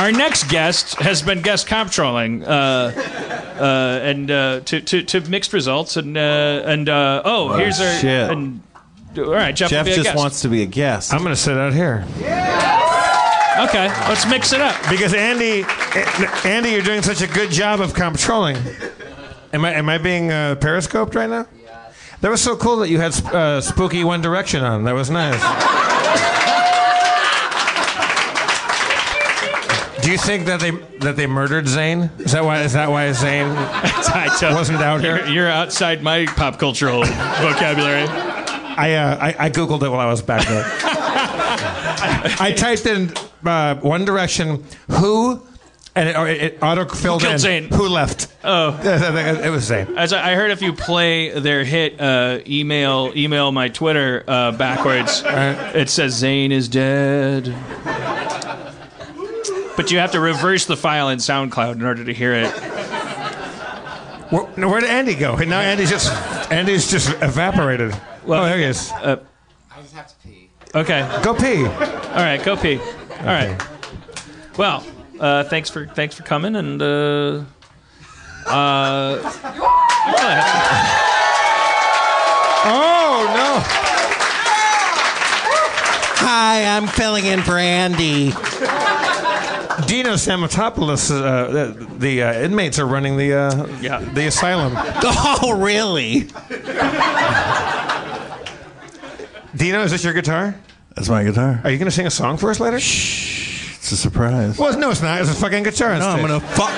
Our 0.00 0.12
next 0.12 0.48
guest 0.48 0.94
has 1.00 1.20
been 1.20 1.42
guest 1.42 1.66
comptrolling, 1.66 2.42
uh, 2.42 2.48
uh, 2.48 4.00
and 4.02 4.30
uh, 4.30 4.60
to, 4.60 4.80
to 4.80 5.02
to 5.02 5.20
mixed 5.28 5.52
results, 5.52 5.98
and 5.98 6.16
uh, 6.16 6.62
and 6.64 6.88
uh, 6.88 7.20
oh, 7.22 7.52
here's 7.52 7.78
our 7.80 7.98
shit. 7.98 8.30
and 8.30 8.62
all 9.18 9.24
right, 9.30 9.54
Jeff, 9.54 9.68
Jeff 9.68 9.84
will 9.84 9.90
be 9.90 9.92
a 9.92 9.96
just 9.96 10.06
guest. 10.06 10.16
wants 10.16 10.40
to 10.40 10.48
be 10.48 10.62
a 10.62 10.66
guest. 10.66 11.12
I'm 11.12 11.20
going 11.20 11.34
to 11.34 11.40
sit 11.40 11.58
out 11.58 11.74
here 11.74 12.06
Okay, 13.60 13.88
let's 14.08 14.26
mix 14.26 14.54
it 14.54 14.62
up. 14.62 14.74
because 14.88 15.12
Andy, 15.12 15.64
Andy, 16.48 16.70
you're 16.70 16.80
doing 16.82 17.02
such 17.02 17.20
a 17.20 17.26
good 17.26 17.50
job 17.50 17.80
of 17.82 17.92
controlling. 17.92 18.56
Am 19.52 19.66
I 19.66 19.74
am 19.74 19.90
I 19.90 19.98
being 19.98 20.32
uh, 20.32 20.54
periscoped 20.54 21.14
right 21.14 21.28
now? 21.28 21.46
That 22.22 22.30
was 22.30 22.40
so 22.40 22.56
cool 22.56 22.76
that 22.78 22.88
you 22.88 22.98
had 23.00 23.12
uh, 23.26 23.60
spooky 23.60 24.02
One 24.02 24.22
Direction 24.22 24.64
on. 24.64 24.84
That 24.84 24.94
was 24.94 25.10
nice. 25.10 25.40
Do 30.02 30.10
you 30.10 30.18
think 30.18 30.46
that 30.46 30.60
they 30.60 30.70
that 31.00 31.16
they 31.16 31.26
murdered 31.26 31.66
Zayn? 31.66 32.18
Is 32.20 32.32
that 32.32 32.44
why? 32.44 32.62
Is 32.62 32.72
that 32.72 32.90
why 32.90 33.08
Zayn 33.10 33.54
I 34.42 34.54
wasn't 34.54 34.80
out 34.80 35.02
You're, 35.02 35.18
here? 35.18 35.26
you're 35.26 35.48
outside 35.48 36.02
my 36.02 36.26
pop 36.26 36.58
cultural 36.58 37.04
vocabulary. 37.04 38.06
I, 38.08 38.94
uh, 38.94 39.18
I 39.20 39.46
I 39.46 39.50
googled 39.50 39.82
it 39.82 39.90
while 39.90 40.00
I 40.00 40.06
was 40.06 40.22
back 40.22 40.46
there. 40.46 40.64
I 42.40 42.54
typed 42.56 42.86
in 42.86 43.12
uh, 43.44 43.74
One 43.76 44.04
Direction 44.04 44.64
who, 44.90 45.42
and 45.94 46.08
it, 46.08 46.16
it, 46.16 46.42
it 46.54 46.62
auto 46.62 46.86
filled 46.86 47.24
in 47.24 47.32
Zayn? 47.36 47.68
who 47.68 47.88
left. 47.88 48.28
Oh. 48.42 48.78
it 48.82 49.50
was 49.50 49.68
Zayn. 49.68 49.96
As 49.96 50.12
I 50.14 50.32
I 50.32 50.34
heard, 50.34 50.50
if 50.50 50.62
you 50.62 50.72
play 50.72 51.38
their 51.38 51.64
hit 51.64 52.00
uh, 52.00 52.38
"email 52.46 53.12
email 53.14 53.52
my 53.52 53.68
Twitter" 53.68 54.24
uh, 54.26 54.52
backwards, 54.52 55.22
it 55.26 55.90
says 55.90 56.22
Zayn 56.22 56.52
is 56.52 56.68
dead. 56.68 57.54
But 59.76 59.90
you 59.90 59.98
have 59.98 60.12
to 60.12 60.20
reverse 60.20 60.66
the 60.66 60.76
file 60.76 61.08
in 61.08 61.18
SoundCloud 61.18 61.74
in 61.74 61.82
order 61.84 62.04
to 62.04 62.12
hear 62.12 62.34
it. 62.34 62.50
Where, 64.30 64.44
where 64.68 64.80
did 64.80 64.90
Andy 64.90 65.14
go? 65.14 65.36
Now 65.36 65.60
Andy's 65.60 65.90
just 65.90 66.12
Andy's 66.52 66.90
just 66.90 67.10
evaporated. 67.22 67.94
Well, 68.24 68.42
oh, 68.42 68.46
there 68.46 68.58
he 68.58 68.64
is. 68.64 68.90
I 68.92 69.18
just 69.82 69.94
have 69.94 70.06
to 70.08 70.14
pee. 70.28 70.50
Okay, 70.74 71.20
Go 71.22 71.34
pee. 71.34 71.64
all 71.66 71.70
right, 72.22 72.40
go 72.44 72.56
pee. 72.56 72.78
All 72.78 73.26
right. 73.26 73.60
Well, 74.56 74.84
uh, 75.18 75.44
thanks 75.44 75.68
for 75.70 75.86
thanks 75.86 76.14
for 76.14 76.22
coming, 76.22 76.54
and 76.56 76.80
uh, 76.80 77.42
uh, 78.46 79.18
Oh 82.62 83.24
no! 83.34 83.62
Hi, 86.22 86.76
I'm 86.76 86.86
filling 86.86 87.24
in 87.26 87.40
for 87.42 87.56
Andy. 87.58 88.32
Dino 89.86 90.14
Stamatopoulos, 90.14 91.10
uh, 91.10 91.50
the, 91.50 91.86
the 91.98 92.22
uh, 92.22 92.32
inmates 92.40 92.78
are 92.78 92.86
running 92.86 93.16
the 93.16 93.32
uh, 93.34 93.66
Yeah. 93.80 93.98
the 94.00 94.26
asylum. 94.26 94.72
Oh, 95.42 95.58
really? 95.58 96.28
Dino, 99.56 99.82
is 99.82 99.90
this 99.90 100.04
your 100.04 100.12
guitar? 100.12 100.54
That's 100.94 101.08
my 101.08 101.24
guitar. 101.24 101.60
Are 101.64 101.70
you 101.70 101.78
going 101.78 101.86
to 101.86 101.94
sing 101.94 102.06
a 102.06 102.10
song 102.10 102.36
for 102.36 102.50
us 102.50 102.60
later? 102.60 102.78
Shh, 102.78 103.76
It's 103.78 103.92
a 103.92 103.96
surprise. 103.96 104.58
Well, 104.58 104.78
no, 104.78 104.90
it's 104.90 105.02
not. 105.02 105.20
It's 105.20 105.30
a 105.30 105.34
fucking 105.34 105.62
guitar. 105.64 105.98
No, 105.98 106.08
I'm 106.08 106.20
gonna 106.20 106.40
fuck. 106.40 106.70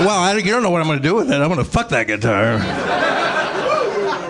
Well, 0.00 0.10
I, 0.20 0.34
you 0.34 0.50
don't 0.52 0.62
know 0.62 0.70
what 0.70 0.80
I'm 0.80 0.86
gonna 0.86 1.00
do 1.00 1.14
with 1.14 1.30
it. 1.30 1.34
I'm 1.34 1.48
gonna 1.48 1.64
fuck 1.64 1.88
that 1.90 2.06
guitar. 2.06 2.58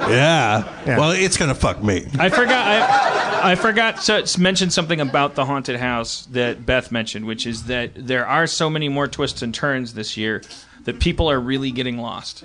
Yeah. 0.05 0.71
Yeah. 0.87 0.99
Well, 0.99 1.12
it's 1.12 1.39
gonna 1.39 1.55
fuck 1.55 1.83
me. 1.83 2.07
I 2.19 2.29
forgot. 2.29 2.53
I, 2.69 3.14
I 3.45 3.57
forgot 3.57 4.01
to 4.03 4.25
mention 4.41 4.71
something 4.71 5.03
about 5.03 5.35
the 5.35 5.45
haunted 5.45 5.77
house 5.77 6.25
that 6.33 6.65
Beth 6.65 6.91
mentioned, 6.91 7.27
which 7.27 7.47
is 7.47 7.65
that 7.65 7.91
there 7.95 8.27
are 8.27 8.47
so 8.47 8.71
many 8.71 8.89
more 8.89 9.07
twists 9.07 9.43
and 9.43 9.55
turns 9.55 9.93
this 9.93 10.17
year 10.17 10.41
that 10.85 10.99
people 10.99 11.31
are 11.31 11.39
really 11.39 11.71
getting 11.71 11.99
lost. 11.99 12.43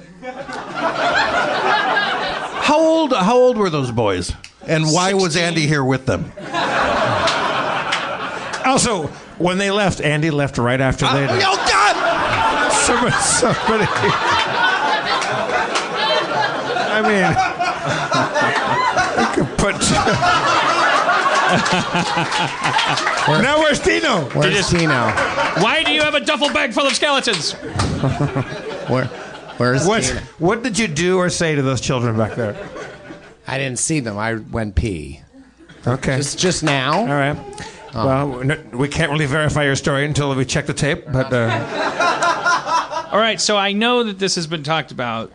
How 2.61 2.79
old? 2.79 3.13
How 3.13 3.37
old 3.37 3.57
were 3.57 3.69
those 3.69 3.91
boys? 3.91 4.33
And 4.67 4.87
why 4.87 5.13
was 5.13 5.37
Andy 5.37 5.67
here 5.67 5.85
with 5.85 6.05
them? 6.05 6.33
Also, 8.65 9.07
when 9.37 9.57
they 9.57 9.71
left, 9.71 10.01
Andy 10.01 10.31
left 10.31 10.57
right 10.57 10.81
after 10.81 11.05
ah, 11.05 11.13
they. 11.13 11.23
oh 11.23 11.27
did. 11.29 11.39
God! 11.39 12.71
Somebody, 12.73 13.15
somebody. 13.15 13.85
I 16.91 17.01
mean, 17.01 17.23
I 19.23 19.31
could 19.33 19.47
put. 19.57 20.78
Now 23.41 23.59
where's 23.59 23.79
Tino? 23.79 24.25
Where's 24.31 24.53
just- 24.55 24.71
Tino? 24.71 24.93
Why 25.61 25.83
do 25.85 25.91
you 25.91 26.01
have 26.01 26.15
a 26.15 26.19
duffel 26.19 26.51
bag 26.53 26.73
full 26.73 26.85
of 26.87 26.93
skeletons? 26.95 27.53
Where, 28.89 29.05
where's 29.57 29.85
What? 29.85 30.03
Tino? 30.03 30.19
What 30.39 30.63
did 30.63 30.79
you 30.79 30.87
do 30.87 31.17
or 31.17 31.29
say 31.29 31.55
to 31.55 31.61
those 31.61 31.81
children 31.81 32.17
back 32.17 32.35
there? 32.35 32.55
I 33.47 33.57
didn't 33.57 33.79
see 33.79 33.99
them. 33.99 34.17
I 34.17 34.35
went 34.35 34.75
pee. 34.75 35.21
Okay. 35.85 36.17
Just 36.17 36.37
just 36.39 36.63
now. 36.63 36.99
All 36.99 37.05
right. 37.07 37.37
Well, 37.93 38.43
no, 38.43 38.55
we 38.73 38.87
can't 38.87 39.11
really 39.11 39.25
verify 39.25 39.63
your 39.63 39.75
story 39.75 40.05
until 40.05 40.33
we 40.35 40.45
check 40.45 40.67
the 40.67 40.73
tape, 40.73 41.05
but 41.11 41.33
uh, 41.33 43.07
All 43.11 43.17
right, 43.19 43.41
so 43.41 43.57
I 43.57 43.71
know 43.71 44.03
that 44.03 44.19
this 44.19 44.35
has 44.35 44.45
been 44.45 44.61
talked 44.61 44.91
about 44.91 45.31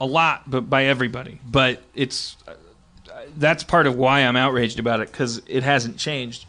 a 0.00 0.06
lot, 0.06 0.50
but 0.50 0.68
by 0.68 0.86
everybody. 0.86 1.38
But 1.48 1.80
it's 1.94 2.36
uh, 2.48 2.54
that's 3.36 3.64
part 3.64 3.86
of 3.86 3.96
why 3.96 4.20
I'm 4.20 4.36
outraged 4.36 4.78
about 4.78 5.00
it 5.00 5.10
because 5.10 5.42
it 5.46 5.62
hasn't 5.62 5.96
changed. 5.98 6.46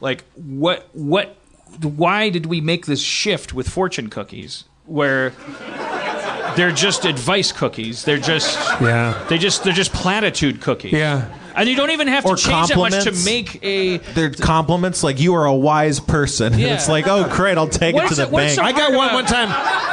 Like, 0.00 0.24
what, 0.34 0.88
what, 0.92 1.36
why 1.82 2.28
did 2.30 2.46
we 2.46 2.60
make 2.60 2.86
this 2.86 3.00
shift 3.02 3.52
with 3.54 3.68
fortune 3.68 4.08
cookies 4.10 4.64
where 4.86 5.30
they're 6.56 6.72
just 6.72 7.04
advice 7.04 7.52
cookies? 7.52 8.04
They're 8.04 8.18
just, 8.18 8.56
yeah, 8.80 9.24
they 9.28 9.38
just, 9.38 9.64
they're 9.64 9.72
just 9.72 9.92
platitude 9.92 10.60
cookies. 10.60 10.92
yeah. 10.92 11.34
and 11.54 11.68
you 11.68 11.76
don't 11.76 11.90
even 11.90 12.08
have 12.08 12.24
to 12.24 12.30
Or 12.30 12.36
change 12.36 12.68
that 12.68 12.76
much 12.76 13.04
to 13.04 13.12
make 13.24 13.62
a. 13.64 13.98
They're 13.98 14.30
compliments 14.30 15.02
like 15.04 15.20
you 15.20 15.34
are 15.34 15.44
a 15.46 15.54
wise 15.54 16.00
person. 16.00 16.54
Yeah. 16.58 16.74
it's 16.74 16.88
like, 16.88 17.06
oh 17.06 17.28
great, 17.34 17.56
I'll 17.58 17.68
take 17.68 17.94
What's 17.94 18.12
it 18.12 18.14
to 18.16 18.20
the 18.22 18.26
it- 18.28 18.30
what's 18.32 18.56
bank. 18.56 18.56
so 18.56 18.62
I 18.62 18.72
got 18.72 18.92
one 18.96 19.08
about- 19.08 19.14
one 19.14 19.24
time. 19.26 19.48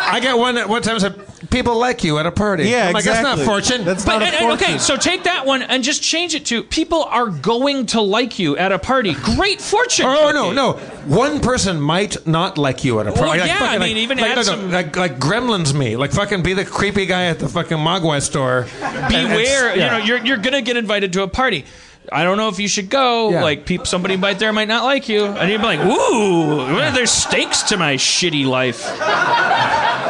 I 0.09 0.19
got 0.21 0.37
one 0.39 0.69
one 0.69 0.81
time 0.81 0.99
said 0.99 1.15
people 1.49 1.77
like 1.77 2.03
you 2.03 2.17
at 2.19 2.25
a 2.25 2.31
party. 2.31 2.67
Yeah, 2.69 2.87
I'm 2.87 2.93
like, 2.93 3.03
That's 3.03 3.21
not 3.21 3.39
fortune. 3.39 3.85
That's 3.85 4.03
But, 4.05 4.19
not 4.19 4.21
a 4.21 4.25
and- 4.25 4.35
and- 4.35 4.61
okay, 4.61 4.77
so 4.77 4.95
take 4.97 5.23
that 5.23 5.45
one 5.45 5.61
and 5.61 5.83
just 5.83 6.01
change 6.03 6.35
it 6.35 6.45
to 6.47 6.63
people 6.63 7.03
are 7.03 7.27
going 7.27 7.85
to 7.87 8.01
like 8.01 8.39
you 8.39 8.57
at 8.57 8.71
a 8.71 8.79
party. 8.79 9.13
Great 9.13 9.61
fortune. 9.61 10.05
Oh 10.07 10.31
no, 10.33 10.51
no! 10.51 10.73
One 11.05 11.39
person 11.39 11.79
might 11.79 12.25
not 12.27 12.57
like 12.57 12.83
you 12.83 12.99
at 12.99 13.07
a 13.07 13.11
party. 13.11 13.21
Well, 13.21 13.29
Like, 13.29 13.47
yeah, 13.47 13.53
fucking, 13.59 13.67
I 13.67 13.77
like- 13.77 13.81
mean, 13.81 13.97
even 13.97 14.17
like, 14.17 14.31
add 14.31 14.35
no, 14.35 14.41
no, 14.41 14.43
some- 14.43 14.71
like, 14.71 14.95
like 14.97 15.19
Gremlins 15.19 15.73
me, 15.73 15.95
like 15.95 16.11
fucking 16.11 16.43
be 16.43 16.53
the 16.53 16.65
creepy 16.65 17.05
guy 17.05 17.25
at 17.25 17.39
the 17.39 17.47
fucking 17.49 17.77
Mogwai 17.77 18.21
store. 18.21 18.67
And- 18.81 19.13
and- 19.15 19.27
Beware, 19.29 19.75
yeah. 19.75 19.83
you 19.85 19.91
know, 19.99 20.05
you're 20.05 20.25
you're 20.25 20.37
gonna 20.37 20.61
get 20.61 20.77
invited 20.77 21.13
to 21.13 21.23
a 21.23 21.27
party. 21.27 21.65
I 22.09 22.23
don't 22.23 22.37
know 22.37 22.47
if 22.47 22.57
you 22.57 22.69
should 22.69 22.89
go. 22.89 23.31
Yeah. 23.31 23.43
Like, 23.43 23.65
peep, 23.65 23.85
somebody 23.85 24.15
might 24.15 24.39
there 24.39 24.53
might 24.53 24.69
not 24.69 24.85
like 24.85 25.09
you, 25.09 25.25
and 25.25 25.51
you'd 25.51 25.59
be 25.59 25.67
like, 25.67 25.81
"Ooh, 25.81 26.65
there's 26.93 27.11
stakes 27.11 27.63
to 27.63 27.75
my 27.77 27.95
shitty 27.95 28.45
life." 28.45 28.81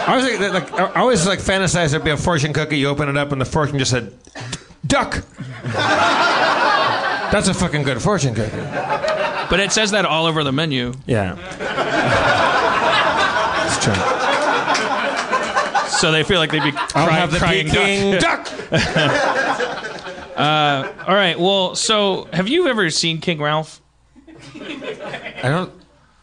I 0.08 0.16
was 0.16 0.24
like, 0.26 0.40
like 0.54 0.74
I 0.74 1.00
always 1.02 1.28
like 1.28 1.40
fantasize 1.40 1.92
there'd 1.92 2.04
be 2.04 2.12
a 2.12 2.18
fortune 2.18 2.54
cookie. 2.54 2.78
You 2.78 2.88
open 2.88 3.10
it 3.10 3.18
up 3.18 3.32
and 3.32 3.42
the 3.42 3.46
fortune 3.46 3.78
just 3.78 3.92
said, 3.92 4.14
"Duck." 4.86 5.24
That's 7.30 7.50
a 7.50 7.54
fucking 7.54 7.84
good 7.84 8.02
fortune 8.02 8.34
cookie. 8.34 8.56
But 9.50 9.60
it 9.60 9.72
says 9.74 9.92
that 9.92 10.06
all 10.06 10.26
over 10.26 10.44
the 10.46 10.52
menu. 10.54 10.94
Yeah. 11.06 11.36
it's 13.66 13.84
true. 13.84 13.94
So 16.00 16.12
they 16.12 16.24
feel 16.24 16.40
like 16.40 16.52
they'd 16.52 16.64
be 16.64 16.72
I'll 16.96 17.08
cry- 17.08 17.14
have 17.14 17.32
the 17.32 17.40
crying 17.40 17.68
Peking 17.70 18.20
duck. 18.20 18.46
duck. 18.72 19.84
Uh, 20.38 20.94
all 21.08 21.16
right. 21.16 21.38
Well, 21.40 21.76
so 21.76 22.28
have 22.32 22.48
you 22.48 22.68
ever 22.68 22.90
seen 22.92 23.20
King 23.20 23.42
Ralph? 23.42 23.82
I 24.56 25.42
don't. 25.44 25.74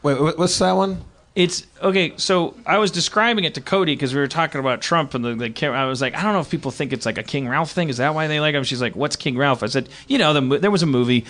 Wait, 0.02 0.20
what's 0.38 0.58
that 0.60 0.72
one? 0.72 1.02
It's 1.34 1.66
okay. 1.82 2.12
So 2.16 2.54
I 2.64 2.78
was 2.78 2.92
describing 2.92 3.42
it 3.42 3.54
to 3.54 3.60
Cody 3.60 3.96
because 3.96 4.14
we 4.14 4.20
were 4.20 4.28
talking 4.28 4.60
about 4.60 4.80
Trump 4.80 5.14
and 5.14 5.24
the, 5.24 5.34
the. 5.34 5.66
I 5.66 5.86
was 5.86 6.00
like, 6.00 6.14
I 6.14 6.22
don't 6.22 6.32
know 6.32 6.40
if 6.40 6.48
people 6.50 6.70
think 6.70 6.92
it's 6.92 7.04
like 7.04 7.18
a 7.18 7.24
King 7.24 7.48
Ralph 7.48 7.72
thing. 7.72 7.88
Is 7.88 7.96
that 7.96 8.14
why 8.14 8.28
they 8.28 8.38
like 8.38 8.54
him? 8.54 8.62
She's 8.62 8.80
like, 8.80 8.94
What's 8.94 9.16
King 9.16 9.36
Ralph? 9.36 9.64
I 9.64 9.66
said, 9.66 9.88
You 10.06 10.18
know, 10.18 10.32
the, 10.32 10.58
there 10.58 10.70
was 10.70 10.84
a 10.84 10.86
movie. 10.86 11.24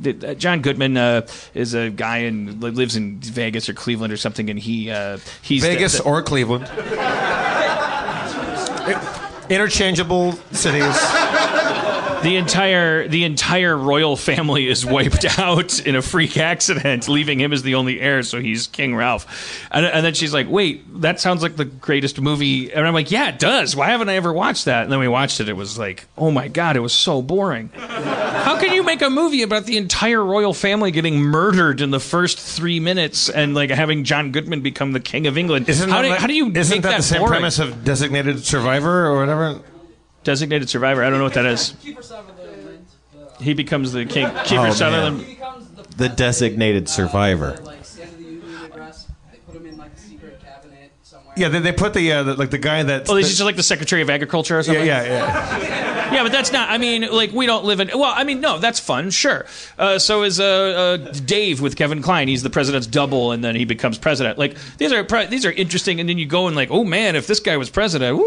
that, 0.00 0.24
uh, 0.24 0.34
John 0.34 0.62
Goodman 0.62 0.96
uh, 0.96 1.26
is 1.52 1.74
a 1.74 1.90
guy 1.90 2.18
and 2.18 2.62
lives 2.62 2.96
in 2.96 3.18
Vegas 3.20 3.68
or 3.68 3.74
Cleveland 3.74 4.14
or 4.14 4.16
something, 4.16 4.48
and 4.48 4.58
he 4.58 4.90
uh, 4.90 5.18
he's 5.42 5.62
Vegas 5.62 5.98
the- 5.98 6.04
or 6.04 6.22
Cleveland. 6.22 6.64
Interchangeable 9.50 10.32
cities. 10.52 10.96
The 12.22 12.36
entire 12.36 13.08
the 13.08 13.24
entire 13.24 13.76
royal 13.76 14.16
family 14.16 14.68
is 14.68 14.84
wiped 14.84 15.24
out 15.38 15.84
in 15.86 15.96
a 15.96 16.02
freak 16.02 16.36
accident, 16.36 17.08
leaving 17.08 17.40
him 17.40 17.52
as 17.52 17.62
the 17.62 17.74
only 17.76 18.00
heir. 18.00 18.22
So 18.22 18.40
he's 18.40 18.66
King 18.66 18.94
Ralph. 18.94 19.66
And, 19.70 19.86
and 19.86 20.04
then 20.04 20.14
she's 20.14 20.34
like, 20.34 20.48
"Wait, 20.48 21.00
that 21.00 21.20
sounds 21.20 21.42
like 21.42 21.56
the 21.56 21.64
greatest 21.64 22.20
movie." 22.20 22.72
And 22.72 22.86
I'm 22.86 22.94
like, 22.94 23.10
"Yeah, 23.10 23.28
it 23.30 23.38
does. 23.38 23.74
Why 23.74 23.88
haven't 23.90 24.08
I 24.08 24.16
ever 24.16 24.32
watched 24.32 24.66
that?" 24.66 24.82
And 24.84 24.92
then 24.92 24.98
we 24.98 25.08
watched 25.08 25.40
it. 25.40 25.48
It 25.48 25.54
was 25.56 25.78
like, 25.78 26.06
"Oh 26.18 26.30
my 26.30 26.48
god, 26.48 26.76
it 26.76 26.80
was 26.80 26.92
so 26.92 27.22
boring." 27.22 27.68
How 27.70 28.58
can 28.58 28.72
you 28.74 28.82
make 28.82 29.02
a 29.02 29.10
movie 29.10 29.42
about 29.42 29.64
the 29.66 29.76
entire 29.76 30.24
royal 30.24 30.54
family 30.54 30.90
getting 30.90 31.20
murdered 31.20 31.80
in 31.80 31.90
the 31.90 32.00
first 32.00 32.38
three 32.38 32.80
minutes 32.80 33.28
and 33.28 33.54
like 33.54 33.70
having 33.70 34.04
John 34.04 34.32
Goodman 34.32 34.60
become 34.62 34.92
the 34.92 35.00
King 35.00 35.26
of 35.26 35.36
England? 35.38 35.68
Isn't 35.68 35.88
how, 35.90 35.96
that 35.96 36.02
do, 36.02 36.08
like- 36.10 36.18
how 36.20 36.26
do 36.26 36.34
you 36.34 36.50
Isn't 36.54 36.76
make 36.76 36.82
that, 36.82 36.96
the 36.98 37.02
same 37.02 37.18
boring? 37.20 37.32
premise 37.32 37.58
of 37.58 37.84
Designated 37.84 38.44
Survivor 38.44 39.06
or 39.06 39.20
whatever? 39.20 39.60
Designated 40.24 40.68
Survivor. 40.68 41.02
I 41.02 41.10
don't 41.10 41.18
know 41.18 41.24
what 41.24 41.34
that 41.34 41.46
is. 41.46 41.74
He 43.40 43.54
becomes 43.54 43.92
the 43.92 44.04
king. 44.04 44.26
Kiefer 44.46 44.82
Oh, 44.82 44.90
man. 44.90 45.36
The 45.96 46.08
designated 46.08 46.88
survivor. 46.88 47.58
Yeah, 51.36 51.48
they, 51.48 51.60
they 51.60 51.72
put 51.72 51.94
the, 51.94 52.12
uh, 52.12 52.22
the 52.22 52.34
like 52.34 52.50
the 52.50 52.58
guy 52.58 52.82
that. 52.82 53.08
Oh, 53.08 53.16
he's 53.16 53.28
just 53.28 53.40
like 53.40 53.56
the 53.56 53.62
Secretary 53.62 54.02
of 54.02 54.10
Agriculture 54.10 54.56
or 54.56 54.58
yeah, 54.58 54.62
something. 54.64 54.86
yeah, 54.86 55.02
yeah. 55.04 55.89
Yeah, 56.12 56.22
but 56.24 56.32
that's 56.32 56.52
not. 56.52 56.68
I 56.70 56.78
mean, 56.78 57.02
like 57.10 57.32
we 57.32 57.46
don't 57.46 57.64
live 57.64 57.78
in. 57.80 57.88
Well, 57.88 58.12
I 58.14 58.24
mean, 58.24 58.40
no, 58.40 58.58
that's 58.58 58.80
fun, 58.80 59.10
sure. 59.10 59.46
Uh, 59.78 59.98
so 59.98 60.22
is 60.24 60.40
uh, 60.40 60.44
uh, 60.44 60.96
Dave 61.24 61.60
with 61.60 61.76
Kevin 61.76 62.02
Kline. 62.02 62.26
He's 62.28 62.42
the 62.42 62.50
president's 62.50 62.86
double, 62.86 63.30
and 63.32 63.44
then 63.44 63.54
he 63.54 63.64
becomes 63.64 63.96
president. 63.98 64.36
Like 64.38 64.56
these 64.78 64.92
are 64.92 65.04
pre- 65.04 65.26
these 65.26 65.46
are 65.46 65.52
interesting, 65.52 66.00
and 66.00 66.08
then 66.08 66.18
you 66.18 66.26
go 66.26 66.46
and 66.48 66.56
like, 66.56 66.70
oh 66.70 66.84
man, 66.84 67.14
if 67.16 67.26
this 67.26 67.38
guy 67.40 67.56
was 67.56 67.70
president. 67.70 68.20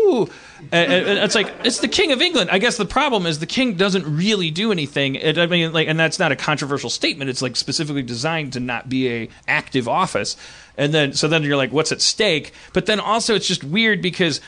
And, 0.72 0.94
and- 0.94 1.08
and 1.08 1.20
it's 1.20 1.36
like 1.36 1.54
it's 1.66 1.80
the 1.80 1.88
king 1.90 2.12
of 2.14 2.22
England. 2.22 2.50
I 2.50 2.58
guess 2.60 2.78
the 2.78 2.86
problem 2.86 3.26
is 3.26 3.40
the 3.40 3.46
king 3.46 3.74
doesn't 3.76 4.06
really 4.06 4.50
do 4.50 4.72
anything. 4.72 5.16
It, 5.16 5.38
I 5.38 5.48
mean, 5.48 5.74
like, 5.74 5.88
and 5.90 6.00
that's 6.00 6.20
not 6.20 6.32
a 6.32 6.38
controversial 6.38 6.90
statement. 6.90 7.30
It's 7.30 7.42
like 7.42 7.56
specifically 7.58 8.02
designed 8.04 8.54
to 8.54 8.60
not 8.62 8.88
be 8.88 9.10
a 9.12 9.30
active 9.48 9.88
office. 9.90 10.38
And 10.78 10.94
then 10.94 11.14
so 11.14 11.28
then 11.28 11.44
you're 11.44 11.58
like, 11.58 11.74
what's 11.74 11.92
at 11.92 12.02
stake? 12.02 12.54
But 12.72 12.86
then 12.86 13.00
also 13.02 13.36
it's 13.36 13.48
just 13.48 13.64
weird 13.64 14.02
because. 14.02 14.40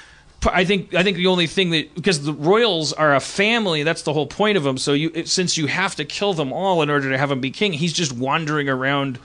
I 0.53 0.65
think 0.65 0.93
I 0.93 1.03
think 1.03 1.17
the 1.17 1.27
only 1.27 1.47
thing 1.47 1.69
that 1.71 1.93
because 1.95 2.23
the 2.23 2.33
royals 2.33 2.93
are 2.93 3.15
a 3.15 3.19
family, 3.19 3.83
that's 3.83 4.01
the 4.03 4.13
whole 4.13 4.27
point 4.27 4.57
of 4.57 4.63
them. 4.63 4.77
So 4.77 4.93
you 4.93 5.25
since 5.25 5.57
you 5.57 5.67
have 5.67 5.95
to 5.95 6.05
kill 6.05 6.33
them 6.33 6.51
all 6.53 6.81
in 6.81 6.89
order 6.89 7.09
to 7.09 7.17
have 7.17 7.31
him 7.31 7.39
be 7.41 7.51
king, 7.51 7.73
he's 7.73 7.93
just 7.93 8.13
wandering 8.13 8.69
around 8.69 9.19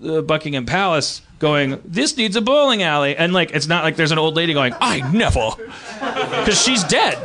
the 0.00 0.22
Buckingham 0.22 0.66
Palace 0.66 1.22
going, 1.38 1.80
"This 1.84 2.16
needs 2.16 2.36
a 2.36 2.40
bowling 2.40 2.82
alley," 2.82 3.16
and 3.16 3.32
like 3.32 3.50
it's 3.52 3.66
not 3.66 3.84
like 3.84 3.96
there's 3.96 4.12
an 4.12 4.18
old 4.18 4.34
lady 4.34 4.52
going, 4.54 4.74
"I 4.80 5.00
never," 5.12 5.50
because 6.40 6.60
she's 6.62 6.82
dead. 6.84 7.18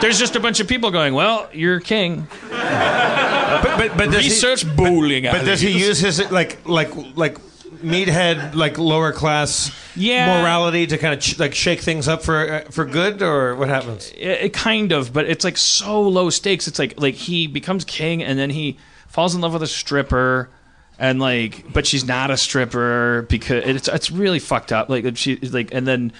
There's 0.00 0.18
just 0.18 0.36
a 0.36 0.40
bunch 0.40 0.60
of 0.60 0.68
people 0.68 0.90
going, 0.90 1.14
"Well, 1.14 1.48
you're 1.52 1.80
king." 1.80 2.26
But 2.50 3.78
but, 3.78 3.96
but 3.96 4.10
does 4.10 4.22
he- 4.24 4.30
Research 4.30 4.76
bowling 4.76 5.26
alley 5.26 5.38
But 5.38 5.46
does 5.46 5.60
he 5.60 5.70
use 5.70 5.98
his 6.00 6.30
like 6.30 6.58
like 6.66 6.90
like 7.16 7.38
meathead 7.82 8.54
like 8.54 8.78
lower 8.78 9.12
class 9.12 9.70
Yeah. 9.94 10.40
morality 10.42 10.86
to 10.86 10.98
kind 10.98 11.14
of 11.14 11.20
ch- 11.20 11.38
like 11.38 11.54
shake 11.54 11.80
things 11.80 12.08
up 12.08 12.22
for 12.22 12.50
uh, 12.52 12.60
for 12.70 12.84
good 12.84 13.22
or 13.22 13.54
what 13.56 13.68
happens? 13.68 14.10
it, 14.16 14.26
it 14.46 14.52
kind 14.52 14.92
of, 14.92 15.12
but 15.12 15.26
it's 15.28 15.44
like 15.44 15.56
so 15.56 16.02
low 16.02 16.30
stakes. 16.30 16.66
It's 16.68 16.78
like 16.78 17.00
like 17.00 17.14
he 17.14 17.46
becomes 17.46 17.84
king 17.84 18.22
and 18.22 18.38
then 18.38 18.50
he 18.50 18.78
falls 19.08 19.34
in 19.34 19.40
love 19.40 19.52
with 19.52 19.62
a 19.62 19.66
stripper 19.66 20.50
and 20.98 21.20
like 21.20 21.72
but 21.72 21.86
she's 21.86 22.04
not 22.06 22.30
a 22.30 22.36
stripper 22.36 23.26
because 23.28 23.64
it's 23.64 23.88
it's 23.88 24.10
really 24.10 24.38
fucked 24.38 24.72
up. 24.72 24.88
Like 24.88 25.16
she 25.16 25.36
like 25.36 25.72
and 25.72 25.86
then 25.86 26.12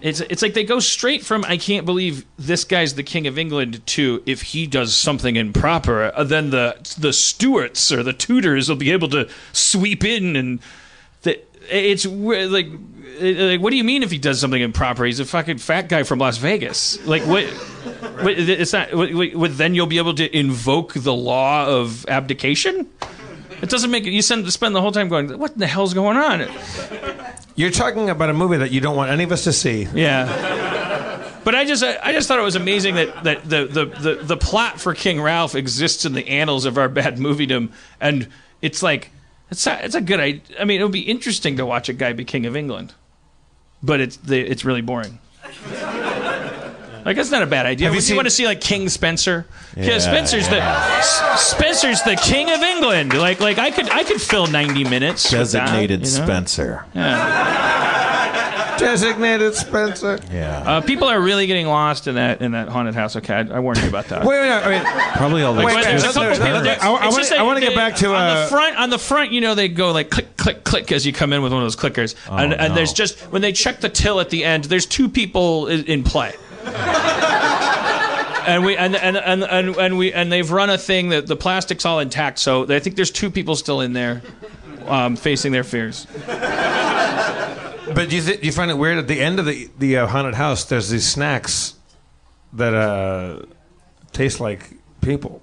it's 0.00 0.18
it's 0.20 0.42
like 0.42 0.54
they 0.54 0.64
go 0.64 0.80
straight 0.80 1.24
from 1.24 1.44
I 1.44 1.56
can't 1.56 1.86
believe 1.86 2.24
this 2.36 2.64
guy's 2.64 2.94
the 2.94 3.04
king 3.04 3.28
of 3.28 3.38
England 3.38 3.86
to 3.88 4.20
if 4.26 4.42
he 4.42 4.66
does 4.66 4.96
something 4.96 5.36
improper, 5.36 6.10
uh, 6.14 6.24
then 6.24 6.50
the 6.50 6.74
the 6.98 7.12
Stuarts 7.12 7.92
or 7.92 8.02
the 8.02 8.12
Tudors 8.12 8.68
will 8.68 8.74
be 8.76 8.90
able 8.90 9.08
to 9.10 9.28
sweep 9.52 10.04
in 10.04 10.34
and 10.34 10.58
it's 11.70 12.06
like 12.06 12.66
like 13.20 13.60
what 13.60 13.70
do 13.70 13.76
you 13.76 13.84
mean 13.84 14.02
if 14.02 14.10
he 14.10 14.18
does 14.18 14.40
something 14.40 14.60
improper? 14.60 15.04
He's 15.04 15.20
a 15.20 15.24
fucking 15.24 15.58
fat 15.58 15.88
guy 15.88 16.02
from 16.02 16.18
Las 16.18 16.38
Vegas. 16.38 17.04
Like 17.06 17.22
what? 17.22 17.44
what 17.44 18.38
it's 18.38 18.72
not. 18.72 18.94
What, 18.94 19.34
what, 19.34 19.56
then 19.56 19.74
you'll 19.74 19.86
be 19.86 19.98
able 19.98 20.14
to 20.14 20.36
invoke 20.36 20.94
the 20.94 21.14
law 21.14 21.66
of 21.66 22.06
abdication. 22.08 22.88
It 23.60 23.70
doesn't 23.70 23.90
make 23.90 24.06
it. 24.06 24.10
You 24.10 24.22
send, 24.22 24.50
spend 24.52 24.74
the 24.74 24.80
whole 24.80 24.92
time 24.92 25.08
going, 25.08 25.38
"What 25.38 25.56
the 25.56 25.66
hell's 25.66 25.94
going 25.94 26.16
on?" 26.16 26.48
You're 27.54 27.70
talking 27.70 28.10
about 28.10 28.30
a 28.30 28.34
movie 28.34 28.56
that 28.56 28.72
you 28.72 28.80
don't 28.80 28.96
want 28.96 29.10
any 29.10 29.24
of 29.24 29.32
us 29.32 29.44
to 29.44 29.52
see. 29.52 29.86
Yeah. 29.94 30.80
But 31.44 31.54
I 31.54 31.64
just 31.64 31.82
I 31.82 32.12
just 32.12 32.28
thought 32.28 32.38
it 32.38 32.42
was 32.42 32.56
amazing 32.56 32.94
that, 32.96 33.24
that 33.24 33.44
the, 33.48 33.66
the, 33.66 33.84
the, 33.84 34.14
the 34.22 34.36
plot 34.36 34.80
for 34.80 34.94
King 34.94 35.20
Ralph 35.20 35.54
exists 35.54 36.04
in 36.04 36.12
the 36.12 36.26
annals 36.28 36.64
of 36.64 36.78
our 36.78 36.88
bad 36.88 37.16
moviedom, 37.18 37.72
and 38.00 38.28
it's 38.60 38.82
like 38.82 39.10
it's 39.52 39.66
a, 39.66 39.84
it's 39.84 39.94
a 39.94 40.00
good 40.00 40.20
idea. 40.20 40.42
I 40.58 40.64
mean, 40.64 40.80
it 40.80 40.84
would 40.84 40.92
be 40.92 41.00
interesting 41.00 41.56
to 41.58 41.66
watch 41.66 41.88
a 41.88 41.92
guy 41.92 42.12
be 42.12 42.24
king 42.24 42.46
of 42.46 42.56
England, 42.56 42.94
but 43.82 44.00
it's 44.00 44.16
the, 44.16 44.40
it's 44.40 44.64
really 44.64 44.82
boring. 44.82 45.18
Like 47.04 47.16
that's 47.16 47.32
not 47.32 47.42
a 47.42 47.46
bad 47.46 47.66
idea. 47.66 47.88
Have 47.88 47.94
you 47.94 47.98
Would 47.98 48.08
you 48.08 48.14
want 48.14 48.26
to 48.26 48.30
see 48.30 48.46
like 48.46 48.60
King 48.60 48.88
Spencer? 48.88 49.44
Yeah, 49.76 49.84
Yeah, 49.84 49.98
Spencer's 49.98 50.48
the 50.48 50.62
S- 50.62 51.50
Spencer's 51.50 52.00
the 52.02 52.14
king 52.14 52.48
of 52.48 52.60
England. 52.62 53.12
Like 53.12 53.40
like 53.40 53.58
I 53.58 53.72
could 53.72 53.90
I 53.90 54.04
could 54.04 54.22
fill 54.22 54.46
ninety 54.46 54.84
minutes. 54.84 55.24
with 55.24 55.32
that, 55.50 55.66
Designated 55.66 56.06
you 56.06 56.18
know? 56.18 56.24
Spencer. 56.24 56.84
Designated 58.82 59.54
Spencer. 59.54 60.18
Yeah. 60.30 60.58
Uh, 60.66 60.80
people 60.80 61.08
are 61.08 61.20
really 61.20 61.46
getting 61.46 61.66
lost 61.66 62.06
in 62.08 62.16
that 62.16 62.42
in 62.42 62.52
that 62.52 62.68
haunted 62.68 62.94
house. 62.94 63.14
Okay, 63.16 63.32
I, 63.34 63.40
I 63.42 63.58
warned 63.60 63.78
you 63.80 63.88
about 63.88 64.06
that. 64.06 64.24
Wait, 64.24 64.40
wait, 64.40 64.50
I 64.50 64.68
mean, 64.70 65.12
Probably 65.16 65.42
all 65.42 65.54
the 65.54 65.64
Wait, 65.64 65.74
But 65.74 65.84
there's 65.84 66.02
a 66.04 66.12
couple 66.12 66.22
people 66.32 66.60
that- 66.62 66.82
I- 66.82 66.86
I 66.88 66.90
wanna- 66.90 67.16
just 67.16 67.30
that 67.30 67.38
I 67.38 67.42
wanna 67.42 67.60
get 67.60 67.74
back 67.76 67.94
to, 67.96 68.08
on 68.08 68.14
uh, 68.16 68.42
the 68.42 68.46
front. 68.50 68.76
On 68.76 68.90
the 68.90 68.98
front, 68.98 69.30
you 69.32 69.40
know, 69.40 69.54
they 69.54 69.68
go 69.68 69.92
like 69.92 70.10
click, 70.10 70.36
click, 70.36 70.64
click 70.64 70.90
as 70.92 71.06
you 71.06 71.12
come 71.12 71.32
in 71.32 71.42
with 71.42 71.52
one 71.52 71.62
of 71.62 71.64
those 71.64 71.76
clickers, 71.76 72.14
oh, 72.28 72.36
and, 72.36 72.52
and 72.52 72.70
no. 72.70 72.74
there's 72.74 72.92
just 72.92 73.18
when 73.32 73.40
they 73.40 73.52
check 73.52 73.80
the 73.80 73.88
till 73.88 74.18
at 74.20 74.30
the 74.30 74.44
end, 74.44 74.64
there's 74.64 74.86
two 74.86 75.08
people 75.08 75.68
i- 75.70 75.74
in 75.74 76.02
play. 76.02 76.32
And 78.44 78.64
we 78.64 78.76
and, 78.76 78.96
and 78.96 79.16
and 79.16 79.44
and 79.44 79.76
and 79.76 79.96
we 79.96 80.12
and 80.12 80.32
they've 80.32 80.50
run 80.50 80.68
a 80.68 80.76
thing 80.76 81.10
that 81.10 81.28
the 81.28 81.36
plastic's 81.36 81.84
all 81.84 82.00
intact, 82.00 82.40
so 82.40 82.64
I 82.74 82.80
think 82.80 82.96
there's 82.96 83.12
two 83.12 83.30
people 83.30 83.54
still 83.54 83.80
in 83.80 83.92
there, 83.92 84.20
um, 84.88 85.14
facing 85.14 85.52
their 85.52 85.62
fears. 85.62 86.08
But 87.94 88.08
do 88.10 88.16
you, 88.16 88.22
th- 88.22 88.42
you 88.44 88.52
find 88.52 88.70
it 88.70 88.78
weird 88.78 88.98
at 88.98 89.06
the 89.08 89.20
end 89.20 89.38
of 89.38 89.44
the 89.46 89.68
the 89.78 89.98
uh, 89.98 90.06
haunted 90.06 90.34
house? 90.34 90.64
There's 90.64 90.88
these 90.90 91.06
snacks 91.08 91.74
that 92.54 92.74
uh, 92.74 93.42
taste 94.12 94.40
like 94.40 94.70
people. 95.00 95.42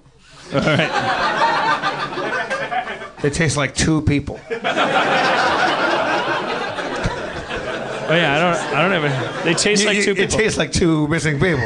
All 0.52 0.60
right. 0.60 0.90
They 3.22 3.30
taste 3.30 3.56
like 3.56 3.74
two 3.74 4.00
people. 4.02 4.40
Oh 8.12 8.14
yeah, 8.16 8.34
I 8.34 8.40
don't. 8.40 8.56
I 8.76 8.82
don't 8.82 8.92
ever. 8.92 9.08
They 9.44 9.54
taste 9.54 9.82
You- 9.82 9.88
like 9.88 9.96
you- 9.98 10.14
two 10.14 10.20
It 10.22 10.30
tastes 10.30 10.58
like 10.58 10.72
two 10.72 11.06
missing 11.08 11.34
people. 11.38 11.60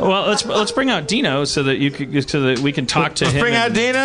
well, 0.00 0.26
let's 0.28 0.44
let's 0.44 0.72
bring 0.72 0.90
out 0.90 1.08
Dino 1.08 1.44
so 1.44 1.62
that 1.62 1.78
you 1.78 1.90
could 1.90 2.28
so 2.28 2.40
that 2.42 2.58
we 2.58 2.72
can 2.72 2.86
talk 2.86 3.14
to 3.16 3.24
Let's 3.24 3.34
him. 3.36 3.40
bring 3.40 3.54
out 3.54 3.66
and- 3.68 3.74
Dino. 3.74 3.98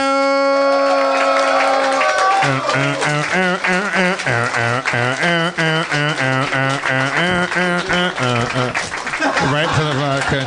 Right 9.56 9.70
to 9.78 9.84
the 9.84 9.94
vodka. 9.94 10.46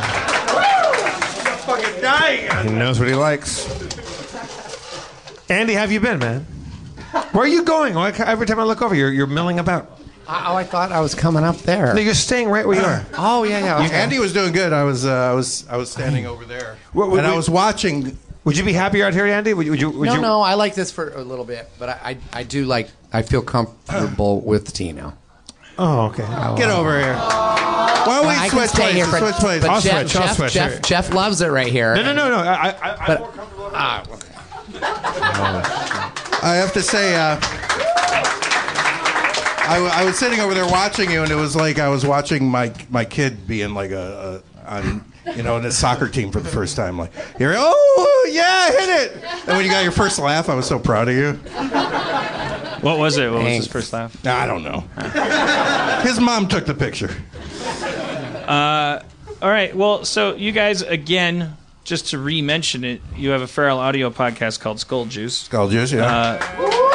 Fucking 1.65 2.01
dying. 2.01 2.67
He 2.67 2.73
knows 2.73 2.99
what 2.99 3.07
he 3.07 3.15
likes. 3.15 3.65
Andy, 5.49 5.73
how 5.73 5.81
have 5.81 5.91
you 5.91 5.99
been, 5.99 6.19
man? 6.19 6.41
Where 7.31 7.43
are 7.43 7.47
you 7.47 7.63
going? 7.63 7.95
Why- 7.95 8.11
Every 8.11 8.45
time 8.45 8.59
I 8.59 8.63
look 8.63 8.81
over, 8.81 8.93
you're, 8.93 9.11
you're 9.11 9.25
milling 9.27 9.57
about. 9.59 9.99
Oh, 10.27 10.55
I 10.55 10.63
thought 10.63 10.91
I 10.91 10.99
was 11.01 11.15
coming 11.15 11.43
up 11.43 11.57
there. 11.57 11.93
No, 11.95 11.99
you're 12.01 12.13
staying 12.13 12.49
right 12.49 12.67
where 12.67 12.77
you 12.77 12.83
are. 12.85 13.03
Oh 13.17 13.43
yeah, 13.43 13.59
yeah. 13.59 13.83
okay. 13.85 13.95
Andy 13.95 14.19
was 14.19 14.31
doing 14.31 14.51
good. 14.53 14.71
I 14.73 14.83
was, 14.83 15.05
uh, 15.05 15.11
I 15.11 15.33
was, 15.33 15.67
I 15.67 15.77
was 15.77 15.89
standing 15.91 16.27
over 16.27 16.45
there, 16.45 16.77
What- 16.93 17.09
what- 17.09 17.17
and 17.19 17.27
I 17.27 17.35
was 17.35 17.49
watching. 17.49 18.17
Would 18.49 18.57
you 18.57 18.63
be 18.65 18.73
happier 18.73 19.05
out 19.05 19.13
here, 19.13 19.27
Andy? 19.27 19.53
Would 19.53 19.65
you? 19.67 19.71
Would 19.73 19.81
you, 19.81 19.89
would 19.91 20.05
no, 20.07 20.15
you 20.15 20.21
no, 20.21 20.41
I 20.41 20.55
like 20.55 20.73
this 20.73 20.91
for 20.91 21.09
a 21.13 21.21
little 21.23 21.45
bit, 21.45 21.69
but 21.77 21.89
I, 21.89 22.17
I, 22.33 22.39
I 22.39 22.43
do 22.43 22.65
like. 22.65 22.89
I 23.13 23.21
feel 23.21 23.43
comfortable 23.43 24.41
with 24.45 24.73
Tino. 24.73 25.13
Oh, 25.77 26.07
okay. 26.07 26.23
Get 26.57 26.71
over 26.71 26.99
here. 26.99 27.13
Why 27.13 28.05
don't 28.07 28.27
we 28.27 28.33
I 28.33 28.47
switch 28.49 28.69
stay 28.71 28.93
here 28.93 29.05
places? 29.05 29.19
for- 29.19 29.33
Switch 29.33 29.35
places. 29.39 29.65
I'll 29.65 29.81
Jeff, 29.81 29.99
switch, 30.09 30.15
I'll 30.15 30.27
Jeff, 30.27 30.35
switch. 30.35 30.53
Jeff, 30.53 30.81
Jeff 30.81 31.13
loves 31.13 31.41
it 31.41 31.47
right 31.49 31.71
here. 31.71 31.93
No, 31.95 32.01
no, 32.01 32.13
no, 32.13 32.27
no. 32.29 32.37
I, 32.37 32.69
I, 32.69 32.73
I, 32.81 33.07
But 33.07 33.31
ah, 33.75 34.03
I 36.43 36.55
have 36.55 36.73
to 36.73 36.81
say, 36.81 37.15
uh, 37.15 37.39
I, 39.67 39.73
w- 39.75 39.91
I 39.93 40.03
was 40.03 40.17
sitting 40.17 40.39
over 40.39 40.53
there 40.53 40.65
watching 40.65 41.11
you, 41.11 41.21
and 41.21 41.31
it 41.31 41.35
was 41.35 41.55
like 41.55 41.77
I 41.79 41.89
was 41.89 42.05
watching 42.05 42.47
my 42.49 42.73
my 42.89 43.05
kid 43.05 43.47
being 43.47 43.73
like 43.75 43.91
a, 43.91 44.41
a 44.65 44.75
on 44.75 45.05
you 45.35 45.43
know 45.43 45.57
in 45.57 45.65
a 45.65 45.71
soccer 45.71 46.07
team 46.07 46.31
for 46.31 46.39
the 46.39 46.49
first 46.49 46.75
time. 46.75 46.97
Like, 46.97 47.11
you're 47.39 47.53
oh 47.55 48.29
yeah, 48.31 48.71
hit 48.71 48.89
it! 48.89 49.23
And 49.47 49.57
when 49.57 49.65
you 49.65 49.71
got 49.71 49.83
your 49.83 49.91
first 49.91 50.19
laugh, 50.19 50.49
I 50.49 50.55
was 50.55 50.67
so 50.67 50.79
proud 50.79 51.09
of 51.09 51.15
you. 51.15 51.33
What 52.81 52.97
was 52.97 53.17
it? 53.17 53.31
What 53.31 53.43
was 53.43 53.53
his 53.53 53.67
first 53.67 53.91
laugh? 53.91 54.25
I 54.25 54.45
don't 54.45 54.63
know. 54.63 54.83
His 56.01 56.19
mom 56.19 56.47
took 56.47 56.65
the 56.65 56.73
picture. 56.73 57.11
Uh, 58.47 59.03
all 59.41 59.49
right. 59.49 59.75
Well, 59.75 60.05
so 60.05 60.35
you 60.35 60.51
guys 60.51 60.81
again, 60.81 61.57
just 61.83 62.07
to 62.11 62.19
re-mention 62.19 62.83
it, 62.83 63.01
you 63.15 63.29
have 63.31 63.41
a 63.41 63.47
feral 63.47 63.79
audio 63.79 64.09
podcast 64.09 64.59
called 64.59 64.79
Skull 64.79 65.05
Juice. 65.05 65.37
Skull 65.37 65.69
juice, 65.69 65.91
yeah. 65.91 66.05
Uh, 66.39 66.88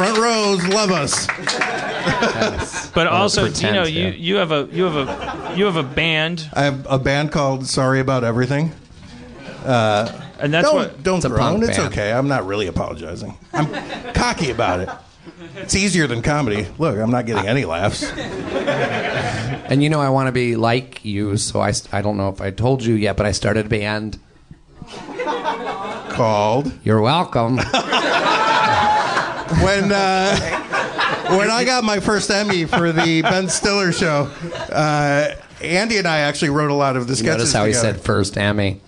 Front 0.00 0.16
rows 0.16 0.66
love 0.68 0.90
us. 0.92 1.26
But 2.92 3.06
also, 3.06 3.42
pretend 3.42 3.74
Dino, 3.74 3.84
to. 3.84 3.90
you 3.90 4.08
you 4.08 4.36
have 4.36 4.50
a 4.50 4.66
you 4.72 4.84
have 4.84 4.96
a 4.96 5.54
you 5.54 5.66
have 5.66 5.76
a 5.76 5.82
band, 5.82 6.48
I 6.54 6.62
have 6.62 6.86
a 6.88 6.98
band 6.98 7.32
called 7.32 7.66
Sorry 7.66 8.00
About 8.00 8.24
Everything. 8.24 8.72
Uh, 9.62 10.10
and 10.38 10.54
that's 10.54 10.66
don't 10.66 10.74
what. 10.74 11.02
don't 11.02 11.18
It's 11.18 11.26
groan. 11.26 11.62
It's 11.62 11.76
band. 11.76 11.92
okay. 11.92 12.12
I'm 12.14 12.28
not 12.28 12.46
really 12.46 12.66
apologizing. 12.66 13.36
I'm 13.52 14.14
cocky 14.14 14.50
about 14.50 14.80
it. 14.80 14.88
It's 15.56 15.74
easier 15.74 16.06
than 16.06 16.22
comedy. 16.22 16.66
Look, 16.78 16.96
I'm 16.98 17.10
not 17.10 17.26
getting 17.26 17.46
any 17.46 17.66
laughs. 17.66 18.02
and 18.10 19.82
you 19.82 19.90
know 19.90 20.00
I 20.00 20.08
want 20.08 20.28
to 20.28 20.32
be 20.32 20.56
like 20.56 21.04
you, 21.04 21.36
so 21.36 21.60
I, 21.60 21.74
I 21.92 22.00
don't 22.00 22.16
know 22.16 22.30
if 22.30 22.40
I 22.40 22.50
told 22.52 22.82
you 22.82 22.94
yet, 22.94 23.18
but 23.18 23.26
I 23.26 23.32
started 23.32 23.66
a 23.66 23.68
band. 23.68 24.18
Called 26.08 26.72
You're 26.84 27.02
welcome. 27.02 27.60
when 29.62 29.90
uh, 29.92 30.36
when 31.36 31.50
I 31.50 31.64
got 31.64 31.84
my 31.84 32.00
first 32.00 32.30
Emmy 32.30 32.64
for 32.64 32.92
the 32.92 33.22
Ben 33.22 33.48
Stiller 33.48 33.92
show. 33.92 34.30
Uh, 34.70 35.34
Andy 35.62 35.98
and 35.98 36.06
I 36.08 36.20
actually 36.20 36.50
wrote 36.50 36.70
a 36.70 36.74
lot 36.74 36.96
of 36.96 37.06
the 37.06 37.12
You 37.12 37.16
sketches. 37.16 37.36
notice 37.38 37.52
how 37.52 37.64
he 37.66 37.72
said 37.74 38.00
first 38.00 38.38
Emmy. 38.38 38.80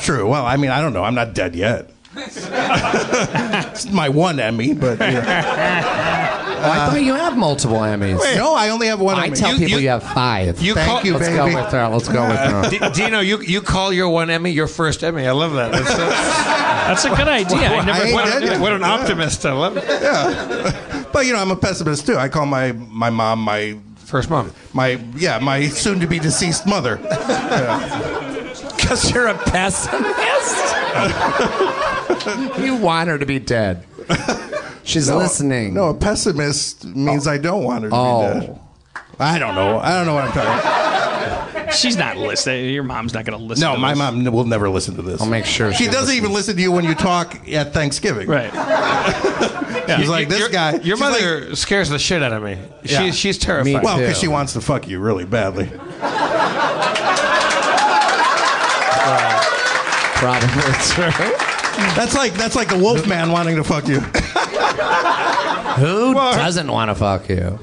True. 0.00 0.28
Well, 0.28 0.44
I 0.44 0.56
mean, 0.58 0.70
I 0.70 0.80
don't 0.80 0.92
know. 0.92 1.04
I'm 1.04 1.14
not 1.14 1.32
dead 1.34 1.54
yet. 1.54 1.90
it's 2.16 3.90
my 3.90 4.08
one 4.08 4.38
Emmy, 4.40 4.74
but 4.74 4.98
you 5.00 5.12
know. 5.14 6.33
Oh, 6.64 6.70
I 6.70 6.78
uh, 6.78 6.90
thought 6.90 7.02
you 7.02 7.14
have 7.14 7.36
multiple 7.36 7.76
Emmys. 7.78 8.18
no, 8.36 8.54
I 8.54 8.70
only 8.70 8.86
have 8.86 9.00
one 9.00 9.16
I 9.16 9.26
Emmy. 9.26 9.36
tell 9.36 9.52
You- 9.52 9.58
people 9.58 9.78
you- 9.78 9.84
you, 9.84 9.88
have 9.90 10.02
five. 10.02 10.60
you 10.62 10.74
Thank 10.74 10.88
call- 10.88 11.02
you, 11.04 11.12
let's 11.14 11.26
baby. 11.26 11.36
go 11.36 11.44
with 11.62 11.70
that. 11.70 11.86
Let's 11.92 12.08
go 12.08 12.22
with 12.28 12.38
uh, 12.38 12.68
that. 12.68 12.94
D- 12.94 13.02
Dino, 13.04 13.20
you 13.20 13.40
you 13.42 13.60
call 13.60 13.92
your 13.92 14.08
one 14.08 14.30
Emmy 14.30 14.50
your 14.50 14.66
first 14.66 15.02
Emmy. 15.04 15.26
I 15.26 15.32
love 15.32 15.52
that. 15.54 15.72
That's, 15.72 15.88
that's, 15.94 16.64
That's 16.84 17.04
a 17.06 17.10
good 17.10 17.28
idea. 17.28 17.68
I 17.68 17.84
never 17.84 17.90
I 17.92 18.02
ain't 18.04 18.14
thought 18.30 18.40
dead 18.40 18.60
what 18.60 18.72
an 18.72 18.82
optimist. 18.84 19.44
I 19.46 19.52
love 19.52 19.76
it. 19.76 19.84
But 21.14 21.26
you 21.26 21.32
know, 21.32 21.38
I'm 21.38 21.50
a 21.52 21.56
pessimist 21.56 22.06
too. 22.06 22.16
I 22.16 22.28
call 22.28 22.44
my 22.46 22.72
my 22.72 23.08
mom 23.10 23.38
my 23.40 23.78
First 23.98 24.30
mom. 24.30 24.52
my 24.72 24.98
yeah 25.16 25.38
my 25.38 25.68
soon 25.68 26.00
to 26.00 26.06
be 26.08 26.18
deceased 26.18 26.66
mother. 26.66 26.96
Because 28.76 29.10
you're 29.12 29.28
a 29.28 29.34
pessimist. 29.34 30.74
you 32.58 32.76
want 32.76 33.08
her 33.08 33.18
to 33.18 33.26
be 33.26 33.38
dead. 33.38 33.84
She's 34.84 35.10
listening. 35.10 35.74
No, 35.74 35.88
a 35.88 35.94
pessimist 35.94 36.84
means 36.84 37.26
I 37.26 37.38
don't 37.38 37.64
want 37.64 37.84
her 37.84 37.90
to 37.90 37.96
Oh. 37.96 38.34
be 38.40 38.46
dead. 38.46 38.60
I 39.18 39.38
don't 39.38 39.54
know. 39.54 39.78
I 39.78 39.90
don't 39.96 40.06
know 40.06 40.14
what 40.14 40.24
I'm 40.24 40.32
talking 40.32 40.50
about. 40.60 41.72
She's 41.74 41.96
not 41.96 42.16
listening. 42.16 42.70
Your 42.74 42.82
mom's 42.82 43.14
not 43.14 43.24
going 43.24 43.38
to 43.38 43.44
listen. 43.44 43.62
No, 43.66 43.74
to 43.74 43.80
my 43.80 43.90
this. 43.92 43.98
mom 43.98 44.24
will 44.24 44.44
never 44.44 44.68
listen 44.68 44.96
to 44.96 45.02
this. 45.02 45.20
I'll 45.20 45.28
make 45.28 45.44
sure 45.46 45.72
She 45.72 45.84
she 45.84 45.86
doesn't 45.86 46.00
listens. 46.02 46.16
even 46.18 46.32
listen 46.32 46.56
to 46.56 46.62
you 46.62 46.70
when 46.72 46.84
you 46.84 46.94
talk 46.94 47.48
at 47.48 47.72
Thanksgiving. 47.72 48.28
Right. 48.28 48.50
She's 49.98 50.08
like, 50.08 50.28
this 50.28 50.38
your, 50.40 50.48
guy. 50.48 50.72
Your 50.72 50.96
she's 50.96 51.00
like- 51.00 51.12
mother 51.22 51.54
scares 51.56 51.88
the 51.90 51.98
shit 51.98 52.22
out 52.22 52.32
of 52.32 52.42
me. 52.42 52.58
Yeah. 52.84 53.02
She, 53.06 53.12
she's 53.12 53.38
terrified. 53.38 53.82
well, 53.84 53.96
too. 53.96 54.02
because 54.02 54.18
she 54.18 54.28
wants 54.28 54.52
to 54.54 54.60
fuck 54.60 54.88
you 54.88 54.98
really 54.98 55.24
badly. 55.24 55.70
Probably 60.16 60.48
true. 60.48 61.10
That's 61.96 62.14
like 62.14 62.32
that's 62.34 62.56
like 62.56 62.68
the 62.68 62.78
wolf 62.78 63.06
man 63.06 63.30
wanting 63.32 63.56
to 63.56 63.64
fuck 63.64 63.86
you. 63.88 64.00
Who 65.78 66.14
doesn't 66.14 66.70
want 66.70 66.90
to 66.90 66.94
fuck 66.94 67.28
you? 67.28 67.58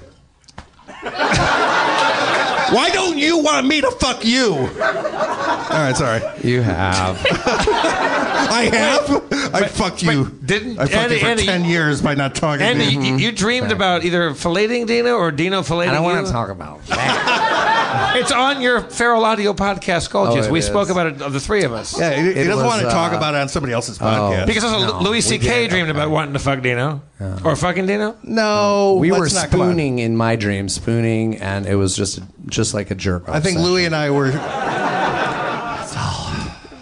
Why 2.74 2.90
don't 2.94 3.18
you 3.18 3.40
want 3.40 3.68
me 3.68 3.82
to 3.82 3.92
fuck 3.92 4.24
you? 4.24 4.54
All 4.56 4.68
right, 4.70 5.94
sorry. 5.96 6.22
You 6.42 6.62
have. 6.62 7.18
I 7.28 8.70
have. 8.72 9.54
I 9.54 9.68
fucked 9.68 10.04
you. 10.04 10.30
didn't- 10.46 10.80
I 10.80 10.86
fucked 10.86 10.94
Andy- 10.96 11.16
you 11.16 11.20
for 11.22 11.28
Andy- 11.28 11.46
ten 11.46 11.66
years 11.66 12.02
by 12.02 12.16
not 12.16 12.34
talking 12.36 12.66
Andy, 12.66 12.86
to 12.86 12.92
you? 12.94 13.02
you, 13.02 13.16
you 13.18 13.32
dreamed 13.34 13.72
about 13.74 14.06
either 14.06 14.32
filleting 14.32 14.88
Dino 14.88 15.16
or 15.16 15.32
Dino 15.32 15.62
filleting 15.64 15.90
I 15.90 15.94
don't 15.96 16.04
want 16.04 16.26
to 16.26 16.32
talk 16.32 16.50
about 16.50 16.86
that. 16.88 17.58
It's 18.14 18.32
on 18.32 18.62
your 18.62 18.82
Feral 18.82 19.24
Audio 19.24 19.54
podcast, 19.54 20.04
Skull 20.04 20.28
Oh, 20.28 20.36
Juice. 20.36 20.48
we 20.50 20.60
is. 20.60 20.66
spoke 20.66 20.90
about 20.90 21.08
it, 21.08 21.22
of 21.22 21.32
the 21.34 21.40
three 21.40 21.64
of 21.64 21.72
us. 21.72 21.98
Yeah, 21.98 22.14
he, 22.14 22.28
he 22.28 22.34
doesn't 22.34 22.56
was, 22.58 22.64
want 22.64 22.82
to 22.82 22.90
talk 22.90 23.14
uh, 23.14 23.18
about 23.18 23.34
it 23.36 23.38
on 23.38 23.50
somebody 23.50 23.74
else's 23.74 23.98
podcast. 23.98 24.46
Because 24.48 24.64
also 24.64 25.00
No, 25.00 25.00
Louis 25.02 25.22
C.K. 25.22 25.62
did. 25.64 25.70
dreamed 25.70 25.90
about 25.90 26.10
wanting 26.10 26.34
to 26.34 26.40
fuck 26.40 26.62
Dino. 26.62 27.02
Or 27.44 27.56
fucking 27.56 27.86
Dino? 27.86 28.18
no, 28.24 28.98
We 29.00 29.12
were 29.12 29.20
let's 29.20 29.34
not, 29.34 29.50
come 29.50 29.62
on. 29.62 29.68
spooning 29.70 30.00
in 30.00 30.16
my 30.18 30.36
dream, 30.36 30.68
spooning, 30.70 31.38
and 31.42 31.66
it 31.66 31.76
was 31.76 31.96
just 31.96 32.20
just 32.48 32.74
like 32.74 32.92
a 32.92 32.96
jerk. 32.96 33.28
I 33.30 33.40
think 33.40 33.60
Louis 33.60 33.86
and 33.86 33.96
I 33.96 34.10
were. 34.12 34.32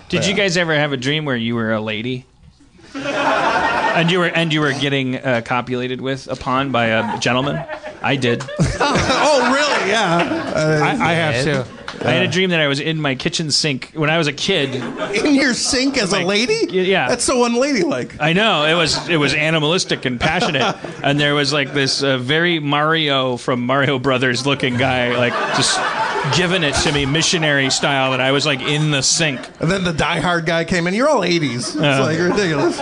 Did 0.09 0.25
you 0.25 0.33
guys 0.33 0.57
ever 0.57 0.73
have 0.73 0.91
a 0.93 0.97
dream 0.97 1.25
where 1.25 1.35
you 1.35 1.53
were 1.55 1.71
a 1.73 1.81
lady? 1.81 2.25
And 2.95 4.09
you 4.09 4.19
were 4.19 4.25
and 4.27 4.51
you 4.53 4.61
were 4.61 4.73
getting 4.73 5.17
uh, 5.17 5.41
copulated 5.45 5.99
with 6.01 6.27
upon 6.27 6.71
by 6.71 6.85
a 6.87 7.19
gentleman. 7.19 7.63
I 8.01 8.15
did. 8.15 8.41
oh, 8.79 9.51
really? 9.53 9.91
Yeah. 9.91 10.38
I, 10.55 11.11
I 11.11 11.13
have 11.13 11.43
too. 11.43 11.75
I 12.01 12.11
had 12.11 12.23
a 12.23 12.27
dream 12.27 12.51
that 12.51 12.59
I 12.61 12.67
was 12.67 12.79
in 12.79 13.01
my 13.01 13.15
kitchen 13.15 13.51
sink 13.51 13.91
when 13.93 14.09
I 14.09 14.17
was 14.17 14.27
a 14.27 14.33
kid. 14.33 14.75
In 15.15 15.35
your 15.35 15.53
sink 15.53 15.97
as 15.97 16.13
a 16.13 16.23
lady? 16.23 16.67
yeah. 16.69 17.09
That's 17.09 17.23
so 17.23 17.43
unladylike. 17.45 18.15
I 18.19 18.33
know 18.33 18.65
it 18.65 18.75
was 18.75 19.09
it 19.09 19.17
was 19.17 19.33
animalistic 19.33 20.05
and 20.05 20.19
passionate, 20.19 20.75
and 21.03 21.19
there 21.19 21.33
was 21.35 21.51
like 21.51 21.73
this 21.73 22.03
uh, 22.03 22.17
very 22.17 22.59
Mario 22.59 23.37
from 23.37 23.65
Mario 23.65 23.99
Brothers 23.99 24.45
looking 24.45 24.77
guy, 24.77 25.17
like 25.17 25.33
just 25.55 25.79
giving 26.37 26.63
it 26.63 26.73
to 26.75 26.91
me 26.91 27.05
missionary 27.05 27.69
style. 27.69 28.11
That 28.11 28.21
I 28.21 28.31
was 28.31 28.45
like 28.45 28.61
in 28.61 28.91
the 28.91 29.01
sink. 29.01 29.39
And 29.59 29.69
then 29.69 29.83
the 29.83 29.93
diehard 29.93 30.45
guy 30.45 30.63
came 30.65 30.87
in. 30.87 30.93
You're 30.93 31.09
all 31.09 31.21
80s. 31.21 31.75
It's 31.75 31.75
like 31.75 32.19
ridiculous. 32.19 32.79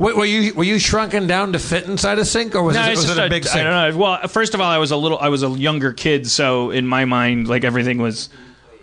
Wait, 0.00 0.16
were 0.16 0.24
you 0.24 0.54
were 0.54 0.64
you 0.64 0.78
shrunken 0.78 1.26
down 1.28 1.52
to 1.52 1.58
fit 1.58 1.84
inside 1.86 2.18
a 2.18 2.24
sink, 2.24 2.54
or 2.54 2.62
was 2.62 2.74
No, 2.74 2.86
it, 2.86 2.90
was 2.96 3.04
just 3.04 3.18
it 3.18 3.26
a 3.26 3.28
big 3.28 3.46
I 3.46 3.50
sink? 3.50 3.64
don't 3.64 3.92
know. 3.92 3.98
Well, 3.98 4.28
first 4.28 4.54
of 4.54 4.60
all, 4.60 4.68
I 4.70 4.78
was 4.78 4.90
a 4.90 4.96
little, 4.96 5.18
I 5.18 5.28
was 5.28 5.42
a 5.42 5.50
younger 5.50 5.92
kid, 5.92 6.26
so 6.26 6.70
in 6.70 6.86
my 6.86 7.04
mind, 7.04 7.46
like 7.48 7.64
everything 7.64 7.98
was, 7.98 8.30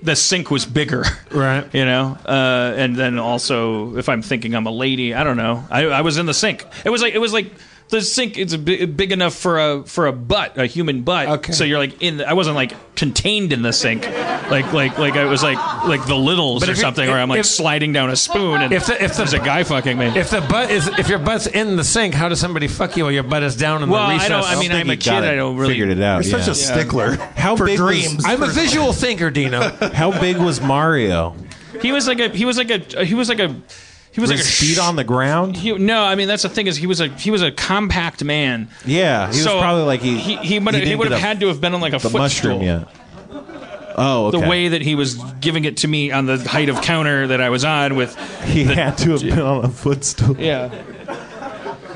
the 0.03 0.15
sink 0.15 0.51
was 0.51 0.65
bigger, 0.67 1.03
Right. 1.31 1.67
You 1.73 1.85
know, 1.85 2.17
uh, 2.23 2.73
and 2.77 2.95
then 2.95 3.17
also, 3.17 3.97
if 3.97 4.09
I'm 4.09 4.21
thinking 4.21 4.53
I'm 4.53 4.67
a 4.67 4.71
lady, 4.71 5.15
I 5.15 5.23
don't 5.23 5.37
know. 5.37 5.65
I, 5.71 5.85
I 5.87 6.01
was 6.01 6.17
in 6.19 6.27
the 6.27 6.35
sink. 6.35 6.63
It 6.85 6.91
was 6.91 7.01
like 7.01 7.15
it 7.15 7.19
was 7.19 7.33
like 7.33 7.51
the 7.89 8.01
sink 8.01 8.37
is 8.37 8.51
a 8.53 8.57
big, 8.57 8.97
big 8.97 9.11
enough 9.11 9.33
for 9.33 9.59
a 9.59 9.83
for 9.83 10.07
a 10.07 10.11
butt, 10.11 10.57
a 10.57 10.65
human 10.65 11.03
butt. 11.03 11.27
Okay. 11.29 11.53
So 11.53 11.63
you're 11.63 11.77
like 11.79 12.01
in. 12.01 12.17
The, 12.17 12.27
I 12.29 12.33
wasn't 12.33 12.55
like 12.55 12.73
contained 12.95 13.53
in 13.53 13.61
the 13.61 13.71
sink, 13.71 14.03
like 14.51 14.73
like 14.73 14.97
like 14.97 15.13
I 15.15 15.25
was 15.25 15.41
like 15.43 15.57
like 15.85 16.05
the 16.05 16.15
littles 16.15 16.61
But 16.61 16.69
or 16.69 16.71
if 16.73 16.77
you- 16.77 16.81
something, 16.81 17.07
where 17.07 17.17
I'm 17.19 17.29
like 17.29 17.39
if- 17.41 17.45
sliding 17.45 17.93
down 17.93 18.09
a 18.09 18.15
spoon 18.15 18.61
and 18.61 18.73
If 18.73 18.87
the- 18.87 19.01
if 19.01 19.11
the- 19.11 19.17
there's 19.19 19.33
a 19.33 19.39
guy 19.39 19.63
fucking 19.63 19.97
me. 19.97 20.07
If 20.07 20.29
the 20.31 20.41
butt 20.41 20.69
is 20.69 20.87
if 20.99 21.07
your 21.07 21.19
butt's 21.19 21.47
in 21.47 21.75
the 21.77 21.83
sink, 21.83 22.13
how 22.13 22.27
does 22.29 22.39
somebody 22.39 22.67
fuck 22.67 22.97
you 22.97 23.03
while 23.03 23.11
your 23.13 23.23
butt 23.23 23.43
is 23.43 23.55
down 23.55 23.83
in 23.83 23.89
Well, 23.89 24.01
the 24.07 24.07
I 24.09 24.13
recess? 24.15 24.29
don't- 24.29 24.45
I 24.45 24.59
mean, 24.59 24.71
I'm 24.73 24.89
a 24.89 24.97
kid, 24.97 25.13
I 25.13 25.35
don't 25.35 25.55
really- 25.55 25.73
figured 25.73 25.89
it 25.89 26.01
out. 26.01 26.25
You're 26.25 26.39
such 26.39 26.47
a 26.49 26.55
stickler. 26.55 27.15
How 27.35 27.55
for 27.55 27.65
big 27.67 27.79
was- 27.79 28.25
I'm 28.25 28.43
a 28.43 28.47
visual 28.47 28.91
thinker, 28.93 29.29
Dino. 29.29 29.61
How 29.93 30.11
big 30.19 30.37
was 30.37 30.59
Mario? 30.61 31.35
he 31.81 31.91
was 31.91 32.07
like 32.07 32.19
a 32.19 32.29
he 32.29 32.43
was 32.43 32.57
like 32.57 32.71
a 32.71 33.05
he 33.05 33.13
was 33.13 33.29
like 33.29 33.39
a 33.39 33.55
he 34.17 34.21
was 34.21 34.31
like 34.31 34.39
a 34.39 34.43
his 34.43 34.59
feet 34.59 34.79
on 34.79 34.95
the 34.95 35.03
ground? 35.03 35.55
He, 35.55 35.71
no, 35.73 36.01
I 36.01 36.15
mean 36.15 36.27
that's 36.27 36.41
the 36.41 36.49
thing 36.49 36.65
is 36.65 36.75
he 36.75 36.87
was 36.87 37.01
a 37.01 37.07
he 37.09 37.29
was 37.29 37.43
a 37.43 37.51
compact 37.51 38.23
man. 38.23 38.67
Yeah, 38.83 39.31
he 39.31 39.37
was 39.37 39.45
probably 39.45 39.83
like 39.83 40.01
he 40.01 40.17
he 40.17 40.37
he, 40.37 40.59
would 40.59 40.73
he 40.73 40.95
would 40.95 41.11
have 41.11 41.19
had 41.19 41.39
to 41.41 41.47
have 41.49 41.61
been 41.61 41.75
on 41.75 41.81
like 41.81 41.93
a 41.93 41.99
the 41.99 42.09
footstool. 42.09 42.57
mushroom 42.57 42.61
yet. 42.63 42.87
Oh, 43.95 44.27
okay. 44.27 44.41
The 44.41 44.49
way 44.49 44.67
that 44.69 44.81
he 44.81 44.95
was 44.95 45.15
giving 45.39 45.65
it 45.65 45.77
to 45.77 45.87
me 45.87 46.11
on 46.11 46.25
the 46.25 46.37
height 46.39 46.69
of 46.69 46.81
counter 46.81 47.27
that 47.27 47.41
I 47.41 47.51
was 47.51 47.63
on 47.63 47.95
with 47.95 48.15
he 48.45 48.63
had 48.63 48.97
to 48.99 49.11
have 49.11 49.21
been 49.21 49.39
on 49.39 49.65
a 49.65 49.69
footstool. 49.69 50.35
yeah. 50.39 50.83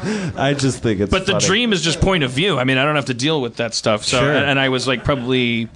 I 0.36 0.53
just 0.55 0.84
think 0.84 0.99
it's. 0.99 1.11
But 1.11 1.26
the 1.26 1.39
dream 1.39 1.74
is 1.74 1.82
just 1.82 2.01
point 2.01 2.24
of 2.24 2.30
view. 2.32 2.59
I 2.59 2.65
mean, 2.65 2.78
I 2.78 2.86
don't 2.86 2.95
have 2.95 3.05
to 3.05 3.13
deal 3.15 3.41
with 3.41 3.57
that 3.57 3.74
stuff. 3.74 4.03
So, 4.03 4.19
Sure. 4.19 4.32
and, 4.32 4.45
and 4.45 4.59
I 4.59 4.69
was 4.69 4.88
like 4.88 5.03
probably, 5.03 5.69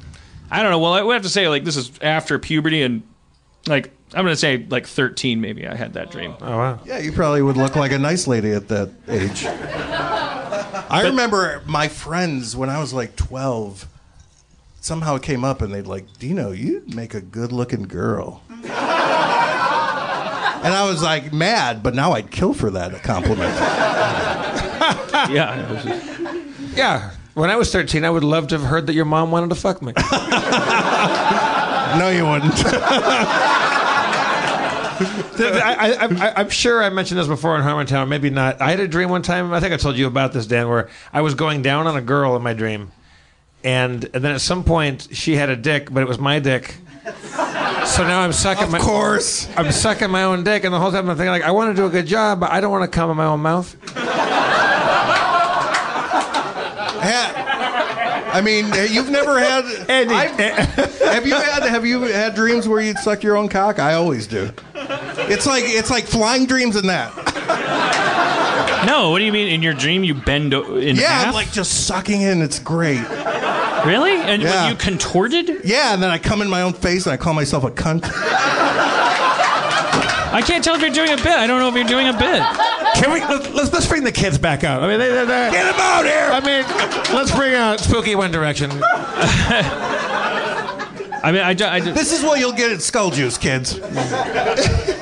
I 0.51 0.61
don't 0.63 0.71
know. 0.71 0.79
Well, 0.79 0.93
I 0.93 1.01
would 1.01 1.13
have 1.13 1.23
to 1.23 1.29
say 1.29 1.47
like 1.47 1.63
this 1.63 1.75
is 1.75 1.91
after 2.01 2.37
puberty 2.39 2.81
and 2.83 3.03
like 3.68 3.91
I'm 4.13 4.24
gonna 4.24 4.36
say 4.36 4.66
like 4.70 4.86
13 4.88 5.41
maybe. 5.41 5.68
I 5.68 5.76
had 5.76 5.93
that 5.93 6.11
dream. 6.11 6.36
Oh 6.41 6.57
wow. 6.57 6.80
Yeah, 6.86 6.99
you 6.99 7.11
probably 7.11 7.41
would 7.41 7.57
look 7.57 7.76
like 7.76 7.91
a 7.91 7.99
nice 7.99 8.28
lady 8.28 8.51
at 8.51 8.68
that 8.70 8.91
age. 9.07 9.45
I 9.45 11.01
remember 11.05 11.61
my 11.66 11.88
friends 11.88 12.55
when 12.55 12.70
I 12.70 12.80
was 12.80 12.93
like 12.93 13.16
12. 13.16 13.88
Somehow 14.82 15.16
it 15.16 15.24
came 15.24 15.43
up 15.43 15.61
and 15.63 15.74
they'd 15.74 15.88
like, 15.88 16.05
Dino, 16.20 16.51
you'd 16.51 16.93
make 16.93 17.16
a 17.16 17.22
good 17.22 17.51
looking 17.51 17.84
girl. 17.88 18.43
and 18.51 18.72
I 20.74 20.86
was 20.88 21.01
like 21.01 21.34
mad, 21.34 21.82
but 21.82 21.95
now 21.95 22.11
I'd 22.13 22.30
kill 22.30 22.53
for 22.53 22.70
that 22.72 23.01
compliment. 23.01 23.55
yeah. 25.34 25.82
just- 25.84 26.78
Yeah. 26.78 27.11
When 27.34 27.49
I 27.49 27.55
was 27.57 27.72
13, 27.72 28.05
I 28.05 28.09
would 28.11 28.24
love 28.24 28.47
to 28.49 28.57
have 28.59 28.68
heard 28.68 28.86
that 28.88 28.93
your 28.93 29.05
mom 29.05 29.32
wanted 29.32 29.49
to 29.49 29.55
fuck 29.55 29.82
me. 29.82 29.91
no, 31.97 32.09
you 32.09 32.26
wouldn't. 32.26 32.53
I, 35.39 35.97
I, 35.99 36.05
I, 36.27 36.33
I'm 36.37 36.49
sure 36.49 36.81
I 36.83 36.89
mentioned 36.89 37.19
this 37.19 37.27
before 37.27 37.55
in 37.57 37.63
Harmontown, 37.63 38.07
maybe 38.07 38.29
not. 38.29 38.61
I 38.61 38.69
had 38.71 38.79
a 38.79 38.87
dream 38.87 39.09
one 39.09 39.21
time. 39.21 39.51
I 39.53 39.59
think 39.59 39.73
I 39.73 39.77
told 39.77 39.97
you 39.97 40.07
about 40.07 40.31
this, 40.33 40.45
Dan, 40.47 40.69
where 40.69 40.89
I 41.11 41.21
was 41.21 41.33
going 41.35 41.61
down 41.61 41.87
on 41.87 41.95
a 41.97 42.01
girl 42.01 42.35
in 42.35 42.41
my 42.41 42.53
dream, 42.53 42.91
and, 43.63 44.03
and 44.13 44.23
then 44.23 44.31
at 44.33 44.41
some 44.41 44.63
point 44.63 45.07
she 45.11 45.35
had 45.35 45.49
a 45.49 45.55
dick, 45.55 45.91
but 45.93 46.01
it 46.01 46.07
was 46.07 46.19
my 46.19 46.39
dick. 46.39 46.75
So 47.85 48.03
now 48.07 48.21
I'm 48.21 48.33
sucking 48.33 48.63
Of 48.65 48.71
my. 48.71 48.79
course. 48.79 49.47
I'm 49.57 49.71
sucking 49.71 50.09
my 50.09 50.23
own 50.23 50.43
dick, 50.43 50.63
and 50.63 50.73
the 50.73 50.79
whole 50.79 50.91
time 50.91 51.09
I'm 51.09 51.15
thinking 51.17 51.31
like, 51.31 51.43
I 51.43 51.51
want 51.51 51.75
to 51.75 51.81
do 51.81 51.85
a 51.85 51.89
good 51.89 52.07
job, 52.07 52.39
but 52.39 52.51
I 52.51 52.59
don't 52.61 52.71
want 52.71 52.89
to 52.89 52.95
come 52.95 53.11
in 53.11 53.17
my 53.17 53.25
own 53.25 53.41
mouth. 53.41 53.75
Ha- 57.07 58.31
I 58.33 58.41
mean, 58.41 58.65
eh, 58.73 58.87
you've 58.89 59.09
never 59.09 59.39
had. 59.39 59.63
I've- 59.89 60.43
eh. 60.43 60.51
have 61.11 61.25
you 61.27 61.35
had 61.35 61.63
Have 61.63 61.85
you 61.85 62.01
had 62.01 62.35
dreams 62.35 62.67
where 62.67 62.81
you'd 62.81 62.97
suck 62.97 63.23
your 63.23 63.37
own 63.37 63.47
cock? 63.49 63.79
I 63.79 63.93
always 63.93 64.27
do. 64.27 64.51
It's 65.18 65.45
like 65.45 65.63
it's 65.66 65.89
like 65.89 66.05
flying 66.05 66.45
dreams 66.45 66.76
in 66.76 66.88
that. 66.88 67.13
No, 68.86 69.09
what 69.11 69.20
do 69.20 69.26
you 69.26 69.32
mean? 69.32 69.47
In 69.47 69.63
your 69.63 69.74
dream, 69.74 70.03
you 70.03 70.13
bend 70.13 70.53
o- 70.53 70.76
in 70.76 70.95
Yeah, 70.95 71.07
half? 71.07 71.28
I'm 71.30 71.34
like 71.34 71.51
just 71.51 71.88
sucking 71.88 72.22
in. 72.22 72.41
It's 72.41 72.59
great. 72.59 73.01
really? 73.86 74.13
And 74.16 74.41
Yeah. 74.43 74.63
when 74.63 74.72
you 74.72 74.78
contorted? 74.78 75.61
Yeah, 75.63 75.93
and 75.93 76.03
then 76.03 76.11
I 76.11 76.18
come 76.20 76.41
in 76.41 76.49
my 76.49 76.61
own 76.61 76.74
face 76.74 77.05
and 77.05 77.13
I 77.13 77.18
call 77.18 77.34
myself 77.34 77.63
a 77.63 77.72
cunt. 77.72 78.03
I 80.34 80.41
can't 80.45 80.63
tell 80.63 80.76
if 80.76 80.82
you're 80.82 80.89
doing 80.91 81.11
a 81.11 81.18
bit. 81.18 81.28
I 81.28 81.47
don't 81.47 81.59
know 81.59 81.70
if 81.70 81.76
you're 81.76 81.84
doing 81.86 82.07
a 82.09 82.13
bit. 82.13 82.43
Can 82.95 83.11
we 83.11 83.20
let's, 83.22 83.49
let's, 83.53 83.74
let's 83.74 83.88
bring 83.88 84.03
the 84.03 84.11
kids 84.11 84.38
back 84.38 84.63
out? 84.63 84.84
I 84.84 84.88
mean, 84.88 84.99
they, 84.99 85.07
they're, 85.09 85.26
they're, 85.26 85.51
Get 85.51 85.63
them 85.63 85.80
out 85.80 86.05
here! 86.05 86.30
I 86.32 86.39
mean, 86.41 86.66
let's 87.16 87.32
bring 87.36 87.53
out 87.55 87.80
Spooky 87.80 88.16
One 88.16 88.32
Direction. 88.32 88.70
I 91.26 91.32
mean, 91.32 91.41
I, 91.41 91.53
ju- 91.55 91.65
I 91.65 91.80
ju- 91.80 91.91
This 91.91 92.13
is 92.13 92.23
what 92.23 92.39
you'll 92.39 92.51
get 92.53 92.71
at 92.71 92.84
Skull 92.84 93.09
Juice, 93.09 93.36
kids. 93.39 93.80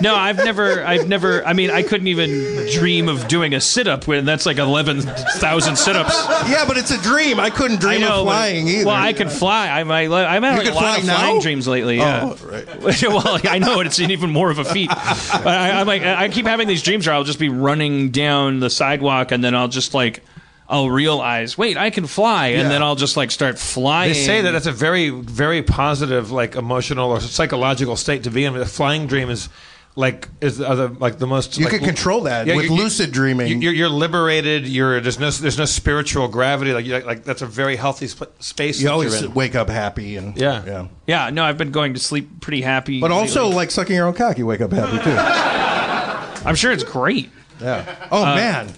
no, 0.01 0.15
I've 0.15 0.37
never, 0.37 0.81
I've 0.85 1.07
never. 1.07 1.45
I 1.45 1.51
mean, 1.51 1.69
I 1.69 1.83
couldn't 1.83 2.07
even 2.07 2.29
dream 2.71 3.09
of 3.09 3.27
doing 3.27 3.53
a 3.53 3.59
sit 3.59 3.87
up 3.87 4.07
when 4.07 4.23
that's 4.23 4.45
like 4.45 4.57
eleven 4.57 5.01
thousand 5.01 5.75
sit 5.77 5.95
ups. 5.97 6.13
Yeah, 6.49 6.63
but 6.65 6.77
it's 6.77 6.91
a 6.91 7.01
dream. 7.01 7.39
I 7.41 7.49
couldn't 7.49 7.77
I 7.83 7.97
dream 7.97 8.01
know, 8.01 8.21
of 8.21 8.25
but- 8.25 8.31
flying 8.31 8.67
either. 8.69 8.85
Well, 8.85 8.95
I 8.95 9.11
could 9.11 9.31
fly. 9.31 9.67
I'm, 9.67 9.91
I, 9.91 10.03
I'm 10.05 10.43
having 10.43 10.67
a 10.67 10.73
lot 10.73 10.99
of 10.99 11.05
now? 11.05 11.17
flying 11.17 11.41
dreams 11.41 11.67
lately. 11.67 11.97
Yeah. 11.97 12.21
Oh, 12.23 12.47
right. 12.47 12.81
well, 13.03 13.39
I 13.43 13.59
know 13.59 13.81
it's 13.81 13.99
even 13.99 14.29
more 14.31 14.49
of 14.49 14.59
a 14.59 14.65
feat. 14.65 14.89
I, 14.91 15.71
I'm 15.79 15.87
like, 15.87 16.03
I 16.03 16.29
keep 16.29 16.45
having 16.45 16.67
these 16.69 16.83
dreams 16.83 17.05
where 17.05 17.15
I'll 17.15 17.25
just 17.25 17.39
be 17.39 17.49
running 17.49 18.11
down 18.11 18.61
the 18.61 18.69
sidewalk, 18.69 19.31
and 19.33 19.43
then 19.43 19.55
I'll 19.55 19.67
just 19.67 19.93
like, 19.93 20.23
I'll 20.69 20.89
realize, 20.89 21.57
wait, 21.57 21.77
I 21.77 21.89
can 21.89 22.07
fly, 22.07 22.47
and 22.47 22.63
Yeah. 22.63 22.69
then 22.69 22.83
I'll 22.83 22.95
just 22.95 23.17
like 23.17 23.31
start 23.31 23.59
flying. 23.59 24.13
They 24.13 24.19
say 24.19 24.41
that 24.41 24.51
that's 24.51 24.65
a 24.65 24.71
very, 24.71 25.09
very 25.09 25.61
positive, 25.61 26.31
like 26.31 26.55
emotional 26.55 27.11
or 27.11 27.19
psychological 27.19 27.95
state 27.95 28.23
to 28.23 28.31
be 28.31 28.45
in. 28.45 28.53
The 28.53 28.65
flying 28.65 29.05
dream 29.07 29.29
is 29.29 29.49
like 29.95 30.27
is 30.41 30.59
are 30.61 30.75
the 30.75 30.87
like 30.87 31.19
the 31.19 31.27
most. 31.27 31.57
You 31.59 31.65
like, 31.65 31.75
can 31.75 31.83
control 31.83 32.21
that 32.21 32.47
with 32.47 32.65
you- 32.65 32.71
lucid 32.73 33.11
dreaming. 33.11 33.61
You're, 33.61 33.73
you're 33.73 33.89
liberated. 33.89 34.67
You're 34.67 34.99
there's 35.01 35.19
no 35.19 35.29
there's 35.29 35.57
no 35.59 35.65
spiritual 35.65 36.29
gravity. 36.29 36.71
Like 36.73 36.85
you 36.85 36.97
like 37.01 37.23
that's 37.25 37.41
a 37.43 37.45
very 37.45 37.75
healthy 37.75 38.07
sp- 38.09 38.31
space. 38.39 38.81
you 38.81 38.89
always 38.89 39.13
you're 39.21 39.29
in. 39.29 39.35
wake 39.35 39.53
up 39.55 39.69
happy 39.69 40.15
and 40.15 40.35
Yeah. 40.37 40.63
yeah. 40.65 40.87
Yeah, 41.05 41.29
no, 41.29 41.43
I've 41.43 41.57
been 41.59 41.71
going 41.71 41.93
to 41.93 41.99
sleep 41.99 42.39
pretty 42.41 42.61
happy. 42.61 43.01
But 43.01 43.11
also, 43.11 43.41
lately. 43.43 43.55
like 43.57 43.71
sucking 43.71 43.95
your 43.95 44.07
own 44.07 44.13
cock, 44.15 44.37
you 44.39 44.45
wake 44.47 44.61
up 44.61 44.71
happy 44.71 44.97
too. 45.03 45.13
I'm 46.47 46.55
sure 46.55 46.71
it's 46.71 46.83
great. 46.85 47.29
Yeah. 47.61 48.07
Oh 48.11 48.23
uh, 48.25 48.35
man. 48.35 48.73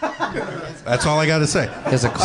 That's 0.00 1.06
all 1.06 1.18
I 1.18 1.26
got 1.26 1.38
to 1.38 1.46
say. 1.46 1.66
There's 1.88 2.04
a 2.04 2.12
Oh, 2.14 2.18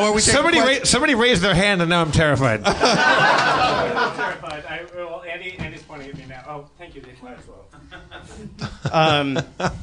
oh, 0.00 0.04
are 0.04 0.12
we 0.12 0.20
Somebody 0.20 0.60
ra- 0.60 0.84
somebody 0.84 1.14
raised 1.14 1.42
their 1.42 1.54
hand 1.54 1.80
and 1.82 1.88
now 1.90 2.00
I'm 2.02 2.12
terrified. 2.12 2.64
terrified. 2.64 2.74
I, 4.68 4.84
well, 4.94 5.22
Andy, 5.28 5.56
Andy's 5.58 5.82
pointing 5.82 6.10
at 6.10 6.16
me 6.16 6.24
now. 6.28 6.44
Oh, 6.46 6.64
thank 6.78 6.94
you, 6.94 7.00
Dave. 7.00 7.20
Might 7.22 7.38
as 7.38 7.44
well. 7.48 8.92
um, 8.92 9.38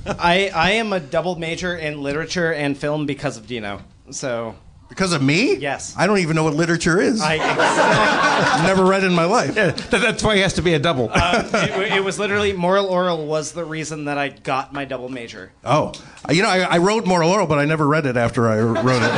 I 0.07 0.51
I 0.53 0.71
am 0.71 0.93
a 0.93 0.99
double 0.99 1.35
major 1.35 1.75
in 1.75 2.01
literature 2.01 2.53
and 2.53 2.77
film 2.77 3.05
because 3.05 3.37
of 3.37 3.47
Dino. 3.47 3.81
So 4.11 4.55
Because 4.91 5.13
of 5.13 5.21
me? 5.23 5.55
Yes. 5.55 5.95
I 5.97 6.05
don't 6.05 6.17
even 6.17 6.35
know 6.35 6.43
what 6.43 6.53
literature 6.53 6.99
is. 6.99 7.21
I 7.23 7.37
Never 8.67 8.83
read 8.83 9.05
in 9.05 9.13
my 9.13 9.23
life. 9.23 9.55
Yeah, 9.55 9.71
that- 9.71 10.01
that's 10.01 10.21
why 10.21 10.35
he 10.35 10.41
has 10.41 10.51
to 10.55 10.61
be 10.61 10.73
a 10.73 10.79
double. 10.79 11.09
uh, 11.13 11.47
it, 11.53 11.93
it 11.93 12.03
was 12.03 12.19
literally 12.19 12.51
moral 12.51 12.87
oral 12.87 13.25
was 13.25 13.53
the 13.53 13.63
reason 13.63 14.03
that 14.05 14.17
I 14.17 14.27
got 14.29 14.73
my 14.73 14.83
double 14.83 15.07
major. 15.07 15.53
Oh, 15.63 15.93
you 16.29 16.41
know, 16.43 16.49
I, 16.49 16.59
I 16.75 16.77
wrote 16.79 17.05
Moral 17.07 17.29
Oral, 17.31 17.47
but 17.47 17.57
I 17.57 17.63
never 17.63 17.87
read 17.87 18.05
it 18.05 18.17
after 18.17 18.49
I 18.49 18.59
wrote 18.59 19.01
it. 19.01 19.11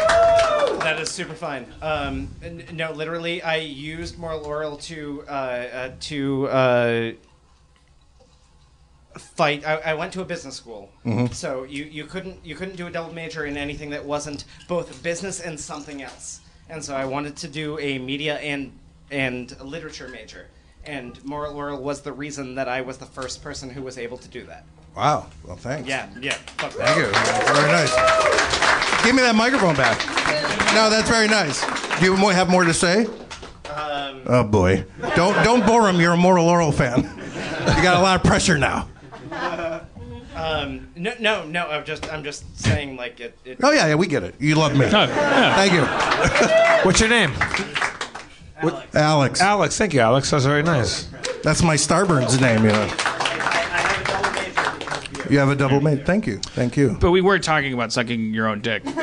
That 0.86 1.00
is 1.00 1.10
super 1.10 1.34
fine. 1.34 1.66
Um, 1.82 2.28
no, 2.72 2.92
literally, 2.92 3.42
I 3.42 3.56
used 3.56 4.18
moral 4.18 4.44
oral 4.44 4.76
to 4.78 5.24
uh, 5.28 5.30
uh, 5.30 5.90
to 6.00 6.46
uh, 6.48 7.12
fight. 9.18 9.66
I, 9.66 9.74
I 9.76 9.94
went 9.94 10.12
to 10.14 10.20
a 10.20 10.24
business 10.24 10.54
school, 10.56 10.90
Mhm. 11.04 11.32
so 11.34 11.64
you, 11.64 11.84
you 11.84 12.04
couldn't 12.04 12.44
you 12.44 12.54
couldn't 12.54 12.76
do 12.76 12.86
a 12.86 12.90
double 12.90 13.12
major 13.14 13.46
in 13.46 13.56
anything 13.56 13.90
that 13.90 14.04
wasn't 14.04 14.44
both 14.68 15.02
business 15.02 15.40
and 15.40 15.58
something 15.58 16.02
else. 16.02 16.40
And 16.68 16.84
so 16.84 16.94
I 16.96 17.04
wanted 17.04 17.36
to 17.36 17.48
do 17.48 17.78
a 17.78 17.98
media 17.98 18.36
and 18.38 18.72
and 19.10 19.54
literature 19.60 20.08
major. 20.08 20.48
And 20.84 21.22
moral 21.24 21.56
oral 21.56 21.82
was 21.82 22.02
the 22.02 22.12
reason 22.12 22.54
that 22.56 22.68
I 22.68 22.80
was 22.80 22.98
the 22.98 23.06
first 23.06 23.42
person 23.42 23.70
who 23.70 23.82
was 23.82 23.98
able 23.98 24.18
to 24.18 24.28
do 24.28 24.44
that. 24.46 24.64
Wow. 24.96 25.26
Well, 25.44 25.56
thanks. 25.56 25.88
Yeah, 25.88 26.06
yeah. 26.20 26.34
Fuck 26.58 26.72
Thank 26.72 26.96
you. 26.96 27.06
Very 27.54 27.70
nice. 27.72 27.92
Give 29.04 29.14
me 29.14 29.22
that 29.22 29.34
microphone 29.34 29.76
back. 29.76 29.98
No, 30.74 30.88
that's 30.90 31.08
very 31.08 31.28
nice. 31.28 31.60
Do 32.00 32.04
you 32.06 32.14
have 32.16 32.48
more 32.48 32.64
to 32.64 32.72
say? 32.74 33.06
Um, 33.74 34.22
Oh 34.26 34.44
boy. 34.44 34.84
Don't 35.14 35.34
don't 35.44 35.64
bore 35.66 35.88
him. 35.88 36.00
You're 36.00 36.12
a 36.14 36.16
Moral 36.16 36.48
Oral 36.48 36.72
fan. 36.72 37.02
You 37.76 37.82
got 37.82 37.96
a 37.96 38.00
lot 38.00 38.16
of 38.16 38.22
pressure 38.24 38.56
now. 38.58 38.88
Um, 40.36 40.88
no, 40.94 41.14
no, 41.18 41.46
no. 41.46 41.66
I'm 41.66 41.84
just, 41.84 42.12
I'm 42.12 42.22
just 42.22 42.44
saying, 42.60 42.96
like 42.96 43.20
it. 43.20 43.38
it 43.44 43.58
Oh 43.62 43.70
yeah, 43.70 43.88
yeah, 43.88 43.94
we 43.94 44.06
get 44.06 44.22
it. 44.22 44.34
You 44.38 44.54
love 44.54 44.76
me. 44.76 44.86
Thank 44.86 45.72
you. 45.72 45.82
What's 46.84 47.00
your 47.00 47.08
name? 47.08 47.32
Alex. 48.94 49.40
Alex. 49.40 49.78
Thank 49.78 49.94
you, 49.94 50.00
Alex. 50.00 50.30
That's 50.30 50.44
very 50.44 50.62
nice. 50.62 51.08
That's 51.42 51.62
my 51.62 51.74
Starburns 51.74 52.40
name, 52.40 52.64
you 52.64 52.70
know. 52.70 52.90
You 55.30 55.38
have 55.38 55.48
a 55.48 55.56
double 55.56 55.80
mate. 55.80 56.06
Thank 56.06 56.26
you. 56.26 56.38
Thank 56.38 56.76
you. 56.76 56.96
But 57.00 57.10
we 57.10 57.20
were 57.20 57.38
talking 57.38 57.72
about 57.72 57.92
sucking 57.92 58.32
your 58.32 58.48
own 58.48 58.60
dick. 58.60 58.82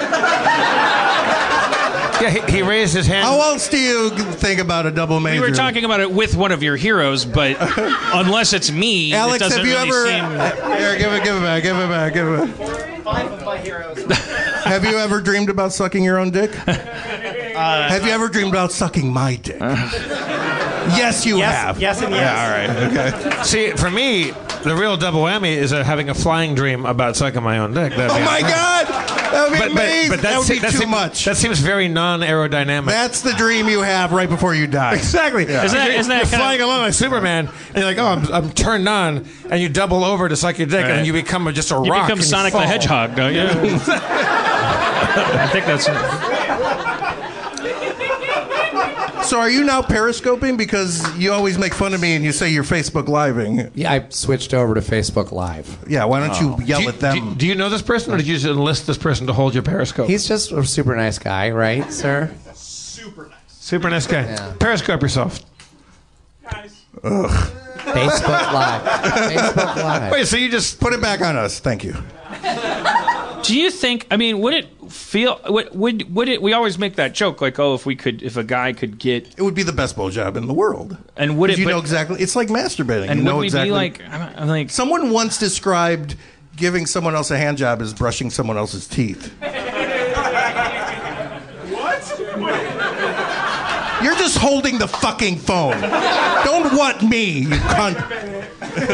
Yeah, 2.21 2.29
he, 2.29 2.57
he 2.57 2.61
raised 2.61 2.93
his 2.95 3.05
hand. 3.05 3.25
How 3.25 3.41
else 3.41 3.67
do 3.67 3.77
you 3.77 4.09
think 4.43 4.59
about 4.59 4.85
a 4.85 4.91
double 4.91 5.17
We 5.17 5.23
major? 5.23 5.41
were 5.41 5.51
talking 5.51 5.85
about 5.85 5.99
it 6.01 6.11
with 6.11 6.35
one 6.35 6.51
of 6.51 6.61
your 6.61 6.75
heroes, 6.75 7.23
but 7.25 7.55
unless 8.13 8.53
it's 8.53 8.69
me, 8.71 9.13
it 9.13 9.15
Alex, 9.15 9.39
doesn't 9.39 9.57
have 9.59 9.65
you 9.67 9.73
really 9.73 10.11
ever? 10.11 10.51
seem. 10.59 10.77
Here, 10.77 10.97
give 10.97 11.13
it, 11.13 11.23
give 11.23 11.35
it 11.37 11.41
back, 11.41 11.63
give 11.63 11.77
it 11.77 11.87
back, 11.89 12.13
give 12.13 12.27
it. 12.27 12.57
back. 12.57 13.03
Five 13.03 13.31
of 13.31 13.43
my 13.45 13.57
heroes. 13.57 13.99
Have 14.63 14.85
you 14.85 14.95
ever 14.97 15.19
dreamed 15.19 15.49
about 15.49 15.73
sucking 15.73 16.03
your 16.05 16.17
own 16.17 16.31
dick? 16.31 16.51
have 16.55 18.05
you 18.05 18.11
ever 18.11 18.29
dreamed 18.29 18.49
about 18.51 18.71
sucking 18.71 19.11
my 19.11 19.35
dick? 19.35 19.59
yes, 19.59 21.25
you 21.25 21.37
Yes, 21.37 21.55
have. 21.55 21.81
yes, 21.81 22.01
and 22.01 22.11
yes. 22.13 22.21
Yeah, 22.21 22.43
all 22.43 22.49
right. 22.95 23.23
Okay. 23.31 23.43
See, 23.43 23.71
for 23.71 23.91
me, 23.91 24.31
the 24.63 24.73
real 24.75 24.95
double 24.95 25.21
whammy 25.23 25.53
is 25.55 25.73
uh, 25.73 25.83
having 25.83 26.09
a 26.09 26.13
flying 26.13 26.55
dream 26.55 26.85
about 26.85 27.17
sucking 27.17 27.43
my 27.43 27.57
own 27.59 27.73
dick. 27.73 27.93
That'd 27.93 28.11
Oh 28.11 28.17
be- 28.17 28.23
my 28.23 28.39
God, 28.41 29.02
that 29.33 29.49
would 29.49 29.57
be 29.57 29.71
amazing. 29.73 30.21
that 30.21 30.37
would 30.39 30.47
be 30.47 30.59
that 30.59 30.71
too 30.71 30.77
seems- 30.77 30.89
much. 30.91 31.25
That 31.25 31.37
seems 31.37 31.59
very 31.59 31.87
non-aerodynamic. 31.87 32.85
That's 32.87 33.21
the 33.21 33.33
dream 33.33 33.67
you 33.67 33.81
have 33.81 34.11
right 34.11 34.29
before 34.29 34.53
you 34.55 34.67
die. 34.67 34.93
Exactly. 34.95 35.45
Yeah. 35.47 35.63
Isn't 35.65 35.77
that- 35.77 35.87
you're, 35.91 35.99
isn't 35.99 36.09
that 36.09 36.15
you're 36.17 36.23
kind 36.25 36.33
of- 36.33 36.39
flying 36.39 36.61
along 36.61 36.81
like 36.81 36.93
Superman, 36.93 37.49
and 37.69 37.75
you're 37.77 37.85
like, 37.85 37.97
"Oh, 37.97 38.05
I'm, 38.05 38.31
I'm 38.33 38.51
turned 38.51 38.87
on," 38.87 39.25
and 39.49 39.61
you 39.61 39.69
double 39.69 40.03
over 40.03 40.29
to 40.29 40.35
suck 40.35 40.57
your 40.59 40.67
dick, 40.67 40.79
and 40.81 40.87
Right. 40.89 40.95
then 40.97 41.05
you 41.05 41.13
become 41.13 41.51
just 41.53 41.71
a 41.71 41.75
You 41.75 41.91
rock. 41.91 42.07
become 42.07 42.19
and 42.19 42.27
Sonic 42.27 42.53
the. 42.53 42.59
Hedgehog, 42.61 43.15
don't 43.15 43.33
you? 43.33 43.41
I 45.35 45.49
think 45.51 45.65
that's. 45.65 45.87
So 49.33 49.39
are 49.39 49.49
you 49.49 49.63
now 49.63 49.81
periscoping 49.81 50.57
because 50.57 51.17
you 51.17 51.33
always 51.33 51.57
make 51.57 51.73
fun 51.73 51.95
of 51.95 51.99
me 52.01 52.13
and 52.13 52.23
you 52.23 52.31
say 52.31 52.49
you're 52.51 52.63
Facebook 52.63 53.07
living? 53.07 53.71
Yeah, 53.73 53.91
I 53.91 54.05
switched 54.09 54.53
over 54.53 54.75
to 54.75 54.79
Facebook 54.81 55.31
Live. 55.31 55.75
Yeah, 55.89 56.05
why 56.05 56.19
don't 56.19 56.39
you 56.39 56.53
oh. 56.53 56.59
yell 56.59 56.77
Do 56.77 56.83
you, 56.83 56.89
at 56.89 56.99
them? 56.99 57.15
do 57.15 57.25
you- 57.25 57.35
do 57.37 57.47
you 57.47 57.55
know 57.55 57.67
this 57.67 57.81
person, 57.81 58.13
or 58.13 58.17
did 58.17 58.27
you 58.27 58.35
just 58.35 58.45
enlist 58.45 58.85
this 58.85 58.99
person 58.99 59.25
to 59.25 59.33
hold 59.33 59.55
your 59.55 59.63
periscope? 59.63 60.07
He's 60.07 60.27
just 60.27 60.51
a 60.51 60.63
super 60.63 60.95
nice 60.95 61.17
guy, 61.17 61.49
right, 61.49 61.91
sir? 61.91 62.29
Super 62.53 63.23
nice 63.23 63.39
Super 63.47 63.89
nice 63.89 64.05
guy. 64.05 64.21
Yeah. 64.21 64.53
Periscope 64.59 65.01
yourself. 65.01 65.39
Facebook 67.01 68.53
Live. 68.53 68.83
Facebook 68.83 69.75
Live. 69.77 70.11
Wait, 70.11 70.27
so 70.27 70.37
you 70.37 70.51
just 70.51 70.79
Put 70.79 70.93
it 70.93 71.01
back 71.01 71.21
on 71.21 71.37
us. 71.37 71.59
Thank 71.59 71.83
you. 71.83 71.95
Do 73.43 73.57
you 73.59 73.69
think? 73.71 74.07
I 74.09 74.17
mean, 74.17 74.39
would 74.39 74.53
it 74.53 74.67
feel? 74.91 75.39
Would 75.47 75.75
would, 75.75 76.15
would 76.15 76.29
it? 76.29 76.41
We 76.41 76.53
always 76.53 76.77
make 76.77 76.95
that 76.95 77.13
joke, 77.13 77.41
like, 77.41 77.59
oh, 77.59 77.73
if 77.75 77.85
we 77.85 77.95
could, 77.95 78.23
if 78.23 78.37
a 78.37 78.43
guy 78.43 78.73
could 78.73 78.97
get, 78.97 79.27
It 79.37 79.41
would 79.41 79.53
be 79.55 79.63
the 79.63 79.73
best 79.73 79.95
blowjob 79.97 80.35
in 80.37 80.47
the 80.47 80.53
world. 80.53 80.97
and 81.17 81.37
would 81.37 81.49
it? 81.49 81.57
you 81.57 81.65
but- 81.65 81.71
know 81.71 81.79
exactly. 81.79 82.21
It's 82.21 82.35
like 82.35 82.47
masturbating. 82.47 83.09
and 83.09 83.19
you 83.19 83.25
know 83.25 83.35
would 83.35 83.41
we 83.41 83.47
exactly. 83.47 83.69
be 83.69 83.71
like? 83.73 84.01
I'm, 84.09 84.21
I'm 84.37 84.47
like, 84.47 84.69
Someone 84.69 85.11
once 85.11 85.37
described 85.37 86.15
giving 86.55 86.85
someone 86.85 87.15
else 87.15 87.31
a 87.31 87.37
hand 87.37 87.57
job 87.57 87.81
as 87.81 87.93
brushing 87.93 88.29
someone 88.29 88.57
else's 88.57 88.87
teeth. 88.87 89.33
What? 91.71 92.19
You're 94.03 94.15
just 94.15 94.37
holding 94.37 94.77
the 94.77 94.87
fucking 94.87 95.37
phone. 95.37 95.79
Don't 96.43 96.73
what 96.77 97.01
me, 97.01 97.39
you 97.39 97.47
cunt. 97.49 97.95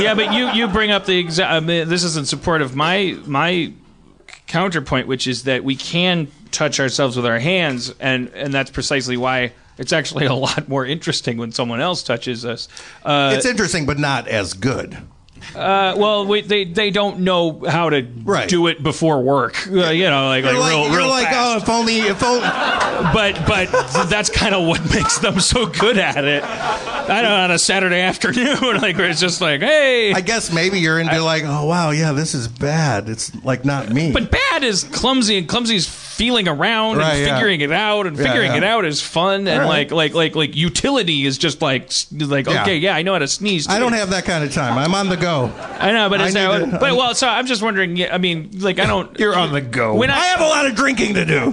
yeah, 0.02 0.14
but 0.14 0.34
you 0.34 0.50
you 0.52 0.68
bring 0.68 0.91
up 0.91 1.06
the 1.06 1.18
exact. 1.18 1.52
I 1.52 1.60
mean, 1.60 1.89
this 1.89 2.04
is 2.04 2.16
in 2.18 2.26
support 2.26 2.62
of 2.62 2.76
my 2.76 3.18
my 3.26 3.74
counterpoint, 4.50 5.08
which 5.08 5.26
is 5.28 5.43
that 5.43 5.64
we 5.64 5.76
can 5.76 6.28
touch 6.52 6.80
ourselves 6.82 7.16
with 7.16 7.26
our 7.26 7.39
hands, 7.39 7.93
and 8.02 8.28
and 8.34 8.54
that's 8.54 8.72
precisely 8.72 9.16
why 9.16 9.54
it's 9.78 9.93
actually 9.93 10.26
a 10.26 10.34
lot 10.34 10.68
more 10.68 10.86
interesting 10.86 11.38
when 11.38 11.54
someone 11.54 11.80
else 11.80 12.04
touches 12.04 12.43
us. 12.43 12.68
Uh, 13.06 13.34
It's 13.38 13.45
interesting, 13.45 13.86
but 13.86 13.97
not 13.97 14.28
as 14.28 14.54
good. 14.54 14.97
Uh, 15.55 15.95
well, 15.97 16.25
we, 16.25 16.41
they 16.41 16.63
they 16.65 16.91
don't 16.91 17.19
know 17.19 17.63
how 17.67 17.89
to 17.89 18.05
Right. 18.23 18.47
do 18.49 18.67
it 18.67 18.81
before 18.83 19.21
work. 19.21 19.67
Uh, 19.67 19.89
you 19.89 20.09
know, 20.09 20.27
like, 20.27 20.43
like, 20.45 20.57
like, 20.57 20.69
real, 20.71 20.95
real 20.95 21.09
like 21.09 21.27
fast. 21.27 21.37
oh, 21.39 21.57
if 21.57 21.69
only, 21.69 21.97
if 21.99 22.21
only. 22.23 22.41
but 22.41 23.41
but 23.47 23.71
that's 24.09 24.29
kind 24.29 24.53
of 24.55 24.67
what 24.67 24.81
makes 24.93 25.17
them 25.19 25.39
so 25.39 25.65
good 25.65 25.97
at 25.97 26.23
it. 26.23 26.43
I 26.43 27.21
don't 27.21 27.31
know 27.31 27.35
on 27.37 27.51
a 27.51 27.59
Saturday 27.59 28.01
afternoon, 28.01 28.57
like 28.81 28.97
where 28.97 29.09
it's 29.09 29.19
just 29.19 29.41
like, 29.41 29.61
hey. 29.61 30.13
I 30.13 30.21
guess 30.21 30.53
maybe 30.53 30.79
you're 30.79 30.99
into 30.99 31.21
like, 31.23 31.43
oh 31.45 31.65
wow, 31.65 31.91
yeah, 31.91 32.11
this 32.11 32.35
is 32.35 32.47
bad. 32.47 33.09
It's 33.09 33.33
like 33.43 33.65
not 33.65 33.89
me. 33.89 34.11
but 34.11 34.29
bad 34.31 34.63
is 34.63 34.83
clumsy, 34.83 35.37
and 35.37 35.47
clumsy's 35.47 35.87
feeling 35.87 36.47
around 36.49 36.97
Right, 36.97 37.13
and 37.13 37.25
yeah. 37.27 37.35
figuring 37.35 37.61
it 37.61 37.71
out, 37.71 38.05
and 38.05 38.17
Yeah, 38.17 38.23
figuring 38.25 38.51
yeah. 38.51 38.57
it 38.57 38.63
out 38.63 38.83
is 38.85 39.01
fun, 39.01 39.47
and 39.47 39.63
All 39.63 39.67
like 39.69 39.91
like 39.91 40.13
like 40.13 40.35
like 40.35 40.55
utility 40.55 41.25
is 41.25 41.37
just 41.37 41.61
like 41.61 41.89
like 42.11 42.45
Yeah. 42.47 42.61
okay, 42.63 42.77
yeah, 42.77 42.95
I 42.95 43.01
know 43.03 43.13
how 43.13 43.19
to 43.19 43.27
sneeze. 43.27 43.67
I 43.69 43.79
don't 43.79 43.93
have 43.93 44.09
that 44.11 44.25
kind 44.25 44.43
of 44.43 44.53
time. 44.53 44.77
I'm 44.77 44.93
on 44.93 45.07
the 45.09 45.17
go. 45.17 45.28
I 45.38 45.91
know, 45.91 46.09
but 46.09 46.19
I 46.21 46.25
it's 46.27 46.36
need 46.36 46.71
to- 46.71 46.77
but 46.80 46.95
well, 46.95 47.13
so 47.15 47.27
I'm 47.27 47.45
just 47.45 47.61
wondering. 47.61 47.95
yeah, 47.95 48.13
I 48.13 48.17
mean, 48.17 48.49
like 48.59 48.80
I 48.80 48.86
don't. 48.86 49.17
you're 49.19 49.36
on 49.36 49.51
the 49.53 49.61
go. 49.61 49.95
When 49.95 50.09
I 50.09 50.15
I, 50.17 50.25
have 50.25 50.41
a 50.41 50.43
lot 50.47 50.65
of 50.65 50.75
drinking 50.75 51.13
to 51.15 51.25
do. 51.25 51.51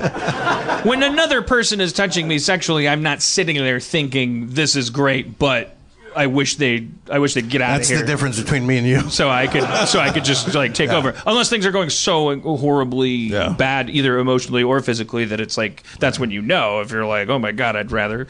when 0.89 1.03
another 1.03 1.43
person 1.43 1.81
is 1.81 1.93
touching 1.93 2.27
me 2.27 2.39
sexually, 2.39 2.89
I'm 2.89 3.03
not 3.03 3.22
sitting 3.22 3.57
there 3.57 3.81
thinking 3.81 4.49
this 4.51 4.74
is 4.77 4.91
great, 4.91 5.39
but 5.39 5.76
I 6.17 6.27
wish 6.29 6.57
they 6.57 6.89
I 7.11 7.19
wish 7.19 7.35
they'd 7.35 7.49
get 7.49 7.61
out 7.61 7.77
That's 7.77 7.89
of 7.89 7.91
here. 7.91 7.99
That's 7.99 8.07
the 8.09 8.12
difference 8.12 8.41
between 8.41 8.67
me 8.67 8.79
and 8.79 8.87
you. 8.87 9.01
so 9.11 9.29
I 9.29 9.47
could 9.47 9.62
so 9.89 10.01
I 10.01 10.11
could 10.11 10.25
just 10.25 10.55
like 10.55 10.73
take 10.75 10.91
over 10.91 11.14
unless 11.27 11.51
things 11.51 11.67
are 11.67 11.71
going 11.73 11.91
so 11.91 12.41
horribly 12.41 13.11
Yeah. 13.11 13.51
bad 13.57 13.91
either 13.91 14.19
emotionally 14.19 14.62
or 14.62 14.81
physically 14.81 15.27
that 15.27 15.41
it's 15.41 15.57
like 15.59 15.83
that's 16.01 16.19
when 16.19 16.31
you 16.31 16.41
know 16.43 16.81
if 16.81 16.91
you're 16.91 17.05
like 17.07 17.29
oh 17.29 17.39
my 17.39 17.53
god 17.53 17.77
I'd 17.77 17.93
rather 17.93 18.27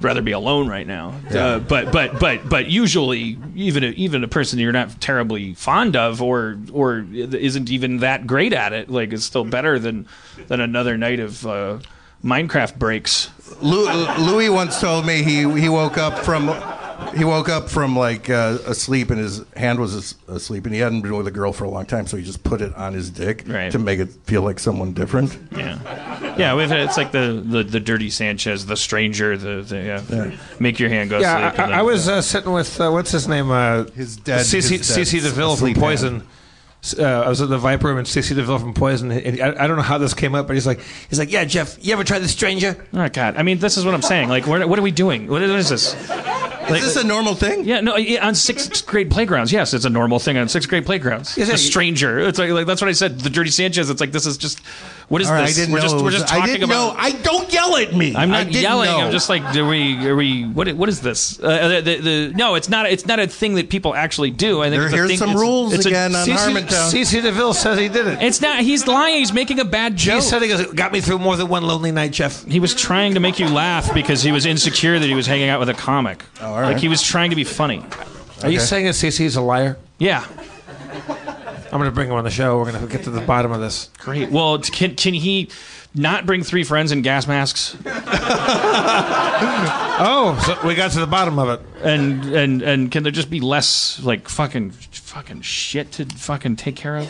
rather 0.00 0.22
be 0.22 0.30
alone 0.32 0.68
right 0.68 0.86
now 0.86 1.12
uh, 1.32 1.58
but 1.58 1.90
but 1.90 2.20
but 2.20 2.48
but 2.48 2.66
usually 2.68 3.36
even 3.56 3.82
a, 3.82 3.88
even 3.88 4.22
a 4.22 4.28
person 4.28 4.60
you're 4.60 4.70
not 4.72 5.00
terribly 5.00 5.54
fond 5.54 5.96
of 5.96 6.22
or 6.22 6.56
or 6.72 7.04
isn't 7.12 7.68
even 7.68 7.98
that 7.98 8.26
great 8.26 8.52
at 8.52 8.72
it 8.72 8.88
like 8.90 9.12
is 9.12 9.24
still 9.24 9.44
better 9.44 9.78
than 9.80 10.06
than 10.46 10.60
another 10.60 10.96
night 10.96 11.18
of 11.18 11.44
uh, 11.46 11.78
Minecraft 12.24 12.78
breaks 12.78 13.30
Louis 13.60 14.48
once 14.50 14.80
told 14.80 15.06
me 15.06 15.22
he 15.22 15.48
he 15.60 15.68
woke 15.68 15.98
up 15.98 16.18
from 16.24 16.48
he 17.16 17.24
woke 17.24 17.48
up 17.48 17.68
from 17.68 17.96
like 17.96 18.28
uh, 18.28 18.58
asleep 18.66 19.10
and 19.10 19.18
his 19.18 19.42
hand 19.56 19.78
was 19.80 20.14
asleep 20.28 20.66
and 20.66 20.74
he 20.74 20.80
hadn't 20.80 21.00
been 21.00 21.16
with 21.16 21.26
a 21.26 21.30
girl 21.30 21.52
for 21.52 21.64
a 21.64 21.68
long 21.70 21.86
time 21.86 22.06
so 22.06 22.16
he 22.16 22.22
just 22.22 22.42
put 22.44 22.60
it 22.60 22.74
on 22.74 22.92
his 22.92 23.08
dick 23.10 23.44
Right. 23.46 23.72
to 23.72 23.78
make 23.78 23.98
it 23.98 24.08
feel 24.24 24.42
like 24.42 24.58
someone 24.58 24.92
different. 24.92 25.36
Yeah, 25.56 26.34
yeah. 26.36 26.54
We've, 26.54 26.70
it's 26.70 26.96
like 26.96 27.12
the, 27.12 27.42
the, 27.44 27.62
the 27.62 27.80
dirty 27.80 28.10
Sanchez, 28.10 28.66
the 28.66 28.76
stranger, 28.76 29.36
the, 29.38 29.62
the 29.62 29.82
yeah. 29.82 30.30
Make 30.60 30.78
your 30.78 30.88
hand 30.90 31.08
go 31.10 31.18
Yeah, 31.18 31.50
sleep. 31.50 31.60
I, 31.60 31.64
and 31.64 31.74
I, 31.74 31.82
was 31.82 32.08
uh, 32.08 32.20
sitting 32.20 32.52
with 32.52 32.78
uh, 32.80 32.90
what's 32.90 33.10
his 33.12 33.26
name? 33.26 33.50
Uh, 33.50 33.84
His 33.84 34.16
dead- 34.16 34.40
CC, 34.44 34.78
his 34.78 34.94
dead 34.94 35.06
CC 35.06 35.22
DeVille 35.22 35.56
from 35.56 35.68
asleep 35.68 35.76
Poison. 35.78 36.26
Uh, 36.96 37.22
I 37.24 37.28
was 37.28 37.40
at 37.40 37.48
the 37.48 37.58
Viper 37.58 37.88
Room 37.88 37.98
and 37.98 38.06
CC 38.06 38.34
DeVille 38.34 38.58
from 38.58 38.74
Poison. 38.74 39.10
And 39.10 39.40
I, 39.40 39.64
I 39.64 39.66
don't 39.66 39.76
know 39.76 39.82
how 39.82 39.98
this 39.98 40.14
came 40.14 40.34
up, 40.34 40.46
but 40.46 40.54
he's 40.54 40.66
like, 40.66 40.80
he's 41.08 41.18
like, 41.18 41.32
yeah, 41.32 41.44
Jeff, 41.44 41.76
you 41.84 41.92
ever 41.92 42.04
tried 42.04 42.20
the 42.20 42.28
Stranger? 42.28 42.86
Oh 42.92 43.08
God! 43.08 43.36
I 43.36 43.42
mean, 43.42 43.58
this 43.58 43.76
is 43.76 43.84
what 43.84 43.94
I'm 43.94 44.02
saying. 44.02 44.28
Like, 44.28 44.46
what 44.46 44.62
are 44.62 44.82
we 44.82 44.90
doing? 44.90 45.26
What 45.26 45.42
is 45.42 45.68
this? 45.68 45.94
Is 46.76 46.94
this 46.94 46.96
a 47.02 47.06
normal 47.06 47.34
thing? 47.34 47.64
Yeah, 47.64 47.80
no. 47.80 47.96
yeah, 47.96 48.26
On 48.26 48.34
sixth 48.34 48.86
grade 48.86 49.10
playgrounds, 49.10 49.52
yes, 49.52 49.74
it's 49.74 49.84
a 49.84 49.90
normal 49.90 50.18
thing 50.18 50.36
on 50.38 50.48
sixth 50.48 50.68
grade 50.68 50.84
playgrounds. 50.86 51.36
Yes, 51.36 51.48
a 51.50 51.58
stranger. 51.58 52.18
It's 52.20 52.38
like, 52.38 52.50
like 52.50 52.66
that's 52.66 52.80
what 52.80 52.88
I 52.88 52.92
said. 52.92 53.20
The 53.20 53.30
dirty 53.30 53.50
Sanchez. 53.50 53.90
It's 53.90 54.00
like 54.00 54.12
this 54.12 54.26
is 54.26 54.36
just. 54.36 54.60
What 55.08 55.22
is 55.22 55.28
All 55.28 55.34
right, 55.36 55.46
this? 55.46 55.56
I 55.56 55.60
didn't 55.62 55.72
we're 55.72 55.78
know. 55.78 55.82
just 55.84 55.94
it 55.94 55.98
we're 55.98 56.04
was- 56.04 56.14
just 56.16 56.28
talking 56.28 56.42
I 56.42 56.46
didn't 56.46 56.64
about. 56.64 56.94
know. 56.94 57.00
I 57.00 57.12
don't 57.12 57.50
yell 57.50 57.76
at 57.78 57.94
me. 57.94 58.14
I'm 58.14 58.30
I 58.30 58.44
not 58.44 58.52
didn't 58.52 58.60
yelling. 58.62 58.90
know. 58.90 58.98
I'm 59.06 59.10
just 59.12 59.30
like, 59.30 59.42
are 59.56 59.66
we? 59.66 60.06
Are 60.06 60.14
we? 60.14 60.44
What? 60.44 60.70
What 60.74 60.90
is 60.90 61.00
this? 61.00 61.40
Uh, 61.42 61.68
the, 61.68 61.80
the, 61.80 61.96
the, 62.28 62.32
no, 62.36 62.56
it's 62.56 62.68
not. 62.68 62.84
It's 62.90 63.06
not 63.06 63.18
a 63.18 63.26
thing 63.26 63.54
that 63.54 63.70
people 63.70 63.94
actually 63.94 64.30
do. 64.30 64.60
I 64.60 64.68
think 64.68 64.80
There- 64.80 64.84
it's 64.84 64.92
a 64.92 64.96
here's 64.96 65.08
thing, 65.08 65.16
some 65.18 65.30
it's- 65.30 65.40
rules 65.40 65.72
it's 65.72 65.86
a- 65.86 65.88
again 65.88 66.14
on 66.14 66.26
Harmontown. 66.28 66.92
CC 66.92 67.22
DeVille 67.22 67.54
says 67.54 67.78
he 67.78 67.88
did 67.88 68.06
it. 68.06 68.20
It's 68.20 68.42
not. 68.42 68.60
He's 68.60 68.86
lying. 68.86 69.16
He's 69.16 69.32
making 69.32 69.60
a 69.60 69.64
bad 69.64 69.96
joke. 69.96 70.16
He 70.16 70.20
said 70.28 70.42
he 70.42 70.48
goes, 70.48 70.66
got 70.74 70.92
me 70.92 71.00
through 71.00 71.20
more 71.20 71.36
than 71.36 71.48
one 71.48 71.62
lonely 71.62 71.90
night, 71.90 72.10
Jeff. 72.12 72.44
He 72.44 72.60
was 72.60 72.74
trying 72.74 73.14
to 73.14 73.20
make 73.20 73.38
you 73.38 73.48
laugh 73.48 73.94
because 73.94 74.22
he 74.22 74.30
was 74.30 74.44
insecure 74.44 74.98
that 74.98 75.06
he 75.06 75.14
was 75.14 75.26
hanging 75.26 75.48
out 75.48 75.58
with 75.58 75.70
a 75.70 75.74
comic. 75.74 76.22
Oh, 76.42 76.52
all 76.58 76.64
right. 76.64 76.72
Like 76.72 76.80
he 76.82 76.88
was 76.88 77.02
trying 77.02 77.30
to 77.30 77.36
be 77.36 77.44
funny. 77.44 77.84
Are 78.42 78.50
you 78.50 78.58
saying 78.58 78.86
that 78.86 78.94
CC's 78.94 79.36
a 79.36 79.40
liar? 79.40 79.76
Yeah. 79.98 80.24
I'm 81.70 81.78
going 81.78 81.84
to 81.84 81.90
bring 81.92 82.08
him 82.08 82.14
on 82.14 82.24
the 82.24 82.30
show. 82.30 82.58
We're 82.58 82.70
going 82.72 82.84
to 82.84 82.90
get 82.90 83.04
to 83.04 83.10
the 83.10 83.20
bottom 83.20 83.52
of 83.52 83.60
this. 83.60 83.90
Great. 83.98 84.30
Well, 84.30 84.58
t- 84.58 84.72
can 84.72 84.96
can 84.96 85.14
he 85.14 85.50
not 85.94 86.26
bring 86.26 86.42
three 86.42 86.64
friends 86.64 86.90
in 86.92 87.02
gas 87.02 87.26
masks? 87.28 87.76
Oh, 90.00 90.40
so 90.46 90.66
we 90.66 90.74
got 90.76 90.92
to 90.92 91.00
the 91.00 91.06
bottom 91.08 91.38
of 91.40 91.48
it. 91.48 91.60
And 91.84 92.24
and 92.26 92.62
and 92.62 92.90
can 92.92 93.02
there 93.02 93.10
just 93.12 93.30
be 93.30 93.40
less 93.40 94.00
like 94.02 94.28
fucking 94.28 94.70
fucking 94.70 95.42
shit 95.42 95.90
to 95.92 96.04
fucking 96.06 96.54
take 96.56 96.76
care 96.76 96.96
of? 96.98 97.08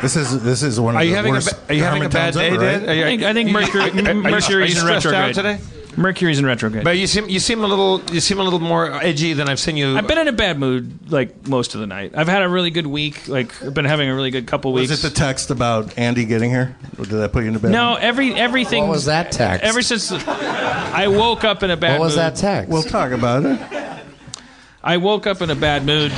This 0.00 0.16
is 0.16 0.42
this 0.42 0.62
is 0.62 0.80
one 0.80 0.94
of 0.94 1.00
Are 1.00 1.04
you 1.04 1.10
the 1.10 1.16
having 1.16 1.32
a, 1.32 1.36
worst 1.36 1.50
ba- 1.50 1.72
are 1.72 1.74
you 1.74 1.82
having 1.82 2.04
a 2.04 2.08
bad 2.08 2.32
Harmontowns 2.32 2.36
day, 2.38 2.48
ever, 2.48 2.56
Dad? 2.58 2.80
right? 2.80 2.88
Are 2.88 2.94
you- 2.94 3.04
I 3.04 3.06
think, 3.06 3.22
I 3.22 3.32
think 3.34 3.48
you- 3.48 3.52
Mercury 3.54 3.80
are 3.82 3.88
you- 3.88 4.08
are 4.08 4.14
you 4.14 4.22
Mercury's 4.22 4.74
in 4.76 4.80
stressed 4.80 5.06
out 5.06 5.34
today? 5.34 5.58
Mercury's 6.00 6.38
in 6.38 6.46
retrograde. 6.46 6.84
But 6.84 6.98
you 6.98 7.06
seem 7.06 7.28
you 7.28 7.38
seem 7.38 7.62
a 7.62 7.66
little 7.66 8.02
you 8.12 8.20
seem 8.20 8.40
a 8.40 8.42
little 8.42 8.58
more 8.58 8.92
edgy 8.92 9.34
than 9.34 9.48
I've 9.48 9.60
seen 9.60 9.76
you. 9.76 9.96
I've 9.96 10.06
been 10.06 10.18
in 10.18 10.28
a 10.28 10.32
bad 10.32 10.58
mood 10.58 11.10
like 11.12 11.46
most 11.46 11.74
of 11.74 11.80
the 11.80 11.86
night. 11.86 12.12
I've 12.16 12.28
had 12.28 12.42
a 12.42 12.48
really 12.48 12.70
good 12.70 12.86
week. 12.86 13.28
Like 13.28 13.62
I've 13.62 13.74
been 13.74 13.84
having 13.84 14.08
a 14.08 14.14
really 14.14 14.30
good 14.30 14.46
couple 14.46 14.72
weeks. 14.72 14.90
Was 14.90 15.04
it 15.04 15.08
the 15.08 15.14
text 15.14 15.50
about 15.50 15.98
Andy 15.98 16.24
getting 16.24 16.50
here? 16.50 16.76
Or 16.98 17.04
did 17.04 17.16
that 17.18 17.32
put 17.32 17.42
you 17.42 17.50
in 17.50 17.56
a 17.56 17.58
bad 17.58 17.72
no, 17.72 17.92
mood? 17.92 18.02
every 18.02 18.34
everything. 18.34 18.84
What 18.84 18.92
was 18.92 19.04
that 19.04 19.32
text? 19.32 19.64
Ever 19.64 19.82
since 19.82 20.10
I 20.12 21.08
woke 21.08 21.44
up 21.44 21.62
in 21.62 21.70
a 21.70 21.76
bad 21.76 21.92
mood. 21.92 22.00
What 22.00 22.04
was 22.06 22.16
mood. 22.16 22.24
that 22.24 22.36
text? 22.36 22.70
We'll 22.70 22.82
talk 22.82 23.12
about 23.12 23.44
it. 23.44 23.60
I 24.82 24.96
woke 24.96 25.26
up 25.26 25.42
in 25.42 25.50
a 25.50 25.54
bad 25.54 25.84
mood 25.84 26.12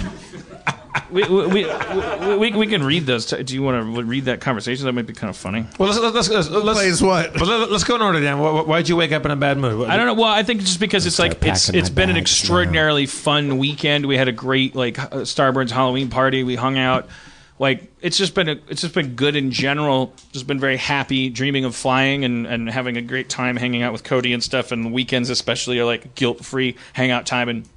we, 1.10 1.24
we, 1.24 1.46
we, 1.46 2.36
we, 2.36 2.52
we 2.52 2.66
can 2.66 2.82
read 2.82 3.06
those. 3.06 3.26
Do 3.26 3.54
you 3.54 3.62
want 3.62 3.94
to 3.94 4.02
read 4.04 4.24
that 4.26 4.40
conversation? 4.40 4.86
That 4.86 4.92
might 4.92 5.06
be 5.06 5.12
kind 5.12 5.30
of 5.30 5.36
funny. 5.36 5.66
Well, 5.78 5.88
let's 5.88 6.00
let's 6.00 6.28
let's, 6.28 6.50
let's 6.50 6.78
Plays 6.78 7.02
what? 7.02 7.34
Well, 7.40 7.60
let, 7.60 7.70
us 7.70 7.84
go 7.84 7.96
in 7.96 8.02
order, 8.02 8.20
Dan. 8.20 8.38
Why, 8.38 8.62
why'd 8.62 8.88
you 8.88 8.96
wake 8.96 9.12
up 9.12 9.24
in 9.24 9.30
a 9.30 9.36
bad 9.36 9.58
mood? 9.58 9.78
What- 9.78 9.90
I 9.90 9.96
don't 9.96 10.06
know. 10.06 10.14
Well, 10.14 10.24
I 10.30 10.42
think 10.42 10.60
just 10.60 10.80
because 10.80 11.06
it's 11.06 11.18
like 11.18 11.32
it's 11.42 11.66
packing 11.66 11.80
it's 11.80 11.90
my 11.90 11.94
been 11.94 12.10
an 12.10 12.16
bags 12.16 12.30
extraordinarily 12.30 13.06
fun 13.06 13.58
weekend. 13.58 14.06
We 14.06 14.16
had 14.16 14.28
a 14.28 14.32
great 14.32 14.74
like 14.74 14.98
uh, 14.98 15.08
Starburns 15.22 15.70
Halloween 15.70 16.10
party. 16.10 16.42
We 16.44 16.56
hung 16.56 16.78
out. 16.78 17.08
Like 17.58 17.92
it's 18.00 18.16
just 18.16 18.34
been 18.34 18.48
a, 18.48 18.58
it's 18.68 18.80
just 18.80 18.94
been 18.94 19.14
good 19.14 19.36
in 19.36 19.52
general. 19.52 20.12
Just 20.32 20.46
been 20.46 20.58
very 20.58 20.76
happy, 20.76 21.30
dreaming 21.30 21.64
of 21.64 21.76
flying 21.76 22.24
and, 22.24 22.46
and 22.46 22.68
having 22.68 22.96
a 22.96 23.02
great 23.02 23.28
time 23.28 23.56
hanging 23.56 23.82
out 23.82 23.92
with 23.92 24.02
Cody 24.02 24.32
and 24.32 24.42
stuff. 24.42 24.72
And 24.72 24.92
weekends 24.92 25.30
especially 25.30 25.78
are 25.78 25.84
like 25.84 26.14
guilt 26.16 26.44
free 26.44 26.76
hangout 26.92 27.26
time. 27.26 27.48
And 27.48 27.68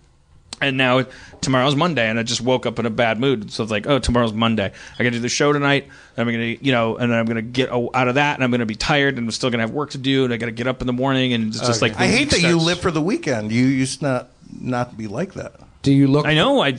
and 0.62 0.78
now 0.78 1.06
tomorrow's 1.41 1.76
Monday, 1.76 2.10
and 2.10 2.20
I 2.20 2.24
just 2.24 2.41
woke 2.41 2.66
up 2.66 2.80
in 2.80 2.86
a 2.86 2.89
bad 2.89 3.20
mood. 3.20 3.51
So 3.51 3.64
it's 3.64 3.72
like, 3.72 3.88
oh, 3.88 3.99
tomorrow's 3.99 4.34
Monday. 4.34 4.72
I 4.97 5.03
got 5.03 5.10
to 5.10 5.12
do 5.12 5.20
the 5.20 5.30
show 5.30 5.53
tonight. 5.53 5.88
And 6.18 6.28
I'm 6.28 6.34
gonna, 6.34 6.58
you 6.62 6.72
know, 6.72 6.95
and 6.95 7.12
then 7.12 7.20
I'm 7.20 7.26
gonna 7.26 7.41
get 7.41 7.70
out 7.72 8.08
of 8.08 8.16
that, 8.16 8.36
and 8.36 8.43
I'm 8.43 8.51
gonna 8.51 8.66
be 8.66 8.76
tired, 8.76 9.18
and 9.18 9.28
I'm 9.28 9.32
still 9.32 9.49
gonna 9.49 9.64
have 9.64 9.72
work 9.72 9.91
to 9.91 9.97
do, 9.97 10.24
and 10.24 10.34
I 10.34 10.38
got 10.38 10.45
to 10.45 10.51
get 10.51 10.68
up 10.68 10.82
in 10.82 10.88
the 10.88 10.93
morning, 10.93 11.34
and 11.34 11.47
it's 11.47 11.60
just 11.60 11.82
like 11.82 11.99
I 11.99 12.08
hate 12.08 12.30
that 12.30 12.41
you 12.41 12.58
live 12.58 12.80
for 12.80 12.91
the 12.91 13.01
weekend. 13.01 13.51
You 13.51 13.66
used 13.66 13.99
to 13.99 14.06
not 14.06 14.30
not 14.60 14.97
be 14.97 15.08
like 15.08 15.34
that. 15.34 15.60
Do 15.82 15.91
you 15.91 16.08
look? 16.08 16.26
I 16.26 16.34
know. 16.34 16.62
I 16.62 16.72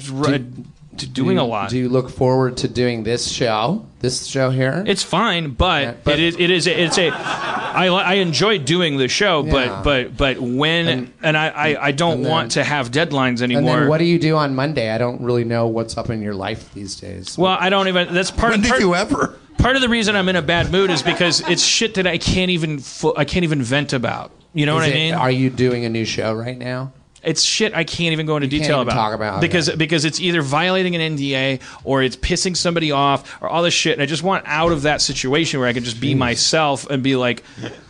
read 1.03 1.15
doing 1.15 1.37
do 1.37 1.43
a 1.43 1.45
lot. 1.45 1.71
Do 1.71 1.79
you 1.79 1.89
look 1.89 2.09
forward 2.11 2.57
to 2.59 2.69
doing 2.69 3.03
this 3.05 3.29
show? 3.31 3.85
This 4.01 4.27
show 4.27 4.51
here? 4.51 4.85
It's 4.87 5.03
fine, 5.03 5.51
but, 5.51 6.05
but- 6.05 6.15
it 6.15 6.21
is. 6.21 6.37
It 6.39 6.51
is. 6.51 6.67
It's 6.67 6.99
a. 6.99 7.11
I 7.13 7.89
li- 7.91 8.03
I 8.03 8.15
enjoy 8.15 8.59
doing 8.59 8.97
the 8.97 9.09
show, 9.09 9.45
Yeah. 9.45 9.53
but 9.53 9.83
but 9.83 10.17
but 10.17 10.41
when 10.41 11.13
and, 11.23 11.37
I, 11.37 11.49
I 11.49 11.87
I 11.89 11.93
don't 11.93 12.15
and 12.15 12.25
then- 12.25 12.33
want 12.33 12.53
to 12.53 12.65
have 12.65 12.91
deadlines 12.91 13.43
and 13.43 13.53
anymore. 13.53 13.81
then 13.81 13.89
what 13.89 13.99
do 13.99 14.05
you 14.05 14.19
do 14.19 14.37
on 14.37 14.55
Monday? 14.55 14.91
I 14.91 14.99
don't 14.99 15.21
really 15.21 15.45
know 15.45 15.67
what's 15.67 15.97
up 15.99 16.09
in 16.11 16.23
your 16.23 16.35
life 16.35 16.73
these 16.73 16.97
days. 16.97 17.37
well, 17.37 17.57
I 17.61 17.69
don't 17.69 17.89
even. 17.89 18.15
That's 18.15 18.31
part 18.31 18.53
When 18.53 18.61
of 18.61 18.65
did 18.65 18.69
part, 18.71 18.81
you 18.81 18.95
ever? 18.95 19.39
part 19.59 19.77
of 19.77 19.83
the 19.83 19.89
reason 19.89 20.17
I'm 20.17 20.29
in 20.29 20.37
a 20.37 20.43
bad 20.43 20.71
mood 20.73 20.91
is 20.91 21.03
because 21.03 21.41
it's 21.49 21.63
shit 21.65 21.95
that 21.95 22.07
I 22.07 22.17
can't 22.19 22.51
even 22.51 22.79
fo- 22.79 23.15
I 23.17 23.25
can't 23.25 23.45
even 23.45 23.63
vent 23.63 23.93
about. 23.93 24.31
You 24.55 24.65
know 24.65 24.77
Is 24.79 24.83
what 24.83 24.85
I 24.85 24.93
it- 24.93 24.95
mean? 24.95 25.15
Are 25.15 25.31
you 25.31 25.51
doing 25.51 25.85
a 25.85 25.89
new 25.91 26.05
show 26.07 26.33
right 26.33 26.57
now? 26.57 26.93
It's 27.27 27.43
shit 27.43 27.75
I 27.75 27.85
can't 27.85 28.13
even 28.13 28.25
go 28.25 28.37
into 28.37 28.49
can't 28.49 28.63
detail 28.63 28.81
about. 28.81 28.95
talk 28.95 29.15
about, 29.15 29.41
because 29.41 29.69
okay. 29.69 29.77
because 29.77 30.05
it's 30.05 30.21
either 30.21 30.43
violating 30.43 30.95
an 30.95 31.17
NDA 31.17 31.61
or 31.85 32.03
it's 32.03 32.17
pissing 32.17 32.57
somebody 32.57 32.93
off 32.93 33.43
or 33.43 33.49
all 33.49 33.63
this 33.63 33.75
shit. 33.75 33.95
And 33.95 34.03
I 34.03 34.07
just 34.07 34.23
want 34.23 34.45
out 34.47 34.73
of 34.73 34.83
that 34.83 35.01
situation 35.01 35.59
where 35.61 35.69
I 35.69 35.73
can 35.73 35.85
just 35.85 36.01
be 36.01 36.15
myself 36.15 36.89
and 36.89 37.03
be 37.03 37.17
like, 37.17 37.43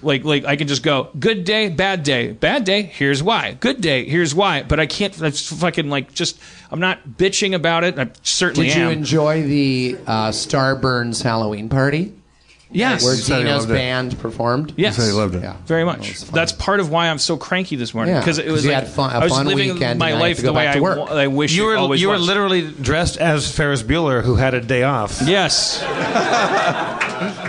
like 0.02 0.24
like 0.24 0.44
I 0.44 0.56
can 0.56 0.68
just 0.68 0.82
go 0.82 1.10
good 1.18 1.44
day, 1.44 1.68
bad 1.68 2.02
day, 2.02 2.32
bad 2.32 2.64
day. 2.64 2.82
Here's 2.82 3.22
why. 3.22 3.52
Good 3.52 3.80
day. 3.80 4.08
Here's 4.08 4.34
why. 4.34 4.62
But 4.62 4.80
I 4.80 4.86
can't. 4.86 5.12
That's 5.12 5.52
fucking 5.52 5.88
like 5.90 6.12
just. 6.12 6.40
I'm 6.70 6.80
not 6.80 7.08
bitching 7.08 7.54
about 7.54 7.84
it. 7.84 7.98
I 7.98 8.10
certainly 8.22 8.68
Did 8.68 8.76
you 8.76 8.88
enjoy 8.88 9.42
the 9.42 9.98
uh, 10.06 10.30
Starburns 10.30 11.22
Halloween 11.22 11.68
party? 11.68 12.12
Yes. 12.70 13.04
Where 13.04 13.14
said 13.14 13.38
he 13.38 13.42
Dino's 13.44 13.60
loved 13.62 13.70
it. 13.70 13.74
band 13.74 14.18
performed? 14.18 14.74
Yes. 14.76 14.96
You 14.96 15.02
said 15.04 15.10
you 15.10 15.16
loved 15.16 15.34
it. 15.36 15.42
Yeah. 15.42 15.56
Very 15.66 15.82
That 15.82 15.98
much. 15.98 16.08
was 16.10 16.24
fun. 16.24 16.34
That's 16.34 16.52
part 16.52 16.80
of 16.80 16.90
why 16.90 17.08
I'm 17.08 17.18
so 17.18 17.36
cranky 17.36 17.76
this 17.76 17.94
morning 17.94 18.14
Yeah, 18.14 18.20
because 18.20 18.38
it 18.38 18.44
'cause 18.44 18.52
was 18.52 18.64
you 18.64 18.70
like 18.72 18.84
had 18.84 18.92
fun- 18.92 19.12
a 19.12 19.18
I 19.18 19.24
was 19.24 19.32
fun 19.32 19.46
living 19.46 19.74
weekend 19.74 19.98
my 19.98 20.10
and 20.10 20.18
now 20.18 20.24
you 20.24 20.28
life 20.30 20.36
have 20.36 20.36
to 20.38 20.42
the 20.46 20.52
way 20.52 20.64
back 20.64 20.70
I, 20.74 20.78
to 20.78 20.82
work. 20.82 20.98
wa- 20.98 21.04
I 21.06 21.26
wish 21.28 21.52
You 21.54 21.64
it 21.64 21.66
were 21.66 21.76
always 21.76 22.00
you 22.02 22.08
were 22.08 22.14
was. 22.14 22.26
literally 22.26 22.62
dressed 22.70 23.16
as 23.18 23.50
Ferris 23.50 23.82
Bueller, 23.82 24.22
who 24.22 24.34
had 24.36 24.54
a 24.54 24.60
day 24.60 24.82
off. 24.82 25.20
Yes. 25.24 25.80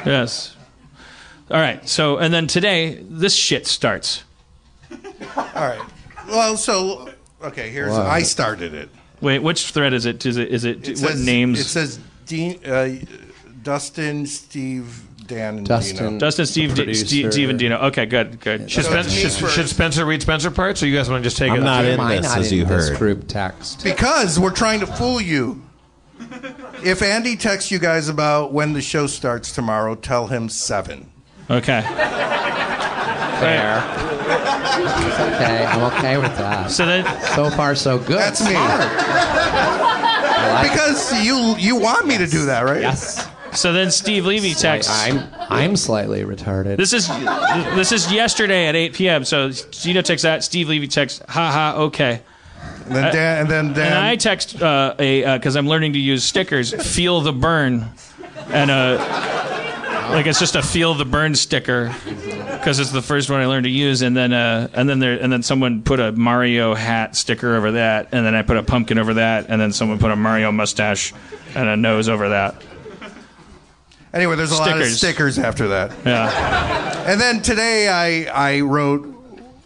yes. 0.05 0.55
All 1.49 1.59
right. 1.59 1.87
So, 1.87 2.17
and 2.17 2.33
then 2.33 2.47
today, 2.47 3.03
this 3.09 3.33
shit 3.35 3.67
starts. 3.67 4.23
All 5.35 5.45
right. 5.55 5.81
Well, 6.27 6.57
so 6.57 7.09
okay. 7.43 7.69
Here's 7.69 7.91
Wow. 7.91 8.05
I 8.07 8.21
started 8.23 8.73
it. 8.73 8.89
Wait, 9.21 9.39
which 9.39 9.67
thread 9.71 9.93
is 9.93 10.05
it? 10.05 10.25
Is 10.25 10.37
it? 10.37 10.49
Is 10.49 10.63
it? 10.65 10.87
It 10.87 10.99
what 10.99 11.11
says, 11.13 11.25
names? 11.25 11.59
It 11.59 11.63
says 11.63 11.99
Dean, 12.25 12.59
uh, 12.65 12.89
Dustin, 13.63 14.25
Steve, 14.25 15.01
Dan, 15.27 15.57
and 15.57 15.67
Dustin. 15.67 15.97
Dino. 16.07 16.19
Dustin, 16.19 16.45
Steve, 16.45 16.69
D- 16.73 16.75
Producer. 16.83 17.05
Steve, 17.05 17.31
Steve, 17.33 17.49
and 17.49 17.59
Dino. 17.59 17.77
Okay, 17.87 18.05
good, 18.05 18.39
good. 18.39 18.69
Should, 18.71 18.85
So 18.85 18.89
Spen- 18.91 18.99
it's 19.05 19.09
me 19.15 19.15
should, 19.21 19.31
first. 19.33 19.55
should 19.55 19.69
Spencer 19.69 20.05
read 20.05 20.21
Spencer 20.21 20.49
parts, 20.51 20.81
or 20.81 20.87
you 20.87 20.95
guys 20.95 21.09
want 21.09 21.21
to 21.23 21.27
just 21.27 21.37
take 21.37 21.51
I'm 21.51 21.57
it? 21.59 21.63
not 21.63 21.85
in 21.85 21.93
Am 21.93 21.99
I 21.99 22.15
this, 22.17 22.25
not 22.25 22.37
as 22.39 22.51
in 22.51 22.57
you 22.59 22.65
this 22.65 22.89
heard. 22.89 22.97
group 22.97 23.27
text? 23.27 23.83
Because 23.83 24.39
we're 24.39 24.51
trying 24.51 24.79
to 24.79 24.87
fool 24.87 25.19
you. 25.21 25.61
If 26.83 27.01
Andy 27.01 27.35
texts 27.35 27.71
you 27.71 27.79
guys 27.79 28.07
about 28.09 28.51
when 28.53 28.73
the 28.73 28.81
show 28.81 29.07
starts 29.07 29.51
tomorrow, 29.51 29.95
tell 29.95 30.27
him 30.27 30.49
seven. 30.49 31.09
Okay. 31.49 31.81
Fair. 33.39 33.77
okay, 35.35 35.65
I'm 35.65 35.83
okay 35.93 36.17
with 36.17 36.35
that. 36.37 36.71
So 36.71 36.85
then, 36.85 37.05
So 37.35 37.49
far, 37.51 37.75
so 37.75 37.97
good. 37.99 38.17
That's 38.17 38.41
me. 38.41 38.51
Smart. 38.51 38.81
I 38.81 40.51
like 40.53 40.71
Because 40.71 41.23
you 41.23 41.55
you 41.57 41.75
want 41.75 42.07
me 42.07 42.17
to 42.17 42.25
do 42.27 42.45
that, 42.45 42.61
right? 42.65 42.81
Yes. 42.81 43.27
So 43.57 43.73
then 43.73 43.91
Steve 43.91 44.25
Levy 44.25 44.53
texts. 44.53 44.91
I'm 44.93 45.27
I'm 45.49 45.75
slightly 45.75 46.21
retarded. 46.23 46.77
This 46.77 46.93
is 46.93 47.07
this 47.75 47.91
is 47.91 48.11
yesterday 48.11 48.67
at 48.67 48.75
8 48.75 48.93
p.m. 48.93 49.25
So 49.25 49.51
Dino 49.71 50.01
texts 50.01 50.23
that. 50.23 50.43
Steve 50.43 50.69
Levy 50.69 50.87
texts, 50.87 51.21
haha, 51.27 51.81
okay. 51.85 52.21
And 52.85 52.95
then 52.95 53.13
Dan, 53.13 53.41
and 53.41 53.49
then 53.49 53.73
Dan. 53.73 53.87
And 53.87 53.95
I 53.95 54.15
text 54.15 54.61
uh, 54.61 54.95
a 54.99 55.37
because 55.37 55.55
I'm 55.55 55.67
learning 55.67 55.93
to 55.93 55.99
use 55.99 56.23
stickers. 56.23 56.73
Feel 56.95 57.21
the 57.21 57.33
burn, 57.33 57.85
and 58.47 58.71
uh, 58.71 58.97
like 60.11 60.25
it's 60.25 60.39
just 60.39 60.55
a 60.55 60.61
feel 60.61 60.93
the 60.93 61.05
burn 61.05 61.35
sticker 61.35 61.93
because 62.05 62.79
it's 62.79 62.91
the 62.91 63.01
first 63.01 63.29
one 63.29 63.41
I 63.41 63.45
learned 63.47 63.65
to 63.65 63.69
use. 63.71 64.01
And 64.01 64.15
then 64.15 64.33
uh, 64.33 64.69
and 64.73 64.87
then 64.87 64.99
there 64.99 65.19
and 65.19 65.31
then 65.31 65.43
someone 65.43 65.81
put 65.81 65.99
a 65.99 66.11
Mario 66.11 66.75
hat 66.75 67.15
sticker 67.15 67.55
over 67.55 67.73
that, 67.73 68.09
and 68.11 68.25
then 68.25 68.35
I 68.35 68.43
put 68.43 68.57
a 68.57 68.63
pumpkin 68.63 68.99
over 68.99 69.15
that, 69.15 69.47
and 69.49 69.59
then 69.59 69.73
someone 69.73 69.99
put 69.99 70.11
a 70.11 70.15
Mario 70.15 70.51
mustache 70.51 71.13
and 71.55 71.67
a 71.67 71.75
nose 71.75 72.07
over 72.07 72.29
that. 72.29 72.61
Anyway, 74.13 74.35
there's 74.35 74.51
a 74.51 74.55
lot 74.55 74.69
of 74.69 74.75
Stickers. 74.77 74.97
stickers 74.97 75.39
after 75.39 75.67
that. 75.69 75.91
Yeah. 76.05 77.03
And 77.07 77.19
then 77.21 77.41
today 77.41 77.87
I 77.89 78.55
I 78.55 78.59
wrote 78.61 79.13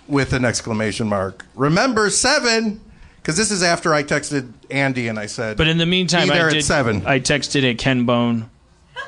with 0.08 0.34
an 0.34 0.44
exclamation 0.46 1.08
mark. 1.08 1.46
Remember 1.56 2.10
seven, 2.10 2.80
because 3.18 3.38
this 3.38 3.50
is 3.52 3.64
after 3.64 3.94
I 3.94 4.04
texted 4.04 4.52
Andy 4.70 5.08
and 5.08 5.18
I 5.20 5.26
said. 5.28 5.58
But 5.58 5.68
in 5.68 5.78
the 5.78 5.86
meantime, 5.86 6.28
Be 6.28 6.34
there 6.34 6.46
I 6.46 6.50
at 6.50 6.54
did. 6.54 6.66
seven. 6.66 7.06
I 7.06 7.20
texted 7.20 7.64
a 7.64 7.76
Ken 7.76 8.06
Bone. 8.06 8.50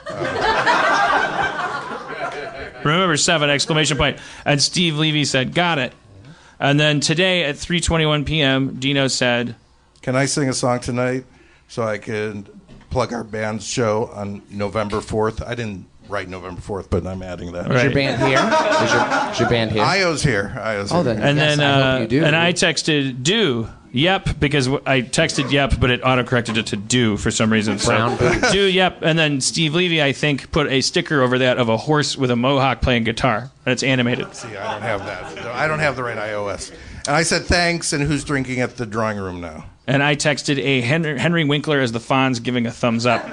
Remember 2.83 3.15
seven 3.15 3.49
exclamation 3.49 3.97
point. 3.97 4.17
point, 4.17 4.27
and 4.45 4.61
Steve 4.61 4.97
Levy 4.97 5.23
said, 5.23 5.53
"Got 5.55 5.77
it." 5.79 5.93
And 6.59 6.77
then 6.79 6.99
today 6.99 7.45
at 7.45 7.55
3:21 7.55 8.25
p.m., 8.25 8.75
Dino 8.79 9.07
said, 9.07 9.55
Can 10.01 10.15
I 10.15 10.25
sing 10.25 10.49
a 10.49 10.53
song 10.53 10.79
tonight 10.81 11.23
so 11.67 11.83
I 11.83 11.97
can 11.97 12.45
plug 12.93 13.11
our 13.11 13.23
band's 13.23 13.65
show 13.65 14.05
on 14.13 14.43
November 14.51 14.97
4th? 14.97 15.45
I 15.45 15.55
didn't 15.55 15.87
write 16.07 16.29
November 16.29 16.61
4th, 16.61 16.89
but 16.91 17.05
I'm 17.07 17.23
adding 17.23 17.51
that. 17.53 17.65
Is 17.65 17.67
your 17.69 17.85
Right. 17.85 17.93
band 17.93 18.21
here? 18.21 18.37
Is 18.37 18.93
your, 18.93 19.31
is 19.31 19.39
your 19.39 19.49
band 19.49 19.71
here? 19.71 19.83
Io's 19.83 20.21
here. 20.21 20.55
Io's 20.61 20.91
oh, 20.91 20.97
here. 21.03 21.15
then 21.15 21.23
and 21.23 21.37
yes, 21.37 21.57
then 21.57 21.67
I 21.67 21.71
uh, 21.81 21.91
hope 21.93 22.01
you 22.01 22.19
do. 22.19 22.25
and 22.25 22.35
I 22.35 22.53
texted 22.53 23.23
do. 23.23 23.67
Yep, 23.95 24.39
because 24.39 24.65
w- 24.65 24.83
I 24.87 25.01
texted 25.01 25.51
yep, 25.51 25.79
but 25.79 25.91
it 25.91 26.01
autocorrected 26.01 26.57
it 26.57 26.65
to 26.67 26.75
do 26.75 27.15
for 27.17 27.29
some 27.29 27.51
reason. 27.51 27.77
Brown 27.77 28.17
so 28.17 28.31
boots. 28.31 28.51
do 28.51 28.61
yep, 28.61 28.99
and 29.03 29.17
then 29.19 29.39
Steve 29.39 29.75
Levy, 29.75 30.01
I 30.01 30.13
think, 30.13 30.51
put 30.51 30.67
a 30.71 30.81
sticker 30.81 31.21
over 31.21 31.37
that 31.39 31.57
of 31.59 31.69
a 31.69 31.77
horse 31.77 32.17
with 32.17 32.31
a 32.31 32.35
mohawk 32.35 32.81
playing 32.81 33.03
guitar, 33.03 33.51
and 33.65 33.71
it's 33.73 33.83
animated. 33.83 34.33
See, 34.35 34.55
I 34.55 34.71
don't 34.73 34.81
have 34.81 34.99
that. 35.05 35.45
I 35.55 35.67
don't 35.67 35.77
have 35.79 35.95
the 35.95 36.03
right 36.03 36.17
iOS. 36.17 36.71
And 37.07 37.15
I 37.15 37.21
said 37.23 37.43
thanks, 37.43 37.93
and 37.93 38.03
who's 38.03 38.23
drinking 38.23 38.61
at 38.61 38.77
the 38.77 38.85
drawing 38.87 39.17
room 39.19 39.41
now? 39.41 39.65
And 39.85 40.01
I 40.01 40.15
texted 40.15 40.57
a 40.59 40.81
Henry, 40.81 41.19
Henry 41.19 41.43
Winkler 41.43 41.79
as 41.79 41.91
the 41.91 41.99
Fonz 41.99 42.41
giving 42.41 42.65
a 42.65 42.71
thumbs 42.71 43.05
up. 43.05 43.23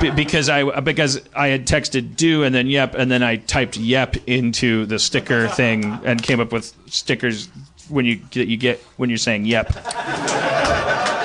Be- 0.00 0.10
because 0.10 0.48
I 0.48 0.80
because 0.80 1.20
I 1.34 1.48
had 1.48 1.66
texted 1.66 2.16
do 2.16 2.42
and 2.42 2.54
then 2.54 2.66
yep 2.66 2.94
and 2.94 3.10
then 3.10 3.22
I 3.22 3.36
typed 3.36 3.76
yep 3.76 4.16
into 4.26 4.84
the 4.86 4.98
sticker 4.98 5.48
thing 5.48 5.84
and 6.04 6.22
came 6.22 6.40
up 6.40 6.52
with 6.52 6.74
stickers 6.92 7.48
when 7.88 8.04
you 8.04 8.20
that 8.32 8.48
you 8.48 8.56
get 8.56 8.80
when 8.96 9.08
you're 9.08 9.16
saying 9.16 9.46
yep. 9.46 9.74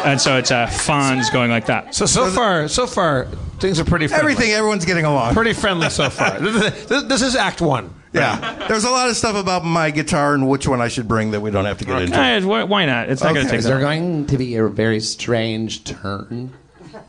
And 0.06 0.22
so 0.22 0.38
it's 0.38 0.50
uh, 0.50 0.68
Fonz 0.68 1.32
going 1.32 1.52
like 1.52 1.66
that. 1.66 1.94
So 1.94 2.06
so 2.06 2.30
far, 2.30 2.70
so 2.70 2.88
far, 2.88 3.26
things 3.60 3.80
are 3.80 3.86
pretty 3.86 4.08
friendly. 4.08 4.32
Everything, 4.32 4.54
everyone's 4.54 4.86
getting 4.86 5.04
along. 5.04 5.34
pretty 5.34 5.54
friendly 5.54 5.90
so 5.90 6.10
far. 6.10 6.40
this 6.40 7.22
is 7.22 7.36
Act 7.36 7.62
One. 7.62 7.94
Yeah. 8.14 8.66
There's 8.68 8.86
a 8.86 8.90
lot 8.90 9.10
of 9.10 9.16
stuff 9.16 9.36
about 9.36 9.64
my 9.64 9.92
guitar 9.92 10.34
and 10.34 10.50
which 10.50 10.68
one 10.68 10.82
I 10.82 10.88
should 10.88 11.08
bring 11.08 11.32
that 11.32 11.42
we 11.42 11.52
don't 11.52 11.66
have 11.66 11.78
to 11.80 11.86
get 11.86 12.02
into. 12.02 12.18
Eh, 12.18 12.40
why 12.44 12.64
why 12.64 12.86
not? 12.86 13.10
It's 13.10 13.22
not 13.24 13.34
going 13.34 13.46
to 13.46 13.52
take 13.52 13.60
is 13.60 13.66
that 13.66 13.72
there 13.72 13.82
long. 13.84 14.00
going 14.00 14.26
to 14.28 14.38
be 14.38 14.56
a 14.56 14.68
very 14.68 15.00
strange 15.00 15.84
turn? 15.84 16.54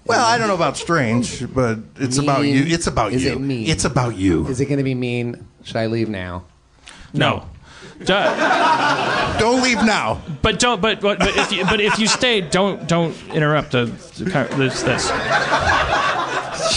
Well, 0.05 0.25
I 0.25 0.37
don't 0.39 0.49
know 0.49 0.55
about 0.55 0.77
strange, 0.77 1.53
but 1.55 1.79
it's 1.97 2.19
about 2.19 2.43
you. 2.43 2.65
It's 2.67 2.87
about 2.87 3.13
Is 3.13 3.25
you. 3.25 3.33
it 3.33 3.41
mean? 3.41 3.69
It's 3.69 3.85
about 3.85 4.17
you. 4.17 4.47
Is 4.49 4.61
it 4.61 4.67
going 4.67 4.79
to 4.79 4.85
be 4.85 4.95
mean? 4.95 5.47
Should 5.63 5.77
I 5.77 5.87
leave 5.87 6.09
now? 6.09 6.45
No. 7.13 7.47
Duh. 8.05 9.39
Don't 9.39 9.63
leave 9.63 9.77
now. 9.85 10.21
But 10.43 10.59
don't. 10.59 10.81
But 10.81 11.01
but, 11.01 11.19
but 11.19 11.37
if 11.37 11.53
you 11.53 11.65
but 11.65 11.81
if 11.81 11.99
you 11.99 12.07
stay, 12.07 12.41
don't 12.41 12.87
don't 12.89 13.15
interrupt 13.29 13.73
the, 13.73 13.87
the 14.19 14.31
con- 14.31 14.49
this 14.59 14.83
this. 14.83 15.05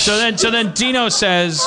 So 0.03 0.17
then 0.17 0.37
so 0.37 0.51
then 0.51 0.73
Dino 0.73 1.07
says, 1.09 1.61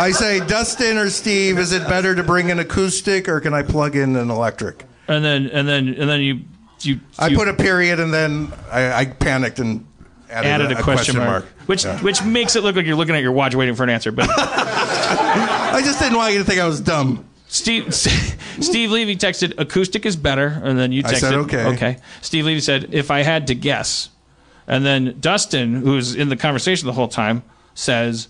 I 0.00 0.12
say, 0.12 0.40
Dustin 0.40 0.96
or 0.96 1.10
Steve, 1.10 1.58
is 1.58 1.72
it 1.72 1.86
better 1.86 2.14
to 2.14 2.22
bring 2.22 2.50
an 2.50 2.58
acoustic 2.58 3.28
or 3.28 3.40
can 3.40 3.52
I 3.52 3.62
plug 3.62 3.96
in 3.96 4.16
an 4.16 4.30
electric? 4.30 4.84
and 5.08 5.24
then 5.24 5.48
and 5.48 5.66
then 5.68 5.88
and 5.88 6.08
then 6.08 6.20
you 6.20 6.40
you, 6.82 7.00
I 7.18 7.26
you 7.28 7.36
put 7.36 7.48
a 7.48 7.54
period 7.54 7.98
and 8.00 8.14
then 8.14 8.52
I, 8.70 8.92
I 8.92 9.04
panicked 9.06 9.58
and 9.58 9.86
added, 10.30 10.48
added 10.48 10.72
a, 10.78 10.82
question, 10.82 11.16
mark, 11.16 11.44
which 11.66 11.84
Yeah. 11.84 11.98
which 12.00 12.22
makes 12.24 12.56
it 12.56 12.62
look 12.62 12.76
like 12.76 12.86
you're 12.86 12.96
looking 12.96 13.14
at 13.16 13.22
your 13.22 13.32
watch 13.32 13.54
waiting 13.54 13.74
for 13.74 13.82
an 13.82 13.90
answer. 13.90 14.12
But 14.12 14.28
I 14.36 15.82
just 15.84 15.98
didn't 15.98 16.16
want 16.16 16.32
you 16.32 16.38
to 16.38 16.44
think 16.44 16.60
I 16.60 16.66
was 16.66 16.80
dumb. 16.80 17.26
Steve 17.48 17.92
Steve 17.94 18.90
Levy 18.92 19.16
texted 19.16 19.58
acoustic 19.58 20.06
is 20.06 20.16
better, 20.16 20.60
and 20.62 20.78
then 20.78 20.92
you 20.92 21.02
texted 21.02 21.12
I 21.12 21.18
said, 21.18 21.34
okay. 21.34 21.64
Okay. 21.66 21.96
Steve 22.22 22.46
Levy 22.46 22.60
said 22.60 22.94
if 22.94 23.10
I 23.10 23.22
had 23.22 23.48
to 23.48 23.54
guess, 23.54 24.08
and 24.66 24.86
then 24.86 25.16
Dustin, 25.20 25.74
who's 25.74 26.14
in 26.14 26.28
the 26.28 26.36
conversation 26.36 26.86
the 26.86 26.92
whole 26.92 27.08
time, 27.08 27.42
says 27.74 28.28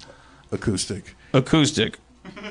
acoustic. 0.50 1.14
Acoustic. 1.32 1.98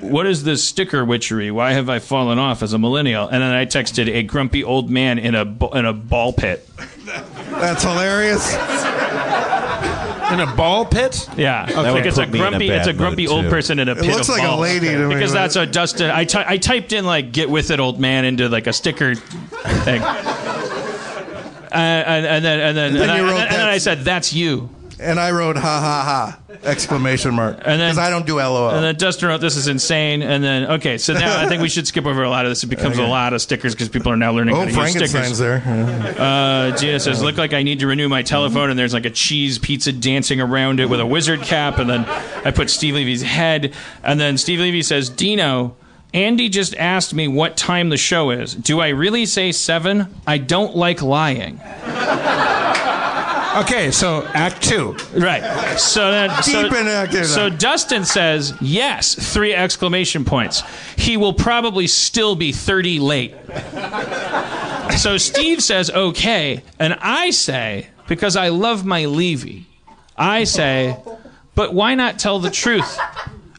What 0.01 0.25
is 0.27 0.43
this 0.43 0.63
sticker 0.63 1.03
witchery? 1.03 1.51
Why 1.51 1.73
have 1.73 1.89
I 1.89 1.99
fallen 1.99 2.39
off 2.39 2.63
as 2.63 2.73
a 2.73 2.77
millennial? 2.77 3.27
And 3.27 3.41
then 3.41 3.51
I 3.51 3.65
texted 3.65 4.07
a 4.07 4.23
grumpy 4.23 4.63
old 4.63 4.89
man 4.89 5.19
in 5.19 5.35
a 5.35 5.41
in 5.75 5.85
a 5.85 5.93
ball 5.93 6.31
pit. 6.33 6.67
That's 7.49 7.83
hilarious. 7.83 8.53
In 10.31 10.39
a 10.39 10.55
ball 10.55 10.85
pit? 10.85 11.27
Yeah, 11.35 11.65
That 11.65 11.91
like 11.91 12.05
it's 12.05 12.17
a 12.19 12.25
put 12.25 12.31
me 12.31 12.39
in 12.39 12.45
a 12.45 12.49
grumpy, 12.49 12.69
it's 12.69 12.87
a 12.87 12.93
grumpy 12.93 13.27
old 13.27 13.45
too. 13.45 13.49
person 13.49 13.79
in 13.79 13.89
a 13.89 13.95
pit. 13.95 14.05
It 14.05 14.11
looks 14.11 14.29
of 14.29 14.35
like 14.37 14.47
a 14.47 14.55
lady 14.55 14.89
to 14.89 15.07
me, 15.07 15.15
because 15.15 15.33
that's 15.33 15.55
a 15.55 15.65
Dustin. 15.65 16.11
I 16.11 16.27
I 16.35 16.57
typed 16.57 16.93
in 16.93 17.03
like 17.05 17.31
"get 17.31 17.49
with 17.49 17.71
it, 17.71 17.79
old 17.79 17.99
man" 17.99 18.25
into 18.25 18.47
like 18.47 18.67
a 18.67 18.73
sticker 18.73 19.15
thing, 19.15 20.01
uh, 20.03 20.15
and, 21.73 22.25
and 22.27 22.45
then 22.45 22.59
and 22.59 22.77
then 22.77 22.91
and, 22.91 22.95
then 22.97 23.09
I, 23.09 23.17
you 23.17 23.23
and 23.23 23.37
then, 23.37 23.47
and 23.47 23.55
then 23.55 23.67
I 23.67 23.79
said 23.79 24.01
that's 24.01 24.31
you. 24.31 24.69
And 24.99 25.19
I 25.19 25.31
wrote 25.31 25.55
ha 25.55 25.79
ha 25.79 26.03
ha 26.03 26.39
exclamation 26.63 27.33
mark 27.33 27.57
And 27.57 27.79
then 27.79 27.91
because 27.91 27.97
I 27.97 28.09
don't 28.09 28.25
do 28.25 28.35
LOL. 28.35 28.71
And 28.71 28.83
then 28.83 28.95
Dustin 28.95 29.29
wrote, 29.29 29.41
"This 29.41 29.55
is 29.55 29.67
insane." 29.67 30.21
And 30.21 30.43
then 30.43 30.71
okay, 30.71 30.97
so 30.97 31.13
now 31.13 31.39
I 31.39 31.47
think 31.47 31.61
we 31.61 31.69
should 31.69 31.87
skip 31.87 32.05
over 32.05 32.23
a 32.23 32.29
lot 32.29 32.45
of 32.45 32.51
this. 32.51 32.63
It 32.63 32.67
becomes 32.67 32.97
a 32.97 33.05
lot 33.05 33.33
of 33.33 33.41
stickers 33.41 33.73
because 33.73 33.89
people 33.89 34.11
are 34.11 34.17
now 34.17 34.31
learning 34.31 34.55
how 34.55 34.61
oh, 34.61 34.65
to 34.65 34.71
use 34.71 35.11
stickers. 35.11 35.37
There. 35.37 35.63
Uh, 36.19 36.75
Gina 36.77 36.99
says, 36.99 37.21
"Look 37.21 37.37
like 37.37 37.53
I 37.53 37.63
need 37.63 37.79
to 37.79 37.87
renew 37.87 38.09
my 38.09 38.23
telephone." 38.23 38.69
And 38.69 38.77
there's 38.77 38.93
like 38.93 39.05
a 39.05 39.09
cheese 39.09 39.57
pizza 39.57 39.91
dancing 39.91 40.41
around 40.41 40.79
it 40.79 40.89
with 40.89 40.99
a 40.99 41.05
wizard 41.05 41.41
cap. 41.41 41.79
And 41.79 41.89
then 41.89 42.05
I 42.45 42.51
put 42.51 42.69
Steve 42.69 42.95
Levy's 42.95 43.21
head. 43.21 43.73
And 44.03 44.19
then 44.19 44.37
Steve 44.37 44.59
Levy 44.59 44.83
says, 44.83 45.09
"Dino." 45.09 45.75
Andy 46.11 46.49
just 46.49 46.75
asked 46.75 47.13
me 47.13 47.27
what 47.27 47.55
time 47.55 47.89
the 47.89 47.97
show 47.97 48.31
is. 48.31 48.55
Do 48.55 48.79
I 48.79 48.87
really 48.87 49.27
say 49.27 49.51
seven? 49.51 50.07
I 50.25 50.39
don't 50.39 50.75
like 50.75 51.03
lying. 51.03 51.61
Okay, 53.55 53.91
so 53.91 54.25
Act 54.33 54.61
Two. 54.61 54.95
Right. 55.15 55.77
So 55.79 56.11
then, 56.11 56.29
so, 56.43 56.63
Deep 56.63 56.73
in 56.73 56.87
active. 56.87 57.25
so 57.25 57.49
Dustin 57.49 58.05
says 58.05 58.53
yes. 58.61 59.15
Three 59.33 59.53
exclamation 59.53 60.23
points. 60.23 60.63
He 60.97 61.17
will 61.17 61.33
probably 61.33 61.87
still 61.87 62.35
be 62.35 62.51
thirty 62.51 62.99
late. 62.99 63.33
So 64.97 65.17
Steve 65.17 65.63
says 65.63 65.89
okay, 65.89 66.63
and 66.79 66.95
I 67.01 67.31
say 67.31 67.87
because 68.07 68.35
I 68.35 68.49
love 68.49 68.85
my 68.85 69.05
Levy, 69.05 69.65
I 70.17 70.43
say, 70.43 70.97
but 71.55 71.73
why 71.73 71.95
not 71.95 72.19
tell 72.19 72.39
the 72.39 72.51
truth 72.51 72.99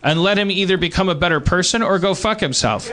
and 0.03 0.23
let 0.23 0.39
him 0.39 0.51
either 0.51 0.77
become 0.77 1.09
a 1.09 1.15
better 1.15 1.41
person 1.41 1.83
or 1.83 1.99
go 1.99 2.15
fuck 2.15 2.41
himself. 2.41 2.91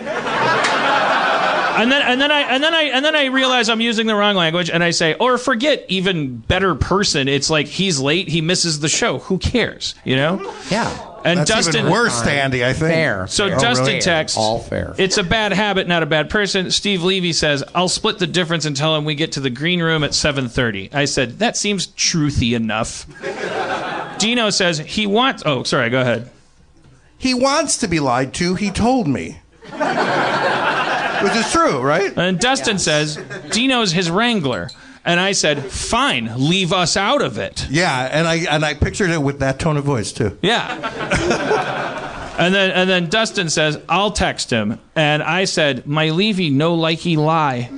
And 1.77 1.91
then, 1.91 2.01
and 2.01 2.19
then 2.19 2.31
I, 2.31 2.41
and 2.41 2.63
then 2.63 2.73
I, 2.73 2.83
and 2.83 3.05
then 3.05 3.15
I 3.15 3.25
realize 3.25 3.69
I'm 3.69 3.81
using 3.81 4.07
the 4.07 4.15
wrong 4.15 4.35
language, 4.35 4.69
and 4.69 4.83
I 4.83 4.91
say, 4.91 5.13
or 5.15 5.37
forget 5.37 5.85
even 5.87 6.37
better 6.37 6.75
person. 6.75 7.27
It's 7.27 7.49
like 7.49 7.67
he's 7.67 7.99
late, 7.99 8.27
he 8.27 8.41
misses 8.41 8.79
the 8.79 8.89
show. 8.89 9.19
Who 9.19 9.37
cares? 9.37 9.95
You 10.03 10.15
know? 10.15 10.55
Yeah. 10.69 11.07
And 11.23 11.39
That's 11.39 11.49
Dustin, 11.49 11.81
even 11.81 11.91
worse, 11.91 12.25
Andy. 12.25 12.63
I 12.63 12.73
think. 12.73 12.93
Fair. 12.93 13.27
so 13.27 13.49
Fair. 13.49 13.59
Dustin 13.59 13.85
oh, 13.85 13.89
Fair. 13.89 14.01
texts, 14.01 14.37
All 14.37 14.59
fair. 14.59 14.95
It's 14.97 15.17
a 15.17 15.23
bad 15.23 15.51
habit, 15.51 15.87
not 15.87 16.01
a 16.01 16.05
bad 16.05 16.29
person. 16.29 16.71
Steve 16.71 17.03
Levy 17.03 17.33
says, 17.33 17.63
"I'll 17.75 17.89
split 17.89 18.19
the 18.19 18.27
difference 18.27 18.65
and 18.65 18.77
tell 18.77 18.95
him 18.95 19.03
we 19.03 19.15
get 19.15 19.33
to 19.33 19.39
the 19.39 19.49
green 19.49 19.81
room 19.81 20.03
at 20.03 20.11
7:30." 20.11 20.93
I 20.93 21.05
said, 21.05 21.39
"That 21.39 21.57
seems 21.57 21.87
truthy 21.87 22.55
enough." 22.55 23.05
Dino 24.19 24.49
says 24.49 24.79
he 24.79 25.05
wants. 25.05 25.43
Oh, 25.45 25.63
sorry. 25.63 25.89
Go 25.89 26.01
ahead. 26.01 26.29
He 27.17 27.33
wants 27.33 27.77
to 27.79 27.87
be 27.87 27.99
lied 27.99 28.33
to. 28.35 28.55
He 28.55 28.71
told 28.71 29.07
me. 29.07 29.39
Which 31.23 31.35
is 31.35 31.51
true, 31.51 31.79
right? 31.81 32.13
And 32.17 32.39
Dustin 32.39 32.77
says 32.79 33.17
Dino's 33.51 33.91
his 33.91 34.09
wrangler, 34.09 34.69
and 35.05 35.19
I 35.19 35.31
said, 35.31 35.65
"Fine, 35.65 36.31
leave 36.37 36.71
us 36.73 36.95
out 36.97 37.21
of 37.21 37.37
it." 37.37 37.67
Yeah, 37.69 38.09
and 38.11 38.27
I 38.27 38.35
and 38.49 38.63
I 38.65 38.73
pictured 38.73 39.09
it 39.09 39.21
with 39.21 39.39
that 39.39 39.59
tone 39.59 39.77
of 39.77 39.83
voice 39.83 40.11
too. 40.11 40.37
Yeah. 40.41 40.73
and 42.37 42.53
then 42.53 42.71
and 42.71 42.89
then 42.89 43.09
Dustin 43.09 43.49
says, 43.49 43.79
"I'll 43.89 44.11
text 44.11 44.49
him," 44.51 44.79
and 44.95 45.23
I 45.23 45.45
said, 45.45 45.87
"My 45.87 46.09
Levy 46.09 46.49
no 46.49 46.75
likey 46.77 47.17
lie." 47.17 47.69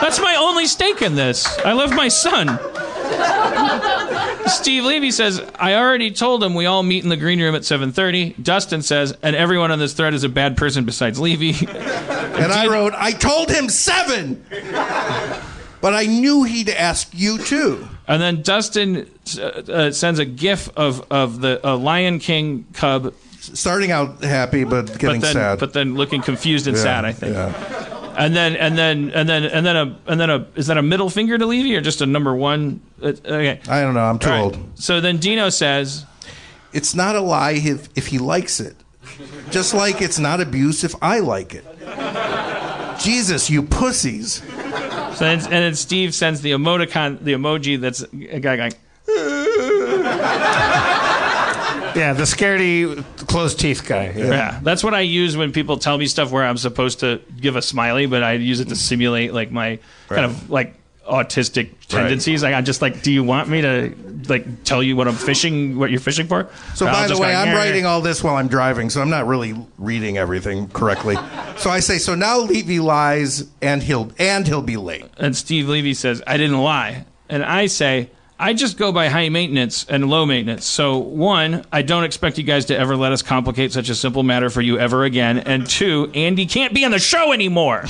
That's 0.00 0.20
my 0.20 0.36
only 0.38 0.66
stake 0.66 1.00
in 1.00 1.14
this. 1.14 1.46
I 1.60 1.72
love 1.72 1.90
my 1.94 2.08
son. 2.08 2.58
Steve 4.46 4.84
Levy 4.84 5.10
says, 5.10 5.40
I 5.58 5.74
already 5.74 6.10
told 6.10 6.42
him 6.44 6.54
we 6.54 6.66
all 6.66 6.82
meet 6.82 7.02
in 7.02 7.08
the 7.10 7.16
green 7.16 7.40
room 7.40 7.54
at 7.54 7.62
7.30. 7.62 8.42
Dustin 8.42 8.82
says, 8.82 9.16
and 9.22 9.34
everyone 9.36 9.70
on 9.70 9.78
this 9.78 9.92
thread 9.94 10.14
is 10.14 10.24
a 10.24 10.28
bad 10.28 10.56
person 10.56 10.84
besides 10.84 11.18
Levy. 11.20 11.54
And 12.34 12.52
I 12.52 12.66
wrote, 12.66 12.94
I 12.96 13.12
told 13.12 13.48
him 13.48 13.68
seven, 13.68 14.44
but 15.80 15.94
I 15.94 16.06
knew 16.06 16.42
he'd 16.42 16.68
ask 16.68 17.08
you 17.12 17.38
too. 17.38 17.86
And 18.08 18.20
then 18.20 18.42
Dustin 18.42 19.08
uh, 19.38 19.42
uh, 19.44 19.90
sends 19.92 20.18
a 20.18 20.24
gif 20.24 20.68
of, 20.76 21.06
of 21.12 21.40
the 21.40 21.64
uh, 21.64 21.76
Lion 21.76 22.18
King 22.18 22.66
cub. 22.72 23.14
Starting 23.38 23.92
out 23.92 24.24
happy, 24.24 24.64
but 24.64 24.98
getting 24.98 25.20
but 25.20 25.26
then, 25.26 25.32
sad. 25.34 25.60
But 25.60 25.74
then 25.74 25.94
looking 25.94 26.22
confused 26.22 26.66
and 26.66 26.76
Yeah, 26.76 26.82
sad, 26.82 27.04
I 27.04 27.12
think. 27.12 27.34
yeah. 27.34 27.93
And 28.16 28.34
then 28.34 28.56
and 28.56 28.78
then 28.78 29.10
and 29.10 29.28
then 29.28 29.44
and 29.44 29.66
then 29.66 29.76
a 29.76 29.98
and 30.06 30.20
then 30.20 30.30
a 30.30 30.46
is 30.54 30.66
that 30.68 30.78
a 30.78 30.82
middle 30.82 31.10
finger 31.10 31.36
to 31.38 31.46
Levy 31.46 31.74
or 31.76 31.80
just 31.80 32.00
a 32.00 32.06
number 32.06 32.34
one? 32.34 32.80
Uh, 33.02 33.08
okay. 33.08 33.60
I 33.68 33.80
don't 33.82 33.94
know. 33.94 34.04
I'm 34.04 34.18
too 34.18 34.30
All 34.30 34.34
right. 34.50 34.56
old. 34.56 34.78
So 34.78 35.00
then 35.00 35.18
Dino 35.18 35.48
says, 35.50 36.04
It's 36.72 36.94
not 36.94 37.16
a 37.16 37.20
lie 37.20 37.52
if, 37.52 37.88
if 37.96 38.06
he 38.08 38.18
likes 38.18 38.60
it. 38.60 38.76
Just 39.50 39.74
like 39.74 40.00
it's 40.00 40.18
not 40.18 40.40
abuse 40.40 40.84
if 40.84 40.94
I 41.02 41.20
like 41.20 41.54
it. 41.54 41.64
Jesus, 43.00 43.50
you 43.50 43.62
pussies. 43.62 44.34
so 44.34 45.24
then, 45.24 45.38
and 45.40 45.50
then 45.52 45.74
Steve 45.74 46.14
sends 46.14 46.40
the 46.40 46.52
emoticon, 46.52 47.22
the 47.22 47.32
emoji 47.34 47.80
that's 47.80 48.02
a 48.02 48.40
guy 48.40 48.56
going. 48.56 48.72
Yeah, 51.94 52.12
the 52.12 52.24
scaredy 52.24 53.02
closed 53.26 53.58
teeth 53.60 53.86
guy. 53.86 54.12
Yeah. 54.16 54.60
that's 54.62 54.82
what 54.84 54.94
I 54.94 55.00
use 55.00 55.36
when 55.36 55.52
people 55.52 55.78
tell 55.78 55.98
me 55.98 56.06
stuff 56.06 56.30
where 56.30 56.44
I'm 56.44 56.56
supposed 56.56 57.00
to 57.00 57.20
give 57.40 57.56
a 57.56 57.62
smiley, 57.62 58.06
but 58.06 58.22
I 58.22 58.32
use 58.34 58.60
it 58.60 58.68
to 58.68 58.76
simulate 58.76 59.32
like 59.32 59.50
my 59.50 59.78
kind 60.08 60.24
of 60.24 60.50
like 60.50 60.74
autistic 61.08 61.70
tendencies. 61.88 62.42
Like 62.42 62.54
I'm 62.54 62.64
just 62.64 62.82
like, 62.82 63.02
do 63.02 63.12
you 63.12 63.22
want 63.22 63.48
me 63.48 63.60
to 63.62 63.94
like 64.28 64.64
tell 64.64 64.82
you 64.82 64.96
what 64.96 65.06
I'm 65.06 65.14
fishing, 65.14 65.78
what 65.78 65.90
you're 65.90 66.00
fishing 66.00 66.26
for? 66.26 66.48
So, 66.74 66.86
by 66.86 67.06
the 67.06 67.18
way, 67.18 67.32
go, 67.32 67.38
I'm 67.38 67.48
"Yeah." 67.48 67.56
writing 67.56 67.86
all 67.86 68.00
this 68.00 68.24
while 68.24 68.36
I'm 68.36 68.48
driving, 68.48 68.90
so 68.90 69.00
I'm 69.00 69.10
not 69.10 69.26
really 69.26 69.54
reading 69.78 70.16
everything 70.18 70.68
correctly. 70.68 71.16
So 71.58 71.70
I 71.70 71.80
say, 71.80 71.98
so 71.98 72.14
now 72.14 72.38
Levy 72.40 72.80
lies, 72.80 73.44
and 73.60 73.82
he'll 73.82 74.12
and 74.18 74.46
he'll 74.46 74.62
be 74.62 74.76
late. 74.76 75.04
And 75.18 75.36
Steve 75.36 75.68
Levy 75.68 75.94
says, 75.94 76.22
I 76.26 76.36
didn't 76.36 76.60
lie. 76.60 77.04
And 77.28 77.42
I 77.44 77.66
say, 77.66 78.10
I 78.38 78.52
just 78.52 78.76
go 78.76 78.90
by 78.90 79.08
high 79.08 79.28
maintenance 79.28 79.86
and 79.88 80.10
low 80.10 80.26
maintenance. 80.26 80.66
So, 80.66 80.98
one, 80.98 81.64
I 81.70 81.82
don't 81.82 82.02
expect 82.02 82.36
you 82.36 82.44
guys 82.44 82.64
to 82.66 82.76
ever 82.76 82.96
let 82.96 83.12
us 83.12 83.22
complicate 83.22 83.72
such 83.72 83.88
a 83.88 83.94
simple 83.94 84.24
matter 84.24 84.50
for 84.50 84.60
you 84.60 84.78
ever 84.78 85.04
again. 85.04 85.38
And 85.38 85.66
two, 85.68 86.10
Andy 86.14 86.46
can't 86.46 86.74
be 86.74 86.84
on 86.84 86.90
the 86.90 86.98
show 86.98 87.32
anymore. 87.32 87.84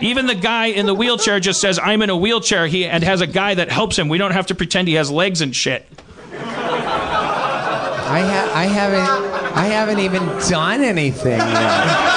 Even 0.00 0.26
the 0.26 0.34
guy 0.34 0.66
in 0.66 0.86
the 0.86 0.94
wheelchair 0.94 1.40
just 1.40 1.60
says, 1.60 1.78
I'm 1.78 2.02
in 2.02 2.10
a 2.10 2.16
wheelchair 2.16 2.66
he, 2.66 2.84
and 2.84 3.02
has 3.02 3.20
a 3.20 3.26
guy 3.26 3.54
that 3.54 3.70
helps 3.70 3.98
him. 3.98 4.08
We 4.08 4.18
don't 4.18 4.32
have 4.32 4.46
to 4.46 4.54
pretend 4.54 4.86
he 4.88 4.94
has 4.94 5.10
legs 5.10 5.40
and 5.40 5.54
shit. 5.54 5.86
I, 6.32 8.20
ha- 8.20 8.52
I 8.54 8.64
haven't 8.66 9.34
I 9.56 9.64
haven't 9.66 9.98
even 9.98 10.22
done 10.48 10.82
anything 10.82 11.38
yet. 11.38 12.13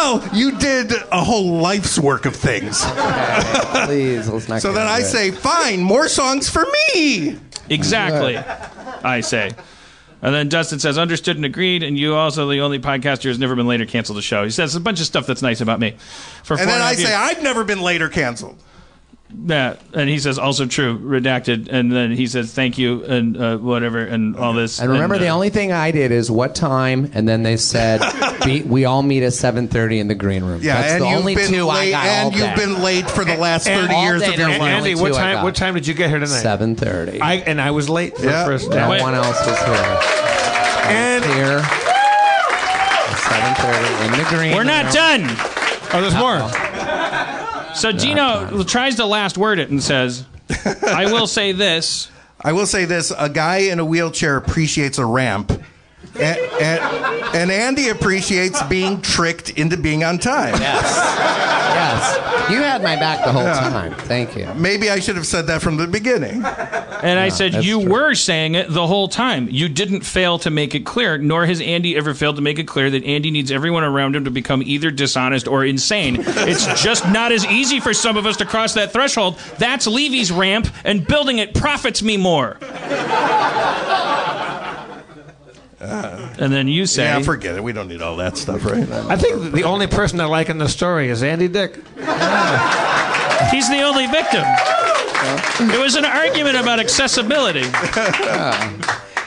Well, 0.00 0.26
you 0.34 0.56
did 0.58 0.92
a 1.12 1.22
whole 1.22 1.58
life's 1.58 1.98
work 1.98 2.24
of 2.24 2.34
things. 2.34 2.82
Please, 3.84 4.28
let's 4.30 4.48
not. 4.48 4.62
So 4.62 4.72
then 4.72 4.86
I 4.86 5.00
it. 5.00 5.04
say, 5.04 5.30
fine, 5.30 5.80
more 5.82 6.08
songs 6.08 6.48
for 6.48 6.64
me. 6.94 7.38
Exactly, 7.68 8.38
I 8.38 9.20
say. 9.20 9.50
And 10.22 10.34
then 10.34 10.48
Dustin 10.48 10.78
says, 10.78 10.96
understood 10.96 11.36
and 11.36 11.44
agreed. 11.44 11.82
And 11.82 11.98
you 11.98 12.14
also 12.14 12.48
the 12.48 12.60
only 12.60 12.78
podcaster 12.78 13.24
who's 13.24 13.38
never 13.38 13.54
been 13.54 13.66
later 13.66 13.84
canceled 13.84 14.16
the 14.16 14.22
show. 14.22 14.42
He 14.44 14.50
says 14.50 14.74
a 14.74 14.80
bunch 14.80 15.00
of 15.00 15.06
stuff 15.06 15.26
that's 15.26 15.42
nice 15.42 15.60
about 15.60 15.80
me. 15.80 15.96
For 16.44 16.56
four 16.56 16.60
And 16.62 16.68
then 16.70 16.76
and 16.76 16.82
a 16.84 16.86
I 16.86 16.94
say, 16.94 17.02
years- 17.02 17.14
I've 17.14 17.42
never 17.42 17.62
been 17.64 17.82
later 17.82 18.08
canceled. 18.08 18.56
Yeah, 19.46 19.76
and 19.94 20.08
he 20.08 20.18
says 20.18 20.38
also 20.38 20.66
true, 20.66 20.98
redacted, 20.98 21.68
and 21.70 21.90
then 21.90 22.10
he 22.12 22.26
says 22.26 22.52
thank 22.52 22.78
you 22.78 23.04
and 23.04 23.36
uh, 23.36 23.56
whatever 23.58 24.00
and 24.00 24.36
all 24.36 24.52
this. 24.52 24.80
And 24.80 24.90
remember, 24.90 25.18
the 25.18 25.28
uh, 25.28 25.34
only 25.34 25.50
thing 25.50 25.72
I 25.72 25.90
did 25.92 26.12
is 26.12 26.30
what 26.30 26.54
time, 26.54 27.10
and 27.14 27.28
then 27.28 27.42
they 27.42 27.56
said 27.56 28.00
be, 28.44 28.62
we 28.62 28.84
all 28.84 29.02
meet 29.02 29.22
at 29.22 29.32
7:30 29.32 29.98
in 30.00 30.08
the 30.08 30.14
green 30.14 30.44
room. 30.44 30.60
Yeah, 30.62 30.80
That's 30.80 30.92
and 30.94 31.02
the 31.02 31.08
you've 31.08 31.18
only 31.18 31.34
been 31.36 31.48
two 31.50 31.68
I 31.68 31.74
late, 31.80 31.90
got 31.92 32.06
and 32.06 32.24
all 32.34 32.38
you've 32.40 32.56
day. 32.56 32.64
been 32.66 32.82
late 32.82 33.10
for 33.10 33.24
the 33.24 33.36
last 33.36 33.66
thirty 33.66 33.94
years 33.94 34.20
day 34.22 34.28
of 34.32 34.38
your 34.38 34.48
there's 34.48 34.60
life. 34.60 34.70
Andy, 34.72 34.94
what 34.96 35.14
time? 35.14 35.42
What 35.44 35.54
time 35.54 35.74
did 35.74 35.86
you 35.86 35.94
get 35.94 36.10
here 36.10 36.18
tonight? 36.18 36.42
7:30. 36.44 37.20
I 37.22 37.34
and 37.36 37.60
I 37.60 37.70
was 37.70 37.88
late 37.88 38.16
for 38.16 38.24
Yeah. 38.26 38.40
the 38.40 38.50
first. 38.50 38.68
no 38.70 38.90
Wait. 38.90 39.00
one 39.00 39.14
else 39.14 39.38
was 39.46 39.58
here. 39.58 40.00
And 40.90 41.24
Here. 41.24 41.60
7:30 43.20 44.06
in 44.06 44.12
the 44.18 44.26
green 44.28 44.54
We're 44.54 44.64
not 44.64 44.92
done. 44.92 45.22
Oh, 45.92 46.00
there's 46.00 46.14
more. 46.14 46.38
So 47.74 47.92
Gino 47.92 48.62
tries 48.64 48.96
to 48.96 49.06
last 49.06 49.38
word 49.38 49.58
it 49.58 49.70
and 49.70 49.82
says, 49.82 50.24
"I 50.82 51.10
will 51.12 51.26
say 51.26 51.52
this." 51.52 52.10
I 52.42 52.52
will 52.52 52.66
say 52.66 52.86
this: 52.86 53.12
a 53.16 53.28
guy 53.28 53.58
in 53.58 53.78
a 53.78 53.84
wheelchair 53.84 54.36
appreciates 54.36 54.98
a 54.98 55.04
ramp, 55.04 55.52
and, 56.18 56.38
and, 56.60 57.34
and 57.34 57.50
Andy 57.50 57.88
appreciates 57.88 58.62
being 58.64 59.00
tricked 59.00 59.50
into 59.50 59.76
being 59.76 60.04
on 60.04 60.18
time. 60.18 60.54
Yes. 60.60 60.82
Yes. 61.72 62.50
You 62.50 62.62
had 62.62 62.82
my 62.82 62.96
back 62.96 63.24
the 63.24 63.32
whole 63.32 63.42
Yeah. 63.44 63.54
time. 63.70 63.94
Thank 63.94 64.36
you. 64.36 64.48
Maybe 64.56 64.90
I 64.90 64.98
should 64.98 65.16
have 65.16 65.26
said 65.26 65.46
that 65.46 65.62
from 65.62 65.76
the 65.76 65.86
beginning. 65.86 66.44
And 66.44 67.18
I 67.18 67.28
said, 67.28 67.64
You 67.64 67.78
were 67.78 68.14
saying 68.14 68.54
it 68.56 68.66
the 68.70 68.86
whole 68.86 69.08
time. 69.08 69.48
You 69.50 69.68
didn't 69.68 70.02
fail 70.02 70.38
to 70.40 70.50
make 70.50 70.74
it 70.74 70.84
clear, 70.84 71.16
nor 71.16 71.46
has 71.46 71.60
Andy 71.60 71.96
ever 71.96 72.12
failed 72.12 72.36
to 72.36 72.42
make 72.42 72.58
it 72.58 72.66
clear 72.66 72.90
that 72.90 73.04
Andy 73.04 73.30
needs 73.30 73.50
everyone 73.50 73.84
around 73.84 74.16
him 74.16 74.24
to 74.24 74.30
become 74.30 74.62
either 74.64 74.90
dishonest 74.90 75.46
or 75.48 75.64
insane. 75.64 76.16
It's 76.26 76.82
just 76.82 77.08
not 77.08 77.32
as 77.32 77.46
easy 77.46 77.80
for 77.80 77.94
some 77.94 78.16
of 78.16 78.26
us 78.26 78.36
to 78.38 78.44
cross 78.44 78.74
that 78.74 78.92
threshold. 78.92 79.38
That's 79.58 79.86
Levy's 79.86 80.30
ramp, 80.32 80.68
and 80.84 81.06
building 81.06 81.38
it 81.38 81.54
profits 81.54 82.02
me 82.02 82.16
more. 82.16 82.58
Uh, 85.80 86.34
and 86.38 86.52
then 86.52 86.68
you 86.68 86.84
say, 86.86 87.04
yeah, 87.04 87.20
forget 87.20 87.56
it. 87.56 87.62
We 87.64 87.72
don't 87.72 87.88
need 87.88 88.02
all 88.02 88.16
that 88.16 88.36
stuff, 88.36 88.64
right? 88.64 88.88
I 88.90 89.16
think 89.16 89.52
the 89.52 89.64
only 89.64 89.86
person 89.86 90.20
I 90.20 90.26
like 90.26 90.50
in 90.50 90.58
the 90.58 90.68
story 90.68 91.08
is 91.08 91.22
Andy 91.22 91.48
Dick. 91.48 91.74
He's 93.50 93.68
the 93.70 93.82
only 93.82 94.06
victim. 94.06 94.44
It 95.70 95.80
was 95.80 95.96
an 95.96 96.04
argument 96.04 96.56
about 96.56 96.80
accessibility. 96.80 97.62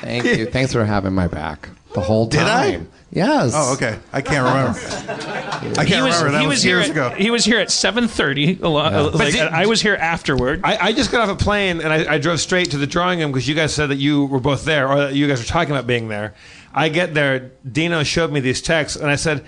Thank 0.01 0.25
you. 0.25 0.45
Thanks 0.45 0.73
for 0.73 0.85
having 0.85 1.13
my 1.13 1.27
back 1.27 1.69
the 1.93 2.01
whole 2.01 2.25
Did 2.25 2.41
I? 2.41 2.81
Time. 3.13 3.25
Yes. 3.29 3.53
Oh, 3.55 3.73
okay. 3.73 3.99
I 4.11 4.21
can't 4.21 4.45
remember. 4.45 4.79
I 5.79 5.85
can't 5.85 5.87
he 5.89 6.01
was, 6.01 6.17
remember. 6.17 6.31
That 6.31 6.41
he 6.41 6.47
was, 6.47 6.55
was 6.57 6.63
here 6.63 6.77
years 6.77 6.89
at, 6.89 6.91
ago. 6.91 7.09
He 7.11 7.31
was 7.31 7.45
here 7.45 7.59
at 7.59 7.69
7:30. 7.69 8.61
A 8.61 8.67
lot, 8.67 8.93
uh, 8.93 9.03
But 9.11 9.15
like, 9.15 9.33
did- 9.33 9.41
I 9.41 9.65
was 9.65 9.81
here 9.81 9.95
afterward. 9.95 10.61
I, 10.63 10.77
I 10.87 10.93
just 10.93 11.11
got 11.11 11.27
off 11.27 11.41
a 11.41 11.43
plane 11.43 11.81
and 11.81 11.91
I, 11.93 12.13
I 12.13 12.17
drove 12.17 12.39
straight 12.39 12.71
to 12.71 12.77
the 12.77 12.87
drawing 12.87 13.19
room 13.19 13.31
because 13.31 13.47
you 13.47 13.55
guys 13.55 13.73
said 13.73 13.87
that 13.87 13.97
you 13.97 14.25
were 14.25 14.39
both 14.39 14.65
there 14.65 14.87
or 14.89 14.97
that 14.97 15.15
you 15.15 15.27
guys 15.27 15.39
were 15.39 15.45
talking 15.45 15.71
about 15.71 15.87
being 15.87 16.07
there. 16.07 16.33
I 16.73 16.89
get 16.89 17.13
there, 17.13 17.51
Dino 17.69 18.03
showed 18.03 18.31
me 18.31 18.39
these 18.39 18.61
texts, 18.61 18.99
and 18.99 19.09
I 19.09 19.15
said, 19.15 19.45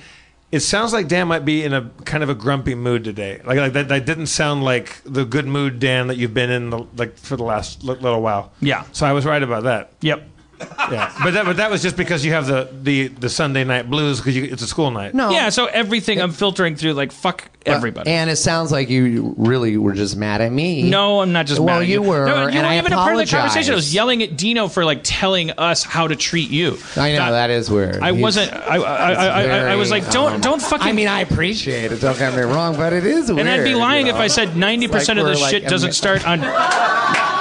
"It 0.51 0.59
sounds 0.59 0.93
like 0.93 1.07
Dan 1.07 1.27
might 1.27 1.43
be 1.43 1.63
in 1.63 1.73
a 1.73 1.89
kind 2.05 2.21
of 2.21 2.29
a 2.29 2.35
grumpy 2.35 2.75
mood 2.75 3.03
today. 3.03 3.41
Like, 3.43 3.57
like 3.57 3.73
that, 3.73 3.87
that 3.87 4.05
didn't 4.05 4.27
sound 4.27 4.63
like 4.63 5.01
the 5.05 5.25
good 5.25 5.47
mood 5.47 5.79
Dan 5.79 6.07
that 6.07 6.17
you've 6.17 6.35
been 6.35 6.51
in 6.51 6.69
the, 6.69 6.85
like 6.95 7.17
for 7.17 7.35
the 7.35 7.43
last 7.43 7.83
li- 7.83 7.95
little 7.95 8.21
while." 8.21 8.53
Yeah. 8.61 8.83
So 8.91 9.07
I 9.07 9.13
was 9.13 9.25
right 9.25 9.41
about 9.41 9.63
that. 9.63 9.91
Yep. 10.01 10.23
Yeah, 10.59 11.13
but 11.23 11.31
that 11.33 11.45
but 11.45 11.57
that 11.57 11.69
was 11.71 11.81
just 11.81 11.97
because 11.97 12.23
you 12.23 12.31
have 12.33 12.47
the 12.47 12.69
the, 12.81 13.07
the 13.09 13.29
Sunday 13.29 13.63
night 13.63 13.89
blues 13.89 14.19
because 14.19 14.35
it's 14.37 14.61
a 14.61 14.67
school 14.67 14.91
night. 14.91 15.13
No. 15.13 15.29
Yeah, 15.31 15.49
so 15.49 15.65
everything 15.65 16.21
I'm 16.21 16.31
filtering 16.31 16.75
through, 16.75 16.93
like 16.93 17.11
fuck 17.11 17.49
everybody. 17.65 18.09
And 18.11 18.29
it 18.29 18.35
sounds 18.37 18.71
like 18.71 18.89
you 18.89 19.33
really 19.37 19.75
were 19.77 19.93
just 19.93 20.15
mad 20.15 20.39
at 20.41 20.51
me. 20.51 20.89
no, 20.89 21.21
I'm 21.21 21.31
not 21.33 21.47
just 21.47 21.59
Well, 21.59 21.75
mad 21.79 21.81
at 21.83 21.87
you 21.89 22.01
were, 22.01 22.25
No, 22.25 22.33
you 22.35 22.41
and 22.47 22.55
weren't 22.55 22.65
I 22.67 22.77
even 22.77 22.93
a 22.93 22.95
part 22.95 23.13
of 23.13 23.19
the 23.19 23.25
conversation. 23.25 23.73
I 23.73 23.75
was 23.75 23.93
yelling 23.93 24.21
at 24.23 24.37
Dino 24.37 24.67
for 24.67 24.85
like 24.85 24.99
telling 25.03 25.49
us 25.51 25.83
how 25.83 26.07
to 26.07 26.15
treat 26.15 26.49
you. 26.51 26.77
I 26.95 27.11
know 27.13 27.19
Not- 27.19 27.31
that 27.31 27.49
is 27.49 27.69
weird. 27.69 27.97
I 27.97 28.11
He's- 28.11 28.21
wasn't. 28.21 28.53
I, 28.53 28.75
I, 28.77 28.77
I, 28.77 29.11
I, 29.13 29.43
I, 29.43 29.71
I 29.71 29.75
was 29.75 29.89
like, 29.91 30.09
don't, 30.11 30.35
um, 30.35 30.41
don't 30.41 30.61
fucking. 30.61 30.87
I 30.87 30.91
mean, 30.93 31.07
I 31.07 31.21
appreciate 31.21 31.91
it. 31.91 31.99
Don't 32.01 32.17
get 32.17 32.33
me 32.35 32.43
wrong, 32.43 32.75
but 32.75 32.93
it 32.93 33.05
is 33.05 33.29
weird. 33.29 33.39
and 33.39 33.49
I'd 33.49 33.63
be 33.63 33.73
lying 33.75 34.05
you 34.07 34.13
if? 34.13 34.19
I 34.19 34.27
said 34.27 34.55
90 34.55 34.87
percent 34.87 35.17
Like 35.19 35.25
of 35.25 35.31
this 35.31 35.39
we're 35.39 35.43
like 35.45 35.51
shit 35.51 35.67
doesn't 35.67 35.89
a- 35.89 35.93
start 35.93 36.25
on. 36.27 36.39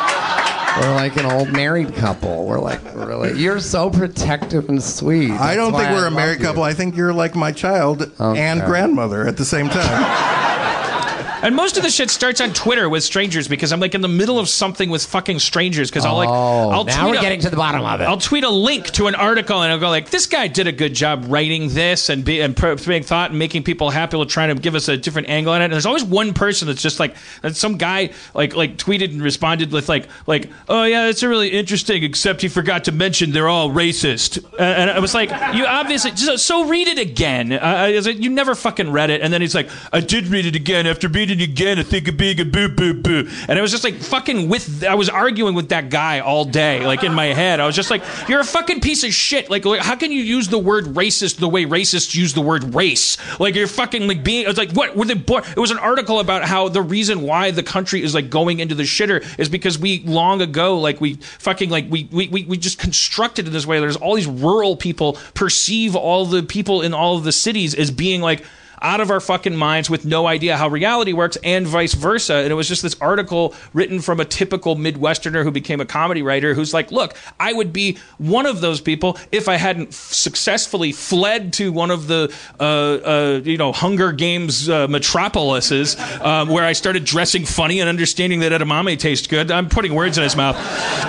We're 0.81 0.95
like 0.95 1.17
an 1.17 1.27
old 1.27 1.53
married 1.53 1.95
couple. 1.95 2.47
We're 2.47 2.59
like 2.59 2.81
really. 2.95 3.39
You're 3.41 3.61
so 3.61 3.91
protective 3.91 4.69
and 4.69 4.83
sweet. 4.83 5.31
I 5.31 5.55
don't 5.55 5.73
think 5.73 5.91
we're 5.91 6.01
a 6.07 6.11
love 6.11 6.13
married 6.15 6.41
you. 6.41 6.45
couple. 6.47 6.63
I 6.63 6.75
think 6.75 6.97
you're 6.97 7.13
like 7.13 7.35
my 7.35 7.53
child 7.53 8.11
and 8.19 8.61
grandmother 8.63 9.27
at 9.27 9.37
the 9.37 9.45
same 9.45 9.69
time. 9.69 10.51
And 11.45 11.55
most 11.55 11.77
of 11.77 11.83
the 11.83 11.91
shit 11.91 12.11
starts 12.11 12.41
on 12.41 12.53
Twitter 12.55 12.89
with 12.89 13.05
strangers 13.05 13.47
because 13.49 13.71
I'm 13.73 13.79
like 13.79 13.95
in 13.95 14.01
the 14.01 14.09
middle 14.09 14.39
of 14.39 14.49
something 14.49 14.89
with 14.91 15.05
fucking 15.05 15.39
strangers 15.39 15.91
because 15.91 16.05
I'll 16.07 16.16
like 16.16 16.29
Oh, 16.29 16.71
I'll 16.71 16.85
now 16.85 17.03
tweet 17.03 17.12
we're 17.12 17.19
a- 17.19 17.23
getting 17.23 17.41
to 17.41 17.51
the 17.51 17.57
bottom 17.57 17.83
of 17.85 18.01
it. 18.01 18.05
I'll 18.05 18.16
tweet 18.16 18.45
a 18.45 18.51
link 18.51 18.87
to 18.93 19.07
an 19.09 19.15
article 19.15 19.61
and 19.62 19.71
I'll 19.71 19.79
go 19.79 19.91
like, 19.91 20.09
"This 20.11 20.27
guy 20.27 20.49
did 20.49 20.66
a 20.66 20.73
good 20.73 20.95
job 20.95 21.27
writing 21.29 21.69
this 21.75 22.09
and 22.09 22.25
be, 22.25 22.41
and 22.41 22.57
pro- 22.57 22.77
putting 22.77 23.03
thought 23.03 23.29
and 23.31 23.39
making 23.39 23.62
people 23.65 23.91
happy, 23.91 24.16
or 24.16 24.25
trying 24.25 24.55
to 24.57 24.61
give 24.61 24.75
us 24.75 24.89
a 24.89 24.97
different 24.97 25.29
angle 25.29 25.53
on 25.53 25.61
it." 25.61 25.66
And 25.66 25.75
there's 25.75 25.85
always 25.87 26.03
one 26.03 26.33
person 26.33 26.66
that's 26.66 26.81
just 26.81 26.99
like, 26.99 27.15
that 27.43 27.55
some 27.57 27.77
guy 27.77 28.11
like 28.33 28.57
like 28.57 28.79
tweeted 28.79 29.11
and 29.11 29.21
responded 29.21 29.71
with 29.71 29.87
like 29.87 30.09
like, 30.27 30.49
"Oh 30.71 30.85
yeah, 30.85 31.05
that's 31.07 31.23
really 31.23 31.51
interesting," 31.51 32.03
except 32.05 32.41
he 32.41 32.49
forgot 32.49 32.85
to 32.85 32.93
mention 32.93 33.33
they're 33.33 33.49
all 33.49 33.69
racist. 33.69 34.43
Uh, 34.59 34.62
and 34.62 34.91
I 34.91 34.99
was 34.99 35.12
like, 35.12 35.29
"You 35.55 35.66
obviously 35.66 36.16
so, 36.16 36.37
so 36.37 36.65
read 36.69 36.89
it 36.89 36.99
again." 36.99 37.53
Uh, 37.53 37.57
I 37.59 37.93
was 37.93 38.07
like, 38.07 38.19
"You 38.19 38.31
never 38.31 38.55
fucking 38.55 38.91
read 38.91 39.11
it." 39.11 39.21
And 39.21 39.31
then 39.31 39.43
he's 39.43 39.55
like, 39.55 39.69
"I 39.93 40.01
did 40.01 40.29
read 40.29 40.47
it 40.47 40.57
again. 40.57 40.87
After 40.87 41.07
reading 41.09 41.34
again, 41.40 41.78
I 41.78 41.82
think 41.82 42.09
of 42.09 42.16
being 42.16 42.40
a 42.40 42.44
boo 42.44 42.69
boo 42.69 42.94
boo." 42.94 43.28
And 43.48 43.59
I 43.59 43.62
was 43.62 43.70
just 43.70 43.85
like, 43.85 43.94
fucking 43.94 44.48
with. 44.48 44.85
I 44.85 44.94
was 44.94 45.09
arguing 45.09 45.55
with 45.55 45.69
that 45.70 45.90
guy 45.90 46.20
all 46.20 46.44
day, 46.44 46.85
like 46.85 47.05
in 47.05 47.15
my 47.15 47.27
head. 47.27 47.61
I 47.61 47.66
was 47.66 47.77
just 47.77 47.90
like, 47.90 48.02
"You're 48.28 48.40
a 48.40 48.44
fucking 48.44 48.81
piece 48.81 49.05
of 49.05 49.12
shit." 49.12 49.51
Like, 49.51 49.65
like, 49.65 49.81
how 49.81 49.97
can 49.97 50.12
you 50.12 50.23
use 50.23 50.48
the 50.48 50.59
word 50.59 50.86
racist 50.86 51.36
the 51.36 51.48
way 51.48 51.65
racists 51.65 52.15
use 52.15 52.35
the 52.35 52.40
word 52.40 52.74
race? 52.74 53.16
Like, 53.39 53.55
you're 53.55 53.66
fucking 53.66 54.06
like 54.06 54.24
being. 54.24 54.47
I 54.47 54.48
was 54.48 54.59
like, 54.59 54.73
what? 54.73 54.97
Were 54.97 55.05
they? 55.05 55.15
It 55.15 55.56
was 55.56 55.70
an 55.70 55.78
article 55.78 56.20
about 56.20 56.44
how 56.44 56.69
the 56.69 56.82
reason 56.82 57.23
why 57.23 57.51
the 57.51 57.62
country 57.62 58.02
is 58.02 58.15
like 58.15 58.31
going 58.31 58.61
into 58.61 58.74
the 58.74 58.82
shitter 58.82 59.24
is 59.39 59.48
because 59.48 59.78
we 59.78 60.01
long 60.01 60.40
ago, 60.40 60.78
like 60.78 61.01
we 61.01 61.15
fucking 61.15 61.70
like 61.70 61.86
we 61.90 62.09
we 62.11 62.28
we, 62.28 62.44
we 62.44 62.56
just 62.56 62.78
constructed 62.78 63.47
in 63.47 63.52
this 63.52 63.66
way. 63.66 63.81
There's 63.81 63.97
all 63.97 64.15
these 64.15 64.27
rural 64.27 64.77
people 64.77 65.19
perceive 65.35 65.97
all 65.97 66.27
the 66.27 66.43
people 66.43 66.82
in 66.82 66.94
all 66.94 67.16
of 67.16 67.24
the 67.24 67.32
cities 67.32 67.74
as 67.74 67.90
being 67.90 68.20
like 68.20 68.44
out 68.83 69.01
of 69.01 69.11
our 69.11 69.21
fucking 69.21 69.57
minds 69.57 69.89
with 69.91 70.05
no 70.05 70.27
idea 70.27 70.57
how 70.57 70.69
reality 70.69 71.13
works 71.13 71.37
and 71.45 71.67
vice 71.67 71.95
versa. 71.95 72.35
And 72.35 72.51
it 72.51 72.55
was 72.55 72.69
just 72.69 72.83
this 72.83 72.97
article 73.01 73.55
written 73.73 74.01
from 74.01 74.21
a 74.21 74.25
typical 74.25 74.77
Midwesterner 74.77 75.43
who 75.43 75.51
became 75.51 75.81
a 75.81 75.85
comedy 75.87 76.23
writer 76.23 76.55
who's 76.55 76.75
like, 76.75 76.91
look, 76.91 77.17
I 77.39 77.53
would 77.53 77.73
be 77.73 77.99
one 78.19 78.47
of 78.47 78.61
those 78.61 78.81
people 78.81 79.19
if 79.33 79.49
I 79.49 79.57
hadn't 79.57 79.89
f- 79.89 79.95
successfully 79.95 80.93
fled 80.93 81.53
to 81.55 81.73
one 81.73 81.91
of 81.91 82.07
the, 82.07 82.35
uh, 82.61 82.63
uh, 82.63 83.41
you 83.45 83.57
know, 83.57 83.73
Hunger 83.73 84.13
Games 84.13 84.69
uh, 84.69 84.89
metropolises 84.89 85.99
um, 86.21 86.49
where 86.49 86.65
I 86.65 86.73
started 86.73 87.05
dressing 87.05 87.45
funny 87.45 87.81
and 87.81 87.89
understanding 87.89 88.41
that 88.41 88.53
edamame 88.53 88.99
tastes 88.99 89.27
good. 89.27 89.51
I'm 89.51 89.69
putting 89.69 89.95
words 89.95 90.19
in 90.19 90.25
his 90.25 90.37
mouth. 90.37 90.57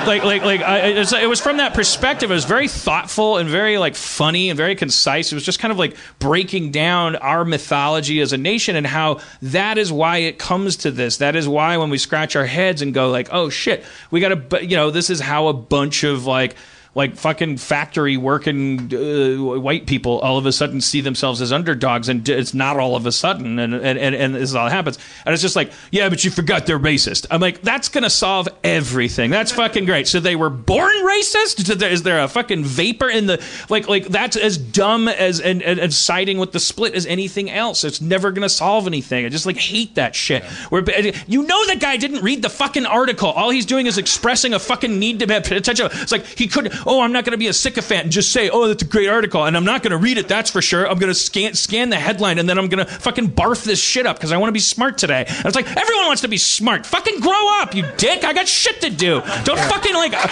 Like, 0.08 0.24
like, 0.24 0.44
like, 0.44 0.62
I, 0.62 0.88
it 0.90 1.28
was 1.28 1.40
from 1.40 1.58
that 1.58 1.74
perspective. 1.74 2.32
It 2.32 2.34
was 2.34 2.46
very 2.46 2.68
thoughtful 2.68 3.38
and 3.38 3.50
very 3.50 3.78
like 3.78 3.96
funny 3.96 4.50
and 4.50 4.58
very 4.58 4.76
concise. 4.76 5.32
It 5.32 5.36
was 5.36 5.44
just 5.44 5.60
kind 5.60 5.72
of 5.72 5.78
like 5.78 5.96
breaking 6.20 6.72
down 6.72 7.16
our 7.18 7.46
mythology 7.56 8.20
as 8.20 8.34
a 8.34 8.38
nation 8.38 8.76
and 8.76 8.86
how 8.86 9.22
that 9.42 9.78
is 9.78 9.90
why 9.90 10.18
it 10.18 10.38
comes 10.38 10.76
to 10.76 10.92
this. 10.92 11.18
That 11.18 11.38
is 11.38 11.48
why 11.48 11.78
when 11.78 11.90
we 11.90 11.98
scratch 11.98 12.36
our 12.36 12.46
heads 12.46 12.82
and 12.82 12.94
go 12.94 13.10
like, 13.10 13.30
oh 13.32 13.50
shit, 13.50 13.86
we 14.12 14.20
got 14.20 14.50
to, 14.50 14.66
you 14.66 14.76
know, 14.76 14.92
this 14.92 15.10
is 15.10 15.22
how 15.22 15.48
a 15.48 15.54
bunch 15.54 16.04
of 16.04 16.26
like 16.26 16.58
like 16.96 17.16
fucking 17.16 17.58
factory 17.58 18.16
working 18.16 18.94
uh, 18.94 19.60
white 19.60 19.86
people 19.86 20.20
all 20.20 20.38
of 20.38 20.46
a 20.46 20.52
sudden 20.52 20.80
see 20.80 21.02
themselves 21.02 21.42
as 21.42 21.52
underdogs 21.52 22.08
and 22.08 22.28
it's 22.28 22.54
not 22.54 22.78
all 22.78 22.96
of 22.96 23.06
a 23.06 23.12
sudden 23.12 23.60
and, 23.60 23.74
and, 23.74 24.00
and, 24.00 24.16
and 24.16 24.34
this 24.34 24.44
is 24.44 24.56
all 24.56 24.70
happens. 24.70 24.98
And 25.26 25.34
it's 25.34 25.42
just 25.42 25.56
like 25.56 25.72
yeah 25.92 26.10
but 26.10 26.24
you 26.24 26.32
forgot 26.32 26.66
they're 26.66 26.80
racist. 26.80 27.26
I'm 27.30 27.42
like 27.42 27.62
that's 27.62 27.90
gonna 27.90 28.10
solve 28.10 28.48
everything. 28.64 29.30
That's 29.30 29.52
fucking 29.52 29.86
great. 29.86 30.08
So 30.08 30.20
they 30.20 30.36
were 30.36 30.50
born 30.50 30.96
racist? 31.06 31.82
Is 31.84 32.04
there 32.04 32.24
a 32.24 32.28
fucking 32.28 32.64
vapor 32.64 33.10
in 33.10 33.28
the 33.28 33.44
like 33.70 33.88
like 33.88 34.08
that's 34.08 34.38
as 34.38 34.58
dumb 34.58 35.08
as 35.08 35.42
and, 35.42 35.62
and, 35.62 35.80
and 35.80 35.94
siding 35.94 36.38
with 36.38 36.52
the 36.52 36.60
split 36.60 36.96
as 36.96 37.06
anything 37.06 37.50
else. 37.50 37.84
It's 37.84 38.02
never 38.02 38.32
gonna 38.32 38.50
solve 38.50 38.88
anything. 38.88 39.26
I 39.26 39.30
just 39.30 39.46
like 39.46 39.58
hate 39.58 39.96
that 39.96 40.16
shit. 40.16 40.44
Where 40.70 40.84
you 41.28 41.44
know 41.44 41.66
that 41.68 41.80
guy 41.80 41.98
didn't 41.98 42.24
read 42.24 42.42
the 42.42 42.50
fucking 42.50 42.86
article. 42.86 43.30
All 43.30 43.50
he's 43.50 43.66
doing 43.66 43.86
is 43.86 43.98
expressing 43.98 44.54
a 44.54 44.60
fucking 44.60 44.98
need 44.98 45.20
to 45.20 45.26
have 45.34 45.52
attention. 45.52 45.90
It's 45.92 46.12
like 46.12 46.26
he 46.26 46.48
could 46.48 46.72
oh 46.86 47.02
i'm 47.02 47.12
not 47.12 47.26
going 47.26 47.32
to 47.32 47.38
be 47.38 47.48
a 47.48 47.54
sycophant 47.54 48.04
and 48.04 48.12
just 48.12 48.32
say 48.32 48.50
oh 48.50 48.68
that's 48.68 48.84
a 48.84 48.86
great 48.86 49.10
article 49.10 49.46
and 49.46 49.56
i'm 49.56 49.66
not 49.66 49.84
going 49.84 49.92
to 49.92 49.98
read 49.98 50.18
it 50.18 50.28
that's 50.28 50.50
for 50.50 50.62
sure. 50.62 50.88
I'm 50.90 50.98
going 50.98 51.12
to 51.12 51.20
scan 51.20 51.54
scan 51.54 51.90
the 51.90 51.98
headline 51.98 52.40
and 52.40 52.48
then 52.48 52.58
i'm 52.58 52.68
going 52.68 52.86
to 52.86 52.92
fucking 52.92 53.32
barf 53.32 53.64
this 53.64 53.82
shit 53.82 54.06
up 54.06 54.18
because 54.18 54.32
i 54.32 54.38
want 54.38 54.50
to 54.50 54.54
be 54.54 54.60
smart 54.60 54.98
today. 54.98 55.26
And 55.28 55.46
it's 55.46 55.56
like 55.56 55.68
everyone 55.68 56.08
wants 56.08 56.22
to 56.22 56.28
be 56.28 56.38
smart. 56.38 56.86
Fucking 56.86 57.20
grow 57.20 57.62
up 57.62 57.76
you 57.76 57.86
dick. 57.98 58.24
I 58.24 58.34
got 58.34 58.48
shit 58.48 58.82
to 58.82 58.90
do. 58.90 59.22
Don't 59.44 59.60
fucking 59.60 59.94
like 59.94 60.14
uh, 60.14 60.28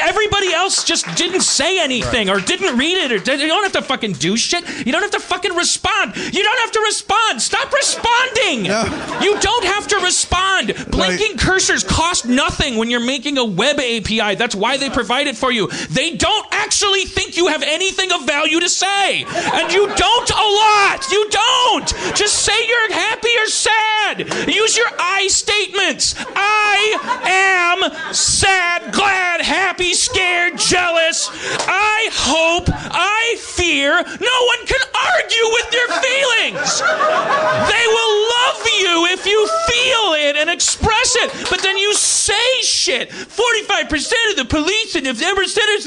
everybody 0.00 0.52
else 0.52 0.84
just 0.84 1.06
didn't 1.16 1.42
say 1.42 1.80
anything 1.80 2.28
or 2.28 2.40
didn't 2.40 2.76
read 2.76 2.96
it 2.98 3.12
or 3.12 3.18
did, 3.18 3.40
you 3.40 3.46
don't 3.48 3.62
have 3.62 3.72
to 3.72 3.82
fucking 3.82 4.14
do 4.14 4.36
shit. 4.36 4.66
You 4.86 4.92
don't 4.92 5.02
have 5.02 5.10
to 5.12 5.20
fucking 5.20 5.54
respond. 5.54 6.16
You 6.16 6.42
don't 6.42 6.58
have 6.60 6.72
to 6.72 6.80
respond. 6.80 7.42
Stop 7.42 7.72
responding. 7.72 8.64
You 8.66 9.38
don't 9.38 9.64
have 9.64 9.88
to 9.88 9.96
respond. 9.96 10.74
Blinking 10.90 11.36
cursors 11.36 11.86
cost 11.86 12.26
nothing 12.26 12.76
when 12.76 12.90
you're 12.90 13.00
making 13.04 13.38
a 13.38 13.44
web 13.44 13.78
api 13.78 14.34
that's 14.34 14.54
why 14.54 14.76
they 14.76 14.90
provide 14.90 15.26
it 15.26 15.36
for 15.36 15.50
you 15.50 15.68
they 15.92 16.16
don't 16.16 16.46
actually 16.50 17.04
think 17.04 17.36
you 17.36 17.48
have 17.48 17.62
anything 17.62 18.12
of 18.12 18.26
value 18.26 18.60
to 18.60 18.68
say 18.68 19.24
and 19.24 19.72
you 19.72 19.86
don't 19.94 20.30
a 20.30 20.48
lot 20.64 21.10
you 21.10 21.28
don't 21.30 21.88
just 22.14 22.42
say 22.42 22.52
you're 22.66 22.92
happy 22.92 23.28
or 23.38 23.46
sad. 23.46 24.48
Use 24.48 24.76
your 24.76 24.88
I 24.98 25.28
statements. 25.28 26.14
I 26.36 26.98
am 27.24 28.14
sad, 28.14 28.92
glad, 28.92 29.40
happy, 29.40 29.94
scared, 29.94 30.58
jealous. 30.58 31.30
I 31.66 32.08
hope, 32.12 32.68
I 32.68 33.36
fear. 33.38 33.94
No 33.94 34.36
one 34.52 34.66
can 34.66 34.82
argue 35.12 35.46
with 35.56 35.68
your 35.72 35.88
feelings. 36.02 36.80
They 37.70 37.86
will 37.86 38.14
love 38.36 38.62
you 38.80 38.94
if 39.14 39.26
you 39.26 39.40
feel 39.68 40.06
it 40.28 40.36
and 40.36 40.50
express 40.50 41.16
it. 41.16 41.48
But 41.50 41.62
then 41.62 41.76
you 41.76 41.94
say 41.94 42.62
shit. 42.62 43.10
45% 43.10 44.30
of 44.30 44.36
the 44.36 44.46
police 44.48 44.94
and 44.94 45.06
if 45.06 45.20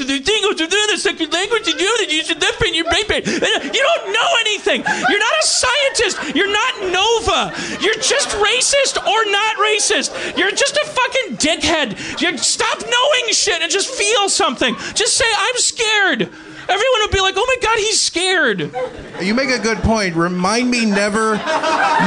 of 0.00 0.08
the 0.08 0.18
thing 0.18 0.42
goes 0.42 0.56
to 0.56 0.66
the 0.66 0.98
second 0.98 1.32
language 1.32 1.68
and 1.68 1.80
you 1.80 1.98
that 1.98 2.12
you 2.12 2.24
should 2.24 2.40
live 2.40 2.60
in 2.66 2.74
your 2.74 2.84
brain. 2.84 3.04
You 3.06 3.82
don't 3.82 4.12
know 4.12 4.30
anything. 4.40 4.82
You're 4.82 5.18
not 5.18 5.34
a 5.40 5.46
scientist. 5.46 6.34
You're 6.34 6.52
not 6.52 6.72
Nova. 6.92 7.52
You're 7.80 7.94
just 7.94 8.30
racist 8.36 8.98
or 9.04 9.30
not 9.30 9.56
racist. 9.56 10.36
You're 10.36 10.50
just 10.50 10.76
a 10.76 10.86
fucking 10.86 11.36
dickhead. 11.36 12.20
You 12.20 12.36
stop 12.38 12.80
knowing 12.80 13.32
shit 13.32 13.62
and 13.62 13.70
just 13.70 13.90
feel 13.90 14.28
something. 14.28 14.74
Just 14.94 15.16
say 15.16 15.26
I'm 15.36 15.56
scared. 15.56 16.22
Everyone 16.68 17.00
would 17.02 17.12
be 17.12 17.20
like, 17.20 17.34
"Oh 17.36 17.46
my 17.46 17.56
god, 17.62 17.78
he's 17.78 18.00
scared." 18.00 18.74
You 19.20 19.34
make 19.34 19.50
a 19.50 19.58
good 19.58 19.78
point. 19.78 20.16
Remind 20.16 20.68
me 20.70 20.84
never, 20.84 21.36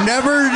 never. 0.06 0.49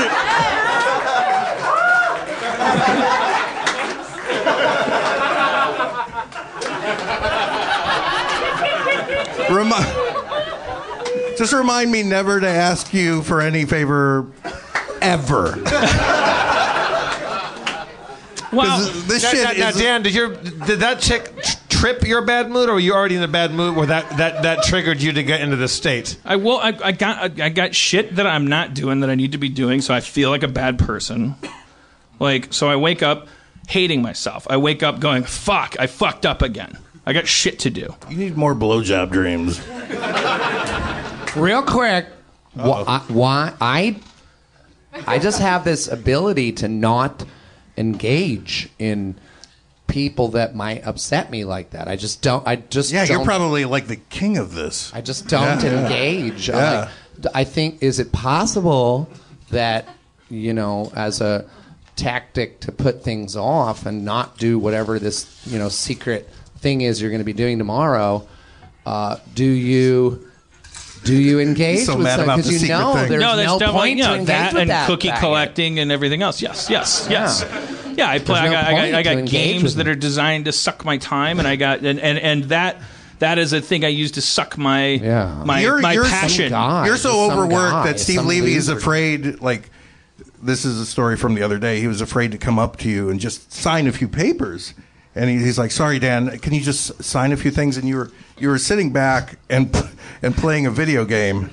Remi- 9.53 11.37
just 11.37 11.53
remind 11.53 11.91
me 11.91 12.03
never 12.03 12.39
to 12.39 12.47
ask 12.47 12.93
you 12.93 13.21
for 13.23 13.41
any 13.41 13.65
favor 13.65 14.27
ever. 15.01 15.61
Well, 18.53 18.85
this 19.07 19.23
now, 19.23 19.31
shit 19.31 19.43
now, 19.43 19.63
now, 19.63 19.69
is- 19.69 19.77
Dan, 19.77 20.03
did 20.03 20.13
your 20.13 20.35
did 20.35 20.81
that 20.81 20.99
chick 20.99 21.33
trip 21.69 22.03
your 22.03 22.21
bad 22.21 22.49
mood, 22.51 22.69
or 22.69 22.73
were 22.73 22.79
you 22.79 22.93
already 22.93 23.15
in 23.15 23.23
a 23.23 23.27
bad 23.27 23.51
mood 23.51 23.75
where 23.75 23.87
that, 23.87 24.17
that, 24.17 24.43
that 24.43 24.63
triggered 24.63 25.01
you 25.01 25.11
to 25.13 25.23
get 25.23 25.41
into 25.41 25.55
this 25.55 25.73
state? 25.73 26.17
I 26.23 26.35
will. 26.35 26.59
I, 26.59 26.77
I 26.83 26.91
got. 26.91 27.41
I 27.41 27.49
got 27.49 27.73
shit 27.73 28.15
that 28.15 28.27
I'm 28.27 28.47
not 28.47 28.73
doing 28.73 28.99
that 28.99 29.09
I 29.09 29.15
need 29.15 29.31
to 29.31 29.37
be 29.37 29.49
doing, 29.49 29.81
so 29.81 29.93
I 29.93 29.99
feel 30.01 30.29
like 30.29 30.43
a 30.43 30.47
bad 30.47 30.77
person. 30.79 31.35
Like, 32.19 32.53
so 32.53 32.69
I 32.69 32.75
wake 32.75 33.01
up 33.01 33.27
hating 33.67 34.01
myself. 34.01 34.45
I 34.49 34.57
wake 34.57 34.83
up 34.83 34.99
going, 34.99 35.23
"Fuck! 35.23 35.75
I 35.79 35.87
fucked 35.87 36.25
up 36.25 36.41
again. 36.43 36.77
I 37.05 37.13
got 37.13 37.27
shit 37.27 37.59
to 37.59 37.69
do." 37.69 37.93
You 38.09 38.17
need 38.17 38.37
more 38.37 38.55
blowjob 38.55 39.11
dreams. 39.11 39.59
Real 41.35 41.63
quick, 41.63 42.05
wh- 42.55 42.83
I- 42.87 43.01
why 43.07 43.53
I 43.59 43.95
I 45.07 45.17
just 45.17 45.39
have 45.39 45.63
this 45.63 45.87
ability 45.87 46.51
to 46.53 46.67
not 46.67 47.25
engage 47.77 48.69
in 48.77 49.15
people 49.87 50.27
that 50.29 50.55
might 50.55 50.85
upset 50.85 51.31
me 51.31 51.43
like 51.45 51.71
that. 51.71 51.87
I 51.87 51.95
just 51.95 52.21
don't. 52.21 52.47
I 52.47 52.57
just 52.57 52.91
Yeah, 52.91 53.03
you're 53.05 53.17
don't- 53.17 53.25
probably 53.25 53.65
like 53.65 53.87
the 53.87 53.95
king 53.95 54.37
of 54.37 54.53
this. 54.53 54.91
I 54.93 55.01
just 55.01 55.27
don't 55.27 55.63
Yeah, 55.63 55.71
yeah. 55.71 55.79
engage. 55.83 56.49
I'm 56.51 56.55
Yeah. 56.57 56.79
like, 56.81 56.89
d- 57.21 57.29
I 57.33 57.43
think 57.43 57.81
is 57.81 57.97
it 57.99 58.11
possible 58.11 59.09
that 59.49 59.87
you 60.29 60.53
know 60.53 60.91
as 60.95 61.19
a 61.21 61.45
tactic 61.95 62.59
to 62.61 62.71
put 62.71 63.03
things 63.03 63.35
off 63.35 63.85
and 63.87 64.05
not 64.05 64.37
do 64.37 64.57
whatever 64.59 64.99
this 64.99 65.25
you 65.47 65.57
know 65.57 65.69
secret 65.69 66.29
thing 66.63 66.81
is 66.81 66.99
you're 67.01 67.11
going 67.11 67.19
to 67.21 67.25
be 67.25 67.33
doing 67.33 67.59
tomorrow? 67.59 68.27
Uh, 68.85 69.17
do 69.35 69.45
you? 69.45 70.27
Do 71.03 71.13
you 71.13 71.39
engage 71.41 71.85
so 71.85 71.95
with 71.97 72.05
mad 72.05 72.15
some- 72.15 72.23
about 72.23 72.35
'cause 72.37 72.45
the 72.47 72.53
you 72.53 72.59
secret 72.59 72.77
know 72.79 72.93
thing. 72.95 73.09
there's 73.09 73.21
no, 73.21 73.35
that's 73.35 73.47
no 73.49 73.59
definitely 73.59 73.79
point 73.89 73.99
yeah, 73.99 74.07
to 74.07 74.13
engage 74.13 74.27
that 74.27 74.53
with 74.53 74.61
and 74.61 74.69
that 74.71 74.87
cookie 74.87 75.09
faggot. 75.09 75.19
collecting 75.19 75.79
and 75.79 75.91
everything 75.91 76.21
else. 76.23 76.41
Yes, 76.41 76.69
yes, 76.69 77.07
yes. 77.09 77.45
Yeah, 77.97 78.07
I 78.09 78.19
play. 78.19 78.39
There's 78.39 78.51
no 78.51 78.57
I 78.57 78.61
got, 78.61 78.63
I 78.63 78.71
point 78.71 78.91
got, 78.91 78.97
I 78.99 79.03
to 79.03 79.09
got 79.09 79.17
engage 79.19 79.31
games 79.31 79.63
with 79.63 79.75
that 79.75 79.87
are 79.89 79.95
designed 79.95 80.45
to 80.45 80.51
suck 80.53 80.83
my 80.85 80.97
time, 80.97 81.39
and 81.39 81.47
I 81.47 81.57
got 81.57 81.79
and 81.79 81.99
and, 81.99 82.17
and 82.17 82.43
that. 82.45 82.77
That 83.19 83.37
is 83.37 83.53
a 83.53 83.61
thing 83.61 83.85
I 83.85 83.89
use 83.89 84.11
to 84.13 84.21
suck 84.21 84.57
my 84.57 84.97
my, 85.45 85.61
you're, 85.61 85.79
my 85.79 85.93
you're 85.93 86.03
passion. 86.03 86.51
You're 86.51 86.97
so 86.97 87.11
Some 87.29 87.39
overworked 87.39 87.71
guy, 87.71 87.85
that 87.87 87.99
Steve 87.99 88.15
some 88.17 88.27
Levy 88.27 88.53
is 88.55 88.67
loser. 88.67 88.77
afraid. 88.79 89.39
Like, 89.39 89.69
this 90.41 90.65
is 90.65 90.77
a 90.79 90.85
story 90.85 91.15
from 91.15 91.33
the 91.35 91.41
other 91.41 91.57
day. 91.57 91.79
He 91.79 91.87
was 91.87 92.01
afraid 92.01 92.31
to 92.31 92.37
come 92.37 92.59
up 92.59 92.75
to 92.77 92.89
you 92.89 93.09
and 93.09 93.21
just 93.21 93.53
sign 93.53 93.87
a 93.87 93.93
few 93.93 94.09
papers. 94.09 94.73
And 95.15 95.29
he, 95.29 95.37
he's 95.37 95.59
like, 95.59 95.71
"Sorry, 95.71 95.99
Dan, 95.99 96.39
can 96.39 96.53
you 96.53 96.61
just 96.61 97.03
sign 97.03 97.31
a 97.31 97.37
few 97.37 97.51
things?" 97.51 97.77
And 97.77 97.87
you 97.87 97.97
were 97.97 98.11
you 98.37 98.49
were 98.49 98.57
sitting 98.57 98.91
back 98.91 99.37
and 99.49 99.75
and 100.21 100.35
playing 100.35 100.65
a 100.65 100.71
video 100.71 101.05
game. 101.05 101.49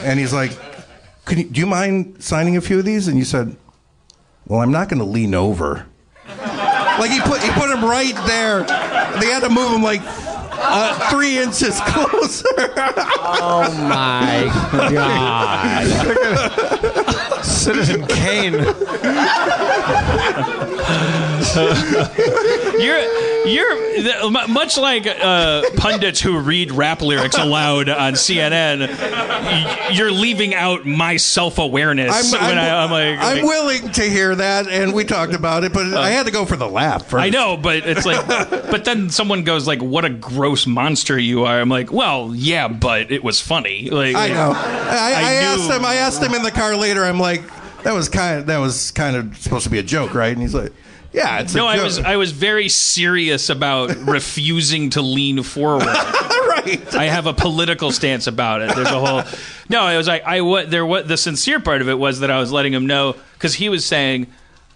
And 0.00 0.18
he's 0.18 0.32
like, 0.32 0.52
can 1.24 1.38
you, 1.38 1.44
"Do 1.44 1.60
you 1.60 1.66
mind 1.66 2.22
signing 2.22 2.56
a 2.56 2.60
few 2.60 2.78
of 2.78 2.84
these?" 2.84 3.08
And 3.08 3.18
you 3.18 3.24
said, 3.24 3.56
"Well, 4.46 4.60
I'm 4.60 4.72
not 4.72 4.88
going 4.88 4.98
to 4.98 5.04
lean 5.04 5.34
over." 5.34 5.86
like 6.98 7.10
he 7.10 7.20
put 7.20 7.42
he 7.42 7.50
put 7.52 7.70
him 7.70 7.84
right 7.84 8.14
there. 8.26 8.60
They 9.20 9.26
had 9.26 9.40
to 9.40 9.48
move 9.48 9.72
him 9.72 9.82
like 9.82 10.00
uh, 10.04 11.10
three 11.10 11.38
inches 11.38 11.80
closer. 11.86 12.46
Oh 12.56 13.86
my 13.88 14.50
god! 14.90 15.86
Citizen 17.44 18.06
Kane. 18.06 18.54
you're 22.78 23.46
you're 23.46 24.30
much 24.48 24.76
like 24.78 25.06
uh, 25.06 25.62
pundits 25.76 26.20
who 26.20 26.38
read 26.38 26.72
rap 26.72 27.02
lyrics 27.02 27.36
aloud 27.36 27.88
on 27.88 28.14
CNN. 28.14 29.96
You're 29.96 30.10
leaving 30.10 30.54
out 30.54 30.84
my 30.84 31.16
self 31.16 31.58
awareness 31.58 32.32
when 32.32 32.40
I, 32.58 32.84
am 32.84 32.90
like, 32.90 33.18
I'm 33.18 33.36
like- 33.36 33.44
willing 33.44 33.92
to 33.92 34.02
hear 34.02 34.34
that, 34.34 34.66
and 34.68 34.92
we 34.92 35.04
talked 35.04 35.34
about 35.34 35.64
it, 35.64 35.72
but 35.72 35.94
I 35.94 36.10
had 36.10 36.26
to 36.26 36.32
go 36.32 36.44
for 36.44 36.56
the 36.56 36.68
laugh 36.68 37.06
first. 37.08 37.22
I 37.22 37.30
know, 37.30 37.56
but 37.56 37.86
it's 37.86 38.06
like, 38.06 38.26
but 38.28 38.84
then 38.84 39.10
someone 39.10 39.44
goes 39.44 39.66
like, 39.66 39.82
"What 39.82 40.04
a 40.04 40.10
gross 40.10 40.66
monster 40.66 41.18
you 41.18 41.44
are." 41.44 41.60
I'm 41.60 41.68
like, 41.68 41.92
"Well, 41.92 42.32
yeah, 42.34 42.68
but 42.68 43.12
it 43.12 43.22
was 43.22 43.40
funny." 43.40 43.90
Like, 43.90 44.16
I 44.16 44.28
know. 44.28 44.52
I, 44.54 44.58
I, 44.58 45.12
I 45.12 45.32
asked 45.34 45.70
him. 45.70 45.84
I 45.84 45.94
asked 45.96 46.22
him 46.22 46.34
in 46.34 46.42
the 46.42 46.50
car 46.50 46.76
later. 46.76 47.04
I'm 47.04 47.20
like, 47.20 47.42
that 47.84 47.92
was 47.92 48.08
kind 48.08 48.40
of 48.40 48.46
that 48.46 48.58
was 48.58 48.90
kind 48.90 49.16
of 49.16 49.36
supposed 49.36 49.64
to 49.64 49.70
be 49.70 49.78
a 49.78 49.82
joke, 49.82 50.14
right? 50.14 50.32
And 50.32 50.40
he's 50.40 50.54
like, 50.54 50.72
Yeah, 51.14 51.38
it's 51.38 51.54
a 51.54 51.58
no, 51.58 51.66
I 51.68 51.80
was 51.80 52.00
I 52.00 52.16
was 52.16 52.32
very 52.32 52.68
serious 52.68 53.48
about 53.48 53.96
refusing 54.00 54.90
to 54.90 55.00
lean 55.00 55.44
forward. 55.44 55.86
right. 55.86 56.92
I 56.92 57.04
have 57.04 57.26
a 57.26 57.32
political 57.32 57.92
stance 57.92 58.26
about 58.26 58.62
it. 58.62 58.74
There's 58.74 58.90
a 58.90 58.98
whole 58.98 59.22
no. 59.68 59.86
It 59.86 59.96
was 59.96 60.08
like 60.08 60.24
I 60.24 60.40
what 60.40 60.72
there 60.72 60.84
what 60.84 61.06
the 61.06 61.16
sincere 61.16 61.60
part 61.60 61.82
of 61.82 61.88
it 61.88 61.94
was 61.94 62.18
that 62.20 62.32
I 62.32 62.40
was 62.40 62.50
letting 62.50 62.74
him 62.74 62.88
know 62.88 63.14
because 63.34 63.54
he 63.54 63.68
was 63.68 63.86
saying, 63.86 64.26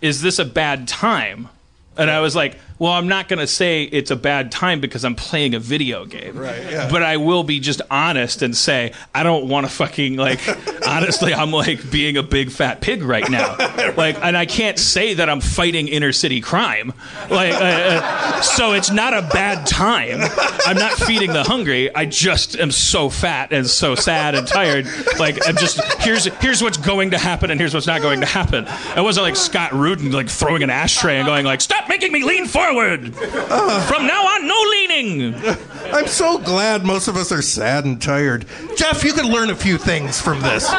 "Is 0.00 0.22
this 0.22 0.38
a 0.38 0.44
bad 0.44 0.86
time?" 0.86 1.48
And 1.96 2.08
I 2.08 2.20
was 2.20 2.36
like, 2.36 2.56
"Well, 2.78 2.92
I'm 2.92 3.08
not 3.08 3.28
going 3.28 3.40
to 3.40 3.46
say 3.46 3.84
it's 3.84 4.10
a 4.10 4.16
bad 4.16 4.52
time 4.52 4.80
because 4.80 5.04
I'm 5.04 5.14
playing 5.14 5.54
a 5.54 5.58
video 5.58 6.04
game. 6.04 6.36
Right, 6.36 6.62
yeah. 6.70 6.88
But 6.90 7.02
I 7.02 7.16
will 7.16 7.44
be 7.44 7.60
just 7.60 7.82
honest 7.90 8.42
and 8.42 8.56
say 8.56 8.92
I 9.14 9.22
don't 9.22 9.48
want 9.48 9.66
to 9.66 9.72
fucking 9.72 10.16
like. 10.16 10.40
honestly, 10.86 11.34
I'm 11.34 11.50
like 11.50 11.90
being 11.90 12.16
a 12.16 12.22
big 12.22 12.50
fat 12.50 12.80
pig 12.80 13.02
right 13.02 13.28
now. 13.30 13.56
Like, 13.96 14.22
and 14.22 14.36
I 14.36 14.44
can't 14.46 14.78
say 14.78 15.14
that 15.14 15.28
I'm 15.30 15.40
fighting 15.40 15.88
inner 15.88 16.12
city 16.12 16.40
crime. 16.40 16.92
Like, 17.30 17.54
uh, 17.54 17.58
uh, 17.58 18.40
so 18.42 18.72
it's 18.72 18.90
not 18.90 19.12
a 19.12 19.22
bad 19.22 19.66
time. 19.66 20.20
I'm 20.66 20.76
not 20.76 20.92
feeding 20.92 21.32
the 21.32 21.42
hungry. 21.42 21.92
I 21.94 22.04
just 22.04 22.56
am 22.56 22.70
so 22.70 23.08
fat 23.08 23.52
and 23.52 23.66
so 23.66 23.94
sad 23.94 24.34
and 24.34 24.46
tired. 24.46 24.86
Like, 25.18 25.38
I'm 25.48 25.56
just 25.56 25.82
here's 26.02 26.26
here's 26.26 26.62
what's 26.62 26.76
going 26.76 27.10
to 27.12 27.18
happen 27.18 27.50
and 27.50 27.58
here's 27.58 27.74
what's 27.74 27.86
not 27.86 28.02
going 28.02 28.20
to 28.20 28.26
happen. 28.26 28.66
It 28.96 29.02
wasn't 29.02 29.24
like 29.24 29.36
Scott 29.36 29.72
Rudin 29.72 30.12
like 30.12 30.28
throwing 30.28 30.62
an 30.62 30.70
ashtray 30.70 31.16
and 31.16 31.26
going 31.26 31.44
like, 31.46 31.60
"Stop 31.60 31.88
making 31.88 32.12
me 32.12 32.22
lean 32.24 32.46
forward." 32.46 32.67
Ah. 32.70 33.86
From 33.88 34.06
now 34.06 34.26
on, 34.26 34.46
no 34.46 34.60
leaning. 34.70 35.34
I'm 35.92 36.06
so 36.06 36.38
glad 36.38 36.84
most 36.84 37.08
of 37.08 37.16
us 37.16 37.32
are 37.32 37.42
sad 37.42 37.84
and 37.84 38.00
tired. 38.00 38.46
Jeff, 38.76 39.02
you 39.04 39.12
could 39.12 39.24
learn 39.24 39.50
a 39.50 39.56
few 39.56 39.78
things 39.78 40.20
from 40.20 40.40
this. 40.42 40.70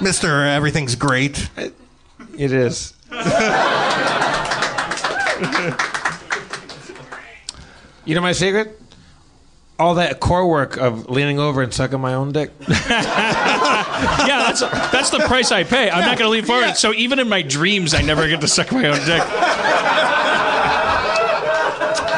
Mister, 0.00 0.44
everything's 0.44 0.94
great. 0.94 1.48
It 2.36 2.52
is. 2.52 2.94
you 8.04 8.14
know 8.14 8.20
my 8.20 8.32
secret? 8.32 8.80
All 9.78 9.94
that 9.96 10.20
core 10.20 10.46
work 10.48 10.76
of 10.76 11.08
leaning 11.10 11.38
over 11.38 11.62
and 11.62 11.72
sucking 11.72 12.00
my 12.00 12.14
own 12.14 12.32
dick. 12.32 12.50
Yeah, 14.02 14.38
that's 14.52 14.60
that's 14.90 15.10
the 15.10 15.20
price 15.20 15.52
I 15.52 15.62
pay. 15.62 15.88
I'm 15.88 16.00
not 16.00 16.18
going 16.18 16.26
to 16.28 16.32
lean 16.32 16.44
forward. 16.44 16.76
So 16.76 16.92
even 16.92 17.20
in 17.20 17.28
my 17.28 17.42
dreams, 17.42 17.94
I 17.94 18.02
never 18.02 18.26
get 18.26 18.40
to 18.40 18.48
suck 18.48 18.72
my 18.72 18.88
own 18.88 18.98
dick. 19.06 19.22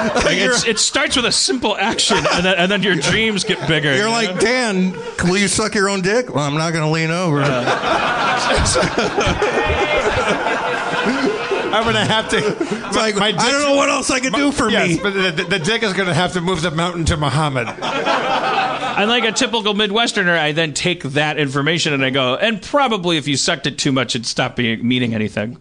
Like 0.25 0.39
it's, 0.39 0.67
it 0.67 0.79
starts 0.79 1.17
with 1.17 1.27
a 1.27 1.33
simple 1.33 1.77
action, 1.77 2.17
and 2.17 2.45
then, 2.45 2.57
and 2.57 2.71
then 2.71 2.83
your 2.83 2.97
dreams 2.97 3.45
get 3.45 3.67
bigger. 3.69 3.95
You're 3.95 4.11
like, 4.11 4.39
Dan, 4.39 4.93
will 5.25 5.37
you 5.37 5.49
suck 5.49 5.75
your 5.75 5.89
own 5.89 6.03
dick? 6.03 6.35
Well, 6.35 6.45
I'm 6.45 6.55
not 6.55 6.73
going 6.73 6.85
to 6.85 6.91
lean 6.91 7.11
over. 7.11 7.43
I'm 11.75 11.83
gonna 11.83 12.05
have 12.05 12.29
to. 12.29 12.39
It's 12.39 12.97
like, 12.97 13.17
I 13.17 13.33
don't 13.33 13.63
know 13.63 13.75
what 13.75 13.89
else 13.89 14.09
I 14.09 14.21
can 14.21 14.33
do 14.33 14.53
for 14.53 14.71
yes, 14.71 14.91
me. 14.91 15.01
but 15.03 15.11
the, 15.11 15.31
the, 15.33 15.45
the 15.45 15.59
dick 15.59 15.83
is 15.83 15.93
gonna 15.93 16.15
have 16.15 16.35
to 16.35 16.41
move 16.41 16.63
the 16.63 16.71
mountain 16.71 17.05
to 17.07 17.17
Muhammad. 17.17 17.67
And 17.67 19.11
like 19.11 19.25
a 19.25 19.33
typical 19.33 19.75
Midwesterner, 19.75 20.39
I 20.39 20.53
then 20.53 20.73
take 20.73 21.03
that 21.03 21.37
information 21.37 21.93
and 21.93 22.05
I 22.05 22.11
go, 22.11 22.37
and 22.37 22.63
probably 22.63 23.17
if 23.17 23.27
you 23.27 23.37
sucked 23.37 23.67
it 23.67 23.77
too 23.77 23.91
much, 23.91 24.15
it'd 24.15 24.25
stop 24.25 24.55
being, 24.55 24.87
meaning 24.87 25.15
anything. 25.15 25.59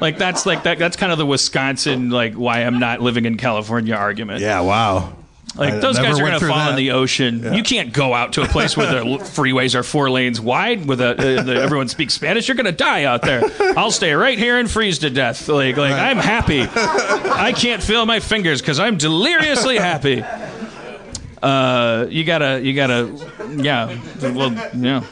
Like 0.00 0.18
that's 0.18 0.46
like 0.46 0.64
that. 0.64 0.78
That's 0.78 0.96
kind 0.96 1.12
of 1.12 1.18
the 1.18 1.26
Wisconsin 1.26 2.10
like 2.10 2.34
why 2.34 2.60
I'm 2.60 2.78
not 2.78 3.00
living 3.00 3.24
in 3.24 3.36
California 3.36 3.94
argument. 3.94 4.40
Yeah, 4.40 4.60
wow. 4.60 5.14
Like 5.56 5.74
I 5.74 5.78
those 5.78 5.98
guys 5.98 6.18
are 6.18 6.22
going 6.22 6.38
to 6.38 6.46
fall 6.46 6.70
in 6.70 6.76
the 6.76 6.90
ocean. 6.90 7.42
Yeah. 7.42 7.54
You 7.54 7.62
can't 7.62 7.92
go 7.92 8.12
out 8.12 8.34
to 8.34 8.42
a 8.42 8.46
place 8.46 8.76
where 8.76 8.86
the 8.86 9.00
freeways 9.24 9.74
are 9.74 9.82
four 9.82 10.10
lanes 10.10 10.40
wide, 10.40 10.86
with 10.86 11.00
a, 11.00 11.10
uh, 11.10 11.42
the, 11.42 11.54
everyone 11.54 11.88
speaks 11.88 12.12
Spanish. 12.14 12.48
You're 12.48 12.56
going 12.56 12.66
to 12.66 12.72
die 12.72 13.04
out 13.04 13.22
there. 13.22 13.42
I'll 13.76 13.90
stay 13.90 14.12
right 14.12 14.38
here 14.38 14.58
and 14.58 14.70
freeze 14.70 14.98
to 14.98 15.10
death. 15.10 15.48
Like, 15.48 15.76
like 15.76 15.92
I'm 15.92 16.18
happy. 16.18 16.60
I 16.74 17.52
can't 17.56 17.82
feel 17.82 18.04
my 18.04 18.20
fingers 18.20 18.60
because 18.60 18.78
I'm 18.78 18.98
deliriously 18.98 19.78
happy. 19.78 20.22
Uh, 21.42 22.06
you 22.10 22.24
gotta, 22.24 22.60
you 22.60 22.74
gotta, 22.74 23.30
yeah. 23.56 23.98
Well, 24.20 24.52
yeah. 24.76 25.04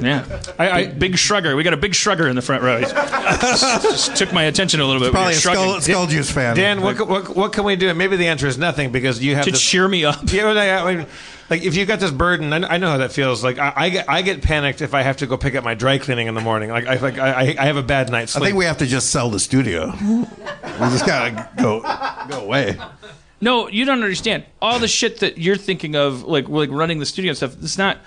Yeah, 0.00 0.24
I, 0.58 0.70
I, 0.70 0.86
big 0.86 1.12
shrugger. 1.14 1.56
We 1.56 1.62
got 1.62 1.74
a 1.74 1.76
big 1.78 1.92
shrugger 1.92 2.28
in 2.28 2.36
the 2.36 2.42
front 2.42 2.62
row. 2.62 2.78
He's- 2.78 2.92
just, 2.92 3.82
just 3.82 4.16
took 4.16 4.32
my 4.32 4.44
attention 4.44 4.80
a 4.80 4.84
little 4.84 5.00
bit. 5.00 5.12
when 5.12 5.12
Probably 5.12 5.32
a 5.32 5.36
you're 5.36 5.40
skull, 5.40 5.80
skull 5.80 6.06
juice 6.06 6.30
fan. 6.30 6.56
Dan, 6.56 6.80
what, 6.82 7.06
what 7.08 7.36
what 7.36 7.52
can 7.52 7.64
we 7.64 7.76
do? 7.76 7.92
Maybe 7.94 8.16
the 8.16 8.28
answer 8.28 8.46
is 8.46 8.58
nothing 8.58 8.92
because 8.92 9.22
you 9.22 9.34
have 9.36 9.44
To 9.44 9.50
this- 9.52 9.60
cheer 9.62 9.86
me 9.88 10.04
up. 10.04 10.20
Yeah, 10.32 10.44
well, 10.44 10.58
I 10.58 10.90
I 10.90 10.94
mean, 10.96 11.06
like 11.50 11.62
if 11.62 11.74
you 11.76 11.84
got 11.86 11.98
this 12.00 12.10
burden, 12.12 12.52
I, 12.52 12.74
I 12.74 12.78
know 12.78 12.90
how 12.90 12.98
that 12.98 13.12
feels. 13.12 13.42
Like 13.42 13.58
I, 13.58 13.72
I 13.76 13.88
get 13.90 14.08
I 14.08 14.22
get 14.22 14.42
panicked 14.42 14.80
if 14.82 14.94
I 14.94 15.02
have 15.02 15.16
to 15.18 15.26
go 15.26 15.36
pick 15.36 15.54
up 15.56 15.64
my 15.64 15.74
dry 15.74 15.98
cleaning 15.98 16.28
in 16.28 16.34
the 16.34 16.40
morning. 16.40 16.70
Like 16.70 16.86
I 16.86 16.96
like 16.96 17.18
I, 17.18 17.56
I 17.58 17.64
have 17.66 17.76
a 17.76 17.82
bad 17.82 18.10
night's 18.10 18.36
I 18.36 18.40
think 18.40 18.56
we 18.56 18.64
have 18.66 18.78
to 18.78 18.86
just 18.86 19.10
sell 19.10 19.28
the 19.30 19.40
studio. 19.40 19.92
we 20.00 20.24
just 20.90 21.04
gotta 21.06 21.48
go 21.60 21.80
go 22.28 22.40
away. 22.44 22.78
No, 23.40 23.68
you 23.68 23.84
don't 23.86 24.02
understand. 24.02 24.44
All 24.60 24.78
the 24.78 24.86
shit 24.88 25.20
that 25.20 25.38
you're 25.38 25.56
thinking 25.56 25.96
of, 25.96 26.22
like 26.24 26.48
like 26.48 26.70
running 26.70 26.98
the 27.00 27.06
studio 27.06 27.30
and 27.30 27.36
stuff, 27.36 27.56
it's 27.62 27.78
not. 27.78 27.98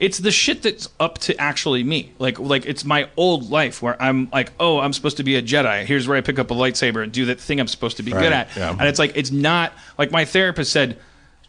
It's 0.00 0.18
the 0.18 0.30
shit 0.32 0.62
that's 0.62 0.88
up 0.98 1.18
to 1.18 1.36
actually 1.40 1.84
me. 1.84 2.12
Like 2.18 2.38
like 2.40 2.66
it's 2.66 2.84
my 2.84 3.08
old 3.16 3.50
life 3.50 3.80
where 3.82 4.00
I'm 4.02 4.28
like, 4.32 4.50
oh, 4.58 4.80
I'm 4.80 4.92
supposed 4.92 5.18
to 5.18 5.22
be 5.22 5.36
a 5.36 5.42
Jedi. 5.42 5.84
Here's 5.84 6.08
where 6.08 6.16
I 6.16 6.20
pick 6.22 6.38
up 6.38 6.50
a 6.50 6.54
lightsaber 6.54 7.02
and 7.02 7.12
do 7.12 7.26
that 7.26 7.38
thing 7.40 7.60
I'm 7.60 7.68
supposed 7.68 7.98
to 7.98 8.02
be 8.02 8.12
Right, 8.12 8.22
good 8.22 8.32
at. 8.32 8.48
yeah. 8.56 8.70
And 8.70 8.82
it's 8.82 8.98
like 8.98 9.12
it's 9.16 9.30
not 9.30 9.72
like 9.98 10.10
my 10.10 10.24
therapist 10.24 10.72
said. 10.72 10.98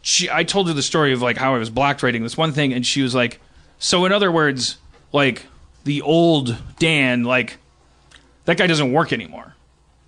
She, 0.06 0.28
I 0.30 0.44
told 0.44 0.68
her 0.68 0.74
the 0.74 0.82
story 0.82 1.14
of 1.14 1.22
like 1.22 1.38
how 1.38 1.54
I 1.54 1.58
was 1.58 1.70
blocked 1.70 2.02
writing 2.02 2.22
this 2.22 2.36
one 2.36 2.52
thing, 2.52 2.74
and 2.74 2.84
she 2.84 3.00
was 3.00 3.14
like, 3.14 3.40
so 3.78 4.04
in 4.04 4.12
other 4.12 4.30
words, 4.30 4.76
like 5.12 5.46
the 5.84 6.02
old 6.02 6.56
Dan, 6.78 7.24
like 7.24 7.56
that 8.44 8.58
guy 8.58 8.66
doesn't 8.66 8.92
work 8.92 9.14
anymore. 9.14 9.54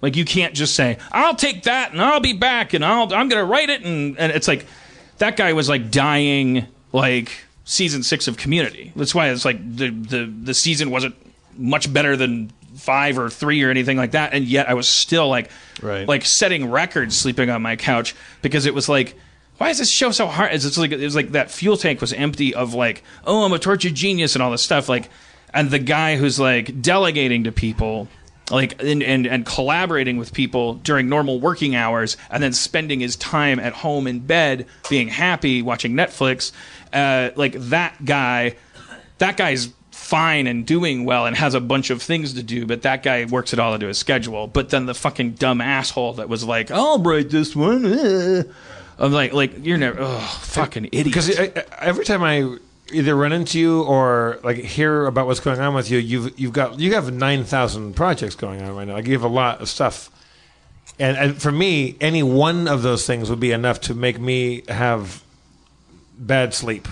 Like 0.02 0.14
you 0.14 0.26
can't 0.26 0.52
just 0.54 0.74
say, 0.74 0.98
"I'll 1.10 1.34
take 1.34 1.62
that 1.62 1.92
and 1.92 2.02
I'll 2.02 2.20
be 2.20 2.34
back 2.34 2.74
and 2.74 2.84
I'll 2.84 3.04
I'm 3.04 3.28
going 3.30 3.40
to 3.42 3.44
write 3.44 3.70
it," 3.70 3.82
and 3.86 4.18
and 4.18 4.30
it's 4.32 4.46
like 4.46 4.66
that 5.16 5.38
guy 5.38 5.54
was 5.54 5.66
like 5.70 5.90
dying 5.90 6.66
like 6.92 7.30
season 7.66 8.02
six 8.02 8.26
of 8.28 8.38
Community. 8.38 8.92
That's 8.96 9.14
why 9.14 9.28
it's 9.28 9.44
like 9.44 9.58
the 9.76 9.90
the 9.90 10.24
the 10.24 10.54
season 10.54 10.90
wasn't 10.90 11.14
much 11.58 11.92
better 11.92 12.16
than 12.16 12.50
five 12.76 13.18
or 13.18 13.28
three 13.28 13.62
or 13.62 13.70
anything 13.70 13.96
like 13.98 14.12
that, 14.12 14.32
and 14.32 14.46
yet 14.46 14.68
I 14.70 14.74
was 14.74 14.88
still 14.88 15.28
like 15.28 15.50
Right. 15.82 16.08
like 16.08 16.24
setting 16.24 16.70
records 16.70 17.14
sleeping 17.16 17.50
on 17.50 17.60
my 17.60 17.76
couch 17.76 18.14
because 18.40 18.64
it 18.64 18.74
was 18.74 18.88
like. 18.88 19.14
Why 19.58 19.70
is 19.70 19.78
this 19.78 19.88
show 19.88 20.10
so 20.10 20.26
hard? 20.26 20.52
It's 20.52 20.64
just 20.64 20.76
like 20.76 20.92
it 20.92 21.00
was 21.00 21.16
like 21.16 21.32
that 21.32 21.50
fuel 21.50 21.78
tank 21.78 22.02
was 22.02 22.12
empty 22.12 22.54
of 22.54 22.74
like, 22.74 23.02
oh, 23.24 23.42
I'm 23.46 23.54
a 23.54 23.58
tortured 23.58 23.94
genius 23.94 24.34
and 24.36 24.42
all 24.42 24.50
this 24.50 24.60
stuff. 24.60 24.86
Like, 24.86 25.08
and 25.54 25.70
the 25.70 25.78
guy 25.78 26.16
who's 26.16 26.38
like 26.38 26.82
delegating 26.82 27.44
to 27.44 27.52
people 27.52 28.06
like 28.50 28.82
and, 28.82 29.02
and 29.02 29.26
and 29.26 29.46
collaborating 29.46 30.18
with 30.18 30.34
people 30.34 30.74
during 30.74 31.08
normal 31.08 31.40
working 31.40 31.74
hours 31.74 32.18
and 32.30 32.42
then 32.42 32.52
spending 32.52 33.00
his 33.00 33.16
time 33.16 33.58
at 33.58 33.72
home 33.72 34.06
in 34.06 34.18
bed 34.20 34.66
being 34.90 35.08
happy 35.08 35.62
watching 35.62 35.94
netflix 35.94 36.52
uh, 36.92 37.30
like 37.36 37.52
that 37.54 38.04
guy 38.04 38.56
that 39.18 39.36
guy's 39.36 39.72
fine 39.90 40.46
and 40.46 40.66
doing 40.66 41.04
well 41.04 41.26
and 41.26 41.36
has 41.36 41.54
a 41.54 41.60
bunch 41.60 41.90
of 41.90 42.02
things 42.02 42.34
to 42.34 42.42
do 42.42 42.66
but 42.66 42.82
that 42.82 43.02
guy 43.02 43.24
works 43.24 43.52
it 43.52 43.58
all 43.58 43.74
into 43.74 43.86
his 43.86 43.98
schedule. 43.98 44.46
But 44.46 44.70
then 44.70 44.86
the 44.86 44.94
fucking 44.94 45.32
dumb 45.32 45.60
asshole 45.60 46.14
that 46.14 46.28
was 46.28 46.44
like 46.44 46.70
i'll 46.70 47.02
write 47.02 47.30
this 47.30 47.56
one. 47.56 47.84
I'm 48.98 49.12
like 49.12 49.32
like 49.32 49.64
you're 49.64 49.78
never 49.78 49.98
oh 50.00 50.38
fucking 50.42 50.86
idiot. 50.86 51.04
Because 51.04 51.30
every 51.78 52.04
time 52.04 52.22
I 52.22 52.56
either 52.92 53.16
run 53.16 53.32
into 53.32 53.58
you 53.58 53.82
or 53.82 54.38
like 54.42 54.56
hear 54.58 55.06
about 55.06 55.26
what's 55.26 55.40
going 55.40 55.60
on 55.60 55.74
with 55.74 55.90
you, 55.90 55.98
you've 55.98 56.38
you've 56.38 56.52
got 56.52 56.78
you 56.78 56.94
have 56.94 57.12
nine 57.12 57.44
thousand 57.44 57.94
projects 57.94 58.34
going 58.34 58.62
on 58.62 58.74
right 58.76 58.88
now. 58.88 58.94
Like 58.94 59.06
you 59.06 59.12
have 59.12 59.24
a 59.24 59.28
lot 59.28 59.60
of 59.60 59.68
stuff, 59.68 60.10
and, 60.98 61.16
and 61.16 61.42
for 61.42 61.52
me, 61.52 61.96
any 62.00 62.22
one 62.22 62.68
of 62.68 62.82
those 62.82 63.06
things 63.06 63.28
would 63.28 63.40
be 63.40 63.52
enough 63.52 63.80
to 63.82 63.94
make 63.94 64.18
me 64.18 64.62
have 64.68 65.22
bad 66.18 66.54
sleep. 66.54 66.88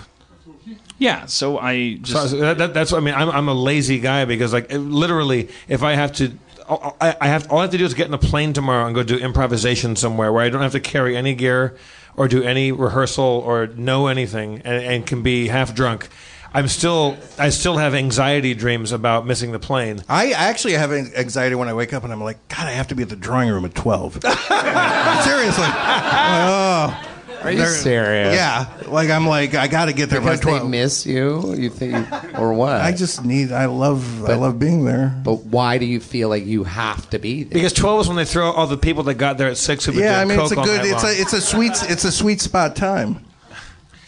yeah 0.99 1.27
so 1.27 1.59
i 1.59 1.95
just 1.95 2.31
so 2.31 2.37
that, 2.39 2.59
that, 2.59 2.75
that's 2.75 2.93
what 2.93 2.99
I 2.99 3.05
mean. 3.05 3.15
I'm, 3.15 3.29
I'm 3.31 3.49
a 3.49 3.55
lazy 3.55 3.99
guy 3.99 4.25
because 4.25 4.53
like 4.53 4.71
it- 4.71 4.79
literally, 4.79 5.49
if 5.69 5.83
I 5.83 5.95
have 5.95 6.13
to. 6.15 6.33
I 6.67 7.15
I 7.21 7.27
have 7.29 7.51
all 7.53 7.59
I 7.59 7.63
have 7.63 7.73
to 7.73 7.79
do 7.79 7.85
is 7.85 7.93
get 7.93 8.07
in 8.09 8.15
a 8.15 8.19
plane 8.19 8.53
tomorrow 8.55 8.87
and 8.87 8.95
go 8.95 9.03
do 9.03 9.17
improvisation 9.19 9.97
somewhere 9.97 10.33
where 10.33 10.43
I 10.43 10.49
don't 10.49 10.63
have 10.63 10.73
to 10.73 10.81
carry 10.81 11.15
any 11.15 11.35
gear 11.35 11.77
or 12.17 12.27
do 12.27 12.43
any 12.43 12.73
rehearsal 12.73 13.25
or 13.25 13.67
know 13.67 14.07
anything 14.07 14.63
and, 14.65 14.83
and 14.83 15.07
can 15.07 15.23
be 15.23 15.49
half 15.49 15.75
drunk. 15.75 16.09
I'm 16.55 16.69
still 16.69 17.19
I 17.39 17.51
still 17.51 17.77
have 17.77 17.93
anxiety 17.95 18.55
dreams 18.55 18.93
about 18.93 19.27
missing 19.27 19.53
the 19.53 19.59
plane. 19.59 20.03
I 20.09 20.31
actually 20.33 20.73
have 20.75 20.91
anxiety 20.93 21.55
when 21.55 21.69
I 21.69 21.75
wake 21.75 21.93
up 21.93 22.03
and 22.05 22.13
I'm 22.13 22.23
like, 22.25 22.39
God, 22.49 22.67
I 22.67 22.71
have 22.71 22.89
to 22.89 22.95
be 22.95 23.03
at 23.03 23.11
the 23.11 23.17
drawing 23.17 23.51
room 23.51 23.65
at 23.67 23.75
12. 23.75 24.13
Seriously. 24.23 25.65
Oh. 25.69 27.11
Are 27.45 27.51
you 27.53 27.59
They're- 27.59 27.67
serious? 27.69 28.35
Yeah. 28.35 28.67
Like, 28.89 29.11
I'm 29.11 29.27
like, 29.27 29.55
I 29.55 29.67
got 29.69 29.85
to 29.87 29.93
get 29.93 30.09
there 30.11 30.21
Because 30.21 30.41
by 30.41 30.53
they 30.53 30.59
12. 30.59 30.71
miss 30.71 31.07
you, 31.07 31.55
you 31.55 31.69
think, 31.71 31.95
or 32.39 32.53
what? 32.55 32.81
I 32.81 32.93
just 32.93 33.25
need, 33.25 33.53
I 33.53 33.67
love, 33.67 34.25
I 34.29 34.35
love 34.35 34.59
being 34.59 34.85
there. 34.85 35.15
But 35.23 35.45
why 35.45 35.79
do 35.79 35.85
you 35.85 36.01
feel 36.01 36.29
like 36.29 36.47
you 36.47 36.65
have 36.65 37.09
to 37.11 37.19
be 37.19 37.43
there? 37.45 37.53
Because 37.55 37.73
12 37.75 38.01
is 38.03 38.09
when 38.09 38.17
they 38.17 38.25
throw 38.25 38.51
all 38.51 38.67
the 38.67 38.77
people 38.79 39.03
that 39.05 39.15
got 39.15 39.37
there 39.39 39.49
at 39.49 39.57
six 39.59 39.85
who 39.85 39.93
Yeah, 39.93 40.21
I 40.21 40.25
mean, 40.25 40.41
it's 40.41 40.53
a 40.53 40.57
good, 40.57 40.85
it's 40.85 41.03
long. 41.03 41.13
a, 41.13 41.15
it's 41.21 41.33
a 41.35 41.41
sweet, 41.41 41.73
it's 41.91 42.05
a 42.05 42.13
sweet 42.13 42.41
spot 42.41 42.77
time. 42.77 43.25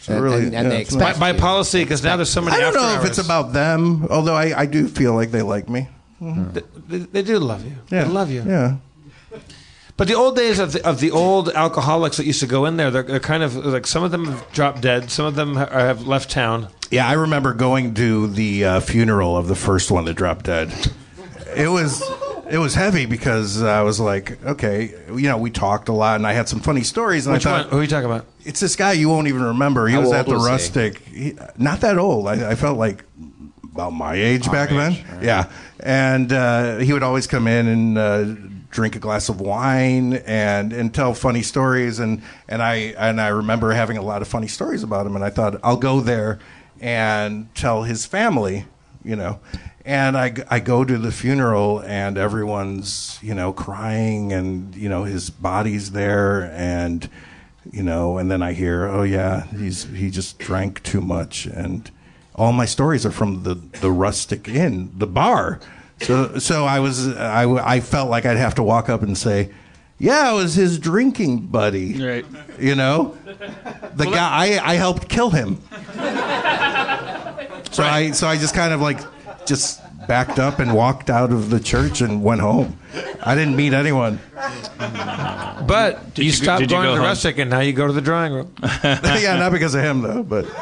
And- 0.09 0.21
really, 0.23 0.37
and- 0.47 0.55
and 0.55 0.65
yeah, 0.67 0.69
they 0.69 0.81
expect 0.81 1.19
by, 1.19 1.33
by 1.33 1.37
policy 1.39 1.83
because 1.83 2.03
now 2.03 2.15
there's 2.15 2.29
so 2.29 2.41
many. 2.41 2.55
I 2.55 2.59
don't 2.61 2.75
after 2.75 2.79
know 2.79 3.01
if 3.01 3.05
it's 3.09 3.17
about 3.17 3.51
them, 3.53 4.07
although 4.09 4.35
I, 4.35 4.61
I 4.61 4.65
do 4.65 4.87
feel 4.87 5.13
like 5.13 5.31
they 5.31 5.41
like 5.41 5.67
me. 5.69 5.89
They, 6.21 6.61
they, 6.87 6.97
they 6.99 7.21
do 7.23 7.37
love 7.39 7.63
you. 7.65 7.73
Yeah. 7.91 8.05
They 8.05 8.09
love 8.09 8.31
you. 8.31 8.43
Yeah. 8.47 8.77
But 9.97 10.07
the 10.07 10.13
old 10.13 10.35
days 10.35 10.59
of 10.59 10.73
the, 10.73 10.87
of 10.87 10.99
the 10.99 11.09
old 11.09 11.49
alcoholics 11.49 12.17
that 12.17 12.25
used 12.25 12.39
to 12.41 12.47
go 12.47 12.65
in 12.65 12.77
there, 12.77 12.91
they're, 12.91 13.01
they're 13.03 13.19
kind 13.19 13.41
of 13.41 13.55
like 13.55 13.87
some 13.87 14.03
of 14.03 14.11
them 14.11 14.25
have 14.25 14.51
dropped 14.51 14.81
dead, 14.81 15.09
some 15.09 15.25
of 15.25 15.33
them 15.35 15.55
ha- 15.55 15.65
have 15.71 16.05
left 16.07 16.29
town. 16.29 16.67
Yeah, 16.91 17.07
I 17.07 17.13
remember 17.13 17.53
going 17.53 17.95
to 17.95 18.27
the 18.27 18.63
uh, 18.63 18.79
funeral 18.79 19.35
of 19.35 19.47
the 19.47 19.55
first 19.55 19.89
one 19.89 20.05
that 20.05 20.13
dropped 20.13 20.45
dead. 20.45 20.71
It 21.55 21.67
was 21.67 22.03
it 22.49 22.59
was 22.59 22.75
heavy 22.75 23.07
because 23.07 23.61
I 23.63 23.81
was 23.81 23.99
like, 23.99 24.41
okay, 24.45 24.93
you 25.09 25.23
know, 25.23 25.37
we 25.37 25.49
talked 25.49 25.89
a 25.89 25.93
lot, 25.93 26.15
and 26.17 26.27
I 26.27 26.33
had 26.33 26.47
some 26.47 26.59
funny 26.59 26.83
stories. 26.83 27.25
And 27.25 27.33
Which 27.33 27.45
I 27.47 27.51
one? 27.51 27.63
thought, 27.63 27.71
Who 27.71 27.79
are 27.79 27.81
you 27.81 27.87
talking 27.87 28.05
about? 28.05 28.25
It's 28.45 28.59
this 28.59 28.75
guy 28.75 28.91
you 28.93 29.09
won't 29.09 29.27
even 29.27 29.41
remember. 29.43 29.87
He 29.87 29.95
How 29.95 29.99
was 30.01 30.07
old 30.09 30.15
at 30.15 30.25
the 30.27 30.33
was 30.33 30.45
he? 30.45 30.51
rustic. 30.51 30.99
He, 31.07 31.33
not 31.57 31.81
that 31.81 31.97
old. 31.97 32.27
I, 32.27 32.51
I 32.51 32.55
felt 32.55 32.77
like 32.77 33.03
about 33.73 33.91
my 33.93 34.13
age 34.13 34.45
back 34.51 34.69
then. 34.69 34.93
Yeah, 35.23 35.49
and 35.79 36.31
uh, 36.31 36.77
he 36.77 36.93
would 36.93 37.03
always 37.03 37.25
come 37.27 37.47
in 37.47 37.67
and 37.67 37.97
uh, 37.97 38.25
drink 38.69 38.95
a 38.95 38.99
glass 38.99 39.29
of 39.29 39.39
wine 39.39 40.13
and 40.13 40.73
and 40.73 40.93
tell 40.93 41.13
funny 41.13 41.41
stories. 41.41 41.99
And 41.99 42.21
and 42.47 42.61
I 42.61 42.75
and 42.97 43.19
I 43.21 43.29
remember 43.29 43.71
having 43.71 43.97
a 43.97 44.01
lot 44.01 44.21
of 44.21 44.27
funny 44.27 44.47
stories 44.47 44.83
about 44.83 45.05
him. 45.05 45.15
And 45.15 45.23
I 45.23 45.29
thought 45.29 45.59
I'll 45.63 45.77
go 45.77 46.01
there 46.01 46.39
and 46.79 47.53
tell 47.55 47.83
his 47.83 48.05
family, 48.05 48.65
you 49.03 49.15
know. 49.15 49.39
And 49.85 50.17
I, 50.17 50.33
I 50.49 50.59
go 50.59 50.83
to 50.83 50.97
the 50.97 51.13
funeral 51.13 51.79
and 51.79 52.17
everyone's, 52.17 53.19
you 53.21 53.33
know, 53.33 53.53
crying 53.53 54.33
and, 54.33 54.75
you 54.75 54.89
know, 54.89 55.05
his 55.05 55.29
body's 55.29 55.91
there 55.91 56.51
and, 56.53 57.09
you 57.71 57.83
know, 57.83 58.17
and 58.17 58.29
then 58.29 58.43
I 58.43 58.51
hear, 58.51 58.85
oh 58.85 59.03
yeah, 59.03 59.45
he's, 59.45 59.85
he 59.85 60.09
just 60.09 60.39
drank 60.39 60.83
too 60.83 60.99
much. 60.99 61.45
And 61.45 61.89
all 62.35 62.51
my 62.51 62.65
stories 62.65 63.05
are 63.05 63.11
from 63.11 63.43
the, 63.43 63.55
the 63.55 63.89
rustic 63.89 64.49
inn, 64.49 64.91
the 64.93 65.07
bar. 65.07 65.61
So, 66.01 66.37
so 66.37 66.65
I 66.65 66.79
was, 66.79 67.15
I, 67.15 67.43
I 67.75 67.79
felt 67.79 68.09
like 68.09 68.25
I'd 68.25 68.37
have 68.37 68.55
to 68.55 68.63
walk 68.63 68.89
up 68.89 69.01
and 69.01 69.17
say, 69.17 69.51
yeah, 69.99 70.31
it 70.31 70.35
was 70.35 70.53
his 70.53 70.77
drinking 70.77 71.47
buddy. 71.47 72.01
Right. 72.03 72.25
You 72.59 72.75
know, 72.75 73.17
the 73.95 74.05
guy 74.05 74.59
I, 74.59 74.73
I 74.73 74.75
helped 74.75 75.09
kill 75.09 75.31
him. 75.31 75.61
So 77.71 77.83
I 77.83 78.11
so 78.11 78.27
I 78.27 78.37
just 78.37 78.55
kind 78.55 78.73
of 78.73 78.81
like 78.81 78.99
just 79.45 79.81
backed 80.07 80.39
up 80.39 80.59
and 80.59 80.73
walked 80.73 81.09
out 81.09 81.31
of 81.31 81.49
the 81.49 81.59
church 81.59 82.01
and 82.01 82.23
went 82.23 82.41
home. 82.41 82.77
I 83.23 83.35
didn't 83.35 83.55
meet 83.55 83.73
anyone. 83.73 84.19
But 85.67 86.17
you, 86.17 86.25
you 86.25 86.31
stopped 86.31 86.61
did 86.61 86.71
you 86.71 86.77
going 86.77 86.85
go 86.85 86.91
to 86.91 86.95
the 86.95 87.01
home? 87.01 87.07
rustic, 87.07 87.37
and 87.37 87.49
now 87.49 87.59
you 87.59 87.73
go 87.73 87.87
to 87.87 87.93
the 87.93 88.01
drawing 88.01 88.33
room. 88.33 88.53
yeah, 88.83 89.37
not 89.37 89.51
because 89.51 89.75
of 89.75 89.83
him 89.83 90.01
though, 90.01 90.23
but 90.23 90.45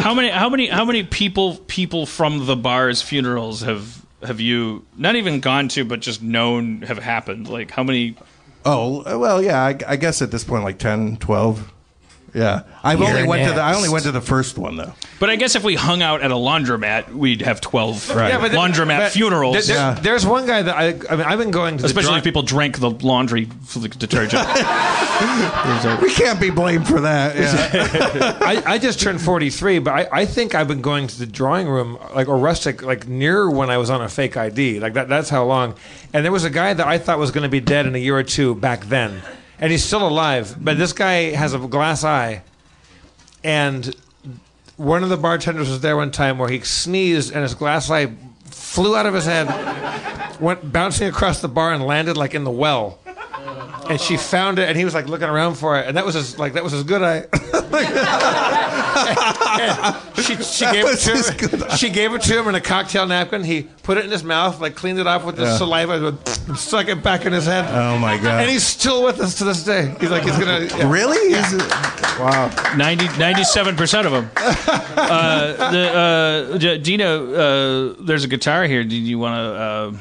How 0.00 0.14
many 0.14 0.30
how 0.30 0.48
many 0.48 0.68
how 0.68 0.84
many 0.84 1.04
people 1.04 1.56
people 1.68 2.06
from 2.06 2.46
the 2.46 2.56
bar's 2.56 3.02
funerals 3.02 3.60
have 3.62 4.04
have 4.22 4.40
you 4.40 4.84
not 4.96 5.16
even 5.16 5.40
gone 5.40 5.68
to 5.68 5.84
but 5.84 6.00
just 6.00 6.22
known 6.22 6.82
have 6.82 6.98
happened? 6.98 7.48
Like 7.48 7.70
how 7.70 7.82
many 7.82 8.16
oh 8.64 9.18
well, 9.18 9.42
yeah. 9.42 9.62
I, 9.62 9.78
I 9.86 9.96
guess 9.96 10.22
at 10.22 10.30
this 10.30 10.44
point, 10.44 10.64
like 10.64 10.78
10, 10.78 11.18
12. 11.18 11.72
Yeah, 12.32 12.62
I've 12.84 13.00
You're 13.00 13.08
only 13.08 13.24
went 13.26 13.48
to 13.48 13.54
the. 13.54 13.60
I 13.60 13.74
only 13.74 13.88
went 13.88 14.04
to 14.04 14.12
the 14.12 14.20
first 14.20 14.56
one 14.56 14.76
though. 14.76 14.92
But 15.18 15.30
I 15.30 15.36
guess 15.36 15.56
if 15.56 15.64
we 15.64 15.74
hung 15.74 16.00
out 16.00 16.22
at 16.22 16.30
a 16.30 16.34
laundromat, 16.34 17.12
we'd 17.12 17.42
have 17.42 17.60
12 17.60 18.14
Right. 18.14 18.28
Yeah, 18.28 18.38
but 18.38 18.52
there- 18.52 18.60
laundromat 18.60 18.98
but 18.98 19.12
funerals. 19.12 19.66
there- 19.66 19.76
there- 19.76 19.94
There's 20.02 20.24
one 20.24 20.46
guy 20.46 20.62
that 20.62 20.76
I. 20.76 20.88
I 21.10 21.16
mean, 21.16 21.26
I've 21.26 21.38
been 21.38 21.50
going 21.50 21.76
to 21.76 21.82
the 21.82 21.86
Especially 21.86 22.08
drawing- 22.08 22.18
if 22.18 22.24
people 22.24 22.42
drank 22.42 22.78
the 22.78 22.90
laundry 22.90 23.48
for 23.66 23.86
detergent. 23.88 24.46
We 26.00 26.10
can't 26.14 26.40
be 26.40 26.48
blamed 26.50 26.86
for 26.88 27.00
that. 27.02 27.36
Yeah. 27.36 28.38
I, 28.40 28.74
I 28.74 28.78
just 28.78 29.00
turned 29.00 29.20
43, 29.20 29.78
but 29.80 29.90
I, 29.92 30.08
I 30.20 30.24
think 30.24 30.54
I've 30.54 30.68
been 30.68 30.80
going 30.80 31.06
to 31.08 31.18
the 31.18 31.26
drawing 31.26 31.68
room, 31.68 31.98
like, 32.14 32.26
or 32.28 32.38
rustic, 32.38 32.82
like, 32.82 33.06
near 33.06 33.50
when 33.50 33.68
I 33.68 33.76
was 33.76 33.90
on 33.90 34.00
a 34.00 34.08
fake 34.08 34.38
ID. 34.38 34.80
Like, 34.80 34.94
that, 34.94 35.08
that's 35.10 35.28
how 35.28 35.44
long. 35.44 35.74
And 36.14 36.24
there 36.24 36.32
was 36.32 36.44
a 36.44 36.50
guy 36.50 36.72
that 36.72 36.86
I 36.86 36.96
thought 36.96 37.18
was 37.18 37.30
going 37.30 37.42
to 37.42 37.50
be 37.50 37.60
dead 37.60 37.86
in 37.86 37.94
a 37.94 37.98
year 37.98 38.16
or 38.16 38.22
two 38.22 38.54
back 38.54 38.86
then. 38.86 39.20
And 39.60 39.70
he's 39.70 39.84
still 39.84 40.08
alive, 40.08 40.56
but 40.58 40.78
this 40.78 40.92
guy 40.92 41.32
has 41.32 41.54
a 41.54 41.58
glass 41.58 42.02
eye. 42.02 42.42
And 43.44 43.94
one 44.76 45.02
of 45.02 45.10
the 45.10 45.18
bartenders 45.18 45.68
was 45.68 45.80
there 45.80 45.96
one 45.96 46.10
time 46.10 46.38
where 46.38 46.48
he 46.48 46.60
sneezed 46.60 47.32
and 47.32 47.42
his 47.42 47.54
glass 47.54 47.90
eye 47.90 48.14
flew 48.46 48.96
out 48.96 49.04
of 49.04 49.12
his 49.12 49.26
head, 49.26 50.40
went 50.40 50.72
bouncing 50.72 51.08
across 51.08 51.42
the 51.42 51.48
bar 51.48 51.74
and 51.74 51.84
landed, 51.84 52.16
like, 52.16 52.34
in 52.34 52.44
the 52.44 52.50
well. 52.50 52.98
And 53.88 54.00
she 54.00 54.16
found 54.16 54.58
it, 54.60 54.68
and 54.68 54.78
he 54.78 54.84
was 54.84 54.94
like 54.94 55.08
looking 55.08 55.28
around 55.28 55.54
for 55.56 55.76
it, 55.78 55.88
and 55.88 55.96
that 55.96 56.06
was 56.06 56.14
his 56.14 56.38
like 56.38 56.52
that 56.52 56.62
was 56.62 56.72
his 56.72 56.84
good 56.84 57.02
eye. 57.02 57.24
she, 60.22 60.36
she 60.42 60.64
gave 60.66 60.84
it 60.86 60.98
to 60.98 61.16
him. 61.16 61.36
good. 61.58 61.72
She 61.72 61.90
gave 61.90 62.12
it 62.14 62.22
to 62.22 62.38
him 62.38 62.48
in 62.48 62.54
a 62.54 62.60
cocktail 62.60 63.06
napkin. 63.06 63.42
He 63.42 63.62
put 63.82 63.98
it 63.98 64.04
in 64.04 64.10
his 64.10 64.22
mouth, 64.22 64.60
like 64.60 64.74
cleaned 64.76 64.98
it 64.98 65.06
off 65.06 65.24
with 65.24 65.38
his 65.38 65.48
Yeah. 65.48 65.56
saliva, 65.56 66.16
and 66.48 66.58
stuck 66.58 66.88
it 66.88 67.02
back 67.02 67.26
in 67.26 67.32
his 67.32 67.46
head. 67.46 67.64
Oh 67.68 67.98
my 67.98 68.16
god. 68.16 68.42
And 68.42 68.50
he's 68.50 68.64
still 68.64 69.02
with 69.04 69.20
us 69.20 69.36
to 69.38 69.44
this 69.44 69.64
day. 69.64 69.94
He's 70.00 70.10
like 70.10 70.22
he's 70.22 70.38
gonna 70.38 70.66
yeah. 70.76 70.90
really? 70.90 71.34
Is 71.34 71.52
it- 71.54 71.70
wow. 72.20 72.50
90, 72.76 73.06
97% 73.06 74.06
of 74.06 74.12
them. 74.12 74.30
Uh, 75.00 75.70
the, 75.72 76.62
uh, 76.62 76.76
Dino, 76.76 77.32
uh, 77.32 77.94
there's 78.00 78.22
a 78.22 78.28
guitar 78.28 78.64
here. 78.64 78.84
Did 78.84 79.02
you 79.02 79.18
want 79.18 79.34
to? 79.34 79.60
Uh, 79.60 79.92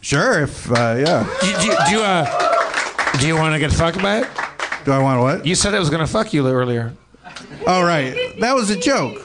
Sure. 0.00 0.42
If 0.42 0.70
uh, 0.70 0.96
yeah. 0.98 1.26
Do, 1.40 1.46
you- 1.46 1.52
do, 1.54 1.76
do 1.86 1.90
you 1.92 2.00
uh, 2.02 2.24
do 3.20 3.26
you 3.26 3.34
want 3.36 3.54
to 3.54 3.58
get 3.58 3.72
fucked 3.72 4.00
by 4.02 4.20
it? 4.20 4.28
Do 4.84 4.92
I 4.92 4.98
want 4.98 5.20
what? 5.20 5.46
You 5.46 5.54
said 5.54 5.74
it 5.74 5.78
was 5.78 5.90
gonna 5.90 6.06
fuck 6.06 6.32
you 6.32 6.46
earlier. 6.48 6.92
All 7.66 7.84
right. 7.84 8.14
That 8.40 8.54
was 8.54 8.70
a 8.70 8.76
joke. 8.78 9.24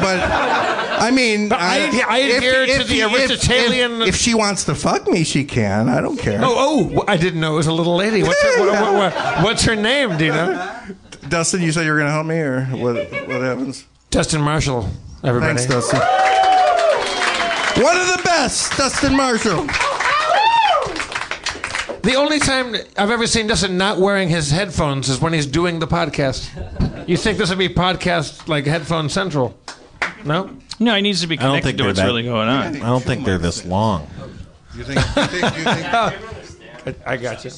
But 0.00 0.20
I 0.22 1.10
mean, 1.10 1.48
But 1.48 1.58
I 1.60 1.78
adhe- 1.78 2.04
I 2.06 2.18
adhere 2.18 2.66
to 2.78 2.84
the 2.84 3.02
Aristotelian- 3.02 4.02
If, 4.02 4.08
if 4.10 4.16
she 4.16 4.34
wants 4.34 4.64
to 4.64 4.74
fuck 4.74 5.08
me, 5.08 5.24
she 5.24 5.44
can. 5.44 5.88
I 5.88 6.00
don't 6.00 6.16
care. 6.18 6.40
Oh, 6.42 6.92
oh! 6.94 7.04
I 7.08 7.16
didn't 7.16 7.40
know 7.40 7.54
it 7.54 7.56
was 7.56 7.66
a 7.66 7.72
little 7.72 7.96
lady. 7.96 8.22
What's 8.22 8.40
her, 8.42 8.60
what, 8.60 8.80
what, 8.80 8.94
what, 9.14 9.42
what's 9.44 9.64
her 9.64 9.74
name? 9.74 10.16
Do 10.18 10.26
you 10.26 10.32
know? 10.32 10.70
Dustin, 11.28 11.62
you 11.62 11.72
said 11.72 11.84
you 11.86 11.90
were 11.92 11.96
going 11.98 12.08
to 12.08 12.12
help 12.12 12.26
me, 12.26 12.38
or 12.38 12.64
what? 12.66 12.96
What 13.26 13.40
happens? 13.40 13.86
Dustin 14.10 14.40
Marshall. 14.42 14.88
Everybody. 15.24 15.54
Thanks, 15.58 15.66
Dustin. 15.72 15.98
One 17.82 17.96
of 17.96 18.06
the 18.08 18.20
best, 18.24 18.76
Dustin 18.76 19.16
Marshall. 19.16 19.66
The 22.02 22.14
only 22.16 22.38
time 22.40 22.74
I've 22.96 23.10
ever 23.10 23.26
seen 23.26 23.46
Dustin 23.46 23.78
not 23.78 23.98
wearing 23.98 24.28
his 24.28 24.50
headphones 24.50 25.08
is 25.08 25.20
when 25.20 25.32
he's 25.32 25.46
doing 25.46 25.78
the 25.78 25.86
podcast. 25.86 26.48
You 27.08 27.16
think 27.16 27.38
this 27.38 27.48
would 27.50 27.58
be 27.58 27.68
podcast 27.68 28.48
like 28.48 28.66
headphone 28.66 29.08
central? 29.08 29.56
No. 30.24 30.50
no, 30.80 30.94
he 30.96 31.02
needs 31.02 31.20
to 31.20 31.26
be 31.28 31.38
I 31.38 31.42
don't 31.42 31.50
connected 31.60 31.66
think 31.68 31.76
to 31.78 31.82
they're 31.82 31.88
what's 31.90 31.98
that- 32.00 32.06
really 32.06 32.22
going 32.24 32.48
on. 32.48 32.76
I 32.76 32.78
don't 32.80 33.02
think 33.04 33.24
they're 33.24 33.38
this 33.38 33.64
long. 33.64 34.08
You 34.74 34.84
think? 34.84 34.98
You 34.98 35.26
think, 35.26 35.56
you 35.56 35.64
think 35.64 35.86
oh. 35.92 36.94
I 37.06 37.16
got 37.16 37.44
you. 37.44 37.50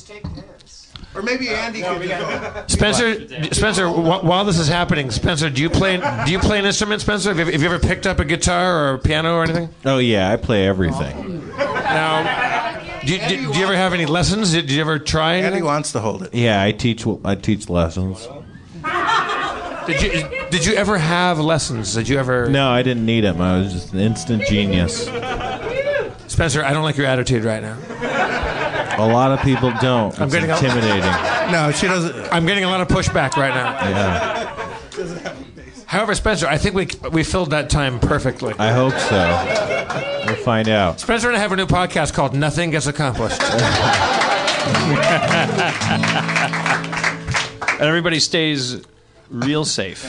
or 1.15 1.23
maybe 1.23 1.49
Andy 1.49 1.81
could 1.83 2.03
just 2.03 2.21
go. 2.21 2.65
Spencer, 2.67 3.55
Spencer, 3.55 3.89
wh- 3.89 4.25
while 4.25 4.45
this 4.45 4.59
is 4.59 4.69
happening, 4.69 5.11
Spencer, 5.11 5.49
do 5.49 5.63
you 5.63 5.71
play 5.71 5.97
do 6.27 6.33
you 6.33 6.39
play 6.39 6.59
an 6.59 6.65
instrument, 6.67 7.01
Spencer? 7.01 7.33
Have 7.33 7.47
you, 7.47 7.53
have 7.53 7.63
you 7.63 7.69
ever 7.69 7.79
picked 7.79 8.07
up 8.07 8.19
a 8.19 8.25
guitar 8.27 8.91
or 8.91 8.95
a 8.95 8.99
piano 8.99 9.37
or 9.37 9.45
anything? 9.45 9.69
Oh 9.87 9.99
yeah, 9.99 10.31
I 10.31 10.37
play 10.37 10.67
everything. 10.67 11.49
Now, 11.57 12.74
do 13.07 13.13
you, 13.13 13.19
do, 13.29 13.53
do 13.53 13.59
you 13.59 13.65
ever 13.65 13.77
have 13.77 13.93
any 13.93 14.07
lessons? 14.07 14.53
Did 14.53 14.71
you 14.71 14.81
ever 14.81 14.99
try 14.99 15.35
Andy 15.35 15.47
anything? 15.47 15.65
wants 15.65 15.93
to 15.93 16.01
hold 16.01 16.23
it. 16.23 16.35
Yeah, 16.35 16.63
I 16.63 16.73
teach. 16.73 17.07
I 17.25 17.35
teach 17.35 17.69
lessons. 17.69 18.27
Did 19.87 20.01
you 20.01 20.11
did 20.51 20.65
you 20.65 20.75
ever 20.75 20.97
have 20.97 21.39
lessons? 21.39 21.93
Did 21.95 22.09
you 22.09 22.19
ever? 22.19 22.49
No, 22.49 22.71
I 22.71 22.83
didn't 22.83 23.05
need 23.05 23.21
them. 23.23 23.41
I 23.41 23.59
was 23.59 23.73
just 23.73 23.93
an 23.93 24.01
instant 24.01 24.45
genius. 24.47 25.05
Spencer, 26.27 26.65
I 26.65 26.73
don't 26.73 26.85
like 26.85 26.97
your 26.97 27.07
attitude 27.07 27.45
right 27.45 27.63
now. 27.63 27.77
A 28.97 29.07
lot 29.07 29.33
of 29.33 29.41
people 29.45 29.73
don't. 29.81 30.09
It's 30.11 30.21
I'm 30.21 30.29
getting 30.31 30.51
a- 30.51 30.55
intimidating. 30.55 31.03
No, 31.53 31.71
she 31.73 31.87
doesn't. 31.87 32.33
I'm 32.33 32.47
getting 32.47 32.65
a 32.65 32.69
lot 32.69 32.81
of 32.81 32.89
pushback 32.89 33.37
right 33.37 33.53
now. 33.53 33.73
Yeah, 33.89 34.44
However, 35.95 36.15
Spencer, 36.17 36.49
I 36.49 36.59
think 36.59 36.75
we 36.75 36.89
we 37.11 37.23
filled 37.23 37.51
that 37.51 37.71
time 37.71 38.01
perfectly. 38.01 38.53
I 38.59 38.73
hope 38.73 38.95
so. 38.95 40.25
We'll 40.27 40.43
find 40.43 40.69
out. 40.69 40.99
Spencer 40.99 41.29
and 41.29 41.37
I 41.37 41.41
have 41.41 41.53
a 41.53 41.57
new 41.57 41.67
podcast 41.67 42.15
called 42.15 42.35
Nothing 42.35 42.73
Gets 42.73 42.89
Accomplished. 42.89 43.41
And 47.75 47.89
everybody 47.89 48.21
stays 48.21 48.83
real 49.29 49.65
safe. 49.65 50.09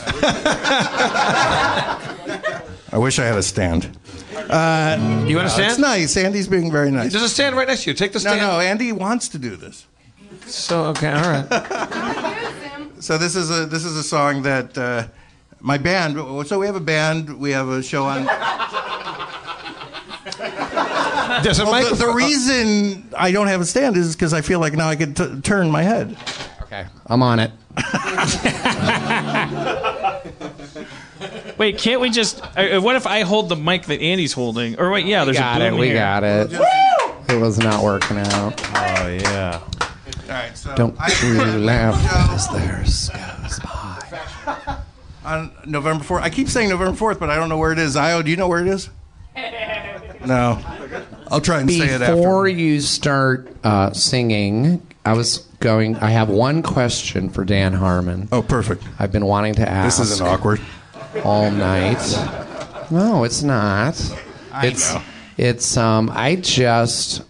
I 2.93 2.93
wish 2.93 3.17
I 3.17 3.25
had 3.25 3.37
a 3.37 3.43
stand. 3.43 3.97
You 4.31 4.39
want 4.39 4.51
a 4.57 5.39
understand? 5.39 5.71
It's 5.71 5.79
nice. 5.79 6.15
Andy's 6.15 6.47
being 6.47 6.71
very 6.71 6.91
nice. 6.91 7.11
There's 7.11 7.23
a 7.23 7.29
stand 7.29 7.55
right 7.55 7.67
next 7.67 7.83
to 7.83 7.89
you. 7.89 7.95
Take 7.95 8.13
the 8.13 8.19
stand. 8.19 8.39
No, 8.39 8.53
no. 8.53 8.59
Andy 8.59 8.91
wants 8.91 9.29
to 9.29 9.39
do 9.39 9.55
this. 9.55 9.87
So 10.45 10.85
okay, 10.85 11.11
all 11.11 11.23
right. 11.23 11.47
So 12.99 13.17
this 13.17 13.35
is 13.35 13.49
a 13.49 13.65
this 13.65 13.83
is 13.83 13.97
a 13.97 14.03
song 14.03 14.43
that 14.43 14.77
uh, 14.77 15.07
my 15.65 15.77
band. 15.79 16.15
So 16.47 16.59
we 16.59 16.65
have 16.67 16.75
a 16.75 16.79
band. 16.79 17.37
We 17.39 17.51
have 17.51 17.67
a 17.69 17.81
show 17.83 18.05
on. 18.05 18.25
There's 21.43 21.59
a 21.59 21.65
Well, 21.65 21.73
the, 21.73 21.81
microphone. 21.81 22.07
the 22.07 22.13
reason 22.13 23.09
I 23.17 23.31
don't 23.31 23.47
have 23.47 23.59
a 23.61 23.65
stand 23.65 23.97
is 23.97 24.15
because 24.15 24.31
I 24.33 24.41
feel 24.41 24.59
like 24.59 24.73
now 24.73 24.87
I 24.87 24.95
could 24.95 25.15
t- 25.17 25.41
turn 25.41 25.69
my 25.71 25.81
head. 25.83 26.15
Okay, 26.63 26.85
I'm 27.07 27.21
on 27.23 27.39
it. 27.39 27.51
Wait, 31.57 31.77
can't 31.77 32.01
we 32.01 32.09
just? 32.09 32.41
Uh, 32.57 32.79
what 32.81 32.95
if 32.95 33.07
I 33.07 33.21
hold 33.21 33.49
the 33.49 33.55
mic 33.55 33.83
that 33.85 34.01
Andy's 34.01 34.33
holding? 34.33 34.77
Or 34.79 34.91
wait, 34.91 35.05
yeah, 35.05 35.23
there's 35.25 35.37
got 35.37 35.61
a 35.61 35.67
it. 35.67 35.69
boom 35.71 35.79
We 35.79 35.87
here. 35.87 35.95
got 35.95 36.23
it. 36.23 36.51
It 37.29 37.39
was 37.39 37.57
not 37.57 37.83
working 37.83 38.17
out. 38.17 38.61
Oh 38.75 39.07
yeah. 39.07 39.61
All 39.63 39.87
right. 40.29 40.55
So 40.57 40.75
Don't 40.75 40.95
I- 40.99 41.11
you 41.23 41.59
laugh 41.65 41.95
show 42.01 42.33
as 42.35 42.47
theirs 42.49 43.09
goes 43.09 43.19
by. 43.19 43.24
On 45.25 45.51
November 45.65 46.03
fourth. 46.03 46.23
I 46.23 46.29
keep 46.29 46.47
saying 46.47 46.69
November 46.69 46.95
fourth, 46.95 47.19
but 47.19 47.29
I 47.29 47.35
don't 47.35 47.49
know 47.49 47.57
where 47.57 47.71
it 47.71 47.79
is. 47.79 47.95
Io, 47.95 48.21
do 48.21 48.29
you 48.31 48.37
know 48.37 48.47
where 48.47 48.61
it 48.61 48.67
is? 48.67 48.89
No. 50.25 50.59
I'll 51.27 51.39
try 51.41 51.59
and 51.59 51.69
say 51.69 51.85
it 51.85 52.01
after. 52.01 52.15
Before 52.15 52.47
you 52.47 52.81
start 52.81 53.47
uh, 53.63 53.91
singing, 53.91 54.81
I 55.05 55.13
was 55.13 55.39
going. 55.59 55.97
I 55.97 56.09
have 56.09 56.29
one 56.29 56.63
question 56.63 57.29
for 57.29 57.45
Dan 57.45 57.73
Harmon. 57.73 58.27
Oh, 58.31 58.41
perfect. 58.41 58.83
I've 58.97 59.11
been 59.11 59.25
wanting 59.27 59.53
to 59.55 59.69
ask. 59.69 59.99
This 59.99 60.11
isn't 60.13 60.25
awkward. 60.25 60.61
all 61.23 61.51
night. 61.51 62.01
No, 62.89 63.23
it's 63.23 63.43
not. 63.43 63.93
it's 64.63 64.93
know. 64.95 65.01
it's 65.37 65.77
um 65.77 66.09
I 66.13 66.37
just 66.37 67.21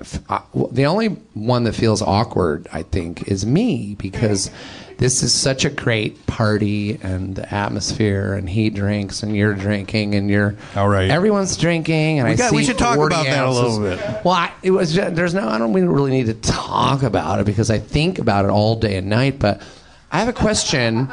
f- 0.00 0.20
I- 0.28 0.42
w- 0.52 0.68
the 0.72 0.84
only 0.86 1.08
one 1.34 1.64
that 1.64 1.74
feels 1.74 2.02
awkward 2.02 2.66
I 2.72 2.82
think 2.82 3.28
is 3.28 3.46
me 3.46 3.94
because 3.98 4.50
this 4.98 5.22
is 5.22 5.32
such 5.34 5.64
a 5.64 5.70
great 5.70 6.26
party 6.26 6.98
and 7.02 7.36
the 7.36 7.54
atmosphere 7.54 8.34
and 8.34 8.48
he 8.48 8.70
drinks 8.70 9.22
and 9.22 9.36
you're 9.36 9.54
drinking 9.54 10.14
and 10.14 10.30
you're 10.30 10.56
All 10.74 10.88
right. 10.88 11.10
everyone's 11.10 11.56
drinking 11.56 12.18
and 12.18 12.28
We 12.28 12.34
I 12.34 12.36
got- 12.36 12.50
see 12.50 12.56
we 12.56 12.64
should 12.64 12.78
talk 12.78 12.96
40 12.96 13.14
about 13.14 13.26
that 13.26 13.44
a 13.44 13.50
little 13.50 13.80
bit. 13.80 13.98
Well, 14.24 14.34
I, 14.34 14.52
it 14.62 14.70
was 14.70 14.94
just, 14.94 15.14
there's 15.14 15.34
no 15.34 15.48
I 15.48 15.58
don't 15.58 15.72
don't 15.72 15.88
really 15.88 16.10
need 16.12 16.26
to 16.26 16.34
talk 16.34 17.02
about 17.02 17.40
it 17.40 17.46
because 17.46 17.70
I 17.70 17.78
think 17.78 18.18
about 18.18 18.44
it 18.44 18.50
all 18.50 18.76
day 18.76 18.96
and 18.96 19.08
night 19.08 19.38
but 19.38 19.62
I 20.10 20.18
have 20.20 20.28
a 20.28 20.32
question 20.32 21.08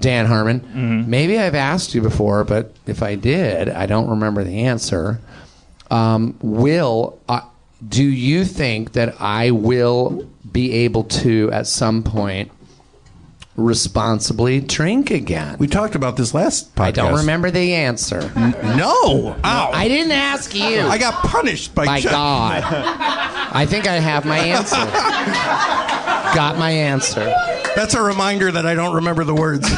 Dan 0.00 0.26
Harmon. 0.26 0.60
Mm-hmm. 0.60 1.08
Maybe 1.10 1.38
I've 1.38 1.54
asked 1.54 1.94
you 1.94 2.02
before, 2.02 2.42
but 2.42 2.74
if 2.88 3.04
I 3.04 3.14
did, 3.14 3.68
I 3.68 3.86
don't 3.86 4.10
remember 4.10 4.42
the 4.42 4.62
answer. 4.64 5.20
Um, 5.92 6.36
will 6.42 7.20
uh, 7.28 7.42
do 7.88 8.02
you 8.02 8.44
think 8.44 8.92
that 8.94 9.20
I 9.20 9.52
will 9.52 10.28
be 10.50 10.72
able 10.72 11.04
to 11.04 11.50
at 11.52 11.66
some 11.68 12.02
point 12.02 12.50
responsibly 13.56 14.60
drink 14.60 15.10
again? 15.10 15.56
We 15.58 15.66
talked 15.66 15.94
about 15.94 16.16
this 16.16 16.32
last 16.34 16.74
podcast. 16.74 16.86
I 16.86 16.90
don't 16.92 17.14
remember 17.16 17.50
the 17.50 17.74
answer. 17.74 18.20
No. 18.36 19.36
Ow. 19.44 19.70
I 19.72 19.88
didn't 19.88 20.12
ask 20.12 20.54
you. 20.54 20.80
I 20.80 20.98
got 20.98 21.14
punished 21.24 21.74
by 21.74 21.84
My 21.84 22.00
Jeff. 22.00 22.12
God. 22.12 22.62
I 22.64 23.66
think 23.66 23.86
I 23.86 23.94
have 23.94 24.24
my 24.24 24.38
answer. 24.38 24.76
Got 26.34 26.58
my 26.58 26.70
answer. 26.70 27.24
That's 27.76 27.94
a 27.94 28.02
reminder 28.02 28.50
that 28.52 28.64
I 28.66 28.74
don't 28.74 28.94
remember 28.96 29.24
the 29.24 29.34
words. 29.34 29.68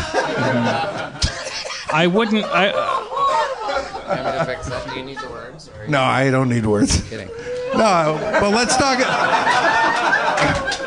I 1.92 2.06
wouldn't. 2.12 2.44
I, 2.44 2.72
Want 4.06 4.24
me 4.24 4.32
to 4.38 4.44
fix 4.44 4.68
that? 4.68 4.88
Do 4.88 4.98
you 4.98 5.04
need 5.04 5.18
the 5.18 5.28
words? 5.30 5.70
No, 5.88 6.00
I 6.02 6.30
don't 6.30 6.48
need 6.48 6.66
words. 6.66 7.02
kidding? 7.08 7.28
No, 7.74 8.18
but 8.40 8.50
let's 8.50 8.76
talk. 8.76 8.98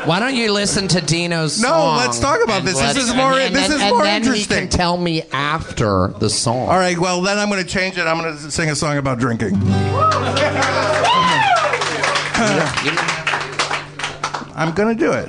Why 0.04 0.20
don't 0.20 0.34
you 0.34 0.52
listen 0.52 0.88
to 0.88 1.00
Dino's 1.00 1.60
No, 1.60 1.68
song? 1.68 1.96
No, 1.98 2.02
let's 2.04 2.18
talk 2.18 2.42
about 2.42 2.64
this. 2.64 2.78
This 2.78 2.96
is 2.96 3.14
more- 3.14 3.38
and- 3.38 3.54
this 3.54 3.64
and- 3.66 3.74
is 3.74 3.80
and 3.82 3.90
more 3.94 4.04
then 4.04 4.22
interesting. 4.22 4.56
He 4.62 4.68
can 4.68 4.70
tell 4.70 4.96
me 4.96 5.22
after 5.32 6.08
the 6.18 6.30
song. 6.30 6.68
All 6.68 6.78
right, 6.78 6.98
well 6.98 7.20
then 7.22 7.38
I'm 7.38 7.48
going 7.50 7.62
to 7.62 7.68
change 7.68 7.98
it. 7.98 8.06
I'm 8.06 8.18
going 8.18 8.36
to 8.36 8.50
sing 8.50 8.70
a 8.70 8.76
song 8.76 8.96
about 8.96 9.18
drinking. 9.18 9.54
I'm 14.54 14.72
going 14.74 14.96
to 14.96 15.00
do 15.04 15.12
it. 15.12 15.28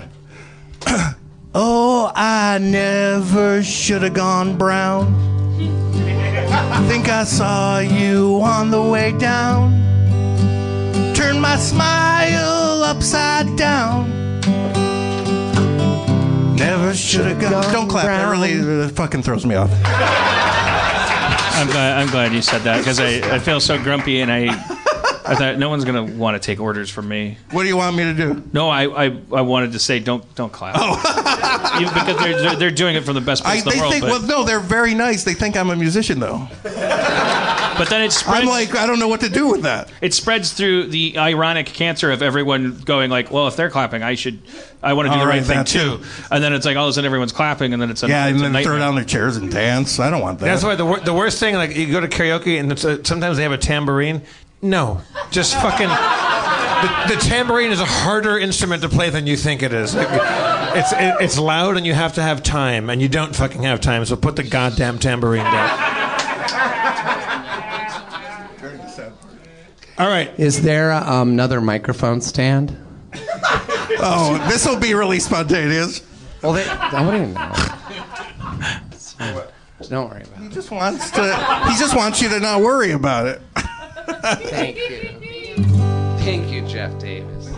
oh, 1.55 2.11
I 2.15 2.57
never 2.59 3.61
should 3.63 4.01
have 4.03 4.13
gone 4.13 4.57
brown. 4.57 5.13
I 6.51 6.85
think 6.87 7.09
I 7.09 7.23
saw 7.25 7.79
you 7.79 8.39
on 8.41 8.71
the 8.71 8.81
way 8.81 9.11
down. 9.11 9.73
Turn 11.15 11.39
my 11.39 11.57
smile 11.57 12.83
upside 12.83 13.55
down. 13.55 14.09
Never 16.59 16.93
should 16.93 17.25
have 17.25 17.39
gone. 17.39 17.73
Don't 17.73 17.87
clap. 17.87 18.05
That 18.05 18.29
really 18.29 18.59
uh, 18.59 18.89
fucking 18.89 19.23
throws 19.23 19.45
me 19.45 19.55
off. 19.55 19.71
I'm 19.71 21.67
glad. 21.67 21.97
I'm 22.01 22.09
glad 22.09 22.33
you 22.33 22.41
said 22.41 22.61
that 22.63 22.77
because 22.79 22.99
I, 22.99 23.35
I 23.35 23.39
feel 23.39 23.59
so 23.59 23.81
grumpy 23.81 24.21
and 24.21 24.31
I. 24.31 24.77
I 25.25 25.35
thought 25.35 25.59
no 25.59 25.69
one's 25.69 25.85
gonna 25.85 26.03
want 26.03 26.41
to 26.41 26.45
take 26.45 26.59
orders 26.59 26.89
from 26.89 27.07
me. 27.07 27.37
What 27.51 27.61
do 27.61 27.67
you 27.67 27.77
want 27.77 27.95
me 27.95 28.03
to 28.05 28.13
do? 28.15 28.41
No, 28.51 28.67
I, 28.69 29.05
I, 29.05 29.21
I 29.31 29.41
wanted 29.41 29.73
to 29.73 29.79
say 29.79 29.99
don't 29.99 30.23
don't 30.33 30.51
clap. 30.51 30.75
Oh. 30.75 30.95
because 31.93 32.17
they're, 32.23 32.41
they're 32.41 32.55
they're 32.55 32.71
doing 32.71 32.95
it 32.95 33.03
from 33.03 33.13
the 33.13 33.21
best 33.21 33.45
I, 33.45 33.61
place 33.61 33.63
in 33.63 33.69
they 33.69 33.75
the 33.75 33.81
world. 33.81 33.91
think, 33.93 34.05
but, 34.05 34.11
well, 34.11 34.21
no, 34.21 34.43
they're 34.43 34.59
very 34.59 34.95
nice. 34.95 35.23
They 35.25 35.35
think 35.35 35.55
I'm 35.55 35.69
a 35.69 35.75
musician, 35.75 36.19
though. 36.19 36.47
But 37.79 37.89
then 37.89 38.03
it 38.03 38.11
spreads. 38.11 38.41
I'm 38.41 38.47
like, 38.47 38.75
I 38.75 38.85
don't 38.85 38.99
know 38.99 39.07
what 39.07 39.21
to 39.21 39.29
do 39.29 39.47
with 39.47 39.63
that. 39.63 39.89
it 40.01 40.13
spreads 40.13 40.53
through 40.53 40.87
the 40.89 41.17
ironic 41.17 41.65
cancer 41.65 42.11
of 42.11 42.21
everyone 42.21 42.77
going 42.85 43.09
like, 43.09 43.31
well, 43.31 43.47
if 43.47 43.55
they're 43.55 43.71
clapping, 43.71 44.03
I 44.03 44.13
should, 44.13 44.39
I 44.83 44.93
want 44.93 45.07
to 45.07 45.09
do 45.09 45.13
All 45.19 45.25
the 45.25 45.25
right, 45.29 45.37
right, 45.39 45.45
thing 45.45 45.57
that 45.57 45.65
too. 45.67 45.97
too. 45.97 46.03
And 46.29 46.43
then 46.43 46.53
it's 46.53 46.65
like 46.67 46.77
all 46.77 46.85
of 46.85 46.89
a 46.91 46.93
sudden 46.93 47.07
everyone's 47.07 47.31
clapping, 47.31 47.73
and 47.73 47.81
then 47.81 47.89
it's 47.89 48.03
a, 48.03 48.07
Yeah, 48.07 48.27
it's 48.27 48.35
and 48.39 48.41
a 48.41 48.43
then 48.43 48.63
throw 48.63 48.73
nightmare. 48.73 48.79
down 48.79 48.95
their 48.95 49.05
chairs 49.05 49.37
and 49.37 49.49
dance. 49.51 49.99
I 49.99 50.11
don't 50.11 50.21
want 50.21 50.37
that. 50.39 50.45
That's 50.45 50.63
why 50.63 50.75
the 50.75 50.85
wor- 50.85 50.99
the 50.99 51.13
worst 51.13 51.39
thing, 51.39 51.55
like 51.55 51.75
you 51.75 51.91
go 51.91 51.99
to 51.99 52.07
karaoke 52.07 52.59
and 52.59 52.71
it's 52.71 52.83
a, 52.83 53.03
sometimes 53.03 53.37
they 53.37 53.43
have 53.43 53.51
a 53.53 53.57
tambourine. 53.57 54.21
No, 54.61 55.01
just 55.31 55.53
fucking. 55.55 55.87
The, 55.87 57.15
the 57.15 57.21
tambourine 57.21 57.71
is 57.71 57.79
a 57.81 57.85
harder 57.85 58.37
instrument 58.37 58.81
to 58.83 58.89
play 58.89 59.09
than 59.09 59.25
you 59.27 59.35
think 59.37 59.63
it 59.63 59.73
is. 59.73 59.95
Like, 59.95 60.07
it's 60.75 60.91
it, 60.93 61.15
it's 61.23 61.39
loud 61.39 61.75
and 61.77 61.85
you 61.85 61.93
have 61.93 62.13
to 62.15 62.21
have 62.21 62.43
time, 62.43 62.89
and 62.89 63.01
you 63.01 63.07
don't 63.09 63.35
fucking 63.35 63.63
have 63.63 63.79
time. 63.81 64.03
So 64.05 64.15
put 64.15 64.35
the 64.35 64.43
goddamn 64.43 64.99
tambourine 64.99 65.43
down. 65.45 65.95
All 69.99 70.07
right. 70.07 70.31
Is 70.39 70.61
there 70.61 70.91
a, 70.91 71.01
um, 71.01 71.31
another 71.31 71.59
microphone 71.59 72.21
stand? 72.21 72.77
oh, 73.99 74.47
this 74.49 74.65
will 74.65 74.79
be 74.79 74.93
really 74.93 75.19
spontaneous. 75.19 76.01
Well, 76.41 76.53
they, 76.53 76.65
I 76.65 77.05
wouldn't 77.05 77.23
even 77.23 77.33
know. 77.33 77.51
Don't 79.89 80.09
worry 80.09 80.21
about 80.21 80.37
it. 80.37 80.43
He 80.43 80.49
just 80.49 80.71
wants 80.71 81.11
to. 81.11 81.21
He 81.69 81.77
just 81.77 81.95
wants 81.95 82.21
you 82.21 82.29
to 82.29 82.39
not 82.39 82.61
worry 82.61 82.91
about 82.91 83.27
it. 83.27 83.41
it. 83.57 83.65
Thank 84.49 84.77
you. 84.77 85.09
Thank 86.19 86.51
you, 86.51 86.61
Jeff 86.67 86.97
Davis. 86.99 87.49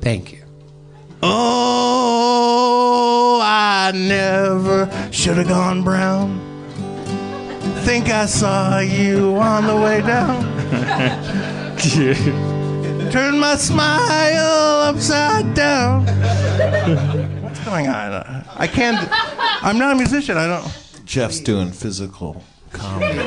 Thank 0.00 0.32
you. 0.32 0.42
Oh, 1.22 3.40
I 3.42 3.92
never 3.94 4.88
should 5.10 5.36
have 5.36 5.48
gone 5.48 5.82
brown. 5.82 6.47
Think 7.84 8.10
I 8.10 8.26
saw 8.26 8.78
you 8.80 9.36
on 9.36 9.66
the 9.66 9.76
way 9.76 10.00
down. 10.02 10.42
Turn 13.10 13.38
my 13.38 13.56
smile 13.56 14.82
upside 14.82 15.54
down. 15.54 16.06
What's 17.42 17.60
going 17.64 17.86
on? 17.86 18.44
I 18.56 18.66
can't. 18.66 19.08
I'm 19.64 19.78
not 19.78 19.92
a 19.92 19.94
musician. 19.96 20.36
I 20.36 20.46
don't. 20.46 20.66
Jeff's 21.04 21.40
doing 21.40 21.72
physical 21.72 22.42
comedy. 22.72 23.18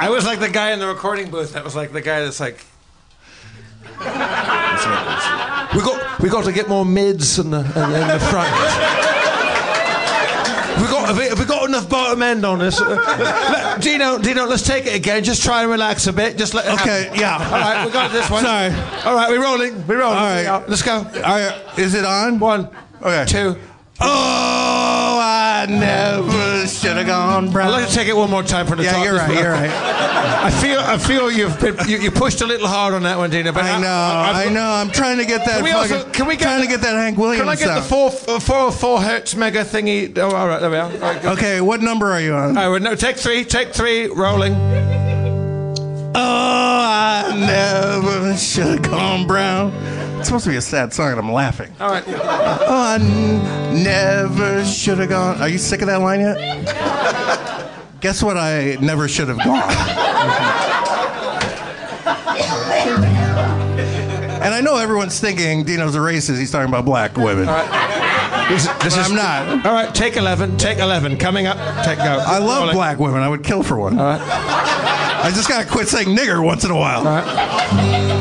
I 0.00 0.08
was 0.10 0.24
like 0.24 0.40
the 0.40 0.48
guy 0.48 0.72
in 0.72 0.78
the 0.78 0.86
recording 0.86 1.30
booth. 1.30 1.52
That 1.52 1.64
was 1.64 1.76
like 1.76 1.92
the 1.92 2.00
guy 2.00 2.20
that's 2.20 2.40
like. 2.40 2.64
We 5.74 5.80
got 5.82 6.20
we 6.20 6.28
got 6.28 6.44
to 6.44 6.52
get 6.52 6.68
more 6.68 6.84
mids 6.86 7.38
in 7.38 7.50
the 7.50 7.58
in, 7.60 7.66
in 7.66 8.08
the 8.08 8.18
front. 8.30 8.94
We 10.80 10.86
got 10.86 11.06
have 11.08 11.18
we, 11.18 11.24
have 11.28 11.38
we 11.38 11.44
got 11.44 11.68
enough 11.68 11.88
bottom 11.88 12.22
end 12.22 12.44
on 12.44 12.58
this? 12.58 12.80
Let- 12.80 13.80
Dino, 13.80 14.18
Dino, 14.18 14.44
let's 14.46 14.62
take 14.62 14.86
it 14.86 14.94
again. 14.94 15.24
Just 15.24 15.42
try 15.42 15.62
and 15.62 15.70
relax 15.70 16.06
a 16.06 16.12
bit. 16.12 16.36
Just 16.38 16.54
let 16.54 16.66
it 16.66 16.72
Okay, 16.80 17.04
happen. 17.04 17.20
yeah. 17.20 17.36
All 17.36 17.50
right, 17.60 17.86
we 17.86 17.92
got 17.92 18.12
this 18.12 18.28
one. 18.30 18.42
Sorry. 18.44 18.72
All 19.04 19.14
right, 19.14 19.28
we're 19.30 19.42
rolling. 19.42 19.86
We're 19.86 20.00
rolling. 20.00 20.18
All 20.18 20.24
right. 20.60 20.68
Let's 20.68 20.82
go. 20.82 20.98
All 20.98 21.04
right, 21.04 21.62
is 21.78 21.94
it 21.94 22.04
on? 22.04 22.38
One, 22.38 22.68
Okay. 23.02 23.24
two. 23.26 23.56
Oh, 24.00 25.18
I 25.20 25.66
never 25.68 26.66
should 26.68 26.96
have 26.96 27.06
gone 27.06 27.50
brown. 27.50 27.80
To 27.86 27.92
take 27.92 28.06
it 28.08 28.16
one 28.16 28.30
more 28.30 28.42
time 28.44 28.66
for 28.66 28.76
the 28.76 28.84
Yeah, 28.84 28.92
top. 28.92 29.04
you're 29.04 29.14
right, 29.16 29.34
you're 29.34 29.50
right. 29.50 29.70
I 30.40 30.50
feel, 30.50 30.78
I 30.78 30.98
feel 30.98 31.30
you've 31.32 31.58
been, 31.60 31.76
you, 31.88 31.98
you 31.98 32.10
pushed 32.12 32.40
a 32.40 32.46
little 32.46 32.68
hard 32.68 32.94
on 32.94 33.02
that 33.02 33.18
one, 33.18 33.30
Dino. 33.30 33.50
But 33.52 33.64
I 33.64 33.80
know, 33.80 33.88
I, 33.88 34.48
know. 34.50 34.70
I'm 34.70 34.90
trying 34.90 35.18
to 35.18 35.24
get 35.24 35.44
that. 35.46 35.56
Can 35.56 35.64
we 35.64 35.72
fucking, 35.72 35.96
also- 35.96 36.10
can 36.10 36.26
we 36.26 36.36
get- 36.36 36.42
trying 36.44 36.62
to 36.62 36.68
get 36.68 36.80
that 36.82 36.94
Hank 36.94 37.18
Williams 37.18 37.40
Can 37.40 37.48
I 37.48 37.56
get 37.56 37.74
the 37.74 37.82
four, 37.82 38.10
uh, 38.28 38.38
four, 38.38 38.70
four 38.70 39.00
hertz 39.00 39.34
mega 39.34 39.64
thingy? 39.64 40.16
Oh, 40.18 40.30
all 40.30 40.46
right, 40.48 40.60
there 40.60 40.70
we 40.70 40.76
are. 40.76 40.92
All 40.92 40.98
right. 40.98 41.24
Okay, 41.24 41.60
what 41.60 41.80
number 41.82 42.10
are 42.12 42.20
you 42.20 42.34
on? 42.34 42.56
All 42.56 42.70
right, 42.70 42.80
no, 42.82 42.94
take 42.94 43.16
three, 43.16 43.44
take 43.44 43.72
three, 43.74 44.06
rolling. 44.06 44.54
Oh, 46.14 46.20
I 46.20 47.34
never 47.36 48.36
should 48.36 48.66
have 48.66 48.82
gone 48.82 49.26
brown. 49.26 49.72
It's 50.18 50.26
supposed 50.28 50.44
to 50.44 50.50
be 50.50 50.56
a 50.56 50.60
sad 50.60 50.92
song, 50.92 51.10
and 51.12 51.18
I'm 51.20 51.32
laughing. 51.32 51.72
All 51.80 51.90
right. 51.90 52.04
Oh, 52.06 52.66
I 52.68 52.96
n- 53.00 53.82
never 53.84 54.64
should 54.64 54.98
have 54.98 55.08
gone. 55.08 55.40
Are 55.40 55.48
you 55.48 55.58
sick 55.58 55.80
of 55.80 55.86
that 55.88 56.00
line 56.00 56.20
yet? 56.20 56.36
Guess 58.00 58.22
what? 58.22 58.36
I 58.36 58.76
never 58.80 59.08
should 59.08 59.28
have 59.28 59.38
gone. 59.38 59.62
and 64.40 64.54
I 64.54 64.60
know 64.60 64.76
everyone's 64.76 65.18
thinking 65.20 65.64
Dino's 65.64 65.94
a 65.94 65.98
racist. 65.98 66.38
He's 66.38 66.50
talking 66.50 66.68
about 66.68 66.84
black 66.84 67.16
women. 67.16 67.46
This, 68.48 68.66
this 68.82 68.96
But 68.96 69.10
I'm 69.10 69.14
not. 69.14 69.66
All 69.66 69.72
right, 69.74 69.94
take 69.94 70.16
11, 70.16 70.56
take 70.56 70.78
11. 70.78 71.18
Coming 71.18 71.46
up, 71.46 71.56
take 71.84 71.98
go. 71.98 72.04
I 72.04 72.38
love 72.38 72.60
Rolling. 72.60 72.74
black 72.76 72.98
women. 72.98 73.20
I 73.22 73.28
would 73.28 73.42
kill 73.44 73.62
for 73.62 73.78
one. 73.78 73.98
All 73.98 74.04
right. 74.06 74.20
I 74.20 75.30
just 75.34 75.48
gotta 75.48 75.68
quit 75.68 75.88
saying 75.88 76.08
nigger 76.16 76.42
once 76.42 76.64
in 76.64 76.70
a 76.70 76.76
while. 76.76 76.98
All 77.00 77.04
right. 77.04 77.24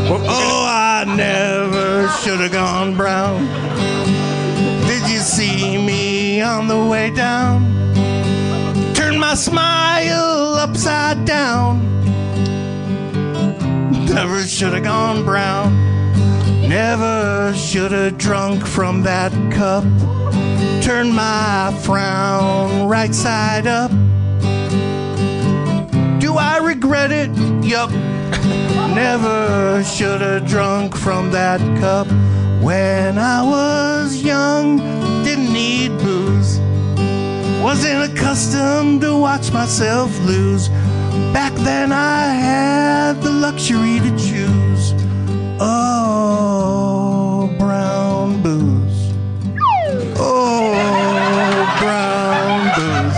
Oh, 0.10 0.67
I 1.00 1.04
never 1.04 2.08
should 2.24 2.40
have 2.40 2.52
gone 2.52 2.96
brown. 2.96 3.46
Did 4.88 5.08
you 5.08 5.20
see 5.20 5.78
me 5.78 6.42
on 6.42 6.68
the 6.68 6.88
way 6.88 7.12
down? 7.12 7.62
Turn 8.96 9.20
my 9.20 9.36
smile 9.36 10.56
upside 10.56 11.24
down. 11.24 11.86
Never 14.08 14.42
should 14.42 14.74
have 14.74 14.86
gone 14.86 15.24
brown. 15.24 15.72
Never 16.68 17.54
should 17.56 17.92
have 17.92 18.18
drunk 18.18 18.66
from 18.66 19.04
that 19.04 19.32
cup. 19.52 19.84
Turn 20.82 21.14
my 21.14 21.80
frown 21.84 22.88
right 22.88 23.14
side 23.14 23.68
up. 23.68 23.92
Regret 26.78 27.12
it? 27.12 27.32
Yup. 27.66 27.90
Never 28.94 29.84
should 29.84 30.22
have 30.22 30.46
drunk 30.48 30.96
from 30.96 31.32
that 31.32 31.60
cup. 31.80 32.06
When 32.62 33.18
I 33.18 33.42
was 33.42 34.22
young, 34.22 34.78
didn't 35.24 35.52
need 35.52 35.98
booze. 35.98 36.60
Wasn't 37.64 38.12
accustomed 38.12 39.02
to 39.02 39.18
watch 39.18 39.52
myself 39.52 40.16
lose. 40.20 40.70
Back 41.34 41.56
then 41.56 41.92
I 41.92 42.28
had 42.28 43.24
the 43.24 43.32
luxury 43.32 44.00
to 44.00 44.12
choose. 44.12 44.94
Oh, 45.60 47.50
brown 47.58 48.44
booze. 48.44 49.14
Oh, 50.16 50.76
brown 51.80 52.70
booze. 52.78 53.18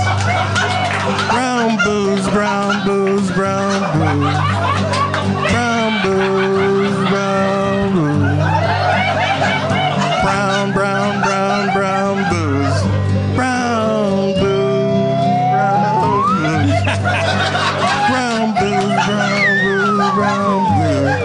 Brown 1.30 1.78
booze, 1.84 2.28
brown 2.30 2.86
booze, 2.86 3.19
brown 3.40 3.80
blues, 3.96 4.36
brown 5.50 6.02
blues, 6.04 6.92
brown 7.08 7.92
blues, 7.94 8.36
brown, 10.24 10.74
brown, 10.74 11.22
brown, 11.24 11.72
brown 11.72 12.18
blues, 12.28 12.84
brown 13.38 14.34
blues, 14.34 15.24
brown 15.56 16.04
blues, 16.44 16.84
brown 18.12 18.52
blues, 18.60 19.08
brown 19.08 19.56
blues, 19.64 20.04
brown 20.20 20.60
blues. 20.76 21.16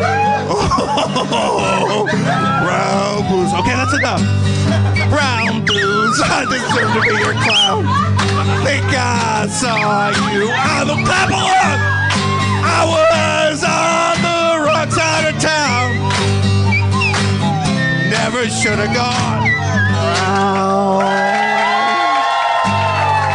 Oh, 1.36 2.06
brown 2.62 3.26
blues. 3.26 3.50
Okay, 3.58 3.74
that's 3.74 3.94
enough. 3.98 4.22
Brown 5.10 5.64
blues. 5.64 6.20
I 6.22 6.46
deserve 6.48 6.94
to 6.94 7.00
be 7.00 7.18
your 7.18 7.34
clown. 7.42 7.82
Think 8.64 8.86
I 8.94 9.48
saw 9.50 10.10
you. 10.32 10.48
I'm 10.52 10.86
the 10.86 10.94
clap 11.04 11.30
along. 11.30 11.93
Never 18.44 18.56
should 18.56 18.78
have 18.78 18.94
gone. 18.94 19.48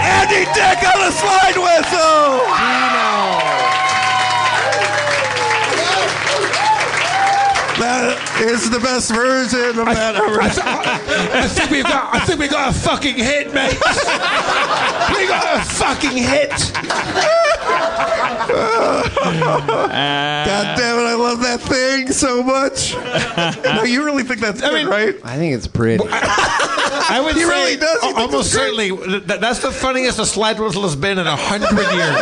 Andy 0.05 0.45
Dick 0.53 0.85
on 0.85 0.99
the 1.01 1.11
slide 1.11 1.57
whistle. 1.57 2.45
That 7.79 8.41
is 8.41 8.69
the 8.69 8.79
best 8.79 9.09
version 9.09 9.79
of 9.79 9.85
that 9.87 10.15
ever. 10.15 10.41
I 10.41 11.47
think 11.47 11.71
we 11.71 11.81
got. 11.81 12.13
I 12.13 12.19
think 12.19 12.39
we 12.39 12.47
got 12.47 12.69
a 12.69 12.79
fucking 12.79 13.15
hit, 13.15 13.51
mate. 13.51 13.73
we 15.17 15.27
got 15.27 15.57
a 15.57 15.65
fucking 15.65 16.17
hit. 16.17 17.48
God 19.29 20.77
damn 20.77 20.99
it! 20.99 21.03
I 21.03 21.15
love 21.15 21.39
that 21.41 21.59
thing 21.61 22.11
so 22.11 22.41
much. 22.43 22.93
no, 23.65 23.83
you 23.83 24.03
really 24.03 24.23
think 24.23 24.39
that's 24.39 24.61
good, 24.61 24.87
right? 24.87 25.15
I 25.23 25.37
think 25.37 25.53
it's 25.55 25.67
pretty. 25.67 26.03
I 26.11 27.21
would 27.23 27.35
He 27.35 27.41
say 27.41 27.47
really 27.47 27.75
does. 27.77 28.01
He 28.03 28.13
almost 28.13 28.51
certainly 28.51 28.91
that, 28.91 29.39
that's 29.41 29.59
the 29.59 29.71
funniest 29.71 30.17
the 30.17 30.25
slide 30.25 30.59
whistle 30.59 30.83
has 30.83 30.95
been 30.95 31.17
in 31.17 31.27
a 31.27 31.35
hundred 31.35 31.71
years. 31.71 32.19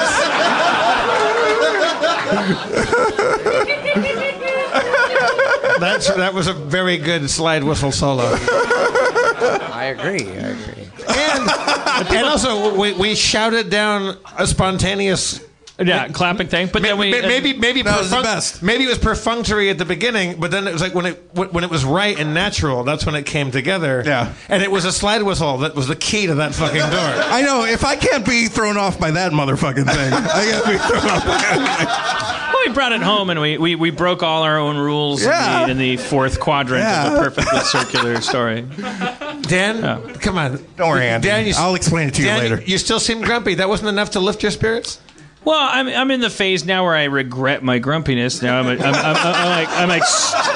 That's 5.80 6.10
that 6.16 6.34
was 6.34 6.48
a 6.48 6.54
very 6.54 6.98
good 6.98 7.30
slide 7.30 7.64
whistle 7.64 7.92
solo. 7.92 8.24
I 8.24 9.96
agree. 9.98 10.28
I 10.28 10.48
agree. 10.50 10.87
And, 11.10 11.50
and 12.12 12.26
also 12.26 12.78
we, 12.78 12.94
we 12.94 13.16
shouted 13.16 13.70
down 13.70 14.18
a 14.38 14.46
spontaneous 14.46 15.47
Yeah, 15.80 16.08
clapping 16.08 16.48
thing. 16.48 16.70
But 16.74 16.82
then 16.82 16.98
we 16.98 17.12
maybe 17.12 17.54
maybe 17.54 17.84
That 17.84 18.00
was 18.00 18.10
the 18.10 18.16
perfunct- 18.18 18.36
best. 18.36 18.64
Maybe 18.64 18.84
it 18.86 18.88
was 18.90 18.98
perfunctory 18.98 19.70
at 19.70 19.78
the 19.78 19.86
beginning, 19.86 20.40
but 20.40 20.50
then 20.50 20.68
it 20.68 20.74
was 20.74 20.82
like 20.82 20.96
when 20.96 21.06
it 21.06 21.24
when 21.34 21.64
it 21.64 21.70
was 21.70 21.86
right 21.86 22.18
and 22.20 22.34
natural. 22.34 22.84
That's 22.84 23.06
when 23.06 23.14
it 23.14 23.28
came 23.28 23.52
together. 23.52 24.02
Yeah. 24.06 24.34
and 24.50 24.64
it 24.64 24.72
was 24.72 24.86
a 24.86 24.92
slide 24.92 25.22
whistle 25.22 25.60
that 25.60 25.76
was 25.76 25.88
the 25.88 25.96
key 25.96 26.26
to 26.28 26.36
that 26.36 26.56
fucking 26.56 26.80
door. 26.80 26.90
I 26.92 27.44
know. 27.44 27.64
If 27.66 27.86
I 27.86 27.96
can't 27.96 28.26
be 28.26 28.48
thrown 28.48 28.76
off 28.78 29.00
by 29.00 29.12
that 29.12 29.32
motherfucking 29.34 29.86
thing, 29.86 30.14
I 30.14 30.46
can't 30.52 30.66
be 30.66 30.78
thrown 30.80 31.12
off 31.12 31.26
by 31.26 31.38
that. 31.38 32.50
Well, 32.54 32.64
we 32.66 32.74
brought 32.74 32.94
it 32.94 33.02
home 33.04 33.30
and 33.30 33.40
we, 33.40 33.58
we, 33.60 33.76
we 33.76 33.92
broke 33.92 34.24
all 34.24 34.42
our 34.44 34.58
own 34.58 34.78
rules 34.78 35.24
Yeah. 35.24 35.62
in, 35.62 35.66
the, 35.68 35.72
in 35.72 35.78
the 35.78 35.98
fourth 35.98 36.40
quadrant 36.40 36.84
of 36.84 36.90
Yeah. 36.90 37.14
a 37.18 37.20
perfectly 37.20 37.60
circular 37.60 38.20
story. 38.22 38.66
Dan, 39.42 40.14
come 40.16 40.38
on. 40.38 40.64
Don't 40.76 40.90
worry, 40.90 41.06
Andy. 41.08 41.28
Dan, 41.28 41.46
you, 41.46 41.54
I'll 41.56 41.76
explain 41.76 42.08
it 42.08 42.16
to 42.16 42.22
you 42.22 42.28
Dan, 42.30 42.40
later. 42.40 42.62
You 42.66 42.78
still 42.78 43.00
seem 43.00 43.22
grumpy. 43.22 43.56
That 43.56 43.70
wasn't 43.70 43.90
enough 43.90 44.12
to 44.12 44.20
lift 44.20 44.42
your 44.42 44.52
spirits. 44.52 45.00
Well, 45.48 45.58
I'm, 45.58 45.88
I'm 45.88 46.12
in 46.12 46.20
the 46.20 46.30
phase 46.30 46.66
now 46.66 46.84
where 46.84 46.94
I 46.94 47.06
regret 47.06 47.64
my 47.64 47.80
grumpiness. 47.80 48.42
Now 48.42 48.60
I'm, 48.60 48.68
I'm, 48.68 48.82
I'm, 48.82 48.96
I'm, 48.96 49.16
I'm 49.16 49.50
like 49.50 49.70
I'm 49.70 49.88
like 49.88 50.04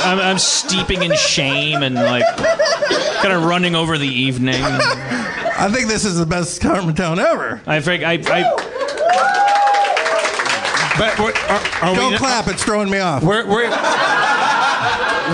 I'm, 0.06 0.20
I'm 0.20 0.38
steeping 0.38 1.02
in 1.02 1.16
shame 1.16 1.82
and 1.82 1.96
like 1.96 2.26
kind 2.36 3.34
of 3.34 3.46
running 3.46 3.74
over 3.74 3.98
the 3.98 4.10
evening. 4.10 4.62
I 4.62 5.70
think 5.72 5.88
this 5.88 6.04
is 6.04 6.18
the 6.18 6.26
best 6.26 6.62
Town 6.62 7.20
ever. 7.22 7.62
I 7.66 7.80
think 7.80 8.04
I, 8.04 8.16
I 8.16 8.44
But 11.00 11.20
we're, 11.20 11.32
are, 11.48 11.90
are 11.90 11.96
Don't 11.96 12.12
we, 12.12 12.18
clap. 12.18 12.50
It's 12.50 12.62
throwing 12.62 12.90
me 12.90 13.00
off. 13.00 13.24
We're, 13.24 13.48
we're, 13.48 13.70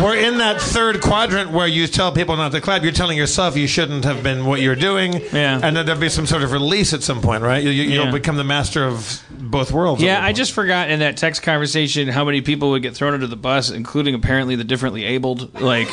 we're 0.03 0.18
in 0.18 0.38
that 0.40 0.61
third 0.61 1.02
quadrant 1.02 1.52
where 1.52 1.68
you 1.68 1.88
tell 1.88 2.11
people 2.11 2.36
not 2.38 2.52
to 2.52 2.61
clap. 2.61 2.84
You're 2.84 2.91
telling 2.91 3.18
yourself 3.18 3.56
you 3.57 3.68
shouldn't 3.68 4.03
have 4.06 4.24
been 4.24 4.45
what 4.45 4.61
you're 4.61 4.76
doing. 4.76 5.14
Yeah. 5.34 5.60
And 5.61 5.76
then 5.76 5.86
there'll 5.86 5.99
be 6.02 6.10
some 6.10 6.26
sort 6.26 6.44
of 6.44 6.52
release 6.52 6.94
at 6.94 7.03
some 7.03 7.22
point, 7.22 7.44
right? 7.44 7.64
You, 7.64 7.69
you, 7.69 7.84
Yeah. 7.84 8.03
You'll 8.03 8.11
become 8.11 8.36
the 8.38 8.44
master 8.44 8.84
of 8.86 9.24
both 9.30 9.72
worlds. 9.72 10.02
yeah 10.02 10.24
I 10.24 10.34
just 10.34 10.52
forgot 10.52 10.90
in 10.90 10.99
that 10.99 11.15
text 11.18 11.41
conversation 11.41 12.07
how 12.07 12.26
many 12.26 12.41
people 12.41 12.72
would 12.72 12.82
get 12.82 12.95
thrown 12.95 13.14
under 13.14 13.28
the 13.28 13.36
bus, 13.38 13.69
including 13.72 14.14
apparently 14.15 14.56
the 14.56 14.64
differently 14.64 15.03
abled. 15.06 15.60
Like 15.61 15.88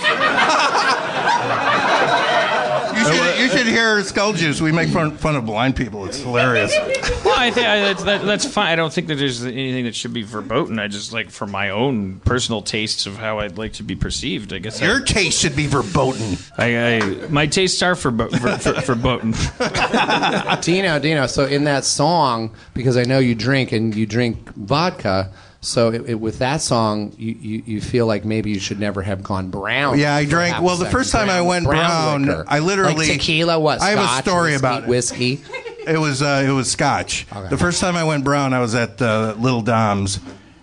You 3.36 3.50
should, 3.64 3.70
you 3.70 3.78
hear 3.78 4.02
Skull 4.04 4.32
Juice. 4.32 4.60
We 4.60 4.72
make 4.72 4.90
fun, 4.90 5.16
fun 5.16 5.36
of 5.36 5.46
blind 5.46 5.76
people. 5.76 6.04
It's 6.06 6.18
hilarious. 6.18 6.74
Well, 7.24 7.34
I 7.38 7.50
think 7.50 7.66
I, 7.66 7.80
that's, 7.80 8.02
that, 8.02 8.22
that's 8.26 8.44
fine. 8.44 8.66
I 8.66 8.76
don't 8.76 8.92
think 8.92 9.06
that 9.06 9.14
there's 9.14 9.44
anything 9.44 9.84
that 9.84 9.94
should 9.94 10.12
be 10.12 10.22
verboten. 10.22 10.78
I 10.78 10.88
just 10.88 11.14
like 11.14 11.30
for 11.30 11.46
my 11.46 11.70
own 11.70 12.20
personal 12.20 12.60
tastes 12.60 13.06
of 13.06 13.16
how 13.16 13.38
I'd 13.38 13.56
like 13.56 13.72
to 13.74 13.82
be 13.82 13.96
perceived. 13.96 14.52
I 14.52 14.58
guess 14.58 14.78
Your 14.78 15.00
I, 15.00 15.04
taste 15.04 15.40
should 15.40 15.56
be 15.56 15.66
verboten. 15.66 16.36
I, 16.58 16.96
I 16.96 17.00
my 17.28 17.46
tastes 17.46 17.80
are 17.82 17.94
for 17.94 18.12
for, 18.28 18.58
for, 18.58 18.94
verboten. 18.94 19.32
Dino, 20.60 20.98
Dino. 20.98 21.26
So 21.26 21.46
in 21.46 21.64
that 21.64 21.84
song, 21.84 22.54
because 22.74 22.98
I 22.98 23.04
know 23.04 23.18
you 23.18 23.34
drink 23.34 23.72
and 23.72 23.94
you 23.94 24.04
drink 24.04 24.54
vodka, 24.54 25.32
so 25.64 25.90
it, 25.90 26.10
it, 26.10 26.14
with 26.14 26.38
that 26.40 26.60
song, 26.60 27.14
you, 27.16 27.34
you, 27.40 27.62
you 27.66 27.80
feel 27.80 28.06
like 28.06 28.24
maybe 28.24 28.50
you 28.50 28.60
should 28.60 28.78
never 28.78 29.00
have 29.02 29.22
gone 29.22 29.48
brown. 29.48 29.98
Yeah, 29.98 30.14
I 30.14 30.26
drank. 30.26 30.60
Well, 30.62 30.76
the 30.76 30.84
first 30.84 31.10
time 31.10 31.30
I 31.30 31.40
went 31.40 31.64
brown, 31.64 32.26
liquor. 32.26 32.44
I 32.46 32.58
literally 32.58 32.94
like 32.94 33.06
tequila. 33.08 33.58
What? 33.58 33.80
I 33.80 33.90
have 33.90 33.98
a 33.98 34.22
story 34.22 34.52
whiskey, 34.52 34.58
about 34.58 34.82
it. 34.82 34.88
whiskey. 34.88 35.40
It 35.86 35.98
was 35.98 36.22
uh, 36.22 36.44
it 36.46 36.50
was 36.50 36.70
Scotch. 36.70 37.26
The 37.50 37.56
first 37.58 37.80
time 37.80 37.96
I 37.96 38.04
went 38.04 38.24
brown, 38.24 38.52
I 38.52 38.60
was 38.60 38.74
at 38.74 39.00
uh, 39.00 39.34
Little 39.38 39.62
Dom's, 39.62 40.20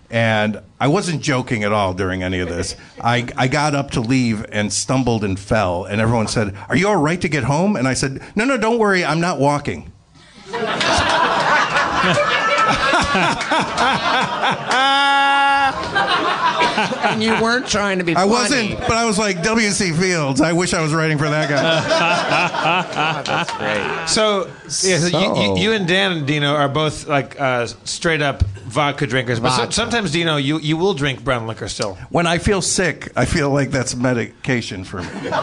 and 0.10 0.62
I 0.80 0.88
wasn't 0.88 1.22
joking 1.22 1.64
at 1.64 1.72
all 1.72 1.94
during 1.94 2.24
any 2.24 2.40
of 2.40 2.50
this. 2.50 2.76
I 3.00 3.28
I 3.38 3.48
got 3.48 3.76
up 3.76 3.92
to 3.92 4.02
leave 4.02 4.46
and 4.52 4.72
stumbled 4.72 5.24
and 5.24 5.40
fell, 5.40 5.86
and 5.86 6.00
everyone 6.00 6.28
said, 6.28 6.56
"Are 6.70 6.76
you 6.76 6.88
all 6.88 6.98
right 6.98 7.22
to 7.22 7.30
get 7.30 7.44
home?" 7.44 7.76
And 7.76 7.88
I 7.88 7.94
said, 7.94 8.22
"No, 8.36 8.46
no, 8.46 8.58
don't 8.58 8.78
worry, 8.80 9.04
I'm 9.04 9.20
not 9.20 9.40
walking." 9.40 9.92
uh, 14.72 15.28
and 16.42 17.22
you 17.24 17.32
weren't 17.42 17.68
trying 17.68 17.98
to 18.00 18.04
be. 18.04 18.14
I 18.14 18.16
funny. 18.28 18.30
wasn't, 18.32 18.80
but 18.82 18.92
I 18.92 19.06
was 19.06 19.18
like 19.20 19.44
W.C. 19.44 19.92
Fields. 19.94 20.42
I 20.42 20.54
wish 20.54 20.74
I 20.74 20.82
was 20.82 20.94
writing 20.94 21.18
for 21.18 21.30
that 21.30 21.50
guy. 21.50 23.24
That's 23.26 23.52
great. 23.58 24.10
So, 24.10 24.48
yeah, 24.88 25.00
so, 25.00 25.06
You, 25.06 25.10
So- 25.12 25.56
you, 25.56 25.62
you 25.64 25.72
and 25.74 25.88
Dan 25.88 26.12
and 26.14 26.28
Dino 26.28 26.54
are 26.56 26.70
both 26.70 27.08
like 27.08 27.40
uh, 27.40 27.68
straight 27.86 28.22
up 28.22 28.44
vodka 28.44 29.06
drinkers, 29.06 29.40
but 29.40 29.50
so, 29.56 29.70
sometimes 29.70 30.12
Dino, 30.12 30.38
you, 30.38 30.58
you 30.60 30.78
will 30.78 30.94
drink 30.94 31.24
brown 31.24 31.46
liquor 31.46 31.68
still. 31.68 31.96
when 32.10 32.26
I 32.26 32.38
feel 32.38 32.62
sick, 32.62 33.10
I 33.18 33.26
feel 33.26 33.50
like 33.50 33.70
that's 33.72 33.96
medication 33.96 34.84
for 34.86 35.02
me. 35.02 35.08
and 35.10 35.34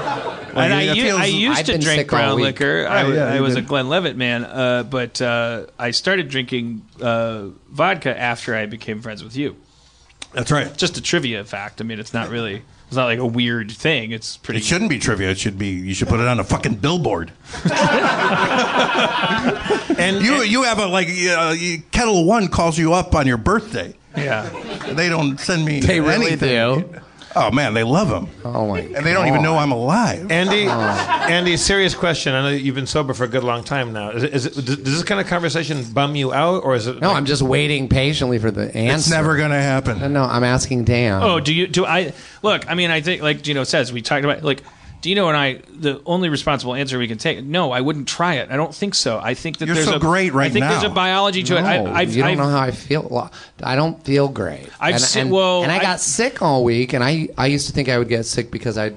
I, 0.73 0.83
it 0.83 0.95
feels- 0.95 1.20
I 1.20 1.27
used 1.27 1.66
to 1.66 1.73
drink 1.79 2.01
sick 2.01 2.09
brown 2.09 2.41
liquor. 2.41 2.87
I, 2.89 3.03
Oh, 3.03 3.12
yeah, 3.12 3.25
I 3.33 3.41
was 3.41 3.55
did. 3.55 3.65
a 3.65 3.66
Glenlivet 3.66 4.16
man, 4.16 4.45
uh, 4.45 4.83
but 4.83 5.20
uh, 5.23 5.66
I 5.79 5.91
started 5.93 6.29
drinking 6.29 6.83
uh, 7.01 7.49
vodka 7.70 8.19
after 8.19 8.55
I 8.57 8.66
became 8.66 9.03
friends 9.03 9.23
with 9.23 9.37
you. 9.37 9.57
That's 10.32 10.50
right. 10.50 10.76
Just 10.76 10.96
a 10.96 11.00
trivia 11.02 11.44
fact. 11.44 11.80
I 11.80 11.84
mean, 11.84 11.98
it's 11.98 12.12
not 12.14 12.28
really. 12.28 12.62
It's 12.86 12.96
not 12.96 13.05
like 13.05 13.18
a 13.18 13.26
weird 13.26 13.70
thing. 13.70 14.12
It's 14.12 14.36
pretty. 14.38 14.60
It 14.60 14.64
shouldn't 14.64 14.88
be 14.90 14.98
trivia. 14.98 15.30
It 15.30 15.38
should 15.38 15.59
be. 15.59 15.68
You 15.68 15.92
should 15.94 16.09
put 16.09 16.20
it 16.20 16.26
on 16.26 16.38
a 16.40 16.44
fucking 16.44 16.76
billboard. 16.76 17.32
And 19.98 20.22
You 20.24 20.42
you 20.42 20.62
have 20.62 20.78
a 20.78 20.86
like 20.86 21.09
uh, 21.09 21.55
you- 21.59 21.82
Ketel 21.90 22.24
One 22.24 22.48
calls 22.48 22.78
you 22.78 22.92
up 22.92 23.14
on 23.14 23.26
your 23.26 23.36
birthday. 23.36 23.94
Yeah. 24.16 24.48
They 24.92 25.09
don't 25.09 25.38
send 25.40 25.64
me. 25.64 25.80
They 25.80 26.00
really 26.00 26.26
anything. 26.28 26.80
do. 26.92 27.00
Oh 27.40 27.51
man, 27.52 27.73
they 27.74 27.85
love 27.85 28.09
him, 28.09 28.28
Oh 28.44 28.66
my! 28.69 28.81
and 28.81 29.06
they 29.06 29.12
don't 29.12 29.28
even 29.28 29.43
know 29.43 29.56
I'm 29.56 29.70
alive. 29.73 30.31
Andy, 30.31 30.66
oh. 30.66 30.70
Andy, 30.70 31.56
serious 31.56 31.94
question. 31.94 32.35
I 32.35 32.43
know 32.43 32.48
you've 32.48 32.74
been 32.74 32.86
sober 32.86 33.15
for 33.15 33.24
a 33.24 33.28
good 33.28 33.44
long 33.44 33.62
time 33.62 33.93
now. 33.93 34.10
Is 34.10 34.23
it, 34.24 34.35
is 34.35 34.47
it, 34.47 34.55
does 34.65 34.82
this 34.85 35.02
kind 35.05 35.20
of 35.20 35.27
conversation 35.28 35.85
bum 35.93 36.16
you 36.16 36.32
out, 36.32 36.65
or 36.65 36.74
is 36.74 36.86
it? 36.86 37.01
No, 37.01 37.09
like- 37.09 37.16
I'm 37.16 37.27
just 37.27 37.43
waiting 37.43 37.89
patiently 37.89 38.39
for 38.39 38.51
the 38.51 38.74
answer. 38.77 38.94
It's 38.97 39.10
never 39.10 39.36
gonna 39.36 39.60
happen. 39.62 40.01
No, 40.01 40.09
no, 40.09 40.23
I'm 40.24 40.44
asking 40.44 40.85
Dan. 40.85 41.23
Oh, 41.23 41.39
do 41.40 41.55
you 41.55 41.66
do 41.66 41.85
I 41.86 42.12
look? 42.43 42.69
I 42.69 42.74
mean, 42.74 42.90
I 42.90 43.01
think 43.01 43.23
like 43.23 43.36
you 43.39 43.43
Gino 43.43 43.65
says, 43.65 43.93
we 43.93 44.02
talked 44.02 44.24
about 44.24 44.43
like 44.43 44.62
Dino 45.01 45.29
and 45.29 45.37
I. 45.37 45.61
The 45.70 46.03
only 46.07 46.29
responsible 46.29 46.75
answer 46.75 46.99
we 46.99 47.07
can 47.09 47.19
take. 47.19 47.43
No, 47.45 47.70
I 47.70 47.81
wouldn't 47.81 48.09
try 48.09 48.35
it. 48.35 48.51
I 48.51 48.57
don't 48.57 48.75
think 48.75 48.95
so. 48.95 49.20
I 49.23 49.35
think 49.35 49.59
that 49.59 49.66
You're 49.66 49.77
there's 49.77 49.87
so 49.87 49.97
a, 49.97 50.01
great 50.01 50.33
right 50.33 50.51
I 50.51 50.51
think 50.51 50.65
there's 50.65 50.83
a 50.83 50.89
biology 50.91 51.43
to 51.45 51.55
no, 51.55 51.59
it. 51.59 51.62
I, 51.62 52.01
I've, 52.01 52.15
you 52.15 52.23
don't 52.23 52.33
I've, 52.33 52.39
know 52.39 52.49
how 52.49 52.61
I 52.61 52.70
feel. 52.73 53.31
I 53.62 53.77
don't 53.77 54.03
feel 54.05 54.29
great. 54.29 54.69
I've 54.81 54.95
and, 54.95 55.03
se- 55.03 55.20
and, 55.20 55.31
well, 55.31 55.62
and 55.62 55.70
I 55.70 55.77
I- 55.79 55.83
got 55.83 56.01
sick 56.01 56.43
all 56.43 56.65
week, 56.65 56.93
and 56.95 57.05
I 57.05 57.29
I 57.39 57.47
used 57.47 57.69
to 57.69 57.73
think 57.73 57.89
I 57.89 57.99
would 57.99 58.09
get 58.09 58.27
sick 58.27 58.51
because 58.51 58.77
I'd 58.77 58.97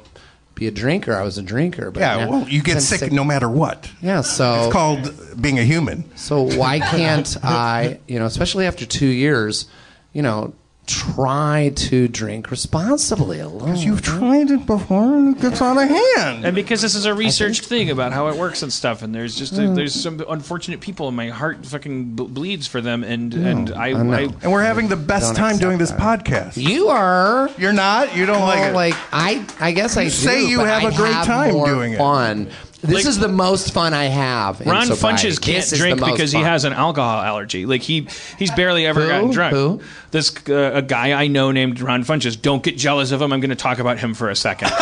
be 0.55 0.67
a 0.67 0.71
drinker. 0.71 1.13
I 1.15 1.23
was 1.23 1.37
a 1.37 1.43
drinker, 1.43 1.91
but 1.91 1.99
Yeah, 1.99 2.25
now- 2.25 2.29
well, 2.29 2.49
you 2.49 2.61
get 2.63 2.81
since 2.81 2.99
sick, 2.99 3.11
no 3.11 3.23
matter 3.23 3.49
what. 3.49 3.89
Yeah, 4.01 4.21
so 4.21 4.63
It's 4.65 4.73
called 4.73 5.41
being 5.41 5.59
a 5.59 5.63
human. 5.63 6.03
So 6.17 6.41
why 6.41 6.79
can't 6.79 7.37
I, 7.43 7.99
you 8.07 8.19
know, 8.19 8.25
especially 8.25 8.65
after 8.65 8.85
two 8.85 9.07
years, 9.07 9.67
you 10.13 10.21
know, 10.21 10.53
try 10.91 11.71
to 11.75 12.07
drink 12.07 12.51
responsibly 12.51 13.39
alone. 13.39 13.77
You've 13.77 14.01
tried 14.01 14.51
it 14.51 14.65
before 14.65 15.15
and 15.17 15.35
it 15.35 15.41
gets 15.41 15.61
out 15.61 15.77
of 15.77 15.89
hand. 15.89 16.45
And 16.45 16.53
because 16.55 16.81
this 16.81 16.95
is 16.95 17.05
a 17.05 17.13
researched 17.13 17.65
thing 17.65 17.89
about 17.89 18.11
how 18.13 18.27
it 18.27 18.35
works 18.35 18.61
and 18.63 18.71
stuff, 18.71 19.01
and 19.01 19.15
there's 19.15 19.35
just 19.35 19.55
there's 19.55 19.93
some 19.93 20.23
unfortunate 20.27 20.81
people, 20.81 21.07
and 21.07 21.15
my 21.15 21.29
heart 21.29 21.65
fucking 21.65 22.15
b- 22.15 22.23
bleeds 22.25 22.67
for 22.67 22.81
them, 22.81 23.03
and 23.03 23.33
and 23.33 23.71
I, 23.71 23.87
I 23.87 24.03
know. 24.03 24.13
I 24.13 24.21
and 24.43 24.51
we're 24.51 24.63
having 24.63 24.87
the 24.89 24.95
best 24.95 25.27
Don't 25.27 25.35
time 25.35 25.57
doing 25.57 25.77
this 25.77 25.91
accept 25.91 26.25
podcast. 26.27 26.57
You 26.57 26.89
are. 26.89 27.49
You're 27.57 27.73
not. 27.73 28.15
You 28.15 28.25
don't 28.25 28.41
like 28.41 28.69
it. 28.71 28.75
like 28.75 28.95
I, 29.11 29.45
I 29.59 29.71
guess 29.71 29.97
I 29.97 30.03
You 30.03 30.09
say 30.09 30.45
you 30.45 30.57
but 30.57 30.67
have 30.67 30.83
I 30.83 30.89
a 30.89 30.95
great 30.95 31.13
have 31.13 31.25
time 31.25 31.53
more 31.53 31.65
doing 31.67 31.93
it. 31.93 31.97
Fun. 31.97 32.49
This 32.81 32.91
Like- 32.95 33.05
is 33.05 33.19
the 33.19 33.27
most 33.27 33.73
fun 33.73 33.93
I 33.93 34.05
have. 34.05 34.59
in 34.61 34.67
Ron 34.69 34.87
sobriety. 34.87 35.27
Funches 35.27 35.39
can't 35.41 35.57
This 35.57 35.73
is 35.73 35.79
drink 35.79 35.99
because 36.03 36.31
he 36.31 36.41
has 36.41 36.65
an 36.65 36.73
alcohol 36.73 37.21
allergy. 37.21 37.65
Like 37.67 37.81
he 37.81 38.07
he's 38.39 38.49
barely 38.51 38.85
ever 38.87 39.01
Who? 39.03 39.07
gotten 39.07 39.31
drunk. 39.31 39.53
Who? 39.53 39.81
This 40.09 40.33
uh, 40.49 40.71
a 40.73 40.81
guy 40.81 41.13
I 41.13 41.27
know 41.27 41.51
named 41.51 41.79
Ron 41.79 42.03
Funches. 42.03 42.41
Don't 42.41 42.63
get 42.63 42.77
jealous 42.77 43.11
of 43.11 43.21
him. 43.21 43.31
I'm 43.33 43.39
going 43.39 43.49
to 43.51 43.55
talk 43.55 43.77
about 43.79 43.99
him 43.99 44.13
for 44.15 44.29
a 44.29 44.35
second. 44.35 44.71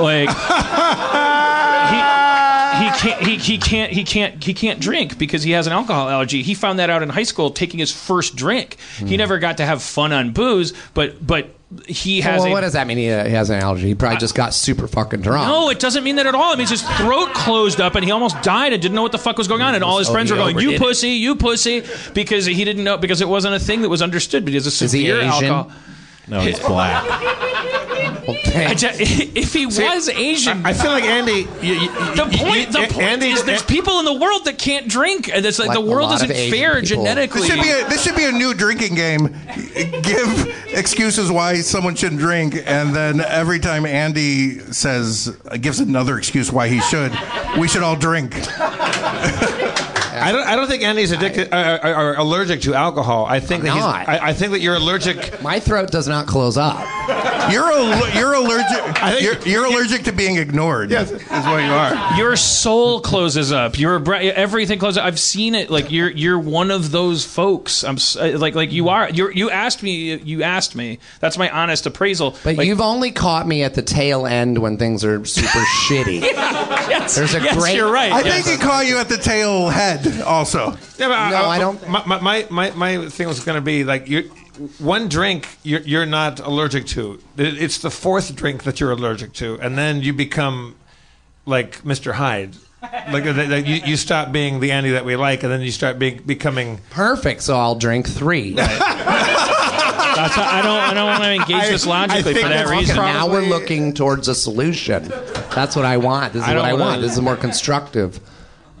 like. 0.00 0.28
He 2.92 2.98
can't. 2.98 3.22
He, 3.22 3.36
he 3.36 3.58
can't. 3.58 3.92
He 3.92 4.04
can't. 4.04 4.42
He 4.44 4.54
can't 4.54 4.80
drink 4.80 5.18
because 5.18 5.42
he 5.42 5.52
has 5.52 5.66
an 5.66 5.72
alcohol 5.72 6.08
allergy. 6.08 6.42
He 6.42 6.54
found 6.54 6.78
that 6.78 6.90
out 6.90 7.02
in 7.02 7.08
high 7.08 7.22
school, 7.24 7.50
taking 7.50 7.78
his 7.80 7.92
first 7.92 8.36
drink. 8.36 8.76
Hmm. 8.98 9.06
He 9.06 9.16
never 9.16 9.38
got 9.38 9.56
to 9.58 9.66
have 9.66 9.82
fun 9.82 10.12
on 10.12 10.32
booze, 10.32 10.72
but 10.94 11.24
but 11.26 11.50
he 11.88 12.20
has. 12.20 12.40
Well, 12.42 12.48
a, 12.48 12.52
what 12.52 12.60
does 12.60 12.74
that 12.74 12.86
mean? 12.86 12.96
He, 12.98 13.10
uh, 13.10 13.24
he 13.26 13.32
has 13.32 13.50
an 13.50 13.60
allergy. 13.60 13.88
He 13.88 13.94
probably 13.94 14.18
just 14.18 14.34
got 14.34 14.54
super 14.54 14.86
fucking 14.86 15.20
drunk. 15.22 15.48
no, 15.48 15.68
it 15.70 15.80
doesn't 15.80 16.04
mean 16.04 16.16
that 16.16 16.26
at 16.26 16.34
all. 16.34 16.52
It 16.52 16.58
means 16.58 16.70
his 16.70 16.82
throat 16.96 17.34
closed 17.34 17.80
up 17.80 17.96
and 17.96 18.04
he 18.04 18.10
almost 18.12 18.40
died 18.42 18.72
and 18.72 18.80
didn't 18.80 18.94
know 18.94 19.02
what 19.02 19.12
the 19.12 19.18
fuck 19.18 19.36
was 19.36 19.48
going 19.48 19.62
on. 19.62 19.74
And 19.74 19.82
all 19.82 19.98
his 19.98 20.08
Oh, 20.08 20.12
friends 20.12 20.30
were 20.30 20.36
going, 20.36 20.58
"You 20.60 20.70
it. 20.72 20.80
pussy, 20.80 21.10
you 21.10 21.34
pussy," 21.34 21.82
because 22.14 22.46
he 22.46 22.64
didn't 22.64 22.84
know 22.84 22.96
because 22.96 23.20
it 23.20 23.28
wasn't 23.28 23.54
a 23.54 23.58
thing 23.60 23.82
that 23.82 23.88
was 23.88 24.00
understood. 24.02 24.44
Because 24.44 24.66
it's 24.66 24.80
a 24.80 24.84
Is 24.84 24.92
he 24.92 25.00
severe 25.06 25.20
Asian? 25.22 25.30
alcohol. 25.50 25.72
No, 26.28 26.40
he's 26.40 26.58
black. 26.60 27.04
Oh, 28.28 28.36
I 28.56 28.74
ju- 28.74 28.88
if 28.92 29.52
he 29.52 29.66
was 29.66 30.08
Asian, 30.08 30.64
I 30.66 30.72
feel 30.72 30.90
like 30.90 31.04
Andy. 31.18 31.46
You, 31.64 31.74
you, 31.74 31.88
the 32.14 32.28
you- 32.30 32.38
point, 32.38 32.72
the 32.72 32.78
point 32.90 32.96
Andy, 33.02 33.28
is 33.30 33.44
there's 33.44 33.62
eh, 33.62 33.66
people 33.66 33.98
in 34.00 34.04
the 34.04 34.14
world 34.14 34.44
that 34.46 34.58
can't 34.58 34.88
drink, 34.88 35.28
uh, 35.28 35.32
and 35.36 35.46
it's 35.46 35.58
like, 35.58 35.68
Like 35.68 35.78
the 35.78 35.84
world 35.84 36.12
isn't 36.14 36.30
Asian 36.30 36.50
fair 36.58 36.74
people. 36.80 36.86
genetically. 37.04 37.40
This 37.42 37.50
should 37.50 37.62
be 37.62 37.70
a 37.70 37.88
this 37.88 38.02
should 38.02 38.16
be 38.16 38.24
a 38.24 38.32
new 38.32 38.52
drinking 38.54 38.94
game. 38.96 39.34
Give 40.02 40.54
excuses 40.74 41.30
why 41.30 41.60
someone 41.60 41.94
shouldn't 41.94 42.20
drink, 42.20 42.56
and 42.66 42.94
then 42.94 43.20
every 43.20 43.58
time 43.60 43.86
Andy 43.86 44.58
says 44.72 45.36
gives 45.60 45.80
another 45.80 46.18
excuse 46.18 46.50
why 46.52 46.68
he 46.68 46.80
should, 46.80 47.12
we 47.58 47.68
should 47.68 47.82
all 47.82 47.96
drink. 47.96 48.34
I 50.16 50.32
don't. 50.32 50.46
I 50.46 50.56
don't 50.56 50.66
think 50.68 50.82
Andy's 50.82 51.12
addicted 51.12 51.52
uh, 51.52 51.78
or, 51.82 51.94
or 51.96 52.14
allergic 52.14 52.62
to 52.62 52.74
alcohol. 52.74 53.26
I 53.26 53.40
think 53.40 53.60
I'm 53.60 53.66
that 53.66 53.72
he's. 53.74 53.82
not. 53.82 54.08
I, 54.08 54.28
I 54.28 54.32
think 54.32 54.52
that 54.52 54.60
you're 54.60 54.74
allergic. 54.76 55.42
My 55.42 55.60
throat 55.60 55.90
does 55.90 56.08
not 56.08 56.26
close 56.26 56.56
up. 56.56 56.80
You're 57.52 57.70
al- 57.70 58.14
you're 58.16 58.34
allergic. 58.34 58.66
I 59.02 59.12
think- 59.20 59.22
you're, 59.22 59.48
you're 59.48 59.64
allergic 59.66 60.04
to 60.04 60.12
being 60.12 60.36
ignored. 60.36 60.90
Yes, 60.90 61.10
is 61.10 61.22
what 61.28 61.62
you 61.62 61.70
are. 61.70 62.16
Your 62.18 62.36
soul 62.36 63.00
closes 63.00 63.52
up. 63.52 63.78
Your 63.78 63.98
bre- 63.98 64.14
everything 64.16 64.78
closes 64.78 64.98
up. 64.98 65.04
I've 65.04 65.20
seen 65.20 65.54
it. 65.54 65.70
Like 65.70 65.90
you're 65.90 66.10
you're 66.10 66.38
one 66.38 66.70
of 66.70 66.90
those 66.90 67.24
folks. 67.24 67.84
I'm 67.84 67.96
s- 67.96 68.16
uh, 68.16 68.36
like 68.38 68.54
like 68.54 68.72
you 68.72 68.88
are. 68.88 69.08
You 69.10 69.30
you 69.30 69.50
asked 69.50 69.82
me. 69.82 70.16
You 70.16 70.42
asked 70.42 70.74
me. 70.74 70.98
That's 71.20 71.38
my 71.38 71.50
honest 71.50 71.86
appraisal. 71.86 72.36
But 72.42 72.56
Like, 72.56 72.66
you've 72.66 72.80
only 72.80 73.12
caught 73.12 73.46
me 73.46 73.62
at 73.62 73.74
the 73.74 73.82
tail 73.82 74.26
end 74.26 74.58
when 74.58 74.76
things 74.78 75.04
are 75.04 75.24
super 75.24 75.48
shitty. 75.86 76.20
yes, 76.22 77.14
There's 77.16 77.34
a 77.34 77.40
yes, 77.40 77.56
great- 77.56 77.76
You're 77.76 77.90
right. 77.92 78.12
I 78.12 78.20
yes. 78.22 78.44
think 78.46 78.60
he 78.60 78.66
caught 78.66 78.86
you 78.86 78.98
at 78.98 79.08
the 79.08 79.18
tail 79.18 79.68
head 79.68 80.05
also. 80.24 80.72
Yeah, 80.98 81.08
but 81.08 81.30
No, 81.30 81.44
I 81.46 81.58
don't- 81.58 81.88
My 81.88 82.04
my 82.20 82.46
my, 82.50 82.70
my 82.70 83.08
thing 83.08 83.28
was 83.28 83.40
going 83.44 83.56
to 83.56 83.62
be 83.62 83.84
like 83.84 84.08
you. 84.08 84.30
One 84.78 85.08
drink 85.08 85.46
you're, 85.64 85.80
you're 85.82 86.06
not 86.06 86.40
allergic 86.40 86.86
to. 86.86 87.20
It's 87.36 87.78
the 87.78 87.90
fourth 87.90 88.34
drink 88.34 88.62
that 88.64 88.80
you're 88.80 88.90
allergic 88.92 89.34
to, 89.34 89.60
and 89.60 89.76
then 89.76 90.00
you 90.00 90.12
become 90.14 90.76
like 91.44 91.82
Mr. 91.82 92.12
Hyde. 92.14 92.56
Like 92.82 93.26
uh, 93.26 93.32
that 93.34 93.66
you, 93.66 93.76
you 93.84 93.96
stop 93.96 94.32
being 94.32 94.60
the 94.60 94.70
Andy 94.72 94.90
that 94.92 95.04
we 95.04 95.16
like, 95.16 95.42
and 95.42 95.52
then 95.52 95.60
you 95.60 95.70
start 95.72 95.98
being 95.98 96.22
becoming. 96.24 96.80
Perfect. 96.90 97.42
So 97.42 97.56
I'll 97.56 97.74
drink 97.74 98.08
three. 98.08 98.52
That's 100.16 100.34
how- 100.34 100.44
I 100.44 100.62
don't. 100.62 100.80
I 100.80 100.94
don't 100.94 101.06
want 101.06 101.22
to 101.24 101.32
engage 101.34 101.68
this 101.70 101.84
logically 101.86 102.34
for 102.34 102.48
that 102.48 102.68
reason. 102.68 102.96
probably- 102.96 103.12
now 103.12 103.28
we're 103.28 103.42
looking 103.48 103.92
towards 103.92 104.28
a 104.28 104.34
solution. 104.34 105.08
That's 105.54 105.76
what 105.76 105.84
I 105.84 105.96
want. 105.98 106.32
This 106.32 106.42
is 106.42 106.48
I 106.48 106.54
what 106.54 106.64
I 106.64 106.72
wanna- 106.72 106.84
want. 106.84 107.00
This 107.02 107.12
is 107.12 107.20
more 107.20 107.36
constructive. 107.36 108.20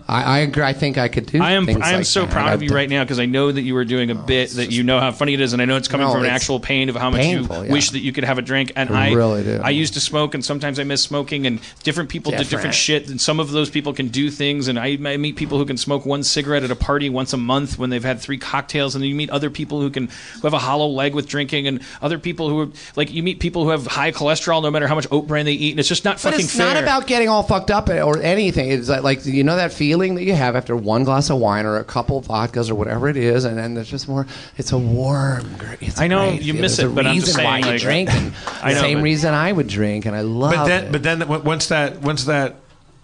I, 0.08 0.22
I 0.22 0.38
agree. 0.38 0.62
I 0.62 0.72
think 0.72 0.98
I 0.98 1.08
could 1.08 1.26
do. 1.26 1.42
I 1.42 1.52
am. 1.52 1.68
I 1.68 1.72
am 1.72 1.78
like 1.80 2.04
so 2.06 2.22
that. 2.22 2.30
proud 2.30 2.52
of 2.54 2.62
you 2.62 2.70
right 2.70 2.88
now 2.88 3.02
because 3.02 3.18
I 3.18 3.26
know 3.26 3.50
that 3.50 3.62
you 3.62 3.74
were 3.74 3.84
doing 3.84 4.10
a 4.10 4.14
oh, 4.14 4.22
bit 4.22 4.50
that 4.52 4.70
you 4.70 4.82
know 4.84 5.00
how 5.00 5.10
funny 5.10 5.34
it 5.34 5.40
is, 5.40 5.52
and 5.52 5.60
I 5.60 5.64
know 5.64 5.76
it's 5.76 5.88
coming 5.88 6.06
No, 6.06 6.12
from 6.12 6.22
an 6.24 6.30
actual 6.30 6.60
pain 6.60 6.88
of 6.88 6.94
how 6.96 7.10
much 7.10 7.22
painful, 7.22 7.56
you 7.58 7.64
yeah. 7.64 7.72
wish 7.72 7.90
that 7.90 7.98
you 8.00 8.12
could 8.12 8.22
have 8.24 8.38
a 8.38 8.42
drink. 8.42 8.72
And 8.76 8.90
I 8.90 9.08
I 9.08 9.12
really 9.12 9.42
do. 9.42 9.60
I 9.62 9.70
used 9.70 9.94
to 9.94 10.00
smoke, 10.00 10.34
and 10.34 10.44
sometimes 10.44 10.78
I 10.78 10.84
miss 10.84 11.02
smoking. 11.02 11.46
And 11.46 11.60
different 11.82 12.08
people 12.08 12.30
different 12.30 12.50
Different. 12.50 12.74
shit, 12.74 13.08
and 13.10 13.20
some 13.20 13.40
of 13.40 13.50
those 13.50 13.68
people 13.68 13.92
can 13.92 14.08
do 14.08 14.30
things. 14.30 14.68
And 14.68 14.78
I, 14.78 14.96
I 15.04 15.16
meet 15.16 15.34
people 15.36 15.58
who 15.58 15.64
can 15.66 15.76
smoke 15.76 16.06
one 16.06 16.22
cigarette 16.22 16.62
at 16.62 16.70
a 16.70 16.76
party 16.76 17.10
once 17.10 17.32
a 17.32 17.36
month 17.36 17.76
when 17.78 17.90
they've 17.90 18.04
had 18.04 18.20
three 18.20 18.38
cocktails, 18.38 18.94
and 18.94 19.02
then 19.02 19.08
you 19.08 19.16
meet 19.16 19.30
other 19.30 19.50
people 19.50 19.80
who 19.80 19.90
can 19.90 20.06
who 20.34 20.42
have 20.42 20.54
a 20.54 20.58
hollow 20.58 20.86
leg 20.86 21.14
with 21.14 21.26
drinking, 21.28 21.66
and 21.66 21.80
other 22.00 22.18
people 22.18 22.48
who 22.48 22.60
are 22.60 22.68
like 22.94 23.12
you 23.12 23.24
meet 23.24 23.40
people 23.40 23.64
who 23.64 23.70
have 23.70 23.86
high 23.88 24.12
cholesterol 24.12 24.62
no 24.62 24.70
matter 24.70 24.86
how 24.86 24.94
much 24.94 25.08
oat 25.10 25.26
bran 25.26 25.46
they 25.46 25.52
eat, 25.52 25.72
and 25.72 25.80
it's 25.80 25.88
just 25.88 26.04
not 26.04 26.14
But 26.16 26.30
fucking 26.30 26.40
it's 26.46 26.56
fair. 26.56 26.74
not 26.74 26.80
about 26.80 27.08
getting 27.08 27.28
all 27.28 27.42
fucked 27.42 27.72
up 27.72 27.88
or 27.88 28.18
anything. 28.22 28.70
It's 28.70 28.88
like, 28.88 29.02
like 29.02 29.26
you 29.26 29.42
know 29.42 29.56
that 29.56 29.72
feeling 29.72 29.95
that 30.16 30.22
you 30.24 30.34
have 30.34 30.54
after 30.56 30.76
one 30.76 31.04
glass 31.04 31.30
of 31.30 31.38
wine 31.38 31.66
or 31.66 31.76
a 31.76 31.84
couple 31.84 32.18
of 32.18 32.26
vodkas 32.26 32.70
or 32.70 32.74
whatever 32.74 33.08
it 33.08 33.16
is, 33.16 33.44
and 33.44 33.56
then 33.58 33.74
there's 33.74 33.88
just 33.90 34.08
more. 34.08 34.26
It's 34.56 34.72
a 34.72 34.78
warm. 34.78 35.56
gr- 35.58 35.74
It's 35.80 35.98
a 35.98 36.04
I 36.04 36.06
know 36.06 36.28
great 36.30 36.42
you 36.42 36.52
feeling. 36.52 36.60
miss 36.62 36.76
There's 36.76 36.88
it, 36.88 36.92
a 36.92 36.94
but 36.94 37.06
I'm 37.06 37.14
reason 37.14 37.26
just 37.34 37.44
why 37.44 37.60
saying, 37.62 37.72
you 37.74 37.78
drink. 37.80 38.10
And 38.14 38.32
I 38.62 38.72
know, 38.74 38.80
same 38.80 38.98
but- 38.98 39.04
reason 39.04 39.34
I 39.34 39.52
would 39.52 39.68
drink, 39.68 40.06
and 40.06 40.14
I 40.14 40.20
love 40.20 40.54
But 40.54 40.64
then, 40.66 40.84
it. 40.84 40.92
but 40.92 41.02
then 41.02 41.26
once 41.44 41.68
that 41.68 42.00
once 42.02 42.24
that 42.24 42.56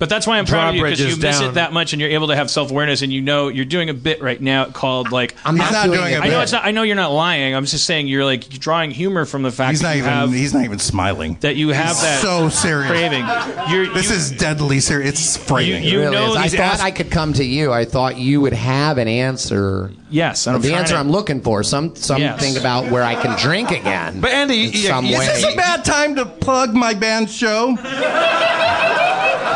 But 0.03 0.09
that's 0.09 0.27
why 0.27 0.39
I'm 0.39 0.47
proud 0.47 0.71
of 0.71 0.75
you 0.75 0.83
because 0.83 0.99
you 0.99 1.17
miss 1.17 1.37
is 1.37 1.43
it 1.43 1.55
that 1.55 1.73
much, 1.73 1.93
and 1.93 2.01
you're 2.01 2.11
able 2.11 2.27
to 2.27 2.35
have 2.35 2.51
self 2.51 2.73
awareness, 2.73 3.03
and 3.03 3.13
you 3.13 3.21
know 3.21 3.47
you're 3.47 3.65
doing 3.65 3.89
a 3.89 3.95
bit 3.95 4.21
right 4.21 4.41
now 4.41 4.65
called 4.65 5.13
like. 5.13 5.37
I'm 5.45 5.57
He's 5.57 5.71
not 5.71 5.85
doing 5.87 6.01
it. 6.13 6.17
it 6.17 6.21
I 6.23 6.27
know 6.27 6.39
bit. 6.39 6.43
it's 6.43 6.51
not. 6.51 6.65
I 6.65 6.73
know 6.73 6.83
you're 6.83 6.97
not 6.97 7.13
lying. 7.13 7.55
I'm 7.55 7.67
just 7.67 7.85
saying 7.85 8.09
you're 8.09 8.25
like 8.25 8.49
drawing 8.49 8.91
humor 8.91 9.25
from 9.27 9.43
the 9.45 9.53
fact 9.53 9.71
He's 9.71 9.81
that 9.83 9.87
not 9.91 9.93
you 9.93 9.99
even. 10.03 10.11
have 10.13 10.33
He's 10.33 10.53
not 10.55 10.65
even 10.65 10.81
smiling. 10.81 11.37
that 11.43 11.55
you 11.55 11.69
have 11.69 11.95
that 12.01 12.21
so 12.21 12.49
serious. 12.49 12.91
craving. 12.91 13.25
You're, 13.73 13.95
This 13.95 14.11
you, 14.11 14.17
is 14.17 14.33
deadly 14.33 14.81
serious. 14.81 15.11
It's 15.11 15.37
frightening. 15.37 15.85
You 15.85 16.01
It 16.01 16.03
really 16.07 16.17
know. 16.17 16.35
I 16.35 16.49
thought 16.49 16.59
ass- 16.59 16.81
I 16.81 16.91
could 16.91 17.13
come 17.13 17.33
to 17.35 17.45
you. 17.45 17.73
I 17.73 17.85
thought 17.85 18.17
you 18.19 18.41
would 18.41 18.55
have 18.55 18.99
an 18.99 19.07
answer. 19.07 19.93
yes. 20.11 20.49
I'm 20.49 20.61
the 20.63 20.75
answer 20.75 20.95
to- 20.95 20.99
I'm 20.99 21.13
looking 21.13 21.41
for. 21.43 21.63
Some 21.63 21.95
something 21.95 22.25
Yes. 22.25 22.57
about 22.57 22.91
where 22.91 23.05
I 23.05 23.15
can 23.15 23.39
drink 23.39 23.71
again. 23.71 24.21
But 24.21 24.33
Andy, 24.33 24.65
in 24.67 24.73
you- 24.73 24.79
some 24.81 25.05
you- 25.07 25.17
way. 25.17 25.27
Is 25.27 25.43
this 25.45 25.55
a 25.55 25.57
bad 25.57 25.85
time 25.85 26.17
to 26.17 26.25
plug 26.27 26.75
my 26.75 26.93
band 26.93 27.31
show? 27.31 27.77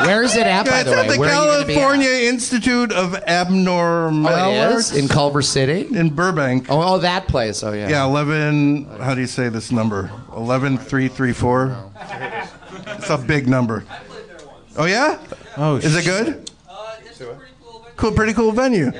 Where 0.04 0.22
is 0.22 0.36
it 0.36 0.46
at, 0.46 0.66
by 0.66 0.80
it's 0.80 0.90
the 0.90 0.96
at 0.96 1.08
way? 1.08 1.14
the 1.14 1.20
Where 1.20 1.30
are 1.30 1.44
you 1.46 1.50
gonna 1.52 1.66
be 1.66 1.72
at? 1.74 1.78
California 1.78 2.10
Institute 2.28 2.92
of 2.92 3.14
Abnormal 3.14 4.28
Oh, 4.32 4.50
it 4.50 4.74
is 4.76 4.92
in 4.96 5.08
Culver 5.08 5.42
City. 5.42 5.86
in 5.96 6.10
Burbank. 6.10 6.66
Oh, 6.68 6.94
oh, 6.94 6.98
that 6.98 7.28
place. 7.28 7.62
Oh, 7.62 7.72
yeah. 7.72 7.88
Yeah, 7.88 8.04
eleven. 8.04 8.84
How 9.00 9.14
do 9.14 9.20
you 9.20 9.26
say 9.26 9.48
this 9.48 9.70
number? 9.72 10.10
Eleven 10.36 10.76
three 10.78 11.08
three 11.08 11.32
four. 11.32 11.76
It's 12.98 13.10
a 13.10 13.18
big 13.18 13.48
number. 13.48 13.84
Oh 14.76 14.84
yeah. 14.84 15.18
Oh, 15.56 15.76
Is 15.76 15.96
it 15.96 16.04
good? 16.04 16.50
Cool, 17.96 18.12
pretty 18.12 18.34
cool 18.34 18.52
venue. 18.52 18.92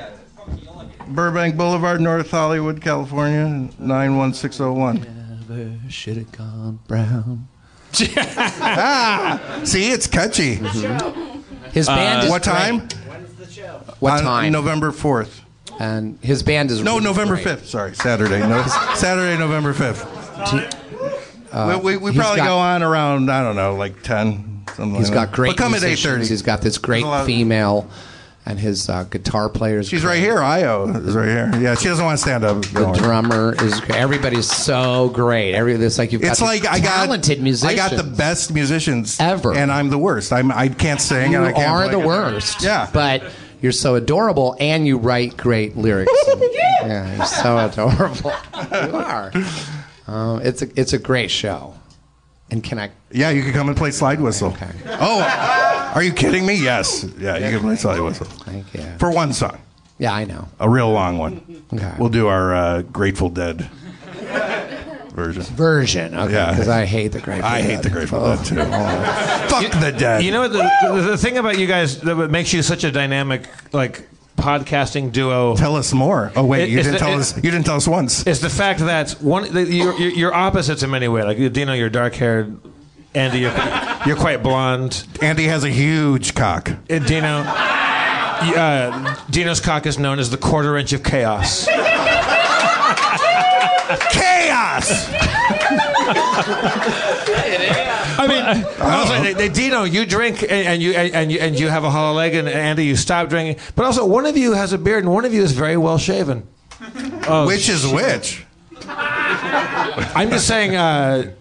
Burbank 1.09 1.55
Boulevard, 1.55 2.01
North 2.01 2.31
Hollywood, 2.31 2.81
California, 2.81 3.69
nine 3.79 4.17
one 4.17 4.33
six 4.33 4.55
zero 4.57 4.73
one. 4.73 5.05
Never 5.47 5.77
should 5.89 6.17
have 6.17 6.31
gone 6.31 6.79
brown. 6.87 7.47
Ah, 8.19 9.61
see, 9.63 9.91
it's 9.91 10.07
catchy. 10.07 10.57
Mm-hmm. 10.57 11.41
His 11.71 11.87
uh, 11.89 11.95
band 11.95 12.23
is 12.25 12.29
What 12.29 12.43
great. 12.43 12.53
time? 12.53 12.87
What 13.99 14.13
On 14.13 14.21
time? 14.23 14.51
November 14.51 14.91
fourth. 14.91 15.41
And 15.79 16.17
his 16.21 16.41
band 16.43 16.71
is 16.71 16.81
No, 16.81 16.93
really 16.93 17.03
November 17.05 17.35
great. 17.35 17.43
fifth. 17.43 17.67
Sorry, 17.67 17.93
Saturday. 17.95 18.39
No, 18.39 18.63
Saturday, 18.95 19.37
November 19.37 19.73
fifth. 19.73 20.05
Uh, 21.51 21.79
we 21.83 21.95
we, 21.95 22.11
we 22.11 22.17
probably 22.17 22.37
got- 22.37 22.47
go 22.47 22.57
on 22.57 22.83
around 22.83 23.29
I 23.31 23.41
don't 23.43 23.55
know, 23.55 23.75
like 23.75 24.01
ten. 24.03 24.63
Something 24.75 24.95
He's 24.95 25.09
like 25.09 25.13
got 25.13 25.25
that. 25.29 25.35
great 25.35 25.49
But 25.51 25.57
come 25.57 25.73
at 25.73 25.77
eight 25.83 25.87
musicians. 25.87 26.13
thirty. 26.17 26.27
He's 26.27 26.41
got 26.41 26.61
this 26.61 26.77
great 26.77 27.03
There's 27.03 27.21
a 27.23 27.25
female, 27.25 27.89
and 28.47 28.59
his 28.59 28.89
uh, 28.89 29.03
guitar 29.03 29.49
player 29.49 29.79
is 29.79 29.89
She's 29.89 30.01
great. 30.01 30.13
right 30.13 30.19
here. 30.19 30.41
Io 30.41 30.87
is 30.87 31.15
right 31.15 31.27
here. 31.27 31.51
Yeah, 31.61 31.75
she 31.75 31.87
doesn't 31.89 32.03
want 32.03 32.17
to 32.17 32.21
stand 32.23 32.43
up. 32.43 32.61
The 32.63 32.91
drummer 32.97 33.53
is 33.63 33.79
great. 33.81 33.95
Everybody's 33.99 34.49
so 34.49 35.09
great. 35.09 35.53
Every 35.53 35.73
it's 35.75 35.97
like 35.99 36.11
you've 36.11 36.21
got 36.23 36.31
It's 36.31 36.39
these 36.39 36.63
like 36.63 36.65
I 36.65 36.79
got 36.79 37.05
talented 37.05 37.41
musicians. 37.41 37.79
I 37.79 37.89
got 37.89 37.95
the 37.95 38.09
best 38.09 38.51
musicians 38.53 39.19
Ever. 39.19 39.53
and 39.55 39.71
I'm 39.71 39.89
the 39.89 39.97
worst. 39.99 40.33
I'm 40.33 40.51
I 40.51 40.69
can't 40.69 40.99
sing 41.01 41.33
You 41.33 41.37
and 41.37 41.45
I 41.47 41.51
can't 41.51 41.69
are 41.69 41.83
play 41.83 41.91
the 41.91 41.97
guitar. 42.01 42.31
worst. 42.31 42.63
Yeah. 42.63 42.89
but 42.93 43.23
you're 43.61 43.71
so 43.71 43.95
adorable, 43.95 44.55
and 44.59 44.85
you 44.85 44.99
write 44.99 45.35
great 45.35 45.75
lyrics. 45.75 46.11
yeah, 46.83 47.15
you're 47.17 47.25
so 47.25 47.57
adorable. 47.57 48.31
you 48.53 48.95
are. 48.97 49.31
Um, 50.07 50.41
it's 50.43 50.61
a 50.61 50.67
it's 50.79 50.93
a 50.93 50.99
great 50.99 51.31
show. 51.31 51.73
And 52.51 52.63
can 52.63 52.79
I? 52.79 52.91
Yeah, 53.11 53.31
you 53.31 53.41
can 53.43 53.51
come 53.53 53.67
and 53.67 53.75
play 53.75 53.89
slide 53.91 54.21
whistle. 54.21 54.49
Okay. 54.51 54.69
Oh, 54.85 55.19
are 55.97 56.03
you 56.03 56.13
kidding 56.13 56.45
me? 56.45 56.55
Yes. 56.61 57.03
Yeah, 57.17 57.37
you 57.37 57.49
can 57.51 57.59
play 57.61 57.75
slide 57.75 57.99
whistle 57.99 58.25
Thank 58.27 58.73
you. 58.73 58.83
for 58.99 59.09
one 59.11 59.33
song, 59.33 59.57
Yeah, 59.97 60.13
I 60.13 60.25
know. 60.25 60.47
a 60.59 60.69
real 60.69 60.91
long 60.91 61.17
one. 61.17 61.63
Okay. 61.73 61.91
We'll 61.97 62.09
do 62.09 62.27
our 62.27 62.53
uh, 62.55 62.81
Grateful 62.83 63.29
Dead. 63.29 63.69
version. 65.13 65.41
Version, 65.43 66.13
okay. 66.15 66.33
Yeah. 66.33 66.51
Because 66.51 66.67
I 66.69 66.85
hate 66.85 67.07
the 67.13 67.19
Grateful 67.19 67.49
I 67.49 67.61
Dead. 67.61 67.69
hate 67.71 67.81
the 67.83 67.89
Grateful 67.89 68.19
Oh. 68.23 68.35
Dead 68.35 68.45
too. 68.45 68.55
Fuck 69.49 69.81
the 69.81 69.91
dead. 69.97 70.23
You 70.23 70.31
know 70.31 70.41
what? 70.41 70.51
The, 70.53 70.69
the, 70.93 71.01
the 71.11 71.17
thing 71.17 71.37
about 71.37 71.57
you 71.57 71.65
guys 71.67 71.99
that 72.01 72.15
what 72.15 72.29
makes 72.29 72.53
you 72.53 72.61
such 72.61 72.83
a 72.83 72.91
dynamic, 72.91 73.47
like 73.73 74.07
podcasting 74.37 75.11
duo. 75.11 75.55
Tell 75.55 75.75
us 75.75 75.91
more. 75.93 76.31
Oh 76.35 76.45
wait, 76.45 76.63
It- 76.63 76.69
you 76.69 76.77
it's 76.77 76.87
didn't 76.87 76.99
the- 76.99 77.05
tell 77.05 77.13
it- 77.17 77.21
us. 77.21 77.35
You 77.35 77.49
didn't 77.49 77.65
tell 77.65 77.77
us 77.77 77.87
once. 77.87 78.25
It's 78.27 78.39
the 78.39 78.49
fact 78.51 78.81
that 78.81 79.11
one 79.21 79.51
the, 79.51 79.63
you're, 79.65 79.95
you're, 79.99 80.11
you're 80.11 80.33
opposites 80.33 80.83
in 80.83 80.91
many 80.91 81.07
ways. 81.07 81.25
Like 81.25 81.37
Dino, 81.53 81.73
you're 81.73 81.89
dark 81.89 82.13
haired. 82.13 82.55
Andy, 83.17 83.39
you're, 83.39 83.53
you're 84.05 84.15
quite 84.15 84.43
blonde. 84.43 85.03
Andy 85.23 85.45
has 85.45 85.63
a 85.63 85.69
huge 85.69 86.35
cock. 86.35 86.69
And 86.87 87.03
Dino, 87.03 87.43
uh, 87.47 89.15
Dino's 89.31 89.59
cock 89.59 89.87
is 89.87 89.97
known 89.97 90.19
as 90.19 90.29
the 90.29 90.37
quarter 90.37 90.77
inch 90.77 90.93
of 90.93 91.03
chaos. 91.03 91.65
Chaos. 94.11 95.07
I 98.19 98.25
mean, 98.27 98.43
also, 98.81 99.21
they, 99.23 99.33
they, 99.33 99.49
Dino, 99.49 99.83
you 99.83 100.05
drink 100.05 100.43
and, 100.43 100.51
and 100.51 100.81
you 100.81 100.91
and, 100.91 101.15
and 101.15 101.31
you 101.31 101.39
and 101.39 101.59
you 101.59 101.69
have 101.69 101.83
a 101.83 101.89
hollow 101.89 102.15
leg, 102.15 102.35
and 102.35 102.47
Andy, 102.47 102.85
you 102.85 102.95
stop 102.95 103.29
drinking. 103.29 103.59
But 103.75 103.85
also, 103.85 104.05
one 104.05 104.25
of 104.25 104.37
you 104.37 104.53
has 104.53 104.73
a 104.73 104.77
beard, 104.77 105.03
and 105.03 105.13
one 105.13 105.25
of 105.25 105.33
you 105.33 105.41
is 105.41 105.53
very 105.53 105.77
well 105.77 105.97
shaven. 105.97 106.47
Oh, 107.27 107.47
which 107.47 107.67
is 107.67 107.81
shit. 107.81 107.93
which? 107.93 108.45
I'm 108.87 110.29
just 110.29 110.47
saying, 110.47 110.75
uh, 110.75 111.33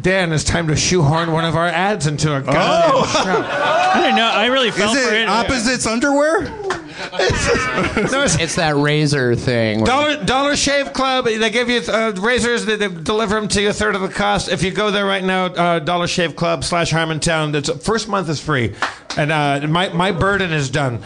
Dan, 0.00 0.32
it's 0.32 0.42
time 0.44 0.66
to 0.68 0.76
shoehorn 0.76 1.30
one 1.30 1.44
of 1.44 1.54
our 1.54 1.68
ads 1.68 2.06
into 2.08 2.34
a 2.34 2.40
goddamn 2.40 3.06
show. 3.24 3.42
I 3.46 4.00
didn't 4.02 4.16
know. 4.16 4.26
I 4.26 4.46
really 4.46 4.72
fell 4.72 4.92
Is 4.92 5.06
for 5.06 5.14
it 5.14 5.22
it. 5.22 5.28
opposites 5.28 5.86
underwear? 5.86 6.42
No, 6.42 8.22
it's, 8.22 8.36
It's 8.40 8.54
that 8.56 8.74
razor 8.76 9.36
thing. 9.36 9.78
where- 9.80 9.86
Dollar 9.86 10.24
Dollar 10.24 10.56
Shave 10.56 10.92
Club. 10.92 11.26
They 11.26 11.50
give 11.50 11.68
you 11.68 11.80
uh, 11.88 12.12
razors. 12.18 12.64
They, 12.66 12.74
they 12.76 12.88
deliver 12.88 13.36
them 13.36 13.46
to 13.48 13.62
you 13.62 13.68
a 13.70 13.72
third 13.72 13.94
of 13.94 14.00
the 14.00 14.08
cost. 14.08 14.48
If 14.48 14.62
you 14.64 14.70
go 14.72 14.90
there 14.90 15.06
right 15.06 15.22
now, 15.22 15.46
uh, 15.46 15.78
Dollar 15.78 16.06
Shave 16.08 16.34
Club 16.34 16.64
slash 16.64 16.92
Harmontown. 16.92 17.52
The 17.52 17.74
first 17.78 18.08
month 18.08 18.28
is 18.28 18.40
free, 18.40 18.74
and 19.16 19.30
uh, 19.30 19.60
my 19.68 19.88
my 19.90 20.10
burden 20.12 20.52
is 20.52 20.70
done. 20.70 21.02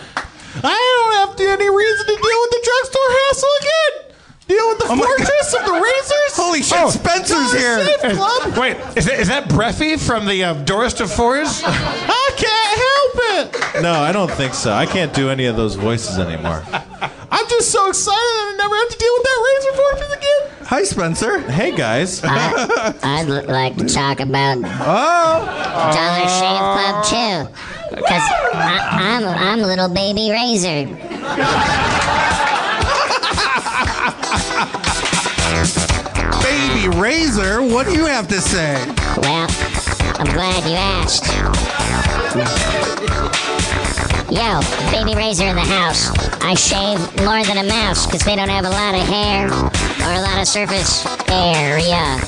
I 0.62 1.14
don't 1.20 1.28
have 1.28 1.36
to, 1.36 1.44
any 1.44 1.68
reason 1.70 2.06
to 2.06 2.12
deal 2.12 2.16
with 2.40 2.50
the 2.50 2.60
drugstore 2.64 3.10
hassle 3.26 3.48
again. 3.60 4.07
Deal 4.48 4.68
with 4.68 4.78
the 4.78 4.86
Oh 4.88 4.96
my 4.96 5.04
fortress 5.04 5.54
of 5.54 5.64
the 5.66 5.72
razors. 5.72 6.32
Holy 6.36 6.62
shit, 6.62 6.78
Oh, 6.80 6.88
Spencer's 6.90 7.52
Dollar 7.52 7.84
here. 7.84 8.14
Club. 8.14 8.56
Wait, 8.56 8.76
is 8.96 9.04
that, 9.04 9.20
is 9.20 9.28
that 9.28 9.44
Breffy 9.50 9.98
from 10.00 10.24
the 10.26 10.42
uh, 10.42 10.54
Doris 10.64 10.94
DeForest? 10.94 11.62
I 11.66 12.30
can't 12.36 12.78
help 12.88 13.76
it. 13.76 13.82
No, 13.82 13.92
I 13.92 14.10
don't 14.12 14.30
think 14.30 14.54
so. 14.54 14.72
I 14.72 14.86
can't 14.86 15.12
do 15.12 15.28
any 15.28 15.44
of 15.46 15.56
those 15.56 15.74
voices 15.74 16.18
anymore. 16.18 16.64
I'm 17.30 17.46
just 17.48 17.70
so 17.70 17.88
excited 17.90 18.16
that 18.18 18.54
I 18.54 18.56
never 18.62 18.74
have 18.76 18.88
to 18.88 18.96
deal 18.98 19.12
with 19.12 19.22
that 19.24 19.38
razor 19.46 19.76
fortress 19.76 20.12
again. 20.16 20.66
Hi, 20.66 20.82
Spencer. 20.82 21.40
Hey 21.50 21.76
guys. 21.76 22.22
I, 22.24 22.94
I'd 23.02 23.28
like 23.48 23.76
to 23.76 23.86
talk 23.86 24.20
about 24.20 24.58
Oh. 24.64 25.44
Dollar 25.92 26.28
Shave 26.40 26.64
Club 26.72 27.04
too, 27.04 27.96
because 27.96 28.22
I'm 28.64 29.24
I'm 29.26 29.60
little 29.60 29.88
baby 29.90 30.30
Razor. 30.30 30.86
Baby 36.58 36.88
Razor, 36.98 37.62
what 37.62 37.86
do 37.86 37.92
you 37.94 38.04
have 38.06 38.26
to 38.28 38.40
say? 38.40 38.74
Well, 39.16 39.46
I'm 40.18 40.26
glad 40.32 40.64
you 40.68 40.74
asked. 40.74 41.26
Yo, 44.28 44.60
baby 44.90 45.14
Razor 45.16 45.44
in 45.44 45.54
the 45.54 45.62
house. 45.62 46.10
I 46.42 46.54
shave 46.54 46.98
more 47.24 47.44
than 47.44 47.58
a 47.58 47.68
mouse 47.68 48.06
because 48.06 48.22
they 48.24 48.34
don't 48.34 48.48
have 48.48 48.64
a 48.64 48.70
lot 48.70 48.94
of 48.94 49.06
hair 49.06 49.46
or 49.46 50.12
a 50.12 50.20
lot 50.20 50.40
of 50.40 50.48
surface 50.48 51.06
area 51.30 52.18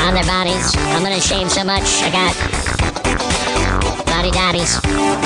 on 0.00 0.14
their 0.14 0.24
bodies. 0.24 0.74
I'm 0.94 1.02
gonna 1.02 1.20
shave 1.20 1.50
so 1.52 1.64
much. 1.64 1.84
I 2.02 2.10
got 2.10 2.34
body 4.06 4.30
dotties. 4.30 5.25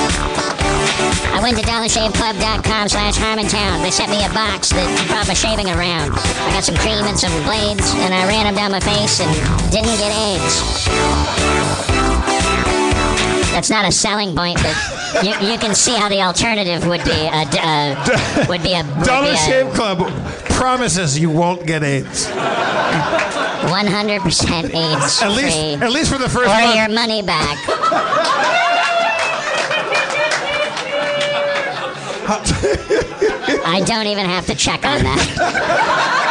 I 1.33 1.41
went 1.43 1.57
to 1.59 1.63
dollarshaveclub.com 1.65 2.89
slash 2.89 3.17
Harmontown. 3.17 3.83
They 3.83 3.91
sent 3.91 4.11
me 4.11 4.23
a 4.25 4.29
box 4.33 4.71
that 4.71 4.87
brought 5.09 5.27
my 5.29 5.35
shaving 5.35 5.69
around. 5.69 6.13
I 6.13 6.51
got 6.53 6.65
some 6.65 6.77
cream 6.77 7.05
and 7.05 7.19
some 7.19 7.33
blades, 7.45 7.93
and 8.05 8.13
I 8.13 8.27
ran 8.29 8.45
them 8.45 8.55
down 8.55 8.71
my 8.73 8.81
face 8.81 9.21
and 9.21 9.31
didn't 9.73 9.97
get 9.99 10.13
AIDS. 10.13 10.61
That's 13.53 13.71
not 13.71 13.85
a 13.87 13.93
selling 13.93 14.35
point, 14.37 14.59
but 14.63 14.77
you, 15.25 15.35
you 15.53 15.59
can 15.59 15.75
see 15.75 15.97
how 15.97 16.09
the 16.09 16.23
alternative 16.23 16.87
would 16.87 17.03
be 17.05 17.11
a, 17.11 17.45
uh, 17.61 18.47
would 18.49 18.63
be 18.63 18.73
a 18.75 18.85
would 18.85 19.05
Dollar 19.07 19.29
be 19.33 19.35
a 19.35 19.37
Shave 19.37 19.73
Club 19.75 19.99
promises 20.51 21.19
you 21.19 21.31
won't 21.31 21.67
get 21.67 21.83
AIDS. 21.83 22.27
100% 22.29 24.75
AIDS 24.75 25.23
At 25.23 25.31
least, 25.33 25.57
free. 25.57 25.75
at 25.87 25.91
least 25.93 26.11
for 26.13 26.19
the 26.19 26.29
first 26.29 26.49
or 26.49 26.61
month. 26.61 26.77
your 26.77 26.89
money 26.89 27.23
back. 27.23 27.59
I 32.33 33.83
don't 33.87 34.07
even 34.07 34.25
have 34.25 34.47
to 34.47 34.55
check 34.55 34.85
on 34.85 35.03
that. 35.03 36.31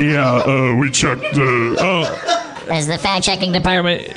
Yeah, 0.00 0.36
uh, 0.46 0.76
we 0.76 0.90
checked. 0.90 1.22
Uh, 1.22 1.76
oh, 1.78 2.66
As 2.70 2.86
the 2.86 2.96
fact 2.96 3.24
checking 3.24 3.52
department. 3.52 4.08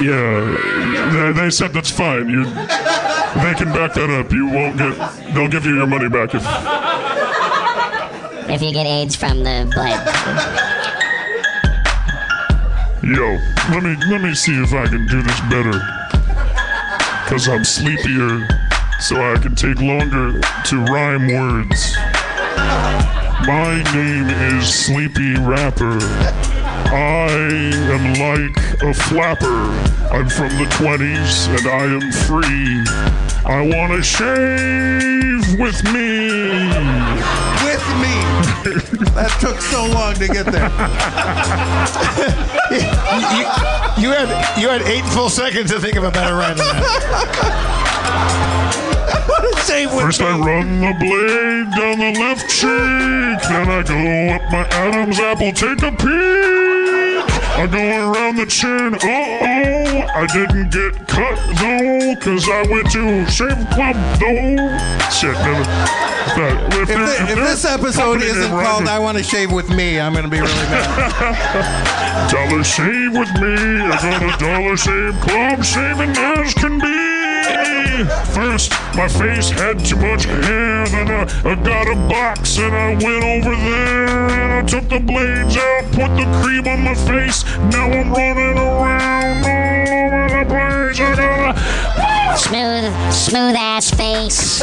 yeah, 0.00 1.12
they, 1.12 1.32
they 1.42 1.50
said 1.50 1.72
that's 1.72 1.90
fine. 1.90 2.28
You, 2.30 2.44
they 2.44 3.54
can 3.54 3.72
back 3.72 3.92
that 3.94 4.08
up. 4.08 4.32
You 4.32 4.46
won't 4.46 4.78
get. 4.78 4.96
They'll 5.34 5.48
give 5.48 5.66
you 5.66 5.76
your 5.76 5.86
money 5.86 6.08
back 6.08 6.34
if. 6.34 6.42
If 8.48 8.62
you 8.62 8.72
get 8.72 8.86
AIDS 8.86 9.16
from 9.16 9.42
the 9.42 9.68
blood. 9.74 10.00
Yo, 13.02 13.36
let 13.74 13.82
me 13.82 13.94
let 14.08 14.20
me 14.22 14.34
see 14.34 14.54
if 14.62 14.72
I 14.72 14.86
can 14.86 15.06
do 15.06 15.22
this 15.22 15.40
better. 15.50 15.80
Cause 17.28 17.48
I'm 17.48 17.64
sleepier, 17.64 18.46
so 19.00 19.16
I 19.16 19.36
can 19.36 19.54
take 19.54 19.80
longer 19.80 20.40
to 20.40 20.84
rhyme 20.84 21.28
words. 21.28 21.94
My 23.46 23.82
name 23.94 24.28
is 24.56 24.74
Sleepy 24.74 25.36
Rapper. 25.36 25.98
I 26.88 27.28
am 27.92 28.14
like 28.14 28.56
a 28.82 28.94
flapper. 28.94 29.70
I'm 30.10 30.28
from 30.28 30.48
the 30.56 30.64
20s 30.76 31.48
and 31.48 31.66
I 31.68 31.84
am 31.84 32.10
free. 32.26 32.84
I 33.44 33.60
wanna 33.60 34.02
shave 34.02 35.58
with 35.60 35.84
me. 35.92 36.30
With 37.64 37.86
me. 38.00 38.16
that 39.14 39.36
took 39.40 39.60
so 39.60 39.86
long 39.86 40.14
to 40.14 40.26
get 40.26 40.46
there. 40.46 40.68
you, 43.36 43.44
you 44.02 44.10
had 44.10 44.28
you 44.58 44.68
had 44.68 44.82
eight 44.82 45.04
full 45.12 45.28
seconds 45.28 45.70
to 45.70 45.78
think 45.80 45.94
of 45.96 46.02
a 46.04 46.10
better 46.10 46.34
rhyme 46.34 46.56
than 46.56 46.66
that. 46.66 48.42
First 49.66 50.20
I 50.22 50.38
run 50.38 50.80
the 50.80 50.94
blade 51.00 51.70
down 51.74 51.98
the 51.98 52.20
left 52.20 52.48
cheek, 52.48 52.68
then 53.50 53.68
I 53.68 53.82
go 53.82 54.34
up 54.34 54.42
my 54.52 54.64
Adam's 54.70 55.18
apple, 55.18 55.50
take 55.50 55.82
a 55.82 55.90
peek. 55.90 57.26
I 57.58 57.66
go 57.66 58.12
around 58.12 58.36
the 58.36 58.46
chin, 58.46 58.94
uh-oh, 58.94 60.06
I 60.14 60.26
didn't 60.32 60.70
get 60.70 61.08
cut 61.08 61.34
though, 61.58 62.14
cause 62.22 62.48
I 62.48 62.62
went 62.70 62.90
to 62.92 63.26
Shave 63.28 63.66
Club 63.74 63.96
though. 64.20 65.10
Shit, 65.10 65.34
never. 65.34 65.64
That, 66.36 66.72
if, 66.72 66.82
If, 66.82 66.88
they're- 66.88 67.24
if 67.24 67.30
if 67.30 67.36
this 67.36 67.64
episode 67.64 68.22
isn't 68.22 68.40
name 68.42 68.50
called 68.50 68.84
rhymes- 68.84 68.88
"I 68.90 68.98
Want 69.00 69.18
to 69.18 69.24
Shave 69.24 69.50
with 69.50 69.68
Me," 69.70 69.98
I'm 69.98 70.14
gonna 70.14 70.28
be 70.28 70.38
really 70.40 70.52
mad. 70.70 72.30
Dollar 72.30 72.62
Shave 72.62 73.12
with 73.14 73.32
me. 73.40 73.80
I 73.82 73.98
got 74.00 74.22
a 74.22 74.38
Dollar 74.38 74.76
Shave 74.76 75.18
Club, 75.22 75.64
shaving 75.64 76.10
as 76.16 76.54
can 76.54 76.78
be. 76.78 77.15
First, 78.34 78.72
my 78.94 79.08
face 79.08 79.50
had 79.50 79.84
too 79.84 79.96
much 79.96 80.24
hair. 80.24 80.86
Then 80.86 81.10
I, 81.10 81.22
I 81.44 81.54
got 81.54 81.88
a 81.88 81.96
box 82.08 82.58
and 82.58 82.74
I 82.74 82.90
went 82.90 83.24
over 83.24 83.56
there 83.56 84.28
and 84.28 84.52
I 84.52 84.62
took 84.62 84.88
the 84.88 85.00
blades 85.00 85.56
out, 85.56 85.84
put 85.92 86.10
the 86.16 86.26
cream 86.42 86.66
on 86.68 86.82
my 86.82 86.94
face. 86.94 87.44
Now 87.72 87.86
I'm 87.90 88.12
running 88.12 88.58
around 88.58 89.44
all 89.44 89.88
over 90.04 90.28
the 90.28 90.44
place. 90.44 91.00
I 91.00 91.16
got 91.16 91.56
a 91.56 92.05
Smooth, 92.34 92.92
smooth 93.12 93.54
ass 93.56 93.90
face. 93.90 94.62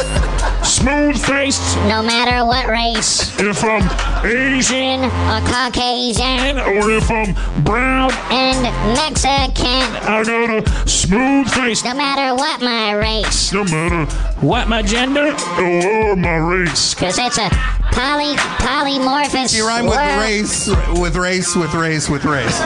smooth 0.62 1.16
face. 1.24 1.74
No 1.88 2.02
matter 2.02 2.44
what 2.44 2.66
race. 2.68 3.38
If 3.40 3.64
I'm 3.64 3.82
Asian 4.24 5.04
or 5.04 5.40
Caucasian. 5.48 6.58
or 6.58 6.90
if 6.90 7.10
I'm 7.10 7.34
brown, 7.64 8.10
And 8.30 8.62
Mexican. 8.94 9.82
I 10.06 10.22
got 10.24 10.50
a 10.68 10.88
smooth 10.88 11.48
face. 11.50 11.84
No 11.84 11.94
matter 11.94 12.34
what 12.34 12.60
my 12.60 12.92
race. 12.92 13.52
No 13.52 13.64
matter 13.64 14.04
what 14.40 14.68
my 14.68 14.82
gender 14.82 15.34
or 15.58 16.16
my 16.16 16.36
race. 16.36 16.94
Because 16.94 17.18
it's 17.18 17.38
a 17.38 17.48
poly, 17.92 18.34
polymorphous 18.62 19.56
You 19.56 19.66
rhyme 19.66 19.86
with 19.86 19.96
world. 19.96 20.20
race, 20.20 20.68
with 21.00 21.16
race, 21.16 21.56
with 21.56 21.74
race, 21.74 22.08
with 22.08 22.24
race. 22.24 22.60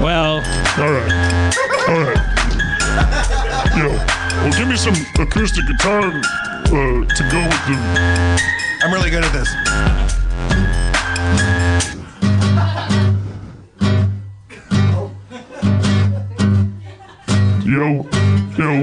Well, 0.00 0.36
all 0.78 0.92
right, 0.92 1.54
all 1.88 2.00
right. 2.04 2.35
Yo, 3.76 3.88
well, 3.90 4.52
give 4.52 4.68
me 4.68 4.76
some 4.76 4.94
acoustic 5.18 5.66
guitar 5.66 6.00
uh, 6.00 7.04
to 7.04 7.28
go 7.30 7.42
with 7.42 7.66
the. 7.66 7.76
I'm 8.80 8.90
really 8.90 9.10
good 9.10 9.22
at 9.22 9.32
this. 9.34 9.52
Yo, 17.66 18.06
yo, 18.56 18.82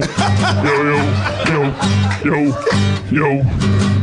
yo, 0.64 0.84
yo, 1.48 1.64
yo, 2.24 2.30
yo, 2.30 2.52
yo, 3.10 3.41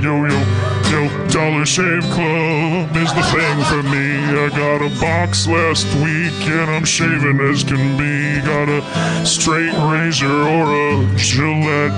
yo, 0.02 0.26
yo. 0.26 0.69
Dollar 0.90 1.64
Shave 1.64 2.02
Club 2.10 2.96
is 2.96 3.14
the 3.14 3.22
thing 3.30 3.62
for 3.70 3.82
me. 3.84 4.10
I 4.34 4.48
got 4.48 4.82
a 4.82 4.90
box 5.00 5.46
last 5.46 5.86
week 6.02 6.34
and 6.48 6.68
I'm 6.68 6.84
shaving 6.84 7.38
as 7.40 7.62
can 7.62 7.96
be. 7.96 8.44
Got 8.44 8.68
a 8.68 9.24
straight 9.24 9.72
razor 9.88 10.26
or 10.26 10.66
a 10.66 11.16
Gillette. 11.16 11.94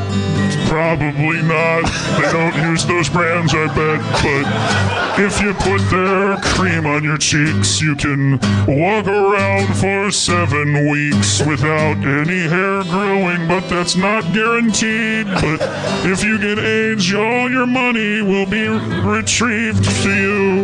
Probably 0.68 1.42
not. 1.42 1.84
They 2.20 2.32
don't 2.32 2.70
use 2.70 2.84
those 2.84 3.08
brands, 3.08 3.54
I 3.54 3.66
bet. 3.68 4.00
But 4.20 5.20
if 5.24 5.40
you 5.40 5.54
put 5.54 5.80
their 5.90 6.36
cream 6.36 6.86
on 6.86 7.02
your 7.04 7.18
cheeks, 7.18 7.80
you 7.80 7.96
can 7.96 8.38
walk 8.66 9.06
around 9.06 9.74
for 9.76 10.10
seven 10.10 10.88
weeks 10.88 11.40
without 11.44 11.96
any 11.96 12.48
hair 12.48 12.82
growing. 12.84 13.48
But 13.48 13.68
that's 13.68 13.96
not 13.96 14.22
guaranteed. 14.32 15.26
But 15.26 15.60
if 16.04 16.22
you 16.24 16.38
get 16.38 16.58
AIDS, 16.58 17.12
all 17.14 17.50
your 17.50 17.66
money 17.66 18.22
will 18.22 18.46
be 18.46 18.81
retrieved 19.04 19.84
to 20.02 20.14
you. 20.14 20.62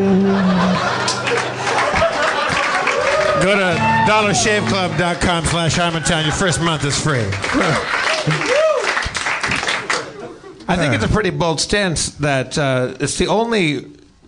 Go 3.43 3.55
to 3.57 3.77
dollarshaveclub.com 4.09 5.45
slash 5.47 5.77
Harmontown. 5.77 6.25
Your 6.25 6.33
first 6.35 6.61
month 6.61 6.85
is 6.85 7.01
free. 7.01 7.25
I 10.71 10.77
think 10.77 10.93
it's 10.95 11.05
a 11.05 11.09
pretty 11.09 11.31
bold 11.31 11.61
stance 11.61 12.11
that 12.17 12.59
uh, 12.59 12.95
it's 13.01 13.17
the 13.17 13.29
only 13.29 13.87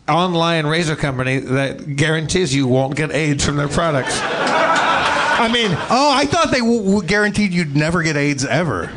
online 0.08 0.66
razor 0.66 0.96
company 0.96 1.38
that 1.38 1.96
guarantees 1.96 2.54
you 2.54 2.66
won't 2.66 2.96
get 2.96 3.10
AIDS 3.12 3.44
from 3.44 3.56
their 3.56 3.68
products. 3.68 4.18
I 4.22 5.50
mean, 5.52 5.70
oh, 5.90 6.12
I 6.14 6.24
thought 6.26 6.50
they 6.50 6.60
w- 6.60 6.82
w- 6.82 7.02
guaranteed 7.02 7.52
you'd 7.52 7.74
never 7.76 8.02
get 8.02 8.16
AIDS 8.16 8.44
ever. 8.44 8.90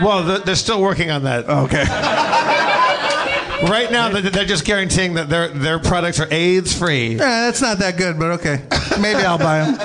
Well, 0.00 0.24
th- 0.26 0.44
they're 0.44 0.54
still 0.56 0.80
working 0.80 1.10
on 1.10 1.24
that. 1.24 1.48
Okay. 1.48 1.84
Right 3.62 3.90
now, 3.90 4.08
they're 4.08 4.44
just 4.44 4.64
guaranteeing 4.64 5.14
that 5.14 5.28
their 5.28 5.48
their 5.48 5.78
products 5.78 6.20
are 6.20 6.28
AIDS 6.30 6.76
free. 6.76 7.10
Yeah, 7.16 7.46
that's 7.46 7.60
not 7.60 7.78
that 7.78 7.96
good, 7.96 8.18
but 8.18 8.32
okay. 8.40 8.62
Maybe 9.00 9.20
I'll 9.20 9.38
buy 9.38 9.64
them. 9.64 9.76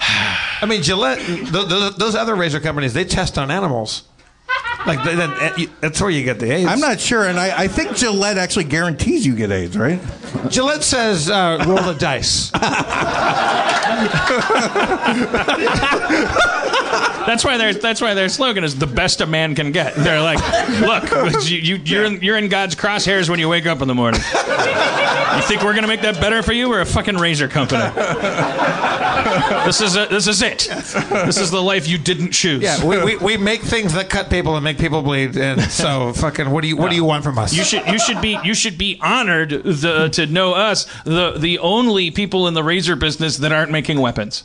I 0.00 0.66
mean, 0.66 0.82
Gillette, 0.82 1.18
th- 1.18 1.68
th- 1.68 1.96
those 1.96 2.14
other 2.14 2.34
razor 2.34 2.60
companies, 2.60 2.94
they 2.94 3.04
test 3.04 3.36
on 3.36 3.50
animals. 3.50 4.04
Like 4.86 5.04
they- 5.04 5.66
that's 5.80 6.00
where 6.00 6.10
you 6.10 6.24
get 6.24 6.38
the 6.40 6.50
AIDS. 6.50 6.68
I'm 6.70 6.80
not 6.80 6.98
sure, 6.98 7.28
and 7.28 7.38
I, 7.38 7.64
I 7.64 7.68
think 7.68 7.94
Gillette 7.96 8.38
actually 8.38 8.64
guarantees 8.64 9.26
you 9.26 9.34
get 9.36 9.52
AIDS, 9.52 9.76
right? 9.76 10.00
Gillette 10.48 10.82
says 10.82 11.28
uh, 11.30 11.62
roll 11.66 11.82
the 11.82 11.94
dice. 11.94 12.50
That's 17.26 17.44
why 17.44 17.58
their 17.58 17.74
that's 17.74 18.00
why 18.00 18.14
their 18.14 18.28
slogan 18.28 18.64
is 18.64 18.78
the 18.78 18.86
best 18.86 19.20
a 19.20 19.26
man 19.26 19.54
can 19.54 19.72
get. 19.72 19.94
They're 19.94 20.20
like, 20.20 20.38
look, 20.80 21.48
you, 21.48 21.58
you 21.58 21.76
you're 21.84 22.04
in, 22.04 22.20
you're 22.22 22.38
in 22.38 22.48
God's 22.48 22.74
crosshairs 22.74 23.28
when 23.28 23.38
you 23.38 23.48
wake 23.48 23.66
up 23.66 23.82
in 23.82 23.88
the 23.88 23.94
morning. 23.94 24.20
You 24.20 25.42
think 25.42 25.62
we're 25.62 25.74
gonna 25.74 25.86
make 25.86 26.02
that 26.02 26.20
better 26.20 26.42
for 26.42 26.52
you? 26.52 26.68
We're 26.68 26.82
a 26.82 26.86
fucking 26.86 27.16
razor 27.16 27.48
company. 27.48 27.82
This 29.64 29.80
is 29.80 29.96
a, 29.96 30.06
this 30.06 30.26
is 30.26 30.42
it. 30.42 30.68
This 31.24 31.38
is 31.38 31.50
the 31.50 31.62
life 31.62 31.88
you 31.88 31.96
didn't 31.96 32.32
choose. 32.32 32.62
Yeah, 32.62 32.84
we, 32.84 33.02
we, 33.02 33.16
we 33.16 33.36
make 33.36 33.62
things 33.62 33.94
that 33.94 34.10
cut 34.10 34.28
people 34.28 34.56
and 34.56 34.64
make 34.64 34.78
people 34.78 35.00
bleed, 35.02 35.36
and 35.36 35.60
so 35.62 36.12
fucking 36.14 36.50
what 36.50 36.62
do 36.62 36.68
you 36.68 36.76
what 36.76 36.90
do 36.90 36.96
you 36.96 37.04
want 37.04 37.24
from 37.24 37.38
us? 37.38 37.52
You 37.54 37.64
should 37.64 37.86
you 37.86 37.98
should 37.98 38.20
be 38.20 38.38
you 38.44 38.54
should 38.54 38.76
be 38.76 38.98
honored 39.00 39.50
the, 39.50 40.08
to 40.12 40.26
know 40.26 40.52
us 40.52 40.86
the 41.04 41.38
the 41.38 41.58
only 41.60 42.10
people 42.10 42.48
in 42.48 42.54
the 42.54 42.62
razor 42.62 42.96
business 42.96 43.38
that 43.38 43.52
aren't 43.52 43.70
making 43.70 44.00
weapons. 44.00 44.44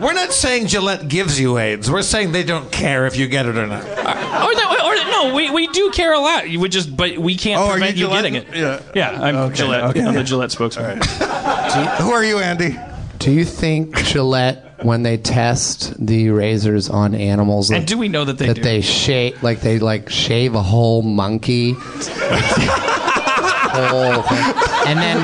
We're 0.00 0.12
not 0.14 0.32
saying 0.32 0.66
Gillette 0.68 1.08
gives 1.08 1.38
you 1.40 1.58
AIDS. 1.58 1.90
We're 1.90 2.02
saying 2.02 2.32
they 2.32 2.44
don't 2.44 2.70
care 2.70 3.06
if 3.06 3.16
you 3.16 3.26
get 3.26 3.46
it 3.46 3.56
or 3.56 3.66
not. 3.66 3.82
Uh, 3.84 3.86
or, 3.88 4.54
that, 4.54 4.80
or 4.84 4.94
no, 5.10 5.34
we, 5.34 5.50
we 5.50 5.66
do 5.68 5.90
care 5.90 6.12
a 6.14 6.20
lot. 6.20 6.48
You 6.48 6.60
would 6.60 6.70
just 6.72 6.96
but 6.96 7.18
we 7.18 7.34
can't 7.36 7.60
Oh, 7.60 7.66
are 7.66 7.72
prevent 7.72 7.96
you 7.96 8.06
you, 8.06 8.12
getting 8.12 8.34
it. 8.36 8.46
Yeah, 8.54 8.80
Yeah, 8.94 9.10
I'm 9.22 9.36
Okay, 9.36 9.54
Gillette. 9.56 9.84
okay. 9.84 10.02
I'm 10.04 10.14
the 10.14 10.22
Gillette 10.24 10.50
spokesman. 10.52 11.00
Who 12.00 12.12
are 12.12 12.24
you, 12.24 12.38
Andy? 12.38 12.76
Do 13.18 13.32
you 13.32 13.44
think 13.44 13.96
Gillette, 14.04 14.84
when 14.84 15.02
they 15.02 15.16
test 15.16 15.94
the 16.04 16.30
razors 16.30 16.88
on 16.88 17.14
animals, 17.16 17.70
And 17.72 17.84
do 17.84 17.98
we 17.98 18.08
know 18.08 18.24
that 18.24 18.38
they 18.38 18.46
that 18.46 18.54
do? 18.54 18.62
they 18.62 18.80
shave 18.80 19.42
like 19.42 19.60
they 19.60 19.80
like 19.80 20.08
shave 20.08 20.54
a 20.54 20.62
whole 20.62 21.02
monkey, 21.02 21.72
whole 23.72 24.22
thing. 24.22 24.54
and 24.86 24.98
then 25.00 25.18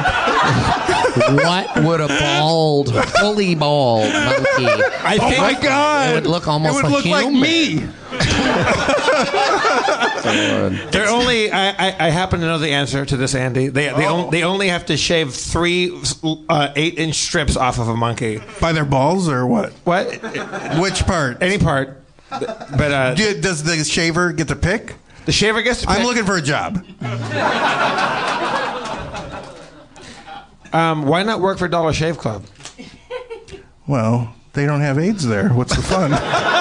what 1.16 1.85
would 1.85 2.01
a 2.01 2.09
bald, 2.09 2.95
fully 3.19 3.55
bald 3.55 4.12
monkey? 4.12 4.66
I 4.66 5.19
Oh 5.20 5.36
my 5.41 5.55
God! 5.61 6.11
It 6.11 6.15
would 6.15 6.27
look 6.27 6.49
almost 6.49 6.78
It 6.78 6.82
would 6.85 6.93
like 6.93 7.05
look 7.05 7.07
like 7.07 7.24
human. 7.27 7.43
me. 7.43 7.89
They're 10.91 11.09
only. 11.09 11.51
I, 11.51 11.70
I, 11.70 12.07
I 12.07 12.11
happen 12.11 12.41
to 12.41 12.47
know 12.47 12.59
the 12.59 12.70
answer 12.70 13.05
to 13.05 13.16
this, 13.16 13.35
Andy. 13.35 13.69
They 13.69 13.89
they, 13.89 14.07
Oh. 14.07 14.24
on, 14.24 14.31
they 14.31 14.43
only 14.45 14.69
have 14.69 14.86
to 14.86 14.97
shave 14.97 15.35
three 15.35 15.97
uh, 16.49 16.73
eight 16.77 16.99
inch 16.99 17.16
strips 17.16 17.57
off 17.57 17.78
of 17.78 17.89
a 17.89 17.97
monkey. 17.97 18.41
By 18.61 18.73
their 18.73 18.85
balls 18.85 19.28
or 19.28 19.47
what? 19.47 19.73
What? 19.85 20.07
Which 20.81 21.05
part? 21.07 21.43
Any 21.43 21.59
part. 21.59 22.01
But 22.31 22.93
uh, 22.93 23.15
Do- 23.15 23.41
does 23.41 23.62
the 23.62 23.85
shaver 23.85 24.32
get 24.32 24.49
to 24.49 24.57
pick? 24.57 24.95
the 25.27 25.32
shaver 25.32 25.62
gets. 25.62 25.82
To 25.82 25.91
I'm 25.91 26.05
looking 26.05 26.24
for 26.24 26.36
a 26.36 26.43
job. 26.43 26.85
Um, 30.74 31.05
why 31.06 31.22
not 31.22 31.40
work 31.40 31.59
for 31.59 31.68
Dollar 31.68 31.92
Shave 31.92 32.18
Club? 32.18 32.44
Well, 33.86 34.34
they 34.55 34.66
don't 34.66 34.80
have 34.80 34.98
AIDS 34.98 35.24
there. 35.26 35.51
What's 35.51 35.76
the 35.76 35.82
fun? 35.82 36.12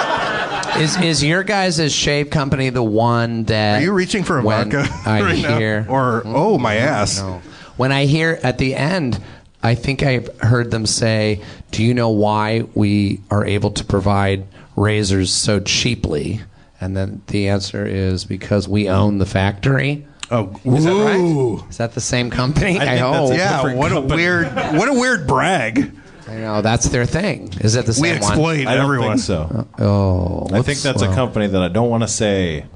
Is 0.76 1.00
is 1.00 1.22
your 1.22 1.44
guys' 1.44 1.94
shave 1.94 2.30
company 2.30 2.68
the 2.68 2.82
one 2.82 3.44
that? 3.44 3.78
Are 3.78 3.84
you 3.84 3.92
reaching 3.92 4.24
for 4.24 4.40
a 4.40 4.42
when 4.42 4.72
vodka 4.72 4.92
I 5.06 5.22
right 5.22 5.40
now? 5.40 5.56
hear 5.56 5.86
Or 5.88 6.22
oh 6.24 6.58
my 6.58 6.74
ass. 6.74 7.20
No. 7.20 7.40
When 7.76 7.92
I 7.92 8.06
hear 8.06 8.40
at 8.42 8.58
the 8.58 8.74
end, 8.74 9.22
I 9.62 9.76
think 9.76 10.02
I've 10.02 10.36
heard 10.40 10.72
them 10.72 10.84
say, 10.84 11.42
"Do 11.70 11.84
you 11.84 11.94
know 11.94 12.08
why 12.08 12.64
we 12.74 13.20
are 13.30 13.44
able 13.44 13.70
to 13.70 13.84
provide 13.84 14.46
razors 14.74 15.30
so 15.30 15.60
cheaply?" 15.60 16.40
And 16.80 16.96
then 16.96 17.22
the 17.28 17.48
answer 17.50 17.86
is 17.86 18.24
because 18.24 18.66
we 18.66 18.88
own 18.88 19.18
the 19.18 19.26
factory. 19.26 20.04
Oh, 20.30 20.58
Is 20.64 20.84
that 20.84 20.92
right? 20.92 21.70
Is 21.70 21.76
that 21.76 21.92
the 21.92 22.00
same 22.00 22.30
company? 22.30 22.78
I, 22.80 22.96
think 22.96 23.00
hope. 23.00 23.34
yeah. 23.34 23.74
What 23.74 23.92
a 23.92 24.00
weird. 24.00 24.46
What 24.54 24.88
a 24.88 24.92
weird 24.94 25.26
brag. 25.26 25.94
I 26.26 26.36
know 26.36 26.62
that's 26.62 26.88
their 26.88 27.04
thing. 27.04 27.52
Is 27.60 27.74
that 27.74 27.84
the 27.84 27.98
We 28.00 28.08
same 28.08 28.20
one? 28.38 28.66
I 28.66 28.74
don't 28.74 28.84
everyone. 28.84 29.18
think 29.18 29.20
so. 29.20 29.68
Oh, 29.78 30.48
I 30.52 30.62
think 30.62 30.78
that's 30.80 31.02
a 31.02 31.14
company 31.14 31.46
that 31.48 31.62
I 31.62 31.68
don't 31.68 31.90
want 31.90 32.02
to 32.02 32.08
say. 32.08 32.66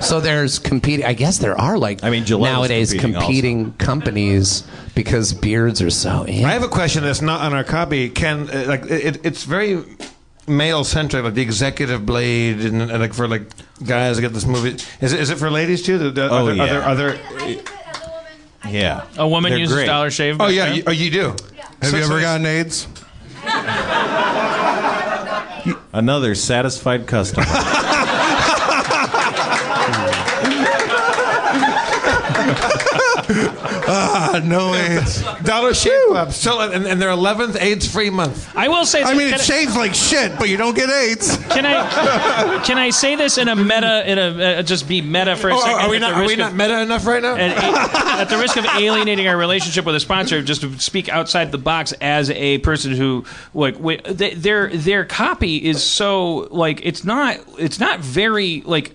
So 0.00 0.20
there's 0.20 0.58
competing. 0.58 1.04
I 1.06 1.12
guess 1.14 1.38
there 1.38 1.58
are 1.58 1.78
like 1.78 2.02
I 2.04 2.10
mean, 2.10 2.24
Gillette 2.24 2.52
nowadays 2.52 2.92
competing 2.92 3.14
competing, 3.20 3.72
companies 3.74 4.66
because 4.94 5.32
beards 5.32 5.82
are 5.82 5.90
so. 5.90 6.24
In. 6.24 6.44
I 6.44 6.52
have 6.52 6.62
a 6.62 6.68
question 6.68 7.02
that's 7.02 7.20
not 7.22 7.40
on 7.40 7.52
our 7.54 7.64
copy. 7.64 8.08
Can 8.08 8.48
uh, 8.50 8.64
like 8.66 8.84
it, 8.84 9.24
it's 9.24 9.44
very 9.44 9.82
male 10.50 10.84
centric, 10.84 11.24
like 11.24 11.34
the 11.34 11.42
executive 11.42 12.04
blade, 12.04 12.60
and, 12.60 12.82
and 12.82 13.00
like 13.00 13.14
for 13.14 13.28
like 13.28 13.42
guys 13.86 14.16
that 14.16 14.22
get 14.22 14.32
this 14.32 14.46
movie. 14.46 14.70
Is 15.00 15.12
it, 15.12 15.20
is 15.20 15.30
it 15.30 15.38
for 15.38 15.50
ladies 15.50 15.82
too? 15.82 15.98
The- 15.98 16.10
the- 16.10 16.28
Oh, 16.30 16.48
are 16.48 16.54
there, 16.54 16.56
yeah. 16.56 16.90
Are 16.90 16.94
there, 16.94 17.14
are 17.14 17.38
there, 17.38 17.56
Yeah. 18.68 19.04
A 19.16 19.28
woman 19.28 19.50
They're 19.52 19.58
uses 19.60 19.76
great. 19.76 19.86
Dollar 19.86 20.10
Shave. 20.10 20.40
oh 20.40 20.48
yeah, 20.48 20.72
you, 20.72 20.82
oh 20.86 20.90
you 20.90 21.10
do. 21.10 21.34
Have 21.80 21.90
So- 21.90 21.96
you 21.96 22.04
ever 22.04 22.18
it's- 22.18 22.22
gotten 22.22 22.46
AIDS? 22.46 22.86
Another 25.92 26.34
satisfied 26.34 27.06
customer. 27.06 27.46
ah, 33.92 34.40
no 34.44 34.74
AIDS. 34.74 35.22
Dollar 35.42 35.74
Shave 35.74 35.92
Club, 36.08 36.32
still 36.32 36.60
in, 36.60 36.86
in 36.86 36.98
their 36.98 37.10
eleventh 37.10 37.56
AIDS-free 37.60 38.10
month. 38.10 38.54
I 38.56 38.68
will 38.68 38.84
say. 38.86 39.02
I 39.02 39.14
mean, 39.14 39.30
can 39.30 39.34
it 39.34 39.40
shaves 39.40 39.74
like 39.76 39.94
shit, 39.94 40.38
but 40.38 40.48
you 40.48 40.56
don't 40.56 40.74
get 40.76 40.88
AIDS. 40.90 41.36
Can 41.48 41.66
I 41.66 42.62
can 42.64 42.78
I 42.78 42.90
say 42.90 43.16
this 43.16 43.36
in 43.38 43.48
a 43.48 43.56
meta 43.56 44.08
in 44.10 44.18
a 44.18 44.58
uh, 44.58 44.62
just 44.62 44.88
be 44.88 45.00
meta 45.02 45.34
for 45.36 45.48
a 45.50 45.54
Oh, 45.54 45.60
second? 45.60 45.80
are 45.80 45.88
we 45.90 45.96
at 45.96 46.00
the 46.00 46.08
not? 46.08 46.12
Are 46.14 46.20
we 46.20 46.26
risk 46.28 46.38
not 46.38 46.50
of- 46.52 46.56
meta 46.56 46.80
enough 46.82 47.06
right 47.06 47.22
now? 47.22 47.34
and 47.36 47.52
at 47.52 48.24
the 48.28 48.38
risk 48.38 48.56
of 48.56 48.64
alienating 48.64 49.26
our 49.26 49.36
relationship 49.36 49.84
with 49.84 49.94
a 49.96 50.00
sponsor, 50.00 50.42
just 50.42 50.60
to 50.60 50.78
speak 50.78 51.08
outside 51.08 51.50
the 51.50 51.58
box 51.58 51.92
as 52.00 52.30
a 52.30 52.58
person 52.58 52.92
who 52.92 53.24
like 53.54 53.78
wait, 53.80 54.04
they, 54.04 54.34
their 54.34 54.68
their 54.68 55.04
copy 55.04 55.56
is 55.56 55.82
so 55.82 56.48
like 56.50 56.80
it's 56.84 57.04
not 57.04 57.38
it's 57.58 57.80
not 57.80 58.00
very 58.00 58.62
like 58.64 58.94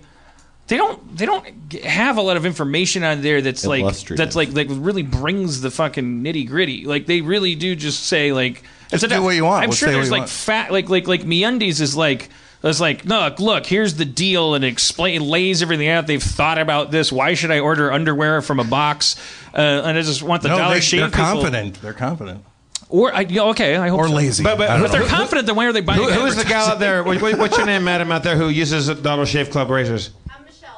they 0.68 0.76
don't 0.76 1.16
they 1.16 1.26
don't 1.26 1.72
have 1.84 2.16
a 2.16 2.22
lot 2.22 2.36
of 2.36 2.44
information 2.44 3.04
on 3.04 3.22
there 3.22 3.40
that's 3.40 3.64
like 3.64 3.96
that's 4.08 4.34
like 4.34 4.52
like 4.52 4.66
really 4.70 5.02
brings 5.02 5.60
the 5.60 5.70
fucking 5.70 6.22
nitty 6.22 6.46
gritty. 6.48 6.84
Like 6.84 7.06
they 7.06 7.20
really 7.20 7.54
do 7.54 7.76
just 7.76 8.04
say 8.04 8.32
like 8.32 8.62
Just 8.90 9.04
it's 9.04 9.04
a- 9.04 9.08
do 9.16 9.22
what 9.22 9.36
you 9.36 9.44
want. 9.44 9.62
I'm 9.64 9.70
Let's 9.70 9.78
sure 9.78 9.90
there's 9.90 10.10
like 10.10 10.20
want. 10.22 10.30
fat 10.30 10.72
like 10.72 10.88
like 10.88 11.06
like 11.06 11.22
MeUndies 11.22 11.80
is 11.80 11.96
like 11.96 12.28
it's 12.64 12.80
like 12.80 13.04
look 13.04 13.38
look 13.38 13.64
here's 13.66 13.94
the 13.94 14.04
deal 14.04 14.54
and 14.54 14.64
explain 14.64 15.20
lays 15.22 15.62
everything 15.62 15.88
out. 15.88 16.06
They've 16.08 16.22
thought 16.22 16.58
about 16.58 16.90
this. 16.90 17.12
Why 17.12 17.34
should 17.34 17.52
I 17.52 17.60
order 17.60 17.92
underwear 17.92 18.42
from 18.42 18.58
a 18.58 18.64
box? 18.64 19.14
Uh, 19.54 19.60
and 19.60 19.96
I 19.96 20.02
just 20.02 20.22
want 20.22 20.42
the 20.42 20.48
no, 20.48 20.58
Dollar 20.58 20.74
they, 20.74 20.80
Shave 20.80 21.00
they're 21.00 21.08
people- 21.10 21.24
confident. 21.24 21.80
They're 21.80 21.92
confident. 21.92 22.44
Or 22.88 23.12
I, 23.12 23.22
yeah, 23.22 23.42
okay, 23.46 23.76
I 23.76 23.88
hope 23.88 23.98
or 23.98 24.08
so. 24.08 24.14
lazy. 24.14 24.42
But- 24.44 24.58
but- 24.58 24.70
I 24.70 24.84
they're 24.86 25.06
confident, 25.08 25.46
then 25.46 25.56
why 25.56 25.66
are 25.66 25.72
they 25.72 25.80
buying? 25.80 26.00
Who, 26.00 26.08
who 26.08 26.26
is 26.26 26.36
the 26.36 26.44
gal 26.44 26.66
out 26.68 26.78
there? 26.78 27.02
What, 27.02 27.20
what- 27.20 27.36
what's 27.38 27.56
your 27.56 27.66
name, 27.66 27.82
madam, 27.84 28.10
out 28.12 28.22
there 28.22 28.36
who 28.36 28.48
uses 28.48 28.88
Dollar 29.00 29.26
Shave 29.26 29.50
Club 29.50 29.70
razors? 29.70 30.10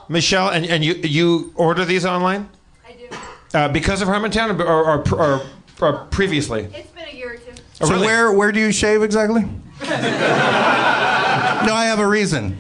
I'm 0.09 0.13
Michelle. 0.15 0.47
Michelle, 0.47 0.63
and, 0.63 0.67
and 0.67 0.85
you 0.85 0.95
you 0.95 1.53
order 1.55 1.85
these 1.85 2.07
online? 2.07 2.49
I 2.87 2.93
do. 2.93 3.09
Uh, 3.53 3.69
because 3.69 4.01
of 4.01 4.09
Harmontown, 4.09 4.59
or 4.59 4.65
or, 4.67 5.05
or, 5.13 5.15
or, 5.15 5.43
or 5.83 6.05
previously? 6.07 6.69
It's 6.75 6.91
been 6.91 7.09
a 7.09 7.15
year 7.15 7.35
or 7.35 7.37
two. 7.37 7.53
Oh, 7.81 7.87
So 7.87 7.93
really? 7.93 8.07
where 8.07 8.33
where 8.33 8.51
do 8.53 8.59
you 8.61 8.73
shave 8.73 9.03
exactly? 9.03 9.43
no, 9.83 9.89
I 11.75 11.85
have 11.87 11.99
a 11.99 12.07
reason. 12.07 12.57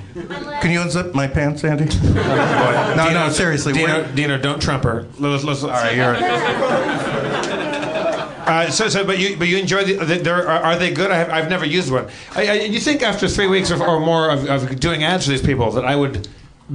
Can 0.61 0.71
you 0.73 0.81
unzip 0.81 1.15
my 1.15 1.27
pants, 1.27 1.65
Andy? 1.65 1.87
no, 2.15 3.11
no, 3.13 3.31
seriously. 3.31 3.73
Dino, 3.73 4.03
where- 4.03 4.13
Dino, 4.15 4.39
don't 4.39 4.61
trump 4.61 4.85
her. 4.85 5.07
Let's, 5.19 5.43
let's, 5.45 5.63
all 5.63 5.71
right, 5.71 5.97
you're. 5.97 6.17
Uh, 8.49 8.71
so, 8.71 8.89
so, 8.89 9.05
but 9.05 9.19
you, 9.19 9.37
but 9.37 9.47
you 9.47 9.59
enjoy 9.59 9.85
the. 9.85 10.03
the 10.03 10.15
there, 10.21 10.49
are, 10.49 10.63
are 10.63 10.79
they 10.79 10.91
good? 10.91 11.11
I 11.11 11.17
have, 11.17 11.29
I've 11.29 11.51
never 11.51 11.67
used 11.67 11.93
one. 11.93 12.09
I, 12.35 12.47
I, 12.47 12.53
you 12.55 12.81
think 12.81 13.03
after 13.03 13.29
three 13.29 13.47
weeks 13.47 13.71
or, 13.71 13.85
or 13.87 14.01
more 14.01 14.31
of, 14.31 14.49
of 14.49 14.81
doing 14.81 15.05
ads 15.05 15.27
for 15.27 15.33
these 15.33 15.43
people 15.43 15.71
that 15.73 15.85
I 15.85 15.95
would 15.95 16.27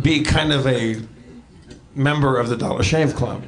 be 0.01 0.21
kind 0.23 0.51
of 0.51 0.65
a 0.67 0.97
member 1.95 2.37
of 2.37 2.49
the 2.49 2.57
Dollar 2.57 2.83
Shave 2.83 3.15
Club? 3.15 3.43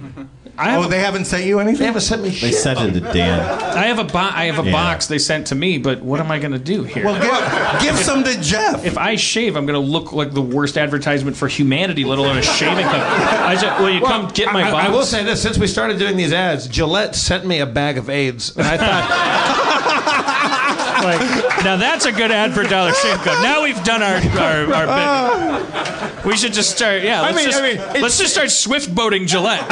oh, 0.58 0.88
they 0.88 1.00
haven't 1.00 1.26
sent 1.26 1.44
you 1.46 1.60
anything. 1.60 1.80
They 1.80 1.86
haven't 1.88 2.02
sent 2.02 2.22
me. 2.24 2.30
They 2.30 2.36
shit. 2.36 2.54
sent 2.56 2.80
it 2.80 2.94
to 2.94 3.00
Dan. 3.12 3.42
I 3.42 3.88
have 3.88 4.00
a 4.00 4.06
bo- 4.06 4.20
I 4.20 4.46
have 4.46 4.58
a 4.60 4.64
Yeah. 4.66 4.72
box 4.72 5.08
they 5.08 5.18
sent 5.18 5.48
to 5.48 5.56
me, 5.56 5.78
but 5.80 6.02
what 6.02 6.22
am 6.22 6.32
I 6.32 6.40
going 6.40 6.54
to 6.54 6.60
do 6.60 6.84
here? 6.84 7.04
Well, 7.04 7.20
give, 7.20 7.82
give 7.82 7.98
some 7.98 8.24
to 8.24 8.40
Jeff. 8.42 8.86
if 8.86 8.98
I 8.98 9.16
shave, 9.18 9.58
I'm 9.58 9.66
going 9.66 9.80
to 9.82 9.86
look 9.86 10.14
like 10.14 10.32
the 10.34 10.42
worst 10.42 10.78
advertisement 10.78 11.36
for 11.36 11.50
humanity, 11.50 12.06
let 12.06 12.20
alone 12.20 12.38
a 12.38 12.42
shaving 12.42 12.86
club. 12.86 13.02
I 13.04 13.56
just, 13.60 13.82
will 13.82 13.90
you 13.90 14.02
Well, 14.02 14.12
come 14.12 14.32
get 14.34 14.54
my 14.54 14.64
I, 14.68 14.72
box? 14.72 14.88
I 14.88 14.92
will 14.92 15.04
say 15.04 15.24
this: 15.26 15.42
since 15.42 15.58
we 15.58 15.68
started 15.68 16.00
doing 16.00 16.16
these 16.16 16.32
ads, 16.32 16.68
Gillette 16.70 17.16
sent 17.16 17.46
me 17.46 17.60
a 17.60 17.66
bag 17.66 17.98
of 17.98 18.10
AIDS, 18.10 18.56
and 18.56 18.66
I 18.66 18.78
thought, 18.78 20.35
like, 21.06 21.64
now 21.64 21.78
that's 21.78 22.06
a 22.06 22.12
good 22.12 22.32
ad 22.32 22.54
for 22.54 22.64
Dollar 22.64 22.94
Shave 22.94 23.18
Club. 23.20 23.42
Now 23.44 23.64
we've 23.64 23.82
done 23.84 24.02
our 24.04 24.16
our, 24.40 24.74
our 24.74 25.60
bit. 25.60 26.26
We 26.26 26.36
should 26.38 26.54
just 26.54 26.72
start. 26.76 27.04
Yeah, 27.04 27.22
let's 27.22 27.36
mean- 27.36 27.46
just 27.46 27.62
I 27.62 27.74
mean, 27.74 28.02
let's 28.02 28.18
just 28.18 28.34
start 28.34 28.50
swift 28.52 28.94
boating 28.94 29.28
Gillette. 29.28 29.66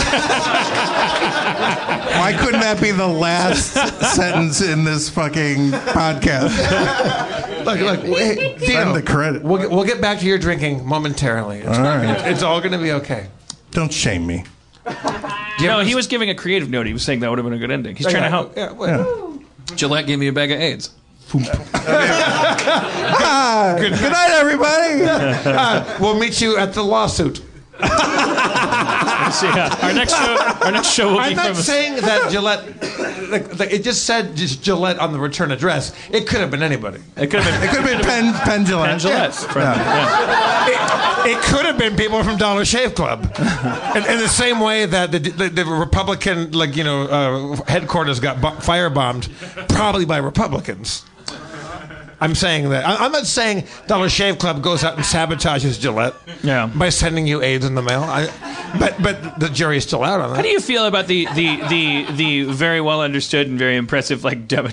Why 2.16 2.34
couldn't 2.38 2.62
that 2.62 2.80
be 2.82 2.92
the 2.92 3.08
last 3.08 3.74
sentence 4.16 4.62
in 4.62 4.84
this 4.84 5.10
fucking 5.10 5.72
podcast? 5.72 6.54
look, 7.66 7.80
look, 7.80 8.00
hey, 8.02 8.56
Dino, 8.58 8.72
Send 8.74 8.96
the 8.96 9.02
credit. 9.02 9.44
We'll 9.44 9.58
get, 9.58 9.72
we'll 9.72 9.84
get 9.86 10.00
back 10.02 10.20
to 10.20 10.26
your 10.26 10.38
drinking 10.38 10.86
momentarily. 10.86 11.60
It's, 11.60 11.68
All 11.78 11.84
right. 11.84 12.28
it's 12.28 12.44
all 12.44 12.60
going 12.60 12.74
to 12.74 12.78
be 12.78 12.92
okay. 12.94 13.28
Don't 13.72 13.92
shame 13.92 14.28
me. 14.28 14.46
no, 15.62 15.80
he 15.80 15.96
was 15.96 16.08
giving 16.08 16.30
a 16.30 16.36
creative 16.36 16.70
note. 16.70 16.86
He 16.86 16.94
was 16.94 17.04
saying 17.04 17.22
that 17.22 17.30
would 17.30 17.40
have 17.40 17.46
been 17.46 17.54
a 17.54 17.58
good 17.58 17.72
ending. 17.72 17.96
He's 17.96 18.06
trying 18.08 18.24
to 18.24 18.30
help. 18.30 18.56
Yeah, 18.56 18.72
well, 18.74 19.40
Gillette 19.76 20.06
gave 20.06 20.20
me 20.20 20.28
a 20.28 20.34
bag 20.34 20.52
of 20.52 20.60
AIDS. 20.60 20.92
Ah, 23.16 23.76
good, 23.80 23.92
night, 23.92 24.30
everybody. 24.32 25.04
uh, 25.04 25.98
we'll 26.02 26.18
meet 26.20 26.42
you 26.42 26.58
at 26.58 26.74
the 26.74 26.84
lawsuit. 26.84 27.38
So, 29.34 29.48
yeah, 29.48 29.76
our 29.82 29.94
next 29.94 30.14
show, 30.14 30.38
our 30.62 30.72
next 30.72 30.90
show 30.94 31.08
will 31.10 31.18
be 31.18 31.24
I'm 31.24 31.36
not 31.36 31.46
from. 31.48 31.56
saying 31.56 31.96
that 32.02 32.30
Gillette. 32.32 32.66
Like, 33.32 33.58
like, 33.60 33.72
it 33.74 33.84
just 33.84 34.06
said 34.06 34.36
just 34.36 34.62
Gillette 34.62 35.00
on 35.00 35.12
the 35.12 35.18
return 35.20 35.52
address. 35.52 35.92
It 36.12 36.28
could 36.28 36.40
have 36.40 36.52
been 36.52 36.62
anybody. 36.62 37.00
it 37.18 37.32
could 37.32 37.42
have 37.42 37.60
been. 37.62 37.64
It 37.70 37.74
could 37.74 37.84
have 37.84 37.98
been 37.98 38.06
Penn, 38.06 38.34
Penn 38.44 38.66
Jillette. 38.66 38.86
Penn 38.86 39.00
Jillette. 39.00 39.34
From- 39.52 39.62
Yeah. 39.64 40.68
yeah. 40.68 41.26
It, 41.26 41.32
it 41.38 41.42
could 41.44 41.66
have 41.66 41.78
been 41.80 41.96
people 41.96 42.24
from 42.24 42.38
Dollar 42.38 42.64
Shave 42.66 42.94
Club, 42.96 43.24
in, 43.96 44.04
in 44.06 44.20
the 44.20 44.30
same 44.30 44.60
way 44.60 44.86
that 44.86 45.12
the, 45.12 45.20
the, 45.20 45.50
the 45.50 45.66
Republican, 45.66 46.52
like 46.52 46.76
you 46.76 46.84
know, 46.84 47.04
uh, 47.08 47.56
headquarters 47.68 48.20
got 48.20 48.40
bo- 48.40 48.52
firebombed, 48.52 49.30
probably 49.70 50.06
by 50.06 50.18
Republicans. 50.18 51.06
I'm 52.24 52.36
saying 52.36 52.70
that. 52.70 52.86
I, 52.88 53.06
I'm 53.06 53.12
not 53.12 53.26
saying 53.28 53.66
Dollar 53.88 54.10
Shave 54.10 54.38
Club 54.40 54.62
goes 54.64 54.84
out 54.84 54.96
and 54.96 55.04
sabotages 55.04 55.80
Gillette 55.80 56.14
Yeah. 56.44 56.68
by 56.74 56.90
sending 56.90 57.28
you 57.28 57.42
AIDS 57.42 57.66
in 57.66 57.76
the 57.76 57.82
mail. 57.82 58.02
I, 58.04 58.28
but 58.80 59.02
but 59.04 59.40
the 59.40 59.50
jury's 59.50 59.84
still 59.84 60.04
out 60.04 60.20
on 60.22 60.30
that. 60.32 60.36
How 60.38 60.42
do 60.42 60.48
you 60.50 60.60
feel 60.60 60.86
about 60.86 61.08
the 61.08 61.26
the 61.36 61.58
the 61.68 62.06
the 62.14 62.44
very 62.46 62.82
well 62.82 63.02
understood 63.02 63.48
and 63.48 63.60
very 63.60 63.76
impressive 63.76 64.24
like 64.24 64.48
dem- 64.48 64.72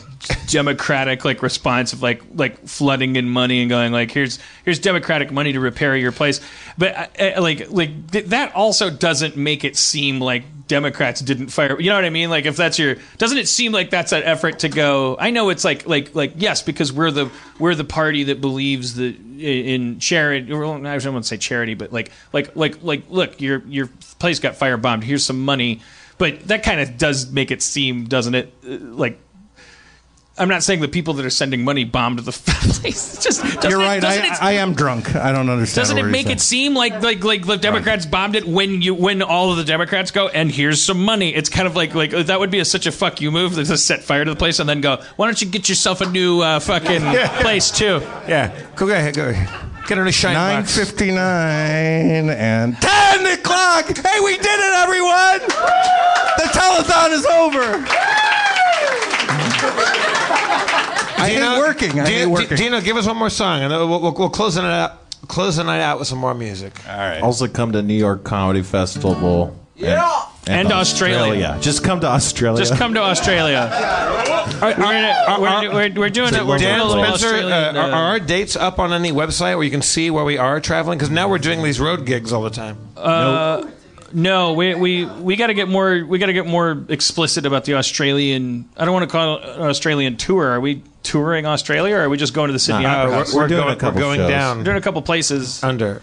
democratic 0.48 1.24
like 1.24 1.42
response 1.42 1.92
of 1.92 2.02
like 2.02 2.22
like 2.34 2.66
flooding 2.66 3.16
in 3.16 3.28
money 3.28 3.60
and 3.60 3.68
going 3.70 3.92
like 3.92 4.10
here's 4.10 4.38
here's 4.64 4.78
democratic 4.78 5.30
money 5.30 5.52
to 5.52 5.60
repair 5.60 5.96
your 5.96 6.12
place, 6.12 6.40
but 6.78 6.94
uh, 6.96 7.06
uh, 7.36 7.42
like 7.42 7.70
like 7.70 8.10
th- 8.10 8.26
that 8.26 8.54
also 8.54 8.90
doesn't 8.90 9.36
make 9.36 9.64
it 9.64 9.76
seem 9.76 10.20
like 10.20 10.44
Democrats 10.70 11.20
didn't 11.20 11.48
fire. 11.48 11.78
You 11.80 11.90
know 11.90 11.96
what 11.96 12.04
I 12.04 12.10
mean? 12.10 12.30
Like 12.30 12.46
if 12.46 12.56
that's 12.56 12.78
your 12.78 12.96
doesn't 13.18 13.36
it 13.36 13.48
seem 13.48 13.72
like 13.72 13.90
that's 13.90 14.12
an 14.12 14.22
effort 14.22 14.60
to 14.60 14.68
go? 14.68 15.16
I 15.18 15.30
know 15.30 15.50
it's 15.50 15.64
like 15.64 15.86
like 15.86 16.14
like 16.14 16.34
yes 16.36 16.62
because 16.62 16.92
we're 16.92 17.10
the 17.10 17.28
we're 17.58 17.74
the 17.74 17.84
party 17.84 18.24
that 18.24 18.40
believes 18.40 18.94
that 18.94 19.16
in 19.38 19.98
charity. 19.98 20.46
I 20.46 20.48
don't 20.50 20.82
want 20.82 20.84
to 21.04 21.22
say 21.24 21.36
charity, 21.36 21.74
but 21.74 21.92
like 21.92 22.12
like 22.32 22.54
like 22.54 22.82
like 22.82 23.02
look 23.10 23.40
your 23.40 23.62
your 23.66 23.88
place 24.20 24.38
got 24.38 24.54
firebombed. 24.54 25.02
Here's 25.02 25.26
some 25.26 25.44
money, 25.44 25.80
but 26.18 26.46
that 26.46 26.62
kind 26.62 26.80
of 26.80 26.96
does 26.96 27.30
make 27.32 27.50
it 27.50 27.60
seem, 27.62 28.04
doesn't 28.06 28.34
it? 28.36 28.54
uh, 28.64 28.68
Like. 28.78 29.18
I'm 30.40 30.48
not 30.48 30.62
saying 30.62 30.80
the 30.80 30.88
people 30.88 31.14
that 31.14 31.24
are 31.26 31.30
sending 31.30 31.62
money 31.64 31.84
bombed 31.84 32.18
the 32.20 32.32
place. 32.80 33.14
It's 33.14 33.22
just 33.22 33.44
You're 33.62 33.78
right. 33.78 34.02
I, 34.02 34.14
it- 34.26 34.42
I 34.42 34.52
am 34.52 34.74
drunk. 34.74 35.14
I 35.14 35.32
don't 35.32 35.48
understand. 35.50 35.82
doesn't 35.88 35.98
it 35.98 36.10
make 36.10 36.28
it 36.30 36.40
seem 36.40 36.74
like 36.74 37.02
like 37.02 37.22
like 37.22 37.46
the 37.46 37.56
Democrats 37.56 38.06
bombed 38.06 38.34
it 38.36 38.46
when 38.46 38.80
you 38.82 38.94
when 38.94 39.20
all 39.22 39.50
of 39.50 39.58
the 39.58 39.64
Democrats 39.64 40.10
go 40.10 40.28
and 40.28 40.50
here's 40.50 40.80
some 40.82 41.04
money? 41.04 41.34
It's 41.34 41.48
kind 41.50 41.66
of 41.68 41.76
like 41.76 41.94
like 41.94 42.10
that 42.12 42.40
would 42.40 42.50
be 42.50 42.58
a, 42.60 42.64
such 42.64 42.86
a 42.86 42.92
fuck 42.92 43.20
you 43.20 43.30
move 43.30 43.54
to 43.54 43.64
just 43.64 43.86
set 43.86 44.02
fire 44.02 44.24
to 44.24 44.30
the 44.30 44.36
place 44.36 44.58
and 44.60 44.68
then 44.68 44.80
go. 44.80 44.96
Why 45.16 45.26
don't 45.26 45.40
you 45.42 45.48
get 45.48 45.68
yourself 45.68 46.00
a 46.00 46.08
new 46.08 46.40
uh, 46.40 46.58
fucking 46.58 47.02
place 47.42 47.70
too? 47.70 48.00
Yeah, 48.26 48.50
go 48.76 48.88
ahead, 48.88 49.14
go 49.14 49.28
ahead. 49.28 49.48
Get 49.88 49.98
on 49.98 50.06
a 50.08 50.12
shine 50.12 50.34
Nine 50.34 50.62
box. 50.62 50.78
and 50.78 52.76
ten 52.80 53.26
o'clock. 53.26 53.86
Hey, 53.96 54.20
we 54.20 54.36
did 54.36 54.46
it, 54.46 54.74
everyone! 54.74 55.40
The 56.38 56.44
telethon 56.52 57.10
is 57.12 57.26
over. 57.26 57.84
I 61.20 61.28
hate 61.30 61.58
working. 61.58 62.00
I 62.00 62.08
hate 62.08 62.26
working. 62.26 62.56
Dino, 62.56 62.80
give 62.80 62.96
us 62.96 63.06
one 63.06 63.16
more 63.16 63.30
song, 63.30 63.62
and 63.62 63.72
we'll, 63.72 63.88
we'll, 64.00 64.12
we'll 64.12 64.30
close 64.30 64.56
it 64.56 64.64
out. 64.64 64.96
Close 65.28 65.56
the 65.56 65.64
night 65.64 65.80
out 65.82 65.98
with 65.98 66.08
some 66.08 66.18
more 66.18 66.34
music. 66.34 66.72
All 66.88 66.96
right. 66.96 67.20
Also, 67.20 67.46
come 67.46 67.72
to 67.72 67.82
New 67.82 67.94
York 67.94 68.24
Comedy 68.24 68.62
Festival. 68.62 69.56
Yeah. 69.76 70.26
And 70.46 70.72
Australia. 70.72 71.38
Yeah. 71.38 71.58
Just 71.60 71.84
come 71.84 72.00
to 72.00 72.06
Australia. 72.06 72.58
Just 72.58 72.74
come 72.74 72.94
to 72.94 73.00
Australia. 73.00 73.68
We're, 74.60 74.74
gonna- 74.74 75.36
we're, 75.38 75.72
we're, 75.72 76.00
we're 76.00 76.10
doing 76.10 76.34
it. 76.34 76.44
We're 76.44 76.58
doing 76.58 76.70
Dan 76.70 76.80
a 76.80 76.84
little 76.84 77.04
Spencer, 77.16 77.46
uh, 77.46 77.72
are, 77.72 77.78
uh, 77.78 77.88
are 77.90 78.02
our 78.12 78.20
dates 78.20 78.56
up 78.56 78.78
on 78.78 78.92
any 78.92 79.12
website 79.12 79.54
where 79.56 79.62
you 79.62 79.70
can 79.70 79.80
see 79.80 80.10
where 80.10 80.24
we 80.24 80.38
are 80.38 80.60
traveling? 80.60 80.98
Because 80.98 81.10
now 81.10 81.28
we're 81.28 81.38
doing 81.38 81.62
these 81.62 81.78
road 81.80 82.04
gigs 82.04 82.32
all 82.32 82.42
the 82.42 82.50
time. 82.50 82.76
Uh, 82.96 83.70
no, 84.12 84.54
we 84.54 84.74
we 84.74 85.04
we 85.06 85.36
got 85.36 85.46
to 85.48 85.54
get 85.54 85.68
more. 85.68 86.04
We 86.04 86.18
got 86.18 86.26
to 86.26 86.32
get 86.32 86.46
more 86.46 86.84
explicit 86.88 87.46
about 87.46 87.64
the 87.64 87.74
Australian. 87.74 88.68
I 88.76 88.84
don't 88.84 88.92
want 88.92 89.08
to 89.08 89.12
call 89.12 89.36
it 89.38 89.44
an 89.44 89.62
Australian 89.62 90.16
tour. 90.16 90.48
Are 90.48 90.60
we 90.60 90.82
touring 91.02 91.46
Australia, 91.46 91.96
or 91.96 92.00
are 92.02 92.08
we 92.08 92.16
just 92.16 92.34
going 92.34 92.48
to 92.48 92.52
the 92.52 92.58
Sydney 92.58 92.86
Uh, 92.86 92.90
Opera 92.90 93.04
we're- 93.10 93.18
House? 93.18 93.32
we're 93.34 93.40
We're 93.42 93.48
doing 93.48 93.60
a 93.60 93.64
going- 93.66 93.78
couple 93.78 93.94
we're 93.96 94.00
going 94.06 94.20
shows. 94.20 94.30
down. 94.30 94.58
We're 94.58 94.64
doing 94.64 94.76
a 94.76 94.80
couple 94.80 95.02
places 95.02 95.62
under. 95.64 96.02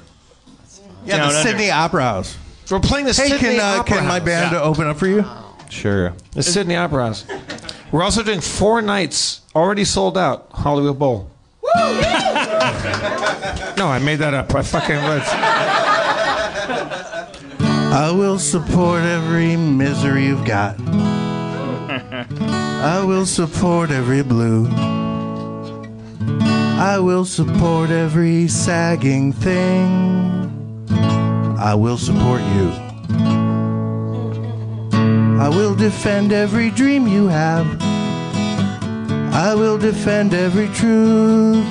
yeah, 1.05 1.17
down 1.17 1.29
the 1.29 1.37
under. 1.37 1.49
Sydney 1.49 1.71
Opera 1.71 2.03
House. 2.03 2.35
We're 2.69 2.79
playing 2.79 3.05
the 3.05 3.13
Hey, 3.13 3.29
Sydney 3.29 3.39
can 3.55 3.59
uh, 3.59 3.79
Opera 3.79 3.95
can 3.97 4.05
my 4.07 4.15
House. 4.19 4.25
band 4.25 4.51
Yeah. 4.53 4.61
open 4.61 4.87
up 4.87 4.97
for 4.97 5.07
you? 5.07 5.23
Sure. 5.69 6.13
The 6.33 6.43
Sydney 6.43 6.75
Opera 6.75 7.05
House. 7.07 7.25
We're 7.91 8.03
also 8.03 8.23
doing 8.23 8.41
four 8.41 8.81
nights, 8.81 9.41
already 9.55 9.85
sold 9.85 10.17
out, 10.17 10.47
Hollywood 10.51 10.99
Bowl. 10.99 11.29
no, 13.77 13.87
I 13.87 13.99
made 14.03 14.19
that 14.19 14.33
up. 14.33 14.53
I 14.55 14.61
fucking. 14.61 14.97
I 17.89 18.11
will 18.11 18.39
support 18.39 19.01
every 19.03 19.55
misery 19.55 20.25
you've 20.25 20.45
got. 20.45 20.77
I 22.79 23.03
will 23.03 23.25
support 23.25 23.89
every 23.89 24.21
blue. 24.21 24.67
I 26.79 26.99
will 26.99 27.25
support 27.25 27.89
every 27.89 28.47
sagging 28.47 29.33
thing. 29.33 30.87
I 31.59 31.73
will 31.73 31.97
support 31.97 32.41
you. 32.41 32.71
I 35.39 35.49
will 35.49 35.75
defend 35.75 36.31
every 36.31 36.69
dream 36.69 37.07
you 37.07 37.27
have. 37.27 37.65
I 39.33 39.55
will 39.55 39.77
defend 39.77 40.33
every 40.35 40.67
truth. 40.67 41.65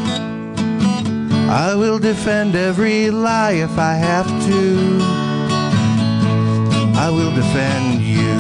I 1.49 1.75
will 1.77 2.01
defend 2.01 2.57
every 2.57 3.11
lie 3.11 3.53
if 3.53 3.79
I 3.79 3.95
have 3.95 4.27
to. 4.47 4.99
I 6.99 7.11
will 7.11 7.33
defend 7.35 8.03
you. 8.03 8.36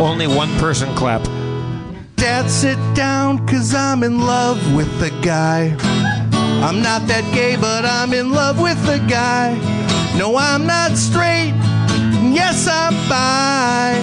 Only 0.00 0.28
one 0.28 0.48
person 0.58 0.94
clap. 0.94 1.24
Dad, 2.14 2.48
sit 2.48 2.78
down, 2.94 3.44
cause 3.48 3.74
I'm 3.74 4.04
in 4.04 4.20
love 4.20 4.74
with 4.76 4.88
the 5.00 5.10
guy. 5.22 5.76
I'm 6.62 6.80
not 6.80 7.08
that 7.08 7.28
gay, 7.34 7.56
but 7.56 7.84
I'm 7.84 8.12
in 8.12 8.30
love 8.30 8.60
with 8.60 8.80
the 8.86 8.98
guy. 9.08 9.56
No, 10.16 10.36
I'm 10.36 10.66
not 10.66 10.96
straight. 10.96 11.52
Yes, 12.32 12.68
I'm 12.70 12.94
bi. 13.08 13.98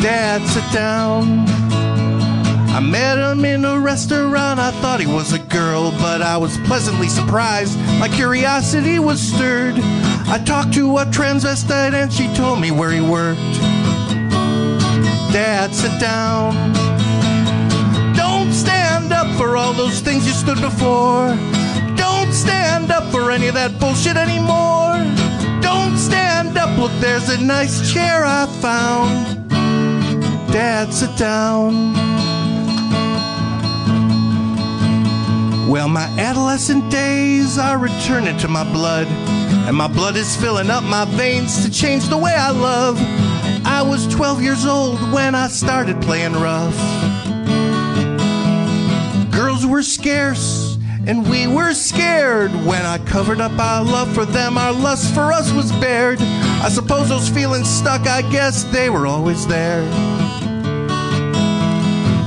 Dad, 0.00 0.40
sit 0.46 0.72
down. 0.72 1.48
I 2.70 2.78
met 2.78 3.18
him 3.18 3.44
in 3.44 3.64
a 3.64 3.80
restaurant. 3.80 4.60
I 4.60 4.70
thought 4.80 5.00
he 5.00 5.06
was 5.06 5.32
a 5.32 5.40
girl, 5.40 5.90
but 5.92 6.22
I 6.22 6.36
was 6.36 6.58
pleasantly 6.58 7.08
surprised. 7.08 7.76
My 7.98 8.08
curiosity 8.08 9.00
was 9.00 9.20
stirred. 9.20 9.74
I 10.26 10.40
talked 10.44 10.74
to 10.74 10.98
a 10.98 11.06
transvestite 11.06 11.92
and 11.92 12.12
she 12.12 12.32
told 12.34 12.60
me 12.60 12.70
where 12.70 12.92
he 12.92 13.00
worked. 13.00 13.73
Dad, 15.34 15.74
sit 15.74 15.98
down. 15.98 16.54
Don't 18.14 18.52
stand 18.52 19.12
up 19.12 19.26
for 19.36 19.56
all 19.56 19.72
those 19.72 19.98
things 19.98 20.24
you 20.28 20.32
stood 20.32 20.60
before. 20.60 21.34
Don't 21.96 22.32
stand 22.32 22.92
up 22.92 23.02
for 23.10 23.32
any 23.32 23.48
of 23.48 23.54
that 23.54 23.80
bullshit 23.80 24.16
anymore. 24.16 24.94
Don't 25.60 25.96
stand 25.98 26.56
up. 26.56 26.78
Look, 26.78 26.92
there's 27.00 27.30
a 27.30 27.42
nice 27.42 27.92
chair 27.92 28.24
I 28.24 28.46
found. 28.62 29.50
Dad, 30.52 30.94
sit 30.94 31.16
down. 31.18 31.94
Well, 35.68 35.88
my 35.88 36.06
adolescent 36.16 36.92
days 36.92 37.58
are 37.58 37.78
returning 37.78 38.36
to 38.36 38.46
my 38.46 38.62
blood, 38.72 39.08
and 39.66 39.76
my 39.76 39.88
blood 39.88 40.14
is 40.14 40.36
filling 40.36 40.70
up 40.70 40.84
my 40.84 41.06
veins 41.06 41.64
to 41.64 41.72
change 41.72 42.06
the 42.06 42.18
way 42.18 42.36
I 42.36 42.52
love. 42.52 43.33
I 43.64 43.82
was 43.82 44.06
12 44.08 44.42
years 44.42 44.66
old 44.66 45.00
when 45.12 45.34
I 45.34 45.48
started 45.48 46.00
playing 46.02 46.34
rough. 46.34 46.76
Girls 49.32 49.66
were 49.66 49.82
scarce, 49.82 50.76
and 51.06 51.28
we 51.28 51.46
were 51.46 51.72
scared. 51.72 52.52
When 52.66 52.84
I 52.84 52.98
covered 52.98 53.40
up 53.40 53.58
our 53.58 53.82
love 53.84 54.12
for 54.14 54.24
them, 54.24 54.58
our 54.58 54.72
lust 54.72 55.14
for 55.14 55.32
us 55.32 55.52
was 55.52 55.72
bared. 55.72 56.20
I 56.20 56.68
suppose 56.68 57.08
those 57.08 57.28
feelings 57.28 57.68
stuck, 57.68 58.06
I 58.06 58.22
guess 58.30 58.64
they 58.64 58.90
were 58.90 59.06
always 59.06 59.46
there. 59.46 59.82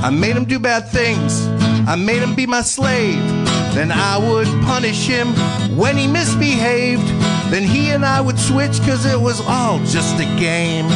I 0.00 0.10
made 0.10 0.36
him 0.36 0.44
do 0.44 0.58
bad 0.58 0.88
things. 0.88 1.46
I 1.88 1.96
made 1.96 2.22
him 2.22 2.34
be 2.34 2.46
my 2.46 2.62
slave. 2.62 3.37
Then 3.74 3.92
I 3.92 4.18
would 4.18 4.48
punish 4.64 5.06
him 5.06 5.28
when 5.76 5.96
he 5.96 6.06
misbehaved. 6.06 7.06
Then 7.50 7.62
he 7.62 7.90
and 7.90 8.04
I 8.04 8.20
would 8.20 8.38
switch 8.38 8.80
cause 8.80 9.06
it 9.06 9.20
was 9.20 9.40
all 9.46 9.78
just 9.84 10.20
a 10.20 10.26
game. 10.38 10.88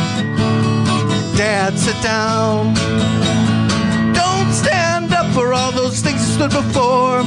Dad, 1.37 1.79
sit 1.79 2.01
down. 2.03 2.75
Don't 4.13 4.53
stand 4.53 5.13
up 5.13 5.33
for 5.33 5.53
all 5.53 5.73
those 5.73 6.01
things 6.01 6.21
you 6.21 6.35
stood 6.35 6.51
before. 6.51 7.23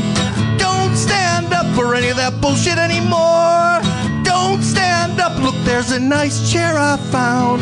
Don't 0.57 0.95
stand 0.95 1.53
up 1.53 1.65
for 1.75 1.95
any 1.95 2.09
of 2.09 2.17
that 2.17 2.39
bullshit 2.41 2.77
anymore. 2.77 3.81
Don't 4.23 4.61
stand 4.61 5.19
up. 5.19 5.41
Look, 5.41 5.55
there's 5.65 5.91
a 5.91 5.99
nice 5.99 6.51
chair 6.51 6.77
I 6.77 6.97
found. 7.11 7.61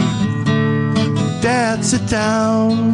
Dad, 1.41 1.83
sit 1.83 2.07
down. 2.07 2.93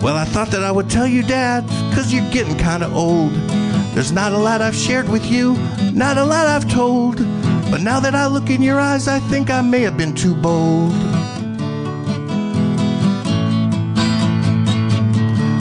Well, 0.00 0.16
I 0.16 0.24
thought 0.24 0.50
that 0.52 0.62
I 0.62 0.72
would 0.72 0.88
tell 0.88 1.06
you, 1.06 1.22
Dad, 1.22 1.64
because 1.90 2.12
you're 2.12 2.30
getting 2.30 2.56
kind 2.56 2.82
of 2.82 2.96
old. 2.96 3.32
There's 3.94 4.12
not 4.12 4.32
a 4.32 4.38
lot 4.38 4.62
I've 4.62 4.74
shared 4.74 5.08
with 5.08 5.26
you, 5.26 5.54
not 5.92 6.16
a 6.16 6.24
lot 6.24 6.46
I've 6.46 6.70
told. 6.70 7.16
But 7.70 7.82
now 7.82 8.00
that 8.00 8.14
I 8.14 8.26
look 8.26 8.48
in 8.50 8.62
your 8.62 8.80
eyes, 8.80 9.08
I 9.08 9.18
think 9.20 9.50
I 9.50 9.60
may 9.60 9.80
have 9.80 9.96
been 9.96 10.14
too 10.14 10.34
bold. 10.34 10.92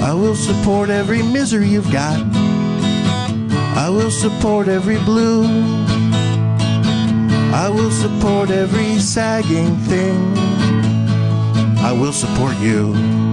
I 0.01 0.13
will 0.13 0.35
support 0.35 0.89
every 0.89 1.21
misery 1.21 1.67
you've 1.67 1.91
got. 1.91 2.19
I 3.77 3.89
will 3.89 4.11
support 4.11 4.67
every 4.67 4.97
blue. 4.99 5.45
I 7.53 7.69
will 7.69 7.91
support 7.91 8.49
every 8.49 8.99
sagging 8.99 9.75
thing. 9.77 10.37
I 11.79 11.91
will 11.91 12.13
support 12.13 12.57
you. 12.57 13.28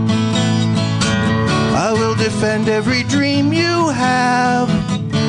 Defend 2.18 2.68
every 2.68 3.02
dream 3.04 3.52
you 3.52 3.88
have. 3.90 4.68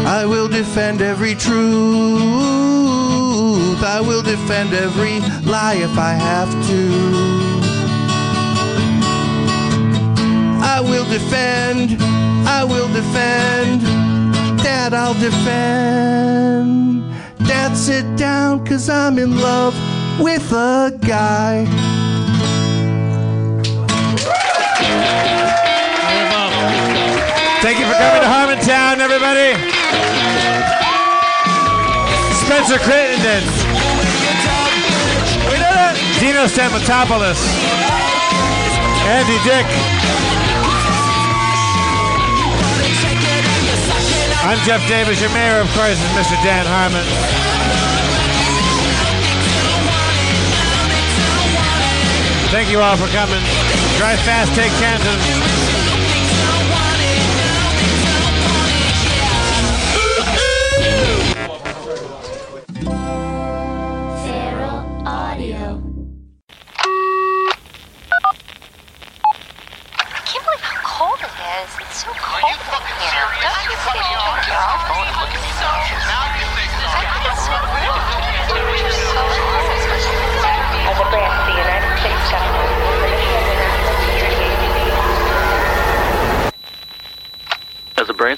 I 0.06 0.26
will 0.26 0.48
defend 0.48 1.02
every 1.02 1.36
truth. 1.36 1.58
I 3.84 4.02
will 4.02 4.24
defend 4.24 4.74
every 4.74 5.20
lie 5.50 5.76
if 5.76 5.98
I 5.98 6.14
have 6.14 6.50
to. 6.70 7.38
I 10.64 10.82
will 10.82 11.06
defend. 11.06 12.02
I 12.48 12.64
will 12.64 12.88
defend. 12.88 13.82
Dad, 14.64 14.94
I'll 14.94 15.14
defend. 15.14 17.04
Dad, 17.48 17.76
sit 17.76 18.16
down, 18.16 18.66
cause 18.66 18.90
I'm 18.90 19.20
in 19.20 19.38
love 19.38 19.76
with 20.20 20.52
a 20.52 20.98
guy. 21.02 21.87
Coming 27.98 28.22
to 28.22 28.30
Harmontown, 28.30 29.00
everybody. 29.02 29.58
Spencer 32.46 32.78
Crittenden. 32.78 33.44
We 35.50 35.58
did 35.58 35.74
it. 35.74 35.98
Dino 36.22 36.46
Stamatopoulos. 36.46 37.42
Andy 39.10 39.38
Dick. 39.44 39.66
I'm 44.46 44.60
Jeff 44.66 44.86
Davis. 44.88 45.20
Your 45.20 45.34
mayor, 45.34 45.60
of 45.60 45.68
course, 45.74 45.98
is 45.98 46.12
Mr. 46.14 46.38
Dan 46.44 46.66
Harmon. 46.66 47.04
Thank 52.52 52.70
you 52.72 52.80
all 52.80 52.96
for 52.96 53.08
coming. 53.08 53.44
Drive 53.98 54.20
fast, 54.22 54.54
take 54.56 54.72
Canton. 54.80 55.77